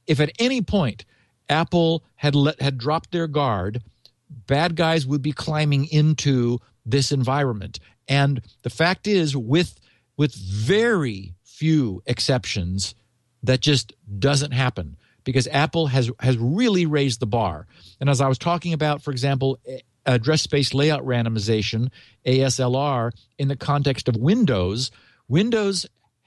if 0.07 0.21
at 0.21 0.31
any 0.39 0.63
point 0.63 1.05
Apple 1.51 2.03
had 2.17 2.35
let 2.35 2.61
had 2.63 2.79
dropped 2.79 3.13
their 3.13 3.27
guard, 3.27 3.83
bad 4.47 4.77
guys 4.77 5.07
would 5.07 5.23
be 5.23 5.33
climbing 5.33 5.87
into 5.87 6.59
this 6.87 7.13
environment. 7.13 7.79
And 8.09 8.41
the 8.63 8.71
fact 8.71 9.07
is, 9.07 9.37
with 9.37 9.79
with 10.17 10.35
very 10.35 11.35
few 11.45 12.03
exceptions, 12.07 12.95
that 13.43 13.61
just 13.61 13.93
doesn't 14.19 14.53
happen 14.53 14.97
because 15.25 15.49
Apple 15.49 15.89
has 15.89 16.11
has 16.21 16.39
really 16.39 16.87
raised 16.87 17.21
the 17.21 17.27
bar. 17.27 17.67
And 18.01 18.09
as 18.09 18.21
I 18.21 18.29
was 18.29 18.39
talking 18.39 18.73
about, 18.73 19.03
for 19.03 19.11
example, 19.11 19.59
address 20.07 20.43
space 20.43 20.75
layout 20.75 21.05
randomization 21.05 21.91
ASLR 22.27 23.13
in 23.39 23.49
the 23.49 23.57
context 23.57 24.09
of 24.09 24.17
Windows, 24.17 24.91
Windows 25.29 25.87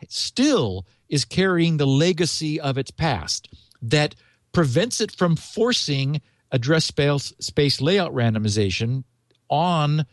still 0.10 0.86
is 1.10 1.26
carrying 1.26 1.78
the 1.78 1.88
legacy 1.88 2.60
of 2.60 2.78
its 2.78 2.92
past 2.92 3.48
that 3.82 4.16
prevents 4.54 5.02
it 5.02 5.12
from 5.12 5.36
forcing 5.36 6.22
address 6.52 6.86
space, 6.86 7.34
space 7.40 7.82
layout 7.82 8.14
randomization 8.14 9.04
on 9.50 10.06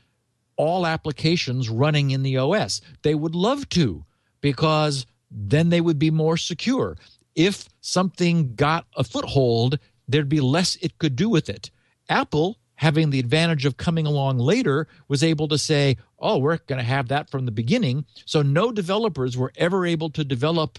all 0.57 0.87
applications 0.87 1.69
running 1.69 2.11
in 2.11 2.23
the 2.23 2.37
OS. 2.37 2.81
They 3.03 3.15
would 3.15 3.35
love 3.35 3.69
to 3.71 4.05
because 4.41 5.07
then 5.31 5.69
they 5.69 5.81
would 5.81 5.99
be 5.99 6.11
more 6.11 6.37
secure 6.37 6.97
if 7.35 7.69
something 7.81 8.55
got 8.55 8.87
a 8.97 9.05
foothold, 9.05 9.79
there'd 10.09 10.29
be 10.29 10.41
less 10.41 10.77
it 10.77 10.99
could 10.99 11.17
do 11.17 11.29
with 11.29 11.49
it. 11.49 11.71
Apple, 12.09 12.59
having 12.75 13.11
the 13.11 13.19
advantage 13.19 13.65
of 13.65 13.77
coming 13.77 14.07
along 14.07 14.39
later, 14.39 14.89
was 15.09 15.23
able 15.23 15.49
to 15.49 15.59
say, 15.59 15.97
oh, 16.19 16.39
we're 16.39 16.59
going 16.59 16.79
to 16.79 16.85
have 16.85 17.09
that 17.09 17.31
from 17.31 17.47
the 17.47 17.53
beginning. 17.53 18.05
So 18.27 18.43
no 18.43 18.73
developers 18.73 19.37
were 19.37 19.53
ever 19.57 19.87
able 19.87 20.11
to 20.11 20.25
develop 20.25 20.79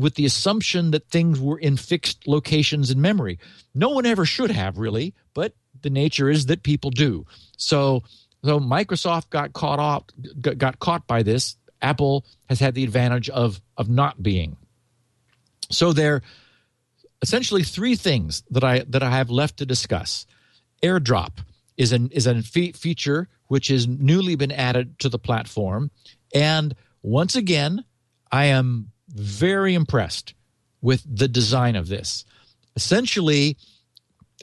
with 0.00 0.14
the 0.14 0.24
assumption 0.24 0.90
that 0.92 1.08
things 1.08 1.38
were 1.40 1.58
in 1.58 1.76
fixed 1.76 2.26
locations 2.26 2.90
in 2.90 3.00
memory. 3.00 3.38
No 3.74 3.90
one 3.90 4.06
ever 4.06 4.24
should 4.24 4.50
have, 4.50 4.78
really, 4.78 5.14
but 5.34 5.54
the 5.82 5.90
nature 5.90 6.28
is 6.28 6.46
that 6.46 6.62
people 6.62 6.90
do. 6.90 7.26
So, 7.56 8.02
so 8.44 8.58
Microsoft 8.58 9.30
got 9.30 9.52
caught 9.52 9.78
off, 9.78 10.04
got 10.40 10.78
caught 10.78 11.06
by 11.06 11.22
this. 11.22 11.56
Apple 11.82 12.24
has 12.48 12.60
had 12.60 12.74
the 12.74 12.84
advantage 12.84 13.30
of 13.30 13.60
of 13.76 13.88
not 13.88 14.22
being. 14.22 14.56
So 15.70 15.92
there 15.92 16.22
essentially 17.22 17.62
three 17.62 17.96
things 17.96 18.42
that 18.50 18.64
I 18.64 18.80
that 18.88 19.02
I 19.02 19.10
have 19.10 19.30
left 19.30 19.58
to 19.58 19.66
discuss. 19.66 20.26
AirDrop 20.82 21.38
is 21.76 21.92
an 21.92 22.10
is 22.12 22.26
a 22.26 22.42
fe- 22.42 22.72
feature 22.72 23.28
which 23.46 23.68
has 23.68 23.88
newly 23.88 24.36
been 24.36 24.52
added 24.52 24.98
to 25.00 25.08
the 25.08 25.18
platform, 25.18 25.90
and 26.34 26.74
once 27.02 27.34
again, 27.34 27.84
I 28.30 28.46
am 28.46 28.92
very 29.14 29.74
impressed 29.74 30.34
with 30.80 31.04
the 31.06 31.28
design 31.28 31.76
of 31.76 31.88
this. 31.88 32.24
Essentially, 32.76 33.56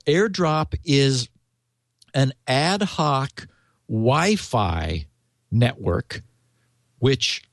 AirDrop 0.05 0.75
is 0.85 1.29
an 2.13 2.33
ad 2.47 2.81
hoc 2.81 3.47
Wi-Fi 3.89 5.05
network 5.51 6.21
which 6.99 7.43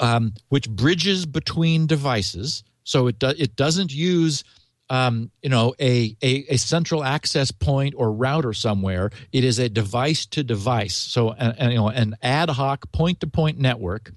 um, 0.00 0.34
which 0.48 0.68
bridges 0.68 1.24
between 1.24 1.86
devices 1.86 2.64
so 2.86 3.08
it 3.08 3.18
do, 3.18 3.32
it 3.36 3.56
doesn't 3.56 3.92
use 3.92 4.44
um, 4.88 5.30
you 5.42 5.50
know 5.50 5.74
a, 5.80 6.16
a 6.22 6.44
a 6.50 6.56
central 6.56 7.02
access 7.02 7.50
point 7.50 7.94
or 7.96 8.12
router 8.12 8.52
somewhere. 8.52 9.10
It 9.32 9.42
is 9.42 9.58
a 9.58 9.68
device 9.68 10.24
to 10.26 10.44
device, 10.44 10.94
so 10.94 11.34
you 11.60 11.74
know 11.74 11.88
an 11.88 12.16
ad 12.22 12.48
hoc 12.48 12.90
point 12.92 13.20
to 13.20 13.26
point 13.26 13.58
network, 13.58 14.12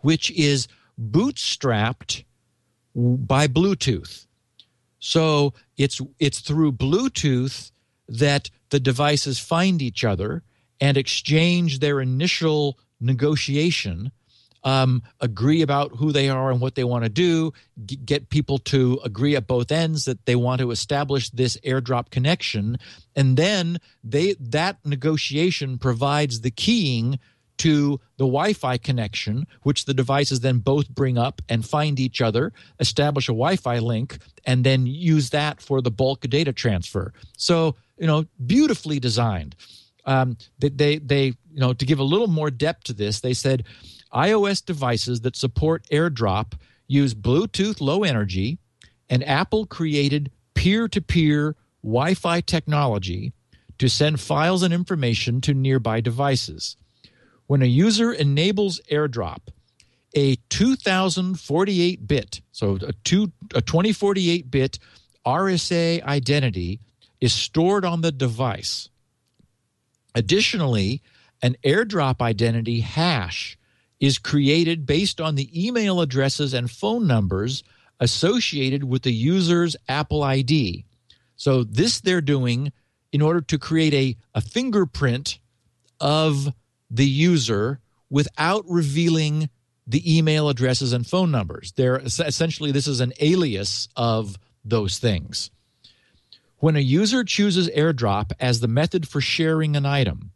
which 0.00 0.30
is 0.32 0.68
bootstrapped 1.00 2.24
by 2.94 3.48
Bluetooth. 3.48 4.26
So 4.98 5.54
it's 5.76 6.00
it's 6.18 6.40
through 6.40 6.72
Bluetooth 6.72 7.72
that 8.08 8.50
the 8.70 8.80
devices 8.80 9.38
find 9.38 9.82
each 9.82 10.04
other 10.04 10.42
and 10.80 10.96
exchange 10.96 11.78
their 11.78 12.00
initial 12.00 12.78
negotiation 13.00 14.12
um, 14.64 15.02
agree 15.20 15.62
about 15.62 15.96
who 15.96 16.12
they 16.12 16.28
are 16.28 16.50
and 16.50 16.60
what 16.60 16.74
they 16.74 16.84
want 16.84 17.04
to 17.04 17.10
do, 17.10 17.52
g- 17.84 17.96
get 17.96 18.30
people 18.30 18.58
to 18.58 19.00
agree 19.04 19.34
at 19.34 19.46
both 19.46 19.72
ends 19.72 20.04
that 20.04 20.24
they 20.24 20.36
want 20.36 20.60
to 20.60 20.70
establish 20.70 21.30
this 21.30 21.56
airdrop 21.64 22.10
connection, 22.10 22.78
and 23.16 23.36
then 23.36 23.78
they 24.04 24.34
that 24.38 24.78
negotiation 24.84 25.78
provides 25.78 26.40
the 26.40 26.50
keying 26.50 27.18
to 27.58 28.00
the 28.16 28.24
Wi-Fi 28.24 28.78
connection, 28.78 29.46
which 29.62 29.84
the 29.84 29.94
devices 29.94 30.40
then 30.40 30.58
both 30.58 30.88
bring 30.88 31.18
up 31.18 31.40
and 31.48 31.64
find 31.64 32.00
each 32.00 32.20
other, 32.20 32.52
establish 32.80 33.28
a 33.28 33.32
Wi-Fi 33.32 33.78
link, 33.78 34.18
and 34.44 34.64
then 34.64 34.86
use 34.86 35.30
that 35.30 35.60
for 35.60 35.80
the 35.80 35.90
bulk 35.90 36.22
data 36.22 36.52
transfer. 36.52 37.12
So 37.36 37.76
you 38.02 38.08
know, 38.08 38.24
beautifully 38.44 38.98
designed. 38.98 39.54
Um, 40.04 40.36
they, 40.58 40.70
they, 40.70 40.98
they, 40.98 41.24
you 41.24 41.60
know, 41.60 41.72
to 41.72 41.86
give 41.86 42.00
a 42.00 42.02
little 42.04 42.26
more 42.26 42.50
depth 42.50 42.84
to 42.84 42.92
this, 42.92 43.20
they 43.20 43.32
said 43.32 43.64
iOS 44.12 44.64
devices 44.64 45.20
that 45.20 45.36
support 45.36 45.86
AirDrop 45.92 46.54
use 46.88 47.14
Bluetooth 47.14 47.80
Low 47.80 48.02
Energy, 48.02 48.58
and 49.08 49.22
Apple 49.22 49.66
created 49.66 50.32
peer 50.54 50.88
to 50.88 51.00
peer 51.00 51.54
Wi 51.84 52.14
Fi 52.14 52.40
technology 52.40 53.32
to 53.78 53.88
send 53.88 54.18
files 54.18 54.64
and 54.64 54.74
information 54.74 55.40
to 55.42 55.54
nearby 55.54 56.00
devices. 56.00 56.76
When 57.52 57.60
a 57.60 57.66
user 57.66 58.14
enables 58.14 58.80
AirDrop, 58.90 59.48
a 60.14 60.36
2048 60.48 62.08
bit, 62.08 62.40
so 62.50 62.78
a, 62.80 62.94
two, 63.04 63.30
a 63.54 63.60
2048 63.60 64.50
bit 64.50 64.78
RSA 65.26 66.02
identity 66.02 66.80
is 67.20 67.34
stored 67.34 67.84
on 67.84 68.00
the 68.00 68.10
device. 68.10 68.88
Additionally, 70.14 71.02
an 71.42 71.56
AirDrop 71.62 72.22
identity 72.22 72.80
hash 72.80 73.58
is 74.00 74.16
created 74.16 74.86
based 74.86 75.20
on 75.20 75.34
the 75.34 75.50
email 75.54 76.00
addresses 76.00 76.54
and 76.54 76.70
phone 76.70 77.06
numbers 77.06 77.62
associated 78.00 78.84
with 78.84 79.02
the 79.02 79.12
user's 79.12 79.76
Apple 79.90 80.22
ID. 80.22 80.86
So, 81.36 81.64
this 81.64 82.00
they're 82.00 82.22
doing 82.22 82.72
in 83.12 83.20
order 83.20 83.42
to 83.42 83.58
create 83.58 83.92
a, 83.92 84.16
a 84.34 84.40
fingerprint 84.40 85.38
of 86.00 86.48
the 86.92 87.06
user 87.06 87.80
without 88.10 88.64
revealing 88.68 89.48
the 89.86 90.16
email 90.16 90.48
addresses 90.48 90.92
and 90.92 91.06
phone 91.06 91.30
numbers. 91.30 91.72
They're 91.72 91.98
essentially, 91.98 92.70
this 92.70 92.86
is 92.86 93.00
an 93.00 93.14
alias 93.18 93.88
of 93.96 94.38
those 94.64 94.98
things. 94.98 95.50
When 96.58 96.76
a 96.76 96.80
user 96.80 97.24
chooses 97.24 97.68
AirDrop 97.70 98.32
as 98.38 98.60
the 98.60 98.68
method 98.68 99.08
for 99.08 99.20
sharing 99.20 99.74
an 99.74 99.86
item, 99.86 100.30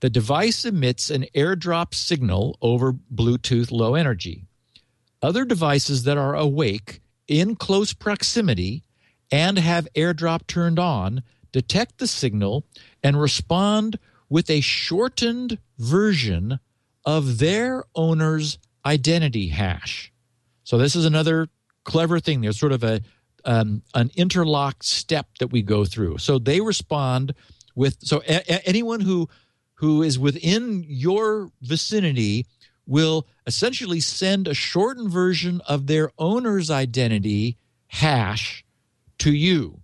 the 0.00 0.08
device 0.08 0.64
emits 0.64 1.10
an 1.10 1.26
airdrop 1.34 1.92
signal 1.92 2.56
over 2.62 2.92
Bluetooth 2.92 3.70
low 3.72 3.94
energy. 3.94 4.46
Other 5.20 5.44
devices 5.44 6.04
that 6.04 6.16
are 6.16 6.36
awake 6.36 7.00
in 7.26 7.56
close 7.56 7.92
proximity 7.92 8.84
and 9.30 9.58
have 9.58 9.88
airdrop 9.94 10.46
turned 10.46 10.78
on 10.78 11.22
detect 11.52 11.98
the 11.98 12.06
signal 12.06 12.64
and 13.02 13.20
respond 13.20 13.98
with 14.28 14.50
a 14.50 14.60
shortened 14.60 15.58
version 15.78 16.58
of 17.04 17.38
their 17.38 17.84
owner's 17.94 18.58
identity 18.84 19.48
hash. 19.48 20.12
So, 20.64 20.78
this 20.78 20.94
is 20.94 21.04
another 21.04 21.48
clever 21.84 22.20
thing. 22.20 22.42
There's 22.42 22.58
sort 22.58 22.72
of 22.72 22.84
a 22.84 23.00
um, 23.44 23.82
an 23.94 24.10
interlocked 24.14 24.84
step 24.84 25.26
that 25.40 25.48
we 25.48 25.62
go 25.62 25.84
through. 25.84 26.18
So 26.18 26.38
they 26.38 26.60
respond 26.60 27.34
with 27.74 27.96
so 28.00 28.22
a- 28.28 28.44
a- 28.52 28.68
anyone 28.68 29.00
who 29.00 29.28
who 29.74 30.02
is 30.02 30.18
within 30.18 30.84
your 30.86 31.50
vicinity 31.62 32.46
will 32.86 33.26
essentially 33.46 34.00
send 34.00 34.48
a 34.48 34.54
shortened 34.54 35.10
version 35.10 35.60
of 35.68 35.86
their 35.86 36.10
owner's 36.18 36.70
identity 36.70 37.56
hash 37.86 38.64
to 39.18 39.32
you. 39.32 39.77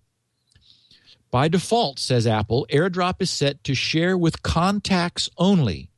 By 1.35 1.49
default, 1.49 1.99
says 1.99 2.29
Apple, 2.29 2.65
AirDrop 2.71 3.21
is 3.21 3.29
set 3.29 3.65
to 3.65 3.75
share 3.75 4.17
with 4.17 4.45
contacts 4.45 5.29
only. 5.37 5.91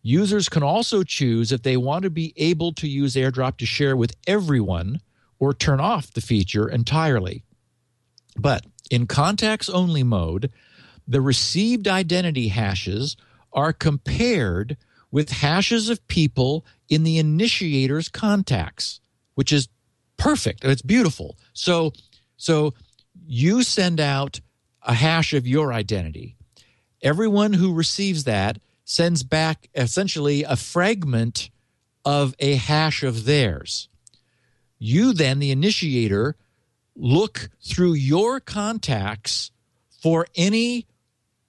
Users 0.00 0.48
can 0.48 0.62
also 0.62 1.02
choose 1.02 1.52
if 1.52 1.60
they 1.60 1.76
want 1.76 2.04
to 2.04 2.08
be 2.08 2.32
able 2.38 2.72
to 2.76 2.88
use 2.88 3.14
AirDrop 3.14 3.58
to 3.58 3.66
share 3.66 3.94
with 3.94 4.16
everyone 4.26 5.02
or 5.38 5.52
turn 5.52 5.80
off 5.80 6.14
the 6.14 6.22
feature 6.22 6.66
entirely. 6.66 7.44
But 8.38 8.64
in 8.90 9.06
contacts 9.06 9.68
only 9.68 10.02
mode, 10.02 10.50
the 11.06 11.20
received 11.20 11.86
identity 11.86 12.48
hashes 12.48 13.18
are 13.52 13.74
compared 13.74 14.78
with 15.10 15.28
hashes 15.28 15.90
of 15.90 16.08
people 16.08 16.64
in 16.88 17.04
the 17.04 17.18
initiator's 17.18 18.08
contacts, 18.08 19.00
which 19.34 19.52
is 19.52 19.68
perfect. 20.16 20.64
It's 20.64 20.80
beautiful. 20.80 21.36
So, 21.52 21.92
so 22.38 22.72
you 23.26 23.62
send 23.62 24.00
out 24.00 24.40
a 24.84 24.94
hash 24.94 25.32
of 25.32 25.46
your 25.46 25.72
identity. 25.72 26.36
Everyone 27.02 27.54
who 27.54 27.74
receives 27.74 28.24
that 28.24 28.58
sends 28.84 29.22
back 29.22 29.68
essentially 29.74 30.44
a 30.44 30.56
fragment 30.56 31.50
of 32.04 32.34
a 32.38 32.54
hash 32.54 33.02
of 33.02 33.24
theirs. 33.24 33.88
You 34.78 35.12
then, 35.12 35.38
the 35.38 35.50
initiator, 35.50 36.36
look 36.94 37.48
through 37.62 37.94
your 37.94 38.40
contacts 38.40 39.50
for 40.02 40.26
any 40.36 40.86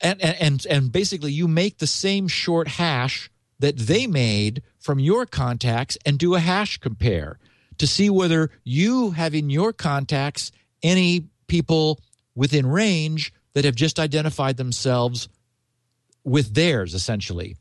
and, 0.01 0.21
and 0.21 0.65
and 0.69 0.91
basically 0.91 1.31
you 1.31 1.47
make 1.47 1.77
the 1.77 1.87
same 1.87 2.27
short 2.27 2.67
hash 2.67 3.29
that 3.59 3.77
they 3.77 4.07
made 4.07 4.61
from 4.79 4.99
your 4.99 5.25
contacts 5.25 5.97
and 6.05 6.17
do 6.17 6.35
a 6.35 6.39
hash 6.39 6.77
compare 6.77 7.39
to 7.77 7.87
see 7.87 8.09
whether 8.09 8.49
you 8.63 9.11
have 9.11 9.33
in 9.33 9.49
your 9.49 9.73
contacts 9.73 10.51
any 10.83 11.27
people 11.47 11.99
within 12.35 12.67
range 12.67 13.33
that 13.53 13.65
have 13.65 13.75
just 13.75 13.99
identified 13.99 14.57
themselves 14.57 15.29
with 16.23 16.53
theirs 16.53 16.93
essentially 16.93 17.55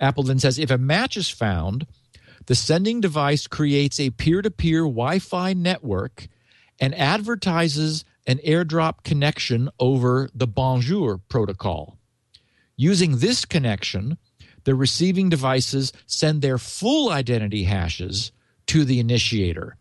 apple 0.00 0.22
then 0.22 0.38
says 0.38 0.58
if 0.58 0.70
a 0.70 0.78
match 0.78 1.16
is 1.16 1.28
found 1.28 1.86
the 2.46 2.54
sending 2.54 3.00
device 3.00 3.46
creates 3.46 3.98
a 3.98 4.10
peer-to-peer 4.10 4.82
wi-fi 4.82 5.54
network 5.54 6.28
and 6.80 6.94
advertises 6.94 8.04
an 8.26 8.38
airdrop 8.38 9.02
connection 9.04 9.68
over 9.78 10.28
the 10.34 10.46
Bonjour 10.46 11.18
protocol. 11.28 11.98
Using 12.76 13.18
this 13.18 13.44
connection, 13.44 14.18
the 14.64 14.74
receiving 14.74 15.28
devices 15.28 15.92
send 16.06 16.42
their 16.42 16.58
full 16.58 17.10
identity 17.10 17.64
hashes 17.64 18.32
to 18.66 18.84
the 18.84 18.98
initiator. 18.98 19.76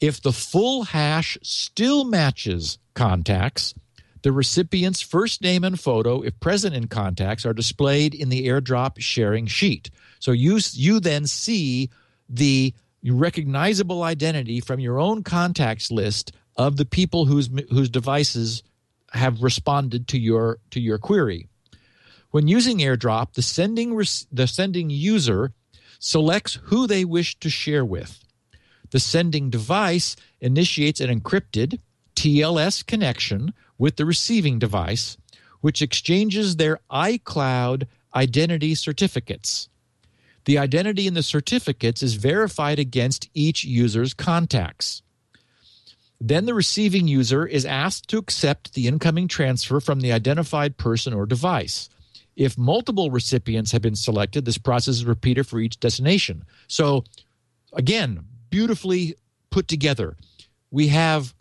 If 0.00 0.22
the 0.22 0.32
full 0.32 0.84
hash 0.84 1.38
still 1.42 2.04
matches 2.04 2.78
contacts, 2.94 3.74
the 4.22 4.32
recipient's 4.32 5.00
first 5.00 5.42
name 5.42 5.64
and 5.64 5.78
photo, 5.78 6.22
if 6.22 6.38
present 6.38 6.74
in 6.74 6.86
contacts, 6.86 7.44
are 7.44 7.52
displayed 7.52 8.14
in 8.14 8.28
the 8.28 8.46
airdrop 8.46 9.00
sharing 9.00 9.46
sheet. 9.46 9.90
So 10.20 10.30
you, 10.32 10.60
you 10.72 11.00
then 11.00 11.26
see 11.26 11.90
the 12.28 12.72
recognizable 13.04 14.04
identity 14.04 14.60
from 14.60 14.78
your 14.78 15.00
own 15.00 15.24
contacts 15.24 15.90
list 15.90 16.32
of 16.56 16.76
the 16.76 16.84
people 16.84 17.24
whose 17.24 17.50
whose 17.70 17.88
devices 17.88 18.62
have 19.12 19.42
responded 19.42 20.08
to 20.08 20.18
your 20.18 20.58
to 20.70 20.80
your 20.80 20.98
query. 20.98 21.48
When 22.30 22.48
using 22.48 22.78
AirDrop, 22.78 23.34
the 23.34 23.42
sending 23.42 23.96
the 24.30 24.46
sending 24.46 24.90
user 24.90 25.52
selects 25.98 26.58
who 26.64 26.86
they 26.86 27.04
wish 27.04 27.38
to 27.40 27.50
share 27.50 27.84
with. 27.84 28.24
The 28.90 29.00
sending 29.00 29.50
device 29.50 30.16
initiates 30.40 31.00
an 31.00 31.20
encrypted 31.20 31.78
TLS 32.22 32.86
connection 32.86 33.52
with 33.78 33.96
the 33.96 34.04
receiving 34.04 34.60
device, 34.60 35.16
which 35.60 35.82
exchanges 35.82 36.54
their 36.54 36.78
iCloud 36.88 37.88
identity 38.14 38.76
certificates. 38.76 39.68
The 40.44 40.56
identity 40.56 41.08
in 41.08 41.14
the 41.14 41.24
certificates 41.24 42.00
is 42.00 42.14
verified 42.14 42.78
against 42.78 43.28
each 43.34 43.64
user's 43.64 44.14
contacts. 44.14 45.02
Then 46.20 46.46
the 46.46 46.54
receiving 46.54 47.08
user 47.08 47.44
is 47.44 47.66
asked 47.66 48.06
to 48.10 48.18
accept 48.18 48.74
the 48.74 48.86
incoming 48.86 49.26
transfer 49.26 49.80
from 49.80 50.00
the 50.00 50.12
identified 50.12 50.76
person 50.76 51.12
or 51.12 51.26
device. 51.26 51.88
If 52.36 52.56
multiple 52.56 53.10
recipients 53.10 53.72
have 53.72 53.82
been 53.82 53.96
selected, 53.96 54.44
this 54.44 54.58
process 54.58 54.94
is 54.94 55.04
repeated 55.04 55.48
for 55.48 55.58
each 55.58 55.80
destination. 55.80 56.44
So, 56.68 57.02
again, 57.72 58.24
beautifully 58.48 59.16
put 59.50 59.66
together. 59.66 60.16
We 60.70 60.86
have 60.86 61.34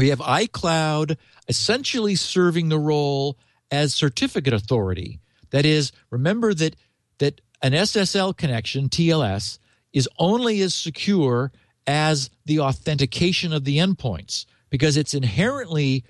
we 0.00 0.08
have 0.08 0.20
iCloud 0.20 1.18
essentially 1.46 2.14
serving 2.14 2.70
the 2.70 2.78
role 2.78 3.36
as 3.70 3.92
certificate 3.92 4.54
authority. 4.54 5.20
That 5.50 5.66
is, 5.66 5.92
remember 6.08 6.54
that 6.54 6.74
that 7.18 7.42
an 7.60 7.72
SSL 7.72 8.34
connection, 8.34 8.88
TLS, 8.88 9.58
is 9.92 10.08
only 10.18 10.62
as 10.62 10.74
secure 10.74 11.52
as 11.86 12.30
the 12.46 12.60
authentication 12.60 13.52
of 13.52 13.64
the 13.64 13.76
endpoints 13.76 14.46
because 14.70 14.96
it's 14.96 15.12
inherently 15.12 16.04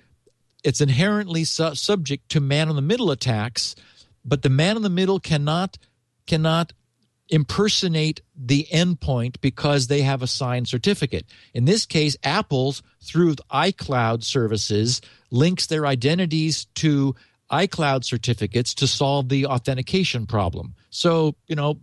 it's 0.63 0.79
inherently 0.79 1.43
su- 1.43 1.75
subject 1.75 2.29
to 2.29 2.39
man 2.39 2.69
in 2.69 2.77
the 2.77 2.81
middle 2.81 3.11
attacks 3.11 3.75
but 4.23 4.41
the 4.41 4.49
man 4.49 4.77
in 4.77 4.83
the 4.83 4.89
middle 4.89 5.19
cannot 5.19 5.77
cannot 6.27 6.71
impersonate 7.31 8.21
the 8.35 8.67
endpoint 8.71 9.39
because 9.41 9.87
they 9.87 10.01
have 10.01 10.21
a 10.21 10.27
signed 10.27 10.67
certificate. 10.67 11.25
In 11.53 11.65
this 11.65 11.85
case, 11.85 12.17
Apple's 12.23 12.83
through 13.01 13.35
iCloud 13.51 14.23
services 14.23 15.01
links 15.31 15.65
their 15.67 15.87
identities 15.87 16.65
to 16.75 17.15
iCloud 17.49 18.03
certificates 18.03 18.73
to 18.75 18.87
solve 18.87 19.29
the 19.29 19.45
authentication 19.45 20.27
problem. 20.27 20.75
So, 20.89 21.35
you 21.47 21.55
know, 21.55 21.79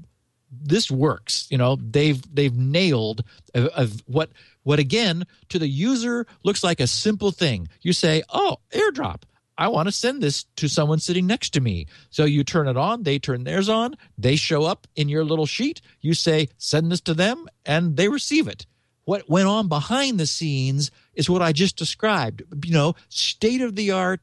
this 0.51 0.91
works. 0.91 1.47
You 1.51 1.59
know, 1.59 1.77
they've 1.77 2.23
they've 2.35 2.57
nailed 2.57 3.23
a, 3.55 3.69
a, 3.75 3.89
what 4.07 4.31
what 4.63 4.79
again 4.79 5.27
to 5.51 5.59
the 5.59 5.69
user 5.69 6.27
looks 6.43 6.65
like 6.65 6.81
a 6.81 6.87
simple 6.87 7.31
thing. 7.31 7.69
You 7.83 7.93
say, 7.93 8.23
"Oh, 8.31 8.59
AirDrop. 8.73 9.23
I 9.59 9.67
want 9.67 9.89
to 9.89 9.93
send 9.93 10.23
this 10.23 10.45
to 10.57 10.69
someone 10.69 11.01
sitting 11.01 11.27
next 11.27 11.51
to 11.51 11.61
me. 11.61 11.87
So 12.11 12.25
you 12.25 12.45
turn 12.45 12.69
it 12.69 12.77
on, 12.77 13.03
they 13.03 13.19
turn 13.19 13.43
theirs 13.43 13.69
on, 13.69 13.97
they 14.17 14.37
show 14.37 14.63
up 14.63 14.87
in 14.95 15.09
your 15.09 15.25
little 15.25 15.47
sheet. 15.47 15.81
You 16.01 16.15
say, 16.15 16.49
send 16.59 16.93
this 16.93 17.01
to 17.03 17.15
them, 17.15 17.49
and 17.67 17.97
they 17.97 18.09
receive 18.09 18.47
it. 18.47 18.67
What 19.05 19.29
went 19.29 19.49
on 19.49 19.69
behind 19.69 20.21
the 20.21 20.27
scenes 20.27 20.93
is 21.15 21.29
what 21.29 21.43
I 21.43 21.53
just 21.53 21.77
described. 21.77 22.43
You 22.65 22.73
know, 22.73 22.95
state 23.09 23.61
of 23.61 23.75
the 23.75 23.91
art, 23.91 24.21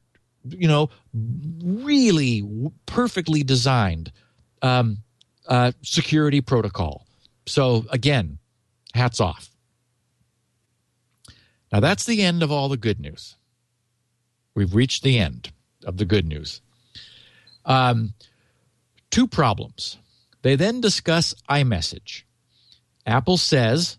you 0.48 0.70
know, 0.70 0.90
really 1.14 2.44
perfectly 2.86 3.44
designed 3.44 4.14
um, 4.62 5.00
uh, 5.48 5.74
security 5.82 6.40
protocol. 6.40 7.06
So 7.46 7.86
again, 7.90 8.38
hats 8.94 9.20
off. 9.20 9.50
Now 11.74 11.82
that's 11.82 12.06
the 12.06 12.22
end 12.22 12.42
of 12.42 12.52
all 12.52 12.70
the 12.70 12.78
good 12.78 13.02
news. 13.02 13.36
We've 14.56 14.74
reached 14.74 15.04
the 15.04 15.20
end 15.20 15.52
of 15.84 15.98
the 15.98 16.06
good 16.06 16.26
news. 16.26 16.62
Um, 17.66 18.14
two 19.12 19.28
problems. 19.28 19.98
They 20.42 20.56
then 20.56 20.82
discuss 20.82 21.36
iMessage. 21.50 22.24
Apple 23.06 23.38
says 23.38 23.98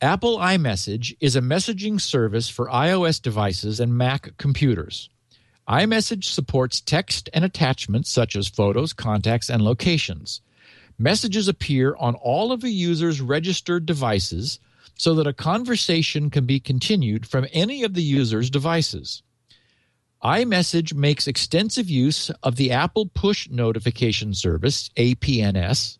Apple 0.00 0.38
iMessage 0.38 1.16
is 1.20 1.36
a 1.36 1.40
messaging 1.40 2.00
service 2.00 2.50
for 2.50 2.68
iOS 2.68 3.22
devices 3.22 3.80
and 3.80 3.96
Mac 3.96 4.36
computers. 4.36 5.08
iMessage 5.68 6.24
supports 6.24 6.80
text 6.80 7.30
and 7.32 7.44
attachments 7.44 8.10
such 8.10 8.36
as 8.36 8.48
photos, 8.48 8.92
contacts, 8.92 9.48
and 9.48 9.62
locations. 9.62 10.42
Messages 10.98 11.48
appear 11.48 11.96
on 11.96 12.14
all 12.16 12.52
of 12.52 12.64
a 12.64 12.70
user's 12.70 13.20
registered 13.20 13.86
devices 13.86 14.58
so 14.96 15.14
that 15.14 15.26
a 15.26 15.32
conversation 15.32 16.30
can 16.30 16.46
be 16.46 16.60
continued 16.60 17.26
from 17.26 17.46
any 17.52 17.82
of 17.82 17.94
the 17.94 18.02
user's 18.02 18.50
devices. 18.50 19.22
iMessage 20.22 20.94
makes 20.94 21.26
extensive 21.26 21.90
use 21.90 22.30
of 22.42 22.56
the 22.56 22.70
Apple 22.70 23.06
Push 23.06 23.50
Notification 23.50 24.34
Service, 24.34 24.88
APNS. 24.96 25.98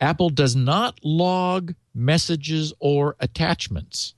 Apple 0.00 0.30
does 0.30 0.54
not 0.54 0.98
log 1.02 1.74
messages 1.94 2.72
or 2.78 3.16
attachments, 3.18 4.14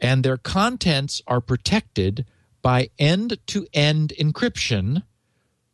and 0.00 0.24
their 0.24 0.36
contents 0.36 1.20
are 1.26 1.40
protected 1.40 2.24
by 2.62 2.90
end 2.98 3.38
to 3.46 3.66
end 3.72 4.12
encryption, 4.18 5.02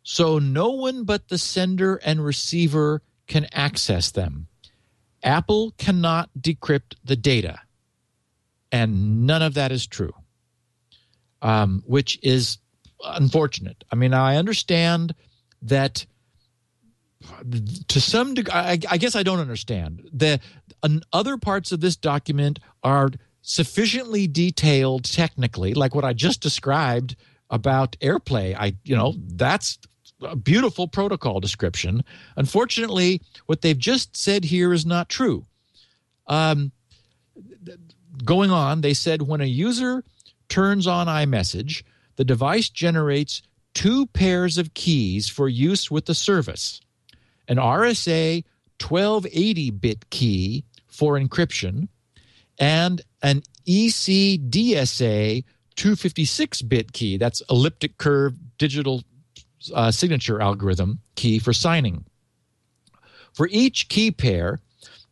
so 0.02 0.38
no 0.38 0.70
one 0.70 1.04
but 1.04 1.28
the 1.28 1.38
sender 1.38 1.96
and 1.96 2.24
receiver 2.24 3.02
can 3.26 3.46
access 3.52 4.10
them. 4.10 4.48
Apple 5.22 5.72
cannot 5.78 6.30
decrypt 6.38 6.94
the 7.04 7.16
data, 7.16 7.60
and 8.70 9.26
none 9.26 9.42
of 9.42 9.54
that 9.54 9.72
is 9.72 9.86
true, 9.86 10.12
um, 11.40 11.82
which 11.86 12.18
is 12.22 12.58
unfortunate. 13.04 13.84
I 13.90 13.96
mean, 13.96 14.14
I 14.14 14.36
understand 14.36 15.14
that 15.62 16.06
to 17.88 18.00
some 18.00 18.34
degree, 18.34 18.52
I, 18.52 18.78
I, 18.88 18.96
guess 18.96 19.14
I 19.14 19.22
don't 19.22 19.38
understand. 19.38 20.08
The 20.12 20.40
other 21.12 21.36
parts 21.36 21.70
of 21.72 21.80
this 21.80 21.94
document 21.96 22.58
are 22.82 23.10
sufficiently 23.42 24.26
detailed 24.26 25.04
technically, 25.04 25.74
like 25.74 25.94
what 25.94 26.04
I 26.04 26.12
just 26.12 26.40
described 26.40 27.16
about 27.50 27.96
AirPlay. 28.00 28.56
I, 28.56 28.74
you 28.84 28.96
know, 28.96 29.14
that's 29.34 29.78
a 30.22 30.36
beautiful 30.36 30.88
protocol 30.88 31.40
description. 31.40 32.04
Unfortunately, 32.36 33.20
what 33.46 33.62
they've 33.62 33.78
just 33.78 34.16
said 34.16 34.44
here 34.44 34.72
is 34.72 34.86
not 34.86 35.08
true. 35.08 35.46
Um, 36.26 36.72
going 38.24 38.50
on, 38.50 38.80
they 38.80 38.94
said 38.94 39.22
when 39.22 39.40
a 39.40 39.46
user 39.46 40.04
turns 40.48 40.86
on 40.86 41.06
iMessage, 41.06 41.82
the 42.16 42.24
device 42.24 42.68
generates 42.68 43.42
two 43.74 44.06
pairs 44.06 44.58
of 44.58 44.74
keys 44.74 45.28
for 45.28 45.48
use 45.48 45.90
with 45.90 46.06
the 46.06 46.14
service 46.14 46.80
an 47.48 47.56
RSA 47.56 48.44
1280 48.80 49.70
bit 49.70 50.10
key 50.10 50.64
for 50.88 51.18
encryption 51.18 51.88
and 52.58 53.00
an 53.22 53.42
ECDSA 53.66 55.44
256 55.74 56.62
bit 56.62 56.92
key 56.92 57.16
that's 57.16 57.42
elliptic 57.50 57.98
curve 57.98 58.34
digital 58.58 59.02
uh, 59.74 59.90
signature 59.90 60.40
algorithm 60.40 61.00
key 61.14 61.38
for 61.38 61.52
signing. 61.52 62.04
For 63.34 63.48
each 63.50 63.88
key 63.88 64.10
pair, 64.10 64.60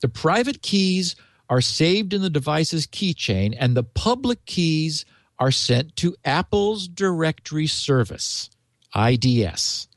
the 0.00 0.08
private 0.08 0.62
keys 0.62 1.16
are 1.48 1.60
saved 1.60 2.12
in 2.14 2.22
the 2.22 2.30
device's 2.30 2.86
keychain 2.86 3.56
and 3.58 3.76
the 3.76 3.82
public 3.82 4.44
keys 4.46 5.04
are 5.38 5.50
sent 5.50 5.96
to 5.96 6.14
Apple's 6.24 6.86
directory 6.86 7.66
service, 7.66 8.50
IDS, 8.94 9.88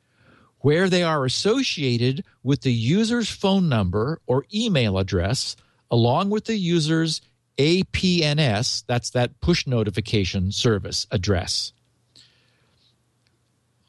where 0.60 0.90
they 0.90 1.04
are 1.04 1.26
associated 1.26 2.24
with 2.44 2.62
the 2.62 2.74
user's 2.74 3.30
phone 3.30 3.68
number 3.68 4.20
or 4.26 4.46
email 4.54 4.98
address 4.98 5.56
along 5.92 6.30
with 6.30 6.46
the 6.46 6.56
user's 6.56 7.22
APNS, 7.58 8.84
that's 8.88 9.12
that 9.12 9.40
push 9.42 9.68
notification 9.68 10.52
service 10.52 11.06
address. 11.12 11.72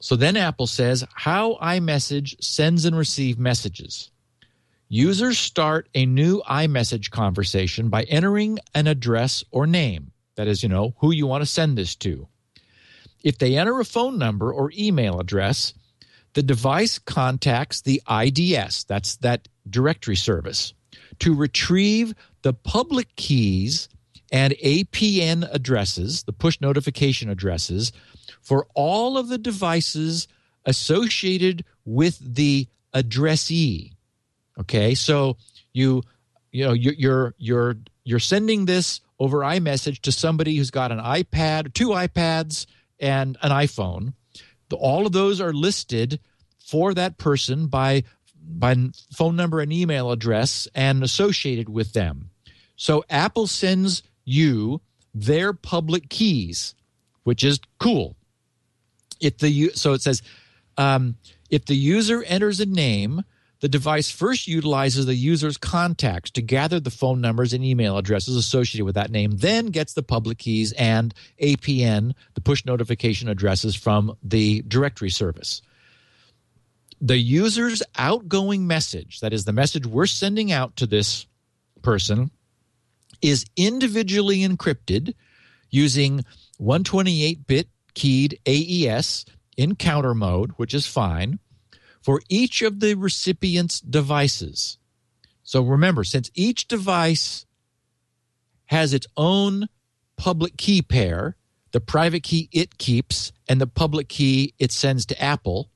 So 0.04 0.16
then 0.16 0.36
Apple 0.36 0.66
says 0.66 1.02
how 1.14 1.54
iMessage 1.62 2.36
sends 2.44 2.84
and 2.84 2.94
receives 2.94 3.38
messages. 3.38 4.10
Users 4.90 5.38
start 5.38 5.88
a 5.94 6.04
new 6.04 6.42
iMessage 6.42 7.08
conversation 7.10 7.88
by 7.88 8.02
entering 8.02 8.58
an 8.74 8.86
address 8.86 9.42
or 9.50 9.66
name. 9.66 10.12
That 10.34 10.46
is, 10.46 10.62
you 10.62 10.68
know, 10.68 10.94
who 10.98 11.10
you 11.10 11.26
want 11.26 11.40
to 11.40 11.46
send 11.46 11.78
this 11.78 11.96
to. 11.96 12.28
If 13.22 13.38
they 13.38 13.56
enter 13.56 13.80
a 13.80 13.84
phone 13.86 14.18
number 14.18 14.52
or 14.52 14.70
email 14.76 15.20
address, 15.20 15.72
the 16.34 16.42
device 16.42 16.98
contacts 16.98 17.80
the 17.80 18.02
IDS, 18.06 18.84
that's 18.84 19.16
that 19.16 19.48
directory 19.70 20.16
service, 20.16 20.74
to 21.20 21.34
retrieve 21.34 22.14
the 22.42 22.52
public 22.52 23.16
keys 23.16 23.88
and 24.30 24.52
APN 24.62 25.48
addresses, 25.50 26.24
the 26.24 26.32
push 26.34 26.60
notification 26.60 27.30
addresses 27.30 27.90
for 28.44 28.66
all 28.74 29.18
of 29.18 29.28
the 29.28 29.38
devices 29.38 30.28
associated 30.64 31.64
with 31.84 32.18
the 32.36 32.68
addressee. 32.92 33.92
Okay, 34.60 34.94
so 34.94 35.36
you 35.72 36.02
you 36.52 36.64
know 36.64 36.72
you're 36.72 37.34
you're 37.38 37.76
you're 38.04 38.20
sending 38.20 38.66
this 38.66 39.00
over 39.18 39.38
iMessage 39.38 40.00
to 40.00 40.12
somebody 40.12 40.56
who's 40.56 40.70
got 40.70 40.92
an 40.92 41.00
iPad, 41.00 41.74
two 41.74 41.88
iPads, 41.88 42.66
and 43.00 43.36
an 43.42 43.50
iPhone. 43.50 44.14
All 44.72 45.06
of 45.06 45.12
those 45.12 45.40
are 45.40 45.52
listed 45.52 46.18
for 46.58 46.94
that 46.94 47.16
person 47.16 47.66
by 47.66 48.04
by 48.46 48.76
phone 49.12 49.36
number 49.36 49.60
and 49.60 49.72
email 49.72 50.10
address 50.10 50.68
and 50.74 51.02
associated 51.02 51.68
with 51.68 51.92
them. 51.92 52.30
So 52.76 53.04
Apple 53.08 53.46
sends 53.46 54.02
you 54.24 54.80
their 55.14 55.52
public 55.52 56.08
keys, 56.08 56.74
which 57.22 57.44
is 57.44 57.60
cool 57.78 58.16
if 59.20 59.38
the 59.38 59.70
so 59.74 59.92
it 59.92 60.02
says 60.02 60.22
um, 60.76 61.16
if 61.50 61.66
the 61.66 61.76
user 61.76 62.22
enters 62.24 62.60
a 62.60 62.66
name 62.66 63.22
the 63.64 63.68
device 63.68 64.10
first 64.10 64.46
utilizes 64.46 65.06
the 65.06 65.14
user's 65.14 65.56
contacts 65.56 66.30
to 66.32 66.42
gather 66.42 66.78
the 66.78 66.90
phone 66.90 67.22
numbers 67.22 67.54
and 67.54 67.64
email 67.64 67.96
addresses 67.96 68.36
associated 68.36 68.84
with 68.84 68.94
that 68.96 69.10
name, 69.10 69.30
then 69.38 69.68
gets 69.68 69.94
the 69.94 70.02
public 70.02 70.36
keys 70.36 70.72
and 70.72 71.14
APN, 71.40 72.12
the 72.34 72.42
push 72.42 72.66
notification 72.66 73.26
addresses 73.26 73.74
from 73.74 74.18
the 74.22 74.60
directory 74.68 75.08
service. 75.08 75.62
The 77.00 77.16
user's 77.16 77.82
outgoing 77.96 78.66
message, 78.66 79.20
that 79.20 79.32
is 79.32 79.46
the 79.46 79.52
message 79.54 79.86
we're 79.86 80.04
sending 80.04 80.52
out 80.52 80.76
to 80.76 80.86
this 80.86 81.24
person, 81.80 82.30
is 83.22 83.46
individually 83.56 84.40
encrypted 84.40 85.14
using 85.70 86.22
128 86.58 87.46
bit 87.46 87.68
keyed 87.94 88.38
AES 88.46 89.24
in 89.56 89.76
counter 89.76 90.14
mode, 90.14 90.52
which 90.56 90.74
is 90.74 90.86
fine, 90.86 91.38
for 92.02 92.20
each 92.28 92.62
of 92.62 92.80
the 92.80 92.94
recipient's 92.94 93.80
devices. 93.80 94.78
So 95.42 95.62
remember, 95.62 96.04
since 96.04 96.30
each 96.34 96.68
device 96.68 97.46
has 98.66 98.92
its 98.92 99.06
own 99.16 99.68
public 100.16 100.56
key 100.56 100.82
pair, 100.82 101.36
the 101.72 101.80
private 101.80 102.22
key 102.22 102.48
it 102.52 102.78
keeps 102.78 103.32
and 103.48 103.60
the 103.60 103.66
public 103.66 104.08
key 104.08 104.54
it 104.58 104.72
sends 104.72 105.06
to 105.06 105.22
Apple, 105.22 105.70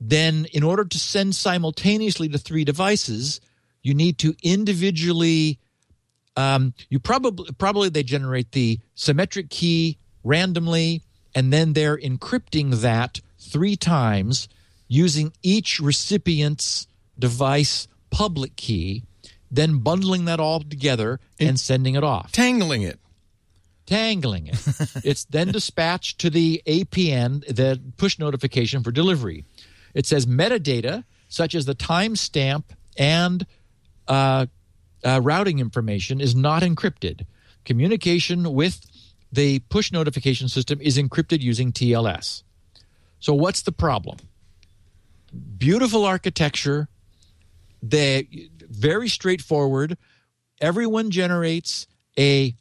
then 0.00 0.46
in 0.52 0.62
order 0.62 0.84
to 0.84 0.98
send 0.98 1.34
simultaneously 1.34 2.28
to 2.28 2.38
three 2.38 2.64
devices, 2.64 3.40
you 3.82 3.94
need 3.94 4.18
to 4.18 4.34
individually 4.42 5.58
um, 6.36 6.72
you 6.88 7.00
probably 7.00 7.50
probably 7.58 7.88
they 7.88 8.04
generate 8.04 8.52
the 8.52 8.78
symmetric 8.94 9.50
key 9.50 9.97
randomly 10.24 11.02
and 11.34 11.52
then 11.52 11.72
they're 11.72 11.96
encrypting 11.98 12.80
that 12.80 13.20
three 13.38 13.76
times 13.76 14.48
using 14.88 15.32
each 15.42 15.78
recipient's 15.80 16.86
device 17.18 17.88
public 18.10 18.56
key 18.56 19.02
then 19.50 19.78
bundling 19.78 20.24
that 20.26 20.40
all 20.40 20.60
together 20.60 21.20
and 21.40 21.58
sending 21.58 21.94
it 21.94 22.04
off 22.04 22.32
Tangling 22.32 22.82
it. 22.82 22.98
tangling 23.86 24.46
it. 24.48 24.56
it's 25.04 25.24
then 25.24 25.48
dispatched 25.48 26.18
to 26.20 26.28
the 26.30 26.62
APN, 26.66 27.44
the 27.46 27.80
push 27.96 28.18
notification 28.18 28.82
for 28.82 28.90
delivery. 28.90 29.44
It 29.94 30.04
says 30.06 30.26
metadata 30.26 31.04
such 31.28 31.54
as 31.54 31.64
the 31.64 31.74
timestamp 31.74 32.64
and 32.98 33.46
uh, 34.06 34.46
uh, 35.04 35.20
routing 35.22 35.58
information 35.58 36.20
is 36.20 36.34
not 36.34 36.62
encrypted. 36.62 37.24
Communication 37.64 38.52
with 38.52 38.80
the 39.32 39.58
push 39.60 39.92
notification 39.92 40.48
system 40.48 40.80
is 40.80 40.96
encrypted 40.98 41.40
using 41.40 41.72
TLS. 41.72 42.42
So, 43.20 43.34
what's 43.34 43.62
the 43.62 43.72
problem? 43.72 44.18
Beautiful 45.58 46.04
architecture. 46.04 46.88
They 47.82 48.48
very 48.60 49.08
straightforward. 49.08 49.96
Everyone 50.60 51.10
generates 51.10 51.86
a 52.18 52.54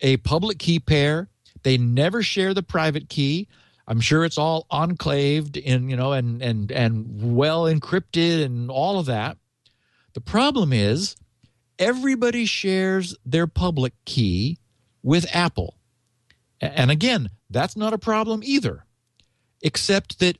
a 0.00 0.16
public 0.18 0.58
key 0.58 0.78
pair. 0.78 1.28
They 1.62 1.76
never 1.76 2.22
share 2.22 2.54
the 2.54 2.62
private 2.62 3.08
key. 3.08 3.48
I'm 3.86 4.00
sure 4.00 4.24
it's 4.24 4.38
all 4.38 4.66
enclaved 4.72 5.56
in, 5.56 5.90
you 5.90 5.96
know, 5.96 6.12
and 6.12 6.40
and 6.42 6.70
and 6.70 7.36
well 7.36 7.64
encrypted 7.64 8.44
and 8.44 8.70
all 8.70 8.98
of 8.98 9.06
that. 9.06 9.36
The 10.12 10.20
problem 10.20 10.72
is 10.72 11.16
everybody 11.78 12.44
shares 12.44 13.16
their 13.24 13.46
public 13.46 13.92
key 14.04 14.58
with 15.02 15.26
Apple. 15.34 15.74
And 16.60 16.90
again, 16.90 17.30
that's 17.48 17.76
not 17.76 17.92
a 17.92 17.98
problem 17.98 18.42
either. 18.44 18.84
Except 19.62 20.18
that 20.20 20.38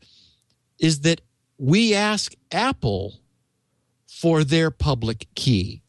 is 0.79 1.01
that 1.01 1.21
we 1.59 1.95
ask 1.95 2.35
Apple 2.53 3.21
for 4.07 4.45
their 4.45 4.71
public 4.71 5.27
key. 5.35 5.83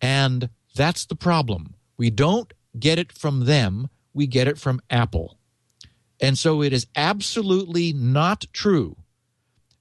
And 0.00 0.50
that's 0.74 1.06
the 1.06 1.16
problem. 1.16 1.74
We 1.96 2.10
don't 2.10 2.52
get 2.78 2.98
it 2.98 3.12
from 3.12 3.46
them, 3.46 3.88
we 4.12 4.26
get 4.26 4.48
it 4.48 4.58
from 4.58 4.80
Apple. 4.90 5.38
And 6.20 6.38
so 6.38 6.62
it 6.62 6.72
is 6.72 6.86
absolutely 6.94 7.92
not 7.92 8.46
true 8.52 8.96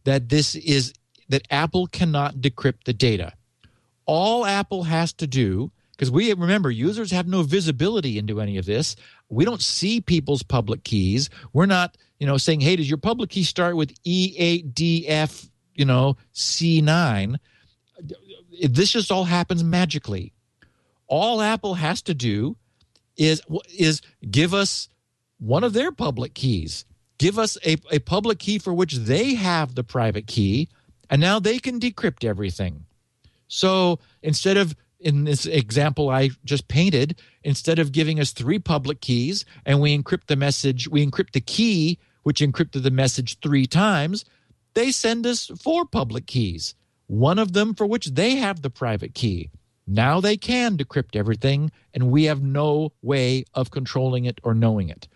that 0.03 0.29
this 0.29 0.55
is 0.55 0.93
that 1.29 1.47
Apple 1.49 1.87
cannot 1.87 2.35
decrypt 2.35 2.83
the 2.85 2.93
data. 2.93 3.33
All 4.05 4.45
Apple 4.45 4.83
has 4.83 5.13
to 5.13 5.27
do 5.27 5.71
because 5.95 6.11
we 6.11 6.33
remember 6.33 6.69
users 6.69 7.11
have 7.11 7.27
no 7.27 7.43
visibility 7.43 8.17
into 8.17 8.41
any 8.41 8.57
of 8.57 8.65
this. 8.65 8.95
We 9.29 9.45
don't 9.45 9.61
see 9.61 10.01
people's 10.01 10.43
public 10.43 10.83
keys. 10.83 11.29
We're 11.53 11.65
not, 11.65 11.97
you 12.19 12.27
know, 12.27 12.37
saying, 12.37 12.61
"Hey, 12.61 12.75
does 12.75 12.89
your 12.89 12.97
public 12.97 13.29
key 13.29 13.43
start 13.43 13.75
with 13.75 13.93
E8DF, 14.03 15.49
you 15.73 15.85
know, 15.85 16.17
C9?" 16.33 17.37
This 18.69 18.91
just 18.91 19.11
all 19.11 19.25
happens 19.25 19.63
magically 19.63 20.33
all 21.07 21.41
Apple 21.41 21.75
has 21.75 22.01
to 22.03 22.13
do 22.13 22.57
is 23.17 23.41
is 23.77 24.01
give 24.29 24.53
us 24.53 24.89
one 25.39 25.63
of 25.63 25.73
their 25.73 25.91
public 25.91 26.33
keys. 26.33 26.85
Give 27.17 27.39
us 27.39 27.57
a, 27.65 27.77
a 27.91 27.99
public 27.99 28.39
key 28.39 28.59
for 28.59 28.73
which 28.73 28.95
they 28.95 29.35
have 29.35 29.75
the 29.75 29.83
private 29.83 30.27
key, 30.27 30.67
and 31.09 31.21
now 31.21 31.39
they 31.39 31.59
can 31.59 31.79
decrypt 31.79 32.25
everything. 32.25 32.85
So 33.47 33.99
instead 34.21 34.57
of 34.57 34.75
in 35.05 35.23
this 35.23 35.45
example 35.45 36.09
I 36.09 36.31
just 36.43 36.67
painted, 36.67 37.21
instead 37.43 37.79
of 37.79 37.91
giving 37.91 38.19
us 38.19 38.31
three 38.31 38.59
public 38.59 38.99
keys 38.99 39.45
and 39.65 39.79
we 39.79 39.97
encrypt 39.97 40.25
the 40.25 40.35
message, 40.35 40.89
we 40.89 41.05
encrypt 41.05 41.31
the 41.31 41.41
key 41.41 41.99
which 42.23 42.41
encrypted 42.41 42.81
the 42.81 42.91
message 42.91 43.39
three 43.39 43.67
times, 43.67 44.25
they 44.73 44.91
send 44.91 45.27
us 45.27 45.51
four 45.61 45.85
public 45.85 46.25
keys, 46.25 46.73
one 47.05 47.37
of 47.37 47.53
them 47.53 47.75
for 47.75 47.85
which 47.85 48.07
they 48.07 48.35
have 48.35 48.63
the 48.63 48.69
private 48.71 49.13
key. 49.13 49.51
Now 49.85 50.19
they 50.19 50.35
can 50.35 50.75
decrypt 50.75 51.15
everything, 51.15 51.71
and 51.93 52.09
we 52.09 52.23
have 52.23 52.41
no 52.41 52.91
way 53.03 53.45
of 53.53 53.69
controlling 53.69 54.25
it 54.25 54.39
or 54.41 54.55
knowing 54.55 54.89
it. 54.89 55.07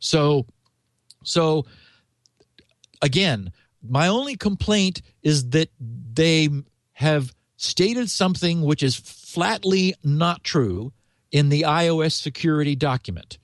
So, 0.00 0.44
so 1.24 1.64
again, 3.00 3.52
my 3.82 4.08
only 4.08 4.36
complaint 4.36 5.00
is 5.22 5.48
that 5.50 5.70
they 5.78 6.50
have 6.92 7.34
stated 7.60 8.08
something 8.08 8.62
which 8.62 8.82
is 8.82 8.96
flatly 8.96 9.94
not 10.02 10.42
true 10.42 10.92
in 11.30 11.50
the 11.50 11.62
iOS 11.62 12.12
security 12.12 12.74
document. 12.74 13.36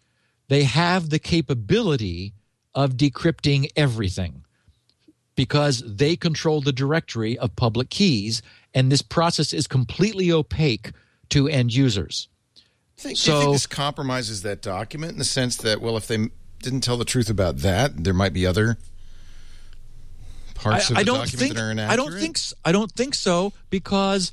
They 0.49 0.65
have 0.65 1.11
the 1.11 1.19
capability 1.19 2.33
of 2.75 2.97
decrypting 2.97 3.69
everything 3.77 4.43
because 5.35 5.83
they 5.87 6.17
control 6.17 6.63
the 6.63 6.73
directory 6.73 7.39
of 7.39 7.55
public 7.57 7.91
keys, 7.91 8.41
and 8.73 8.91
this 8.91 9.03
process 9.03 9.53
is 9.53 9.67
completely 9.67 10.33
opaque 10.33 10.93
to 11.29 11.47
end 11.47 11.75
users. 11.75 12.29
Think, 12.97 13.19
do 13.19 13.31
you 13.31 13.37
So- 13.37 13.41
think 13.41 13.53
this 13.53 13.67
compromises 13.67 14.41
that 14.43 14.63
document 14.63 15.13
in 15.13 15.19
the 15.19 15.25
sense 15.25 15.57
that, 15.57 15.83
well, 15.83 15.99
if 15.99 16.07
they 16.07 16.31
didn't 16.63 16.81
tell 16.81 16.97
the 16.97 17.05
truth 17.05 17.29
about 17.29 17.59
that, 17.59 18.03
there 18.03 18.15
might 18.15 18.33
be 18.33 18.47
other 18.47 18.79
parts 20.57 20.91
of 20.91 20.97
I, 20.97 21.01
the 21.01 21.01
I 21.01 21.05
don't 21.05 21.19
document 21.19 21.39
think 21.39 21.55
that 21.55 21.63
are 21.63 21.71
inaccurate? 21.71 21.93
I 21.93 21.97
don't 21.97 22.21
think 22.21 22.39
I 22.65 22.73
don't 22.73 22.93
think 22.93 23.15
so 23.15 23.53
because 23.71 24.33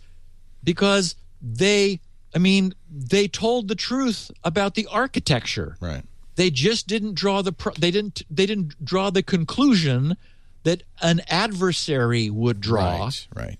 because 0.63 1.15
they 1.41 1.99
I 2.35 2.39
mean 2.39 2.73
they 2.91 3.27
told 3.27 3.67
the 3.67 3.75
truth 3.75 4.31
about 4.43 4.75
the 4.75 4.87
architecture. 4.91 5.77
Right. 5.79 6.03
They 6.35 6.49
just 6.49 6.87
didn't 6.87 7.13
draw 7.13 7.41
the 7.41 7.51
pro- 7.51 7.73
they 7.73 7.91
didn't 7.91 8.23
they 8.29 8.45
didn't 8.45 8.83
draw 8.83 9.09
the 9.09 9.23
conclusion 9.23 10.17
that 10.63 10.83
an 11.01 11.21
adversary 11.27 12.29
would 12.29 12.61
draw. 12.61 13.03
Right. 13.03 13.27
Right. 13.35 13.59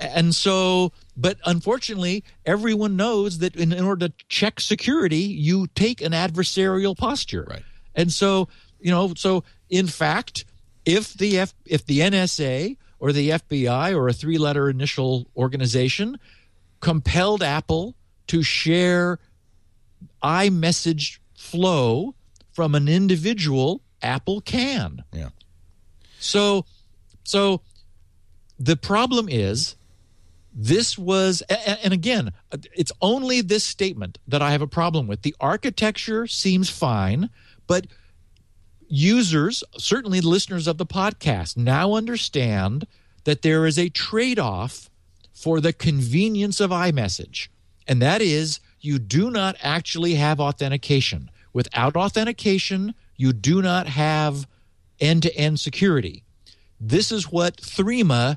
And 0.00 0.34
so, 0.34 0.92
but 1.16 1.38
unfortunately, 1.44 2.24
everyone 2.46 2.96
knows 2.96 3.38
that 3.38 3.54
in, 3.54 3.72
in 3.72 3.84
order 3.84 4.08
to 4.08 4.14
check 4.28 4.58
security, 4.58 5.18
you 5.18 5.66
take 5.74 6.00
an 6.00 6.12
adversarial 6.12 6.96
posture. 6.96 7.46
Right. 7.48 7.62
And 7.94 8.12
so, 8.12 8.48
you 8.80 8.90
know, 8.90 9.12
so 9.14 9.44
in 9.68 9.86
fact, 9.86 10.44
if 10.84 11.14
the 11.14 11.38
F, 11.38 11.54
if 11.64 11.86
the 11.86 12.00
NSA 12.00 12.76
or 12.98 13.12
the 13.12 13.30
FBI 13.30 13.96
or 13.96 14.08
a 14.08 14.12
three-letter 14.12 14.70
initial 14.70 15.26
organization 15.36 16.18
compelled 16.80 17.42
Apple 17.42 17.94
to 18.28 18.42
share 18.42 19.18
iMessage 20.22 21.18
flow 21.36 22.14
from 22.52 22.74
an 22.74 22.88
individual, 22.88 23.82
Apple 24.02 24.40
can. 24.40 25.02
Yeah. 25.12 25.30
So, 26.18 26.64
so 27.24 27.62
the 28.58 28.76
problem 28.76 29.28
is 29.28 29.76
this 30.54 30.98
was, 30.98 31.42
and 31.42 31.92
again, 31.92 32.32
it's 32.74 32.92
only 33.00 33.40
this 33.40 33.64
statement 33.64 34.18
that 34.28 34.42
I 34.42 34.52
have 34.52 34.62
a 34.62 34.66
problem 34.66 35.06
with. 35.06 35.22
The 35.22 35.34
architecture 35.40 36.26
seems 36.26 36.68
fine, 36.68 37.30
but 37.66 37.86
users, 38.92 39.64
certainly 39.78 40.20
listeners 40.20 40.68
of 40.68 40.76
the 40.76 40.84
podcast, 40.84 41.56
now 41.56 41.94
understand 41.94 42.86
that 43.24 43.40
there 43.40 43.64
is 43.64 43.78
a 43.78 43.88
trade 43.88 44.38
off 44.38 44.90
for 45.32 45.62
the 45.62 45.72
convenience 45.72 46.60
of 46.60 46.70
iMessage, 46.70 47.48
and 47.88 48.02
that 48.02 48.20
is 48.20 48.60
you 48.80 48.98
do 48.98 49.30
not 49.30 49.56
actually 49.62 50.16
have 50.16 50.40
authentication. 50.40 51.30
Without 51.54 51.96
authentication, 51.96 52.94
you 53.16 53.32
do 53.32 53.62
not 53.62 53.86
have 53.86 54.46
end 55.00 55.22
to 55.22 55.34
end 55.36 55.58
security. 55.58 56.22
This 56.78 57.10
is 57.10 57.32
what 57.32 57.56
Threema 57.56 58.36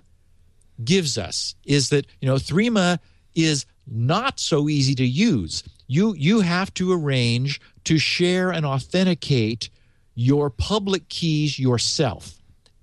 gives 0.84 1.18
us 1.18 1.56
is 1.65 1.90
that 1.90 2.06
you 2.22 2.27
know 2.27 2.36
Threema 2.36 2.99
is 3.34 3.65
not 3.86 4.40
so 4.40 4.69
easy 4.69 4.95
to 4.95 5.06
use. 5.06 5.64
You 5.88 6.15
you 6.15 6.41
have 6.41 6.73
to 6.76 6.94
arrange 6.94 7.60
to 7.84 7.98
share 7.98 8.52
and 8.52 8.65
authenticate 8.65 9.69
your 10.16 10.50
public 10.50 11.08
keys 11.10 11.60
yourself. 11.60 12.34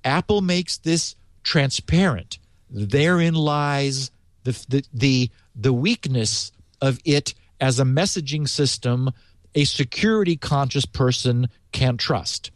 Apple 0.04 0.40
makes 0.40 0.78
this 0.78 1.16
transparent. 1.42 2.38
Therein 2.70 3.34
lies 3.34 4.10
the 4.44 4.52
the 4.68 4.84
the, 4.92 5.30
the 5.54 5.72
weakness 5.72 6.52
of 6.80 6.98
it 7.04 7.34
as 7.60 7.78
a 7.78 7.84
messaging 7.84 8.48
system 8.48 9.10
a 9.54 9.64
security 9.64 10.36
conscious 10.36 10.86
person 10.86 11.48
can 11.72 11.96
trust. 11.96 12.50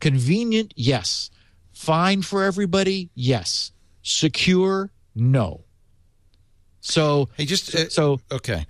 Convenient, 0.00 0.74
yes. 0.76 1.30
Fine 1.72 2.22
for 2.22 2.42
everybody, 2.42 3.10
yes. 3.14 3.70
Secure, 4.02 4.90
no. 5.14 5.64
So 6.84 7.28
Hey, 7.36 7.46
just 7.46 7.74
uh, 7.74 7.88
so 7.88 8.20
okay. 8.30 8.66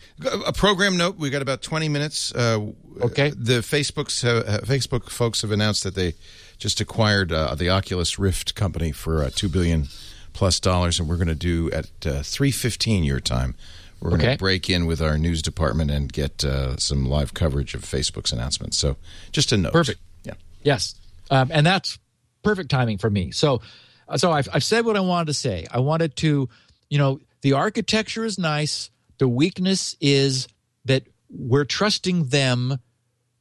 A 0.47 0.53
program 0.53 0.97
note. 0.97 1.17
We 1.17 1.31
got 1.31 1.43
about 1.43 1.63
twenty 1.63 1.89
minutes. 1.89 2.33
Uh, 2.35 2.73
Okay. 3.01 3.31
The 3.31 3.61
Facebook's 3.63 4.23
uh, 4.23 4.61
Facebook 4.65 5.09
folks 5.09 5.41
have 5.41 5.51
announced 5.51 5.83
that 5.85 5.95
they 5.95 6.13
just 6.59 6.79
acquired 6.79 7.33
uh, 7.33 7.55
the 7.55 7.71
Oculus 7.71 8.19
Rift 8.19 8.55
company 8.55 8.93
for 8.93 9.23
uh, 9.25 9.31
two 9.35 9.49
billion 9.49 9.89
plus 10.35 10.61
dollars, 10.61 11.01
and 11.01 11.09
we're 11.09 11.17
going 11.17 11.27
to 11.29 11.35
do 11.35 11.71
at 11.71 11.89
uh, 12.07 12.23
three 12.23 12.51
fifteen 12.51 13.03
your 13.03 13.19
time. 13.19 13.55
We're 14.01 14.11
going 14.11 14.21
to 14.21 14.27
Okay. 14.29 14.37
break 14.37 14.69
in 14.69 14.85
with 14.85 15.01
our 15.01 15.17
news 15.17 15.41
department 15.41 15.91
and 15.91 16.13
get 16.13 16.45
uh, 16.45 16.77
some 16.77 17.07
live 17.07 17.33
coverage 17.33 17.75
of 17.75 17.81
Facebook's 17.83 18.31
announcement. 18.33 18.75
So, 18.75 18.97
just 19.33 19.53
a 19.53 19.57
note. 19.57 19.73
Perfect. 19.73 20.01
Yeah. 20.25 20.35
Yes, 20.63 20.95
um, 21.31 21.51
and 21.51 21.65
that's 21.65 21.99
perfect 22.43 22.69
timing 22.71 22.99
for 22.99 23.09
me. 23.09 23.31
So, 23.31 23.63
uh, 24.09 24.19
so 24.19 24.31
I've, 24.33 24.49
I've 24.53 24.65
said 24.65 24.85
what 24.85 24.97
I 24.97 25.01
wanted 25.01 25.29
to 25.29 25.35
say. 25.35 25.67
I 25.71 25.79
wanted 25.81 26.15
to, 26.17 26.49
you 26.91 26.99
know, 26.99 27.21
the 27.43 27.53
architecture 27.53 28.25
is 28.25 28.39
nice. 28.39 28.91
The 29.19 29.29
weakness 29.29 29.97
is 30.01 30.49
that 30.85 31.05
we're 31.29 31.65
trusting 31.65 32.29
them 32.29 32.79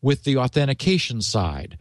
with 0.02 0.24
the 0.24 0.38
authentication 0.38 1.22
side. 1.22 1.78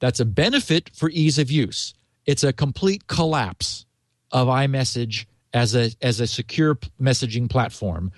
That's 0.00 0.20
a 0.20 0.24
benefit 0.24 0.90
for 0.94 1.10
ease 1.10 1.38
of 1.38 1.50
use. 1.50 1.94
It's 2.26 2.44
a 2.44 2.52
complete 2.52 3.06
collapse 3.06 3.86
of 4.30 4.48
iMessage 4.48 5.26
as 5.52 5.74
a 5.74 5.90
as 6.02 6.20
a 6.20 6.26
secure 6.26 6.76
messaging 7.00 7.48
platform. 7.48 8.12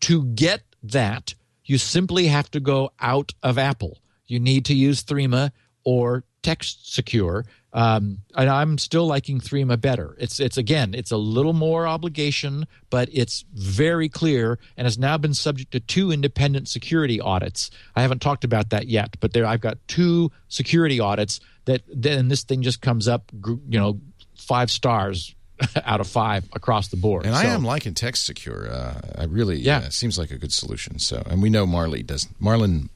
To 0.00 0.24
get 0.24 0.62
that, 0.82 1.34
you 1.64 1.78
simply 1.78 2.26
have 2.26 2.50
to 2.50 2.60
go 2.60 2.92
out 3.00 3.32
of 3.42 3.58
Apple. 3.58 3.98
You 4.26 4.40
need 4.40 4.64
to 4.66 4.74
use 4.74 5.04
Threema 5.04 5.52
or 5.84 6.24
Text 6.42 6.92
Secure. 6.92 7.44
Um, 7.72 8.18
and 8.34 8.50
I'm 8.50 8.76
still 8.76 9.06
liking 9.06 9.40
Threema 9.40 9.80
better. 9.80 10.14
It's 10.18 10.40
it's 10.40 10.58
again, 10.58 10.92
it's 10.94 11.10
a 11.10 11.16
little 11.16 11.54
more 11.54 11.86
obligation, 11.86 12.66
but 12.90 13.08
it's 13.10 13.44
very 13.54 14.08
clear 14.10 14.58
and 14.76 14.84
has 14.86 14.98
now 14.98 15.16
been 15.16 15.32
subject 15.32 15.72
to 15.72 15.80
two 15.80 16.12
independent 16.12 16.68
security 16.68 17.20
audits. 17.20 17.70
I 17.96 18.02
haven't 18.02 18.20
talked 18.20 18.44
about 18.44 18.70
that 18.70 18.88
yet, 18.88 19.16
but 19.20 19.32
there 19.32 19.46
I've 19.46 19.62
got 19.62 19.78
two 19.88 20.30
security 20.48 21.00
audits 21.00 21.40
that 21.64 21.82
then 21.88 22.28
this 22.28 22.44
thing 22.44 22.60
just 22.60 22.82
comes 22.82 23.08
up, 23.08 23.30
you 23.46 23.78
know, 23.78 24.00
five 24.36 24.70
stars 24.70 25.34
out 25.84 26.00
of 26.00 26.06
five 26.06 26.44
across 26.52 26.88
the 26.88 26.96
board. 26.96 27.26
And 27.26 27.34
I 27.34 27.44
am 27.44 27.64
liking 27.64 27.94
Text 27.94 28.24
Secure. 28.26 28.70
Uh, 28.70 29.00
I 29.18 29.24
really, 29.24 29.56
Yeah. 29.58 29.82
it 29.84 29.92
seems 29.92 30.18
like 30.18 30.30
a 30.30 30.38
good 30.38 30.52
solution. 30.52 30.98
So, 30.98 31.22
and 31.26 31.42
we 31.42 31.50
know 31.50 31.66
Marley 31.66 32.02
does. 32.02 32.26
Marlon, 32.40 32.88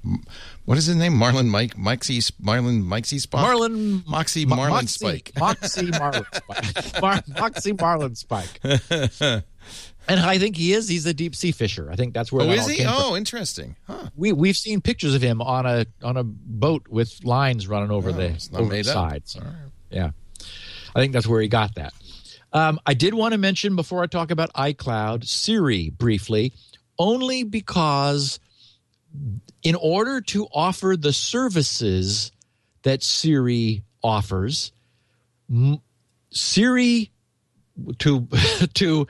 what 0.64 0.78
is 0.78 0.86
his 0.86 0.97
name? 0.97 1.14
Marlon 1.14 1.48
Mike, 1.48 1.76
Mikesy, 1.76 2.30
Marlon 2.43 2.82
Mikesy 2.84 3.20
Spike. 3.20 3.43
Marlin 3.43 4.02
Moxie 4.06 4.47
Mo- 4.47 4.56
Marlin 4.56 4.72
Moxie- 4.84 4.88
Spike. 4.98 5.32
Moxie 5.38 5.90
Marlinspike. 5.90 7.01
Mar- 7.02 7.22
Moxie 7.38 7.72
Marlinspike. 7.72 9.43
and 10.09 10.20
I 10.20 10.38
think 10.38 10.56
he 10.56 10.72
is. 10.72 10.88
He's 10.88 11.06
a 11.06 11.14
deep 11.14 11.34
sea 11.34 11.52
fisher. 11.52 11.88
I 11.90 11.97
think 11.97 12.14
that's 12.14 12.30
where 12.32 12.47
Oh, 12.47 12.51
is 12.51 12.66
he? 12.66 12.76
came 12.76 12.86
from. 12.86 12.94
Oh, 12.97 13.16
interesting. 13.16 13.76
Huh. 13.86 14.10
We 14.16 14.32
we've 14.32 14.56
seen 14.56 14.80
pictures 14.80 15.14
of 15.14 15.22
him 15.22 15.40
on 15.43 15.66
a 15.66 15.86
on 16.02 16.16
a 16.16 16.24
boat 16.24 16.88
with 16.88 17.24
lines 17.24 17.66
running 17.68 17.90
over 17.90 18.10
Oh, 18.10 18.12
the, 18.12 18.48
over 18.55 18.64
the 18.64 18.70
made 18.70 18.86
up. 18.88 18.94
sides. 18.94 19.36
All 19.36 19.43
right. 19.43 19.52
Yeah, 19.90 20.10
I 20.94 21.01
think 21.01 21.12
that's 21.12 21.26
where 21.26 21.40
he 21.40 21.48
got 21.48 21.74
that. 21.76 21.93
Um, 22.56 22.80
I 22.86 22.94
did 22.94 23.12
want 23.12 23.32
to 23.32 23.38
mention 23.38 23.76
before 23.76 24.02
I 24.02 24.06
talk 24.06 24.30
about 24.30 24.50
iCloud 24.54 25.26
Siri 25.26 25.90
briefly, 25.90 26.54
only 26.98 27.42
because 27.42 28.40
in 29.62 29.74
order 29.74 30.22
to 30.22 30.46
offer 30.54 30.96
the 30.96 31.12
services 31.12 32.32
that 32.82 33.02
Siri 33.02 33.82
offers, 34.02 34.72
m- 35.50 35.82
Siri 36.30 37.10
to 37.98 38.26
to 38.72 39.06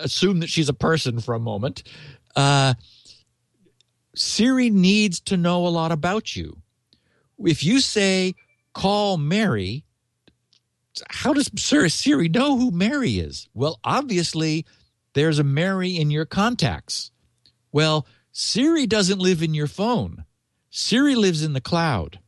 assume 0.00 0.40
that 0.40 0.48
she's 0.48 0.70
a 0.70 0.74
person 0.74 1.20
for 1.20 1.34
a 1.34 1.38
moment, 1.38 1.82
uh, 2.36 2.72
Siri 4.16 4.70
needs 4.70 5.20
to 5.20 5.36
know 5.36 5.66
a 5.66 5.68
lot 5.68 5.92
about 5.92 6.34
you. 6.34 6.56
If 7.38 7.64
you 7.64 7.80
say 7.80 8.34
call 8.72 9.18
Mary, 9.18 9.84
how 11.08 11.32
does 11.32 11.50
Sir 11.56 11.88
Siri 11.88 12.28
know 12.28 12.56
who 12.56 12.70
Mary 12.70 13.18
is? 13.18 13.48
Well, 13.54 13.80
obviously, 13.84 14.66
there's 15.14 15.38
a 15.38 15.44
Mary 15.44 15.96
in 15.96 16.10
your 16.10 16.26
contacts. 16.26 17.10
Well, 17.70 18.06
Siri 18.32 18.86
doesn't 18.86 19.18
live 19.18 19.42
in 19.42 19.54
your 19.54 19.66
phone. 19.66 20.24
Siri 20.70 21.14
lives 21.14 21.42
in 21.42 21.52
the 21.52 21.60
cloud, 21.60 22.18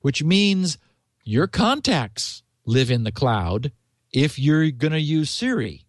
which 0.00 0.22
means 0.22 0.78
your 1.24 1.46
contacts 1.46 2.42
live 2.64 2.90
in 2.90 3.04
the 3.04 3.12
cloud 3.12 3.72
if 4.12 4.38
you're 4.38 4.70
going 4.70 4.92
to 4.92 5.00
use 5.00 5.30
Siri. 5.30 5.84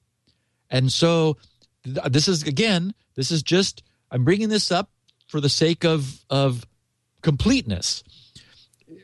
And 0.70 0.92
so 0.92 1.38
this 1.84 2.28
is 2.28 2.44
again, 2.44 2.94
this 3.16 3.32
is 3.32 3.44
just 3.44 3.84
I'm 4.12 4.24
bringing 4.24 4.50
this 4.50 4.72
up 4.72 4.90
for 5.28 5.40
the 5.42 5.50
sake 5.50 5.86
of 5.86 6.24
of 6.30 6.66
completeness. 7.22 8.04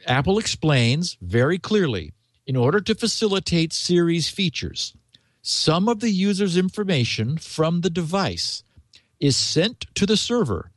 Apple 0.06 0.38
explains 0.38 1.18
very 1.22 1.58
clearly 1.58 2.14
in 2.48 2.56
order 2.56 2.80
to 2.80 2.95
facilitate 2.95 3.74
Siri's 3.74 4.30
features, 4.30 4.94
some 5.41 5.88
of 5.88 5.99
the 5.99 6.10
user's 6.10 6.57
information 6.57 7.38
from 7.38 7.82
the 7.82 7.90
device 7.90 8.64
is 9.19 9.36
sent 9.36 9.86
to 9.95 10.06
the 10.06 10.18
server. 10.18 10.72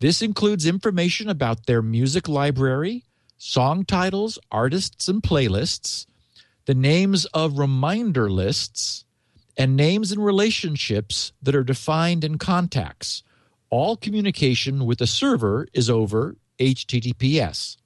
This 0.00 0.20
includes 0.20 0.66
information 0.66 1.28
about 1.28 1.66
their 1.66 1.80
music 1.80 2.28
library, 2.28 3.04
song 3.38 3.84
titles, 3.84 4.38
artists, 4.50 5.08
and 5.08 5.22
playlists, 5.22 6.06
the 6.66 6.74
names 6.74 7.24
of 7.26 7.58
reminder 7.58 8.28
lists, 8.28 9.04
and 9.56 9.76
names 9.76 10.12
and 10.12 10.24
relationships 10.24 11.32
that 11.40 11.54
are 11.54 11.64
defined 11.64 12.24
in 12.24 12.36
contacts. 12.36 13.22
All 13.70 13.96
communication 13.96 14.84
with 14.84 14.98
the 14.98 15.06
server 15.06 15.68
is 15.72 15.88
over 15.88 16.36
HTTPS. 16.58 17.76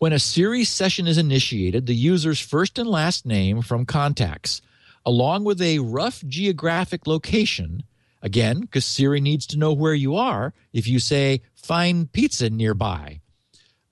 When 0.00 0.14
a 0.14 0.18
Siri 0.18 0.64
session 0.64 1.06
is 1.06 1.18
initiated, 1.18 1.84
the 1.84 1.94
user's 1.94 2.40
first 2.40 2.78
and 2.78 2.88
last 2.88 3.26
name 3.26 3.60
from 3.60 3.84
contacts, 3.84 4.62
along 5.04 5.44
with 5.44 5.60
a 5.60 5.80
rough 5.80 6.24
geographic 6.26 7.06
location, 7.06 7.82
again, 8.22 8.60
because 8.62 8.86
Siri 8.86 9.20
needs 9.20 9.46
to 9.48 9.58
know 9.58 9.74
where 9.74 9.92
you 9.92 10.16
are, 10.16 10.54
if 10.72 10.88
you 10.88 11.00
say, 11.00 11.42
find 11.54 12.10
pizza 12.10 12.48
nearby, 12.48 13.20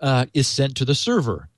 uh, 0.01 0.25
is 0.33 0.47
sent 0.47 0.79
to 0.79 0.87
the 0.87 0.95
server. 0.95 1.51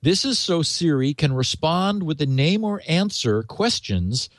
This 0.00 0.24
is 0.24 0.38
so 0.38 0.62
Siri 0.62 1.12
can 1.12 1.34
respond 1.34 2.02
with 2.02 2.16
the 2.16 2.24
name 2.24 2.64
or 2.64 2.80
answer 2.88 3.42
questions 3.42 4.30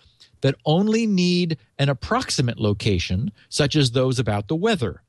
that 0.42 0.56
only 0.66 1.06
need 1.06 1.60
an 1.78 1.90
approximate 1.90 2.60
location, 2.60 3.32
such 3.50 3.76
as 3.76 3.92
those 3.92 4.18
about 4.18 4.48
the 4.48 4.56
weather. 4.56 5.04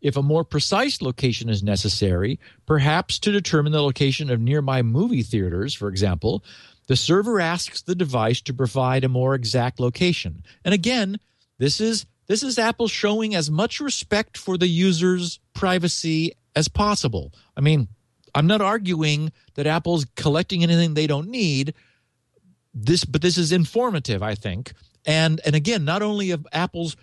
If 0.00 0.16
a 0.16 0.22
more 0.22 0.44
precise 0.44 1.02
location 1.02 1.48
is 1.48 1.62
necessary, 1.62 2.40
perhaps 2.66 3.18
to 3.20 3.32
determine 3.32 3.72
the 3.72 3.82
location 3.82 4.30
of 4.30 4.40
nearby 4.40 4.82
movie 4.82 5.22
theaters, 5.22 5.74
for 5.74 5.88
example, 5.88 6.44
the 6.86 6.96
server 6.96 7.40
asks 7.40 7.82
the 7.82 7.94
device 7.94 8.40
to 8.42 8.54
provide 8.54 9.04
a 9.04 9.08
more 9.08 9.34
exact 9.34 9.78
location. 9.78 10.42
And 10.64 10.74
again, 10.74 11.20
this 11.58 11.80
is 11.80 12.06
this 12.26 12.42
is 12.42 12.58
Apple 12.58 12.88
showing 12.88 13.34
as 13.34 13.50
much 13.50 13.80
respect 13.80 14.38
for 14.38 14.56
the 14.56 14.68
user's 14.68 15.40
privacy 15.52 16.32
as 16.56 16.68
possible. 16.68 17.32
I 17.56 17.60
mean, 17.60 17.88
I'm 18.34 18.46
not 18.46 18.60
arguing 18.60 19.32
that 19.54 19.66
Apple's 19.66 20.06
collecting 20.16 20.62
anything 20.62 20.94
they 20.94 21.06
don't 21.06 21.28
need. 21.28 21.74
This 22.72 23.04
but 23.04 23.22
this 23.22 23.36
is 23.36 23.52
informative, 23.52 24.22
I 24.22 24.34
think. 24.34 24.72
And 25.06 25.40
and 25.44 25.54
again, 25.54 25.84
not 25.84 26.02
only 26.02 26.30
of 26.30 26.46
Apple's 26.52 26.96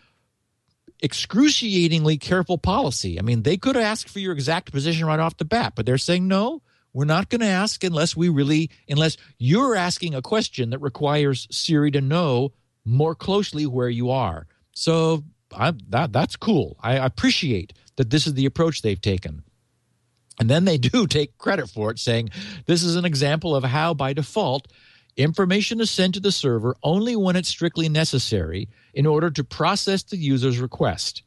excruciatingly 1.01 2.17
careful 2.17 2.57
policy. 2.57 3.19
I 3.19 3.21
mean, 3.21 3.43
they 3.43 3.57
could 3.57 3.77
ask 3.77 4.07
for 4.07 4.19
your 4.19 4.33
exact 4.33 4.71
position 4.71 5.05
right 5.05 5.19
off 5.19 5.37
the 5.37 5.45
bat, 5.45 5.73
but 5.75 5.85
they're 5.85 5.97
saying 5.97 6.27
no, 6.27 6.61
we're 6.93 7.05
not 7.05 7.29
going 7.29 7.41
to 7.41 7.47
ask 7.47 7.83
unless 7.83 8.15
we 8.15 8.29
really 8.29 8.71
unless 8.89 9.17
you're 9.37 9.75
asking 9.75 10.15
a 10.15 10.21
question 10.21 10.71
that 10.71 10.79
requires 10.79 11.47
Siri 11.51 11.91
to 11.91 12.01
know 12.01 12.53
more 12.85 13.13
closely 13.13 13.65
where 13.65 13.89
you 13.89 14.09
are. 14.09 14.47
So 14.73 15.23
I, 15.55 15.73
that 15.89 16.11
that's 16.11 16.35
cool. 16.35 16.77
I 16.81 16.93
appreciate 16.93 17.73
that 17.97 18.09
this 18.09 18.25
is 18.25 18.33
the 18.33 18.45
approach 18.45 18.81
they've 18.81 18.99
taken. 18.99 19.43
And 20.39 20.49
then 20.49 20.65
they 20.65 20.77
do 20.77 21.07
take 21.07 21.37
credit 21.37 21.69
for 21.69 21.91
it, 21.91 21.99
saying 21.99 22.29
this 22.65 22.83
is 22.83 22.95
an 22.95 23.05
example 23.05 23.55
of 23.55 23.63
how, 23.63 23.93
by 23.93 24.13
default, 24.13 24.67
information 25.17 25.81
is 25.81 25.91
sent 25.91 26.13
to 26.13 26.19
the 26.19 26.31
server 26.31 26.75
only 26.83 27.15
when 27.15 27.35
it's 27.35 27.49
strictly 27.49 27.89
necessary 27.89 28.69
in 28.93 29.05
order 29.05 29.29
to 29.31 29.43
process 29.43 30.03
the 30.03 30.17
user's 30.17 30.59
request. 30.59 31.23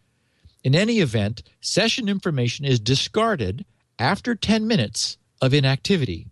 In 0.63 0.75
any 0.75 1.01
event, 1.01 1.43
session 1.61 2.09
information 2.09 2.65
is 2.65 2.79
discarded 2.81 3.65
after 3.99 4.35
10 4.35 4.67
minutes 4.67 5.19
of 5.43 5.53
inactivity. 5.53 6.29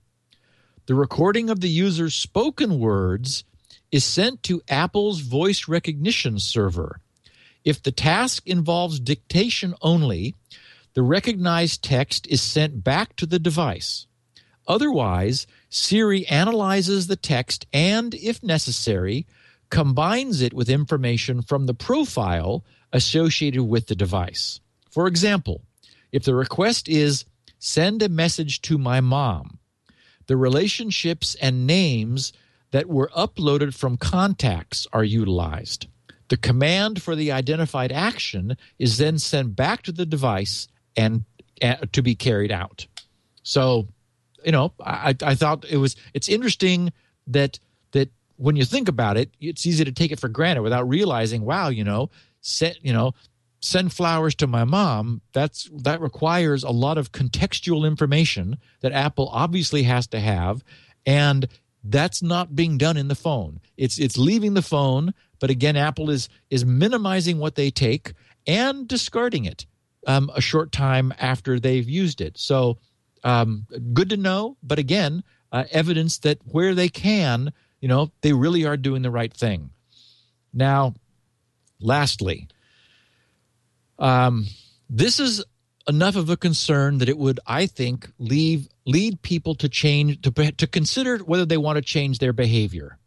The 0.87 0.95
recording 0.95 1.51
of 1.51 1.61
the 1.61 1.69
user's 1.69 2.15
spoken 2.15 2.79
words 2.79 3.45
is 3.91 4.05
sent 4.05 4.43
to 4.45 4.63
Apple's 4.69 5.21
voice 5.21 5.69
recognition 5.69 6.39
server. 6.39 7.01
If 7.65 7.83
the 7.83 7.93
task 7.93 8.47
involves 8.47 9.01
dictation 9.01 9.75
only, 9.83 10.35
the 10.95 11.03
recognized 11.03 11.83
text 11.83 12.27
is 12.29 12.41
sent 12.41 12.85
back 12.85 13.17
to 13.17 13.27
the 13.27 13.39
device. 13.39 14.07
Otherwise, 14.67 15.47
Siri 15.71 16.27
analyzes 16.27 17.07
the 17.07 17.17
text 17.17 17.67
and, 17.73 18.15
if 18.15 18.43
necessary, 18.43 19.27
combines 19.71 20.41
it 20.41 20.55
with 20.55 20.71
information 20.71 21.43
from 21.43 21.67
the 21.67 21.75
profile 21.75 22.65
associated 22.93 23.63
with 23.63 23.87
the 23.87 23.95
device. 23.95 24.61
For 24.91 25.07
example, 25.07 25.63
if 26.11 26.25
the 26.25 26.35
request 26.35 26.89
is 26.89 27.25
send 27.59 28.03
a 28.03 28.09
message 28.09 28.63
to 28.63 28.79
my 28.79 29.01
mom, 29.01 29.59
the 30.27 30.37
relationships 30.37 31.35
and 31.41 31.67
names 31.67 32.33
that 32.71 32.87
were 32.87 33.11
uploaded 33.17 33.75
from 33.75 33.97
contacts 33.97 34.87
are 34.93 35.05
utilized. 35.05 35.87
The 36.29 36.37
command 36.37 37.03
for 37.03 37.17
the 37.17 37.33
identified 37.33 37.93
action 37.93 38.57
is 38.79 38.99
then 38.99 39.19
sent 39.19 39.57
back 39.57 39.83
to 39.83 39.93
the 39.93 40.07
device 40.07 40.69
and 40.97 41.25
uh, 41.63 41.77
to 41.93 42.03
be 42.03 42.15
carried 42.15 42.53
out. 42.53 42.87
So, 43.43 43.89
you 44.45 44.53
know, 44.53 44.73
I, 44.81 45.15
I 45.23 45.35
thought 45.35 45.65
it 45.69 45.79
was 45.79 45.97
it's 46.15 46.29
interesting 46.29 46.93
that 47.27 47.59
that 47.93 48.11
when 48.37 48.57
you 48.57 48.65
think 48.65 48.89
about 48.89 49.17
it, 49.17 49.31
it's 49.41 49.67
easy 49.67 49.85
to 49.85 49.93
take 49.93 50.13
it 50.13 50.21
for 50.21 50.29
granted 50.29 50.63
without 50.63 50.89
realizing, 50.89 51.45
wow, 51.45 51.69
you 51.69 51.85
know, 51.85 52.11
set, 52.41 52.83
you 52.85 52.93
know, 52.93 53.15
send 53.61 53.93
flowers 53.93 54.35
to 54.37 54.47
my 54.47 54.65
mom. 54.65 55.21
That's 55.33 55.69
that 55.75 56.01
requires 56.01 56.63
a 56.63 56.71
lot 56.71 56.99
of 56.99 57.13
contextual 57.13 57.87
information 57.87 58.59
that 58.81 58.93
Apple 58.93 59.29
obviously 59.33 59.83
has 59.85 60.07
to 60.09 60.21
have, 60.21 60.63
and 61.05 61.49
that's 61.85 62.23
not 62.23 62.55
being 62.55 62.79
done 62.79 62.97
in 62.97 63.09
the 63.09 63.15
phone. 63.15 63.61
It's 63.77 63.99
it's 63.99 64.19
leaving 64.19 64.55
the 64.55 64.63
phone, 64.63 65.15
but 65.41 65.51
again, 65.51 65.77
Apple 65.77 66.11
is 66.11 66.29
is 66.51 66.65
minimizing 66.65 67.39
what 67.39 67.57
they 67.57 67.71
take 67.71 68.15
and 68.47 68.87
discarding 68.89 69.45
it 69.45 69.67
um, 70.07 70.31
a 70.35 70.41
short 70.41 70.73
time 70.73 71.13
after 71.19 71.59
they've 71.59 71.89
used 71.89 72.21
it. 72.21 72.39
So 72.39 72.79
um, 73.25 73.67
good 73.93 74.11
to 74.11 74.17
know, 74.17 74.57
but 74.63 74.79
again, 74.79 75.23
uh, 75.53 75.65
evidence 75.71 76.19
that 76.19 76.39
where 76.45 76.75
they 76.75 76.89
can, 76.89 77.53
you 77.81 77.89
know, 77.89 78.11
they 78.21 78.33
really 78.33 78.65
are 78.67 78.77
doing 78.77 79.03
the 79.03 79.11
right 79.11 79.33
thing. 79.33 79.71
Now, 80.53 80.95
lastly, 81.81 82.49
um, 83.99 84.47
this 84.89 85.21
is 85.21 85.45
enough 85.89 86.17
of 86.17 86.29
a 86.31 86.37
concern 86.37 86.99
that 86.99 87.09
it 87.09 87.19
would, 87.19 87.41
I 87.47 87.67
think, 87.67 88.11
leave 88.19 88.69
lead 88.85 89.21
people 89.23 89.55
to 89.57 89.69
change 89.69 90.21
to 90.23 90.53
to 90.53 90.67
consider 90.67 91.19
whether 91.19 91.45
they 91.45 91.57
want 91.57 91.77
to 91.77 91.83
change 91.83 92.19
their 92.19 92.33
behavior. 92.33 92.99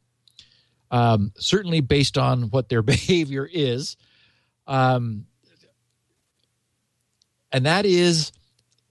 Um, 0.89 1.31
certainly, 1.37 1.81
based 1.81 2.17
on 2.17 2.43
what 2.49 2.69
their 2.69 2.81
behavior 2.95 3.47
is, 3.51 3.97
um, 4.67 5.25
and 7.51 7.65
that 7.65 7.85
is 7.85 8.31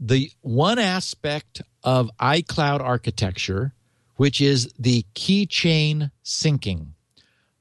the 0.01 0.33
one 0.41 0.79
aspect 0.79 1.61
of 1.85 2.11
iCloud 2.19 2.81
architecture, 2.81 3.75
which 4.17 4.41
is 4.41 4.73
the 4.79 5.05
keychain 5.15 6.11
syncing. 6.25 6.89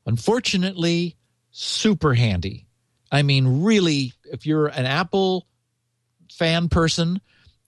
Unfortunately, 0.06 1.16
super 1.52 2.14
handy. 2.14 2.66
I 3.11 3.24
mean, 3.24 3.64
really, 3.64 4.14
if 4.32 4.45
you're 4.45 4.68
an 4.68 4.86
Apple 4.86 5.45
fan 6.32 6.70
person 6.70 7.20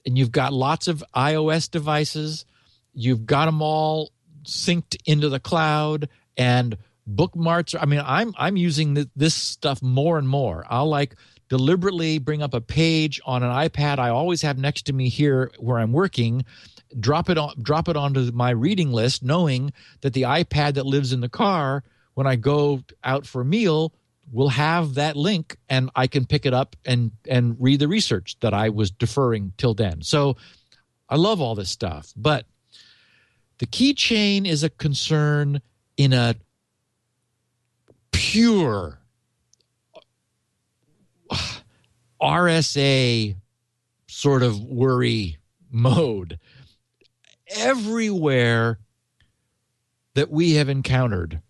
and 0.06 0.18
you've 0.18 0.31
got 0.31 0.53
lots 0.53 0.88
of 0.88 1.03
iOS 1.15 1.69
devices, 1.69 2.45
you've 2.93 3.26
got 3.26 3.45
them 3.45 3.61
all 3.61 4.11
synced 4.43 4.95
into 5.06 5.30
the 5.30 5.39
cloud 5.39 6.10
and 6.38 6.77
bookmarks. 7.06 7.76
I 7.76 7.85
mean, 7.85 8.02
I'm 8.06 8.34
I'm 8.38 8.57
using 8.57 9.10
this 9.15 9.34
stuff 9.34 9.81
more 9.81 10.18
and 10.18 10.27
more. 10.27 10.65
I'll 10.69 10.89
like 10.89 11.15
deliberately 11.52 12.18
bring 12.18 12.41
up 12.41 12.53
a 12.53 12.61
page 12.61 13.19
on 13.26 13.44
an 13.44 13.52
iPad 13.52 13.99
I 13.99 14.07
always 14.07 14.41
have 14.41 14.57
next 14.57 14.84
to 14.84 14.94
me 14.94 15.10
here 15.10 15.52
where 15.60 15.80
I'm 15.80 15.91
working, 15.91 16.45
drop 16.98 17.30
it 17.30 17.38
on 17.38 17.56
drop 17.61 17.90
it 17.90 17.98
onto 17.98 18.32
my 18.32 18.52
reading 18.52 18.94
list, 18.94 19.22
knowing 19.22 19.73
that 19.99 20.14
the 20.14 20.22
iPad 20.22 20.76
that 20.76 20.86
lives 20.86 21.11
in 21.11 21.19
the 21.19 21.28
car 21.28 21.84
when 22.14 22.26
I 22.26 22.38
go 22.38 22.84
out 23.03 23.26
for 23.26 23.41
a 23.41 23.45
meal 23.45 23.94
will 24.32 24.48
have 24.48 24.94
that 24.94 25.18
link 25.18 25.57
and 25.68 25.90
I 25.94 26.07
can 26.07 26.26
pick 26.26 26.45
it 26.45 26.53
up 26.53 26.78
and 26.86 27.11
and 27.28 27.57
read 27.60 27.82
the 27.82 27.90
research 27.90 28.38
that 28.40 28.53
I 28.53 28.69
was 28.69 28.90
deferring 28.90 29.52
till 29.57 29.73
then. 29.73 30.03
So 30.03 30.38
I 31.10 31.18
love 31.18 31.41
all 31.41 31.56
this 31.56 31.69
stuff, 31.69 32.14
but 32.15 32.45
the 33.57 33.65
keychain 33.65 34.48
is 34.48 34.64
a 34.64 34.69
concern 34.69 35.61
in 35.98 36.14
a 36.14 36.36
pure 38.14 39.01
RSA 42.21 43.35
sort 44.07 44.43
of 44.43 44.61
worry 44.61 45.37
mode. 45.71 46.39
Everywhere 47.47 48.79
that 50.13 50.29
we 50.29 50.53
have 50.55 50.69
encountered, 50.69 51.41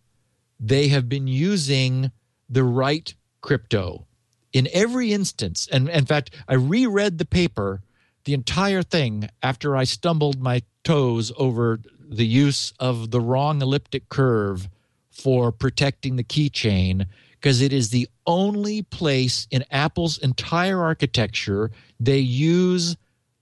they 0.59 0.87
have 0.89 1.09
been 1.09 1.27
using 1.27 2.11
the 2.49 2.63
right 2.63 3.13
crypto 3.41 4.05
in 4.53 4.67
every 4.73 5.13
instance. 5.13 5.67
And 5.71 5.89
in 5.89 6.05
fact, 6.05 6.31
I 6.47 6.53
reread 6.53 7.17
the 7.17 7.25
paper, 7.25 7.81
the 8.25 8.33
entire 8.33 8.83
thing, 8.83 9.29
after 9.41 9.75
I 9.75 9.83
stumbled 9.83 10.41
my 10.41 10.61
toes 10.83 11.31
over 11.37 11.79
the 12.07 12.25
use 12.25 12.73
of 12.79 13.11
the 13.11 13.21
wrong 13.21 13.61
elliptic 13.61 14.09
curve 14.09 14.69
for 15.09 15.51
protecting 15.51 16.15
the 16.15 16.23
keychain 16.23 17.05
because 17.41 17.61
it 17.61 17.73
is 17.73 17.89
the 17.89 18.07
only 18.27 18.83
place 18.83 19.47
in 19.49 19.65
Apple's 19.71 20.19
entire 20.19 20.81
architecture 20.81 21.71
they 21.99 22.19
use 22.19 22.95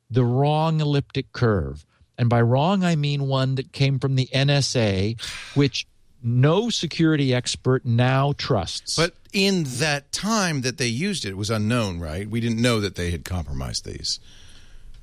the 0.09 0.23
wrong 0.23 0.80
elliptic 0.80 1.31
curve. 1.34 1.85
And 2.17 2.30
by 2.30 2.41
wrong, 2.41 2.84
I 2.84 2.95
mean 2.95 3.27
one 3.27 3.55
that 3.55 3.71
came 3.71 3.99
from 3.99 4.15
the 4.15 4.27
NSA, 4.34 5.21
which 5.55 5.85
no 6.23 6.69
security 6.69 7.34
expert 7.34 7.85
now 7.85 8.34
trusts. 8.38 8.95
But 8.95 9.13
in 9.31 9.63
that 9.65 10.11
time 10.11 10.61
that 10.61 10.77
they 10.77 10.88
used 10.88 11.26
it, 11.26 11.30
it 11.30 11.38
was 11.38 11.49
unknown, 11.49 11.99
right? 11.99 12.30
We 12.30 12.39
didn't 12.39 12.61
know 12.61 12.80
that 12.81 12.95
they 12.95 13.11
had 13.11 13.23
compromised 13.23 13.85
these. 13.85 14.19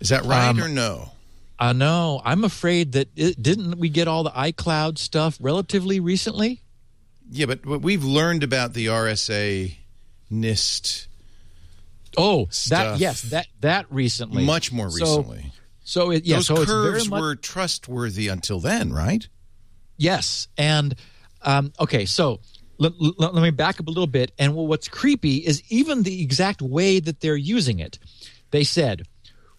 Is 0.01 0.09
that 0.10 0.24
right 0.24 0.48
um, 0.48 0.60
or 0.60 0.68
no? 0.68 1.12
I 1.59 1.73
know. 1.73 2.20
I'm 2.24 2.44
afraid 2.44 2.93
that 2.93 3.09
it, 3.16 3.43
didn't 3.43 3.78
we 3.78 3.89
get 3.89 4.09
all 4.09 4.24
the 4.24 4.31
iCloud 4.31 4.98
stuff 4.98 5.39
relatively 5.40 6.01
recently? 6.01 6.62
Yeah, 7.31 7.47
but, 7.47 7.62
but 7.62 7.81
we've 7.81 8.05
learned 8.05 8.43
about 8.43 8.73
the 8.73 8.86
RSA 8.86 9.77
NIST. 10.31 11.07
Oh, 12.16 12.48
that 12.69 12.98
yes, 12.98 13.23
that 13.23 13.47
that 13.61 13.86
recently, 13.90 14.44
much 14.44 14.73
more 14.73 14.86
recently. 14.86 15.53
So, 15.85 16.05
so 16.05 16.11
it, 16.12 16.24
yeah, 16.24 16.36
those 16.36 16.47
so 16.47 16.65
curves 16.65 17.11
much, 17.11 17.20
were 17.20 17.35
trustworthy 17.36 18.28
until 18.28 18.59
then, 18.59 18.93
right? 18.93 19.28
Yes, 19.98 20.48
and 20.57 20.94
um, 21.43 21.73
okay, 21.78 22.07
so 22.07 22.40
let, 22.78 22.93
let, 22.98 23.35
let 23.35 23.43
me 23.43 23.51
back 23.51 23.81
up 23.81 23.86
a 23.86 23.90
little 23.90 24.07
bit. 24.07 24.32
And 24.39 24.55
what's 24.55 24.89
creepy 24.89 25.36
is 25.36 25.62
even 25.69 26.03
the 26.03 26.23
exact 26.23 26.62
way 26.62 27.01
that 27.01 27.20
they're 27.20 27.36
using 27.36 27.78
it. 27.78 27.98
They 28.51 28.65
said 28.65 29.03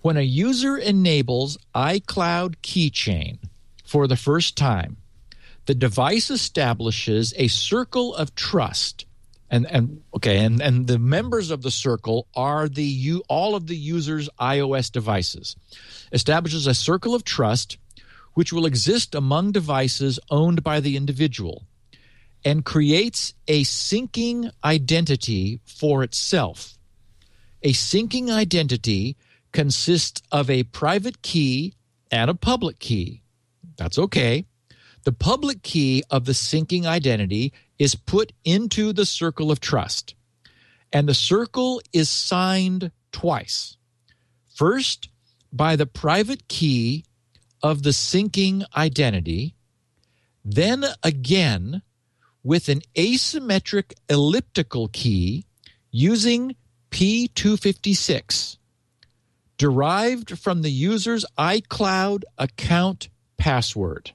when 0.01 0.17
a 0.17 0.21
user 0.21 0.77
enables 0.77 1.57
iCloud 1.75 2.55
Keychain 2.57 3.39
for 3.85 4.07
the 4.07 4.15
first 4.15 4.57
time, 4.57 4.97
the 5.67 5.75
device 5.75 6.31
establishes 6.31 7.33
a 7.35 7.49
circle 7.49 8.15
of 8.15 8.33
trust. 8.33 9.05
And 9.49 9.65
and 9.67 10.01
okay 10.13 10.43
and 10.43 10.61
and 10.61 10.87
the 10.87 10.99
members 10.99 11.51
of 11.51 11.61
the 11.61 11.71
circle 11.71 12.27
are 12.35 12.67
the 12.67 12.83
you 12.83 13.23
all 13.29 13.55
of 13.55 13.67
the 13.67 13.77
users 13.77 14.29
ios 14.41 14.91
devices. 14.91 15.55
Establishes 16.11 16.67
a 16.67 16.73
circle 16.73 17.15
of 17.15 17.23
trust 17.23 17.77
which 18.33 18.51
will 18.51 18.65
exist 18.65 19.15
among 19.15 19.53
devices 19.53 20.19
owned 20.29 20.63
by 20.63 20.81
the 20.81 20.97
individual 20.97 21.63
and 22.43 22.65
creates 22.65 23.33
a 23.47 23.63
syncing 23.63 24.51
identity 24.65 25.61
for 25.65 26.03
itself. 26.03 26.77
A 27.63 27.71
syncing 27.71 28.29
identity 28.29 29.15
consists 29.53 30.21
of 30.29 30.49
a 30.49 30.63
private 30.63 31.21
key 31.21 31.73
and 32.11 32.29
a 32.29 32.35
public 32.35 32.79
key. 32.79 33.23
That's 33.77 33.97
okay 33.97 34.45
the 35.07 35.13
public 35.13 35.63
key 35.63 36.03
of 36.09 36.25
the 36.25 36.33
syncing 36.33 36.85
identity 36.85 37.53
is 37.79 37.95
put 37.95 38.33
into 38.43 38.91
the 38.91 39.05
circle 39.05 39.51
of 39.51 39.61
trust, 39.61 40.15
and 40.91 41.07
the 41.07 41.13
circle 41.13 41.81
is 41.93 42.09
signed 42.09 42.91
twice. 43.13 43.77
First, 44.53 45.07
by 45.53 45.77
the 45.77 45.85
private 45.85 46.49
key 46.49 47.05
of 47.63 47.83
the 47.83 47.91
syncing 47.91 48.65
identity, 48.75 49.55
then 50.43 50.83
again 51.01 51.83
with 52.43 52.67
an 52.67 52.81
asymmetric 52.97 53.93
elliptical 54.09 54.89
key 54.89 55.45
using 55.89 56.53
P256, 56.91 58.57
derived 59.57 60.37
from 60.37 60.63
the 60.63 60.71
user's 60.71 61.25
iCloud 61.37 62.23
account 62.37 63.07
password. 63.37 64.11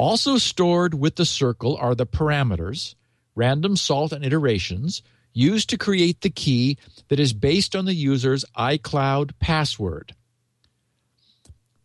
Also 0.00 0.38
stored 0.38 0.94
with 0.94 1.16
the 1.16 1.26
circle 1.26 1.76
are 1.76 1.94
the 1.94 2.06
parameters 2.06 2.94
random 3.34 3.76
salt 3.76 4.12
and 4.12 4.24
iterations 4.24 5.02
used 5.34 5.68
to 5.68 5.76
create 5.76 6.22
the 6.22 6.30
key 6.30 6.78
that 7.08 7.20
is 7.20 7.34
based 7.34 7.76
on 7.76 7.84
the 7.84 7.92
user's 7.92 8.42
iCloud 8.56 9.32
password. 9.40 10.14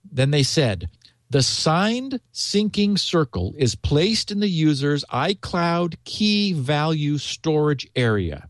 Then 0.09 0.31
they 0.31 0.43
said 0.43 0.87
the 1.29 1.43
signed 1.43 2.21
syncing 2.33 2.97
circle 2.97 3.53
is 3.57 3.75
placed 3.75 4.31
in 4.31 4.39
the 4.39 4.47
user's 4.47 5.03
iCloud 5.11 5.95
key 6.05 6.53
value 6.53 7.17
storage 7.17 7.85
area. 7.97 8.47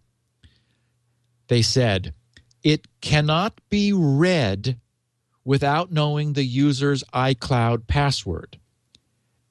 They 1.48 1.64
said 1.64 2.14
it 2.62 2.86
cannot 3.02 3.60
be 3.72 3.94
read 3.94 4.80
without 5.44 5.92
knowing 5.92 6.34
the 6.34 6.46
user's 6.46 7.04
iCloud 7.16 7.88
password 7.88 8.60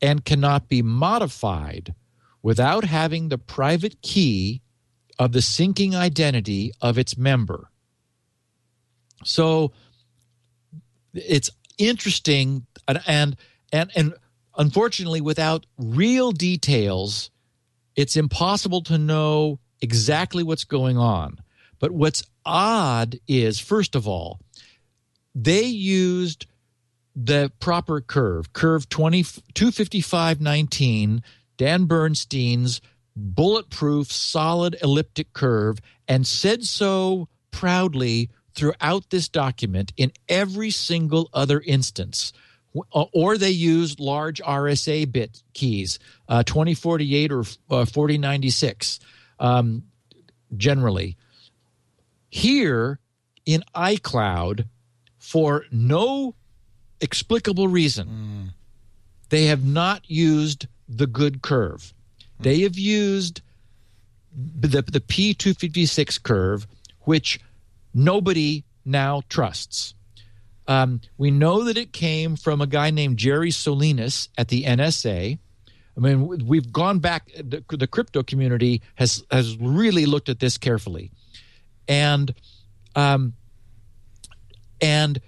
and 0.04 0.22
cannot 0.22 0.68
be 0.68 0.82
modified 0.82 1.94
without 2.42 2.84
having 2.84 3.30
the 3.30 3.38
private 3.38 4.02
key 4.02 4.60
of 5.18 5.32
the 5.32 5.38
syncing 5.38 5.94
identity 5.94 6.70
of 6.82 6.98
its 6.98 7.16
member. 7.16 7.70
So 9.24 9.72
it's 11.14 11.48
interesting 11.78 12.66
and 12.86 13.00
and 13.06 13.36
and, 13.72 13.90
and 13.96 14.14
unfortunately 14.58 15.22
without 15.22 15.64
real 15.78 16.32
details 16.32 17.30
it's 17.96 18.14
impossible 18.14 18.82
to 18.82 18.98
know 18.98 19.58
exactly 19.80 20.42
what's 20.42 20.64
going 20.64 20.98
on. 20.98 21.38
But 21.78 21.92
what's 21.92 22.22
odd 22.44 23.18
is 23.26 23.58
first 23.58 23.94
of 23.94 24.06
all 24.06 24.38
they 25.34 25.62
used 25.64 26.46
the 27.14 27.52
proper 27.60 28.00
curve, 28.00 28.52
curve 28.52 28.88
20, 28.88 29.22
25519, 29.54 31.22
Dan 31.56 31.84
Bernstein's 31.84 32.80
bulletproof, 33.16 34.10
solid 34.10 34.76
elliptic 34.82 35.32
curve, 35.32 35.78
and 36.08 36.26
said 36.26 36.64
so 36.64 37.28
proudly 37.50 38.30
throughout 38.54 39.10
this 39.10 39.28
document 39.28 39.92
in 39.96 40.12
every 40.28 40.70
single 40.70 41.28
other 41.32 41.60
instance. 41.60 42.32
Or 42.90 43.38
they 43.38 43.50
used 43.50 44.00
large 44.00 44.42
RSA 44.42 45.12
bit 45.12 45.44
keys, 45.52 46.00
uh, 46.28 46.42
2048 46.42 47.30
or 47.30 47.44
uh, 47.70 47.84
4096, 47.84 48.98
um, 49.38 49.84
generally. 50.56 51.16
Here 52.30 52.98
in 53.46 53.62
iCloud, 53.76 54.66
for 55.18 55.64
no 55.70 56.34
explicable 57.00 57.68
reason, 57.68 58.08
mm. 58.08 58.54
they 59.30 59.46
have 59.46 59.64
not 59.64 60.08
used 60.10 60.66
the 60.88 61.06
good 61.06 61.42
curve. 61.42 61.92
Mm. 62.40 62.44
They 62.44 62.60
have 62.60 62.78
used 62.78 63.40
the, 64.34 64.82
the 64.82 65.00
P256 65.00 66.22
curve, 66.22 66.66
which 67.02 67.40
nobody 67.92 68.64
now 68.84 69.22
trusts. 69.28 69.94
Um, 70.66 71.00
we 71.18 71.30
know 71.30 71.64
that 71.64 71.76
it 71.76 71.92
came 71.92 72.36
from 72.36 72.60
a 72.60 72.66
guy 72.66 72.90
named 72.90 73.18
Jerry 73.18 73.50
Solinas 73.50 74.28
at 74.38 74.48
the 74.48 74.64
NSA. 74.64 75.38
I 75.96 76.00
mean, 76.00 76.46
we've 76.46 76.72
gone 76.72 76.98
back. 76.98 77.30
The, 77.34 77.62
the 77.68 77.86
crypto 77.86 78.22
community 78.22 78.82
has 78.96 79.22
has 79.30 79.56
really 79.58 80.06
looked 80.06 80.28
at 80.28 80.40
this 80.40 80.58
carefully, 80.58 81.12
and 81.86 82.34
um, 82.96 83.34
and 84.80 85.20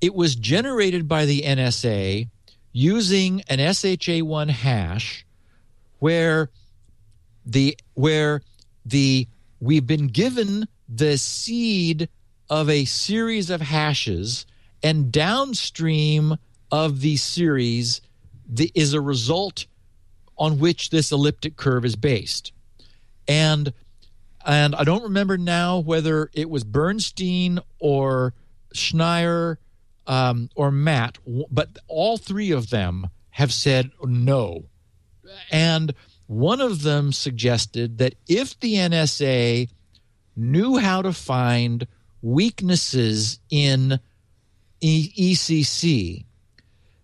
it 0.00 0.14
was 0.14 0.34
generated 0.34 1.08
by 1.08 1.26
the 1.26 1.42
NSA 1.42 2.28
using 2.72 3.42
an 3.48 3.58
SHA1 3.58 4.50
hash 4.50 5.26
where 5.98 6.50
the 7.44 7.76
where 7.94 8.42
the 8.84 9.26
we've 9.60 9.86
been 9.86 10.06
given 10.06 10.66
the 10.88 11.18
seed 11.18 12.08
of 12.48 12.68
a 12.68 12.84
series 12.84 13.50
of 13.50 13.60
hashes 13.60 14.46
and 14.82 15.12
downstream 15.12 16.36
of 16.72 17.00
the 17.00 17.16
series 17.16 18.00
the, 18.48 18.70
is 18.74 18.94
a 18.94 19.00
result 19.00 19.66
on 20.38 20.58
which 20.58 20.90
this 20.90 21.12
elliptic 21.12 21.56
curve 21.56 21.84
is 21.84 21.96
based. 21.96 22.52
And 23.28 23.72
and 24.44 24.74
I 24.74 24.84
don't 24.84 25.02
remember 25.02 25.36
now 25.36 25.78
whether 25.78 26.30
it 26.32 26.48
was 26.48 26.64
Bernstein 26.64 27.60
or 27.78 28.32
Schneier 28.74 29.58
um, 30.06 30.50
or 30.54 30.70
Matt, 30.70 31.18
but 31.50 31.78
all 31.88 32.16
three 32.16 32.50
of 32.50 32.70
them 32.70 33.08
have 33.30 33.52
said 33.52 33.90
no. 34.02 34.64
And 35.50 35.94
one 36.26 36.60
of 36.60 36.82
them 36.82 37.12
suggested 37.12 37.98
that 37.98 38.14
if 38.28 38.58
the 38.60 38.74
NSA 38.74 39.68
knew 40.36 40.78
how 40.78 41.02
to 41.02 41.12
find 41.12 41.86
weaknesses 42.22 43.40
in 43.50 44.00
e- 44.80 45.32
ECC, 45.34 46.24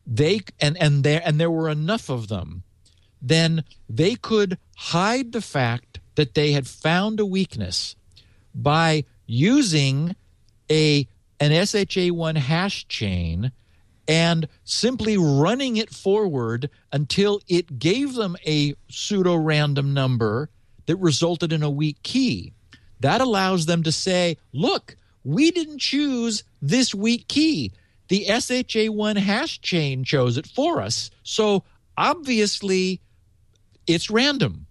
they 0.07 0.41
and 0.61 0.77
and 0.81 1.03
there 1.03 1.23
and 1.25 1.41
there 1.41 1.51
were 1.51 1.69
enough 1.69 2.09
of 2.09 2.29
them, 2.29 2.63
then 3.21 3.65
they 3.89 4.15
could 4.15 4.59
hide 4.77 5.33
the 5.33 5.41
fact 5.41 6.01
that 6.15 6.35
they 6.35 6.53
had 6.53 6.67
found 6.67 7.19
a 7.19 7.27
weakness 7.27 7.97
by 8.55 9.05
using 9.27 10.15
a 10.71 11.07
an 11.41 11.51
SHA1 11.51 12.37
hash 12.37 12.89
chain 12.89 13.53
and 14.09 14.49
simply 14.65 15.17
running 15.17 15.77
it 15.77 15.91
forward 15.91 16.71
until 16.93 17.41
it 17.49 17.79
gave 17.79 18.15
them 18.15 18.37
a 18.47 18.75
pseudo 18.89 19.35
random 19.35 19.93
number 19.93 20.49
that 20.87 20.97
resulted 20.97 21.53
in 21.53 21.63
a 21.63 21.71
weak 21.71 22.03
key. 22.03 22.53
That 23.01 23.21
allows 23.21 23.67
them 23.67 23.83
to 23.83 23.93
say, 23.93 24.39
look, 24.53 24.97
we 25.25 25.51
didn't 25.51 25.81
choose 25.81 26.45
this 26.63 26.95
weak 26.95 27.29
key. 27.29 27.73
The 28.09 28.27
SHA1 28.29 29.17
hash 29.17 29.61
chain 29.61 30.05
chose 30.05 30.37
it 30.39 30.47
for 30.47 30.81
us. 30.81 31.11
So 31.25 31.65
obviously 31.99 33.01
it's 33.87 34.11
random. 34.11 34.67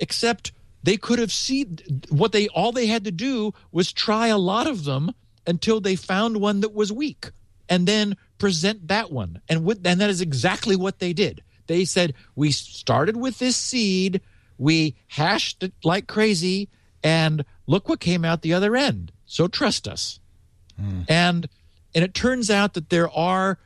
Except 0.00 0.52
they 0.82 0.96
could 0.96 1.20
have 1.20 1.32
seen 1.32 1.78
what 2.10 2.32
they 2.32 2.48
all 2.48 2.72
they 2.72 2.86
had 2.86 3.04
to 3.04 3.12
do 3.12 3.54
was 3.70 3.92
try 3.92 4.26
a 4.26 4.38
lot 4.38 4.66
of 4.66 4.84
them 4.84 5.12
until 5.46 5.80
they 5.80 5.96
found 5.96 6.38
one 6.38 6.60
that 6.60 6.74
was 6.74 6.92
weak 6.92 7.30
and 7.68 7.86
then 7.86 8.16
present 8.38 8.88
that 8.88 9.10
one. 9.10 9.40
And, 9.48 9.64
with, 9.64 9.86
and 9.86 10.00
that 10.00 10.10
is 10.10 10.20
exactly 10.20 10.76
what 10.76 10.98
they 10.98 11.12
did. 11.12 11.42
They 11.66 11.84
said, 11.84 12.14
We 12.34 12.52
started 12.52 13.16
with 13.16 13.38
this 13.38 13.56
seed, 13.56 14.20
we 14.58 14.96
hashed 15.08 15.62
it 15.62 15.72
like 15.82 16.06
crazy, 16.06 16.68
and 17.02 17.44
look 17.66 17.88
what 17.88 18.00
came 18.00 18.24
out 18.24 18.42
the 18.42 18.54
other 18.54 18.76
end. 18.76 19.12
So 19.26 19.48
trust 19.48 19.88
us. 19.88 20.20
Mm. 20.80 21.06
And 21.08 21.48
and 21.94 22.04
it 22.04 22.14
turns 22.14 22.50
out 22.50 22.74
that 22.74 22.90
there 22.90 23.10
are, 23.10 23.58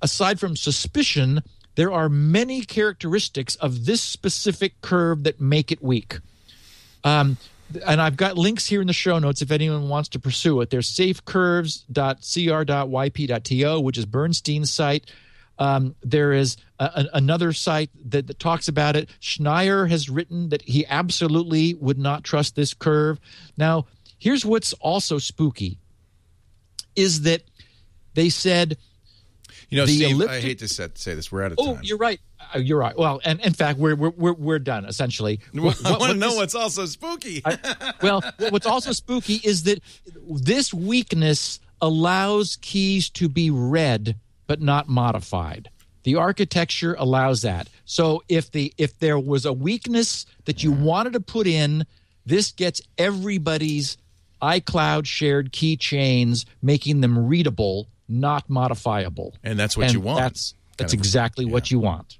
aside 0.00 0.40
from 0.40 0.56
suspicion, 0.56 1.42
there 1.74 1.92
are 1.92 2.08
many 2.08 2.62
characteristics 2.62 3.54
of 3.56 3.84
this 3.84 4.00
specific 4.00 4.80
curve 4.80 5.24
that 5.24 5.40
make 5.40 5.70
it 5.70 5.82
weak. 5.82 6.18
Um, 7.04 7.36
and 7.86 8.00
I've 8.00 8.16
got 8.16 8.38
links 8.38 8.66
here 8.66 8.80
in 8.80 8.86
the 8.86 8.92
show 8.92 9.18
notes 9.18 9.42
if 9.42 9.50
anyone 9.50 9.88
wants 9.88 10.08
to 10.10 10.20
pursue 10.20 10.60
it. 10.60 10.70
There's 10.70 10.88
safecurves.cr.yp.to, 10.90 13.80
which 13.80 13.98
is 13.98 14.06
Bernstein's 14.06 14.72
site. 14.72 15.10
Um, 15.58 15.96
there 16.02 16.32
is 16.32 16.56
a, 16.78 17.06
another 17.14 17.52
site 17.52 17.90
that, 18.10 18.26
that, 18.26 18.38
talks 18.38 18.68
about 18.68 18.94
it. 18.94 19.08
Schneier 19.20 19.88
has 19.88 20.10
written 20.10 20.50
that 20.50 20.60
he 20.62 20.86
absolutely 20.86 21.74
would 21.74 21.98
not 21.98 22.24
trust 22.24 22.56
this 22.56 22.74
curve. 22.74 23.18
Now, 23.56 23.86
here's 24.18 24.44
what's 24.44 24.74
also 24.74 25.18
spooky 25.18 25.78
is 26.94 27.22
that 27.22 27.42
they 28.14 28.28
said 28.28 28.76
you 29.68 29.78
know, 29.78 29.86
Steve, 29.86 30.12
elliptic, 30.12 30.36
I 30.36 30.40
hate 30.40 30.58
to 30.60 30.68
set, 30.68 30.98
say 30.98 31.14
this. 31.14 31.32
We're 31.32 31.42
out 31.42 31.52
of 31.52 31.58
oh, 31.58 31.74
time. 31.74 31.82
you're 31.84 31.98
right. 31.98 32.20
Uh, 32.54 32.58
you're 32.58 32.78
right. 32.78 32.96
Well, 32.96 33.20
and 33.24 33.40
in 33.40 33.52
fact, 33.52 33.78
we're 33.78 33.96
we're 33.96 34.32
we're, 34.32 34.58
done 34.58 34.84
essentially. 34.84 35.40
What, 35.52 35.84
I 35.84 35.98
want 35.98 36.12
to 36.12 36.18
know 36.18 36.34
what's 36.34 36.54
also 36.54 36.86
spooky. 36.86 37.42
I, 37.44 37.92
well, 38.02 38.22
what's 38.50 38.66
also 38.66 38.92
spooky 38.92 39.40
is 39.42 39.64
that 39.64 39.80
this 40.28 40.72
weakness 40.72 41.60
allows 41.80 42.58
keys 42.62 43.10
to 43.10 43.28
be 43.28 43.50
read 43.50 44.16
but 44.46 44.60
not 44.60 44.88
modified. 44.88 45.70
The 46.04 46.14
architecture 46.14 46.94
allows 46.98 47.42
that. 47.42 47.68
So 47.84 48.22
if 48.28 48.52
the 48.52 48.72
if 48.78 48.98
there 49.00 49.18
was 49.18 49.44
a 49.44 49.52
weakness 49.52 50.24
that 50.44 50.62
you 50.62 50.70
wanted 50.70 51.14
to 51.14 51.20
put 51.20 51.46
in, 51.46 51.84
this 52.24 52.52
gets 52.52 52.80
everybody's 52.96 53.96
iCloud 54.40 55.06
shared 55.06 55.52
keychains, 55.52 56.44
making 56.62 57.00
them 57.00 57.26
readable 57.26 57.88
not 58.08 58.48
modifiable. 58.48 59.34
And 59.42 59.58
that's 59.58 59.76
what 59.76 59.84
and 59.84 59.94
you 59.94 60.00
want. 60.00 60.20
That's 60.20 60.54
that's 60.76 60.92
exactly 60.92 61.44
yeah. 61.44 61.52
what 61.52 61.70
you 61.70 61.78
want. 61.78 62.18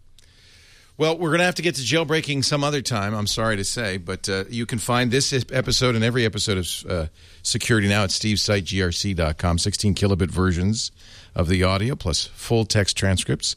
Well, 0.98 1.18
we're 1.18 1.28
going 1.28 1.40
to 1.40 1.44
have 1.44 1.56
to 1.56 1.62
get 1.62 1.74
to 1.74 1.82
jailbreaking 1.82 2.42
some 2.42 2.64
other 2.64 2.80
time. 2.80 3.14
I'm 3.14 3.26
sorry 3.26 3.56
to 3.56 3.64
say, 3.64 3.98
but 3.98 4.30
uh, 4.30 4.44
you 4.48 4.64
can 4.64 4.78
find 4.78 5.10
this 5.10 5.30
episode 5.52 5.94
and 5.94 6.02
every 6.02 6.24
episode 6.24 6.56
of 6.56 6.90
uh, 6.90 7.06
Security 7.42 7.86
Now 7.86 8.04
at 8.04 8.10
Steve's 8.10 8.40
site, 8.40 8.64
grc.com. 8.64 9.58
16 9.58 9.94
kilobit 9.94 10.30
versions 10.30 10.90
of 11.34 11.48
the 11.48 11.62
audio 11.62 11.96
plus 11.96 12.24
full 12.28 12.64
text 12.64 12.96
transcripts. 12.96 13.56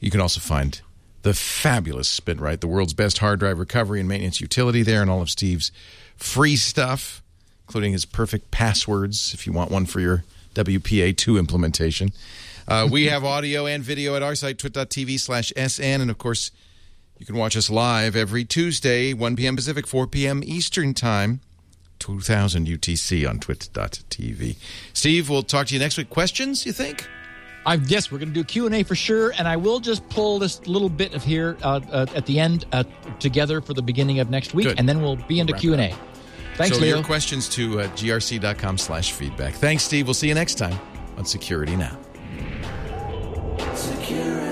You 0.00 0.10
can 0.10 0.20
also 0.20 0.40
find 0.40 0.80
the 1.22 1.32
fabulous 1.32 2.18
SpinRite, 2.18 2.58
the 2.58 2.66
world's 2.66 2.94
best 2.94 3.18
hard 3.18 3.38
drive 3.38 3.60
recovery 3.60 4.00
and 4.00 4.08
maintenance 4.08 4.40
utility 4.40 4.82
there, 4.82 5.00
and 5.00 5.10
all 5.10 5.22
of 5.22 5.30
Steve's 5.30 5.70
free 6.16 6.56
stuff, 6.56 7.22
including 7.68 7.92
his 7.92 8.04
perfect 8.04 8.50
passwords 8.50 9.32
if 9.32 9.46
you 9.46 9.52
want 9.52 9.70
one 9.70 9.86
for 9.86 10.00
your 10.00 10.24
WPA2 10.54 11.38
implementation. 11.38 12.10
Uh, 12.66 12.88
we 12.90 13.06
have 13.08 13.24
audio 13.24 13.66
and 13.66 13.82
video 13.82 14.16
at 14.16 14.22
our 14.22 14.34
site, 14.34 14.58
twit.tv 14.58 15.18
slash 15.18 15.52
SN. 15.56 16.00
And 16.00 16.10
of 16.10 16.18
course, 16.18 16.50
you 17.18 17.26
can 17.26 17.36
watch 17.36 17.56
us 17.56 17.68
live 17.68 18.16
every 18.16 18.44
Tuesday, 18.44 19.12
1 19.12 19.36
p.m. 19.36 19.56
Pacific, 19.56 19.86
4 19.86 20.06
p.m. 20.06 20.42
Eastern 20.44 20.94
Time, 20.94 21.40
2000 21.98 22.66
UTC 22.66 23.28
on 23.28 23.38
twit.tv. 23.38 24.56
Steve, 24.92 25.28
we'll 25.28 25.42
talk 25.42 25.66
to 25.66 25.74
you 25.74 25.80
next 25.80 25.98
week. 25.98 26.08
Questions, 26.08 26.64
you 26.64 26.72
think? 26.72 27.06
I 27.66 27.74
yes, 27.74 28.10
we're 28.10 28.18
going 28.18 28.30
to 28.30 28.34
do 28.34 28.42
Q 28.42 28.64
and 28.64 28.74
A 28.74 28.82
for 28.82 28.94
sure, 28.94 29.34
and 29.36 29.46
I 29.46 29.56
will 29.56 29.80
just 29.80 30.08
pull 30.08 30.38
this 30.38 30.66
little 30.66 30.88
bit 30.88 31.14
of 31.14 31.22
here 31.22 31.58
uh, 31.62 31.80
uh, 31.92 32.06
at 32.14 32.24
the 32.24 32.40
end 32.40 32.64
uh, 32.72 32.84
together 33.18 33.60
for 33.60 33.74
the 33.74 33.82
beginning 33.82 34.18
of 34.18 34.30
next 34.30 34.54
week, 34.54 34.68
Good. 34.68 34.78
and 34.78 34.88
then 34.88 35.02
we'll 35.02 35.16
be 35.16 35.40
into 35.40 35.52
Q 35.52 35.74
and 35.74 35.82
A. 35.82 36.09
Thanks, 36.60 36.76
so 36.76 36.82
Leo. 36.82 36.96
your 36.96 37.04
questions 37.04 37.48
to 37.50 37.80
uh, 37.80 37.88
grc.com 37.88 38.78
slash 38.78 39.12
feedback. 39.12 39.54
Thanks, 39.54 39.82
Steve. 39.84 40.06
We'll 40.06 40.14
see 40.14 40.28
you 40.28 40.34
next 40.34 40.56
time 40.56 40.78
on 41.16 41.24
Security 41.24 41.76
Now. 41.76 41.96
Security. 43.74 44.49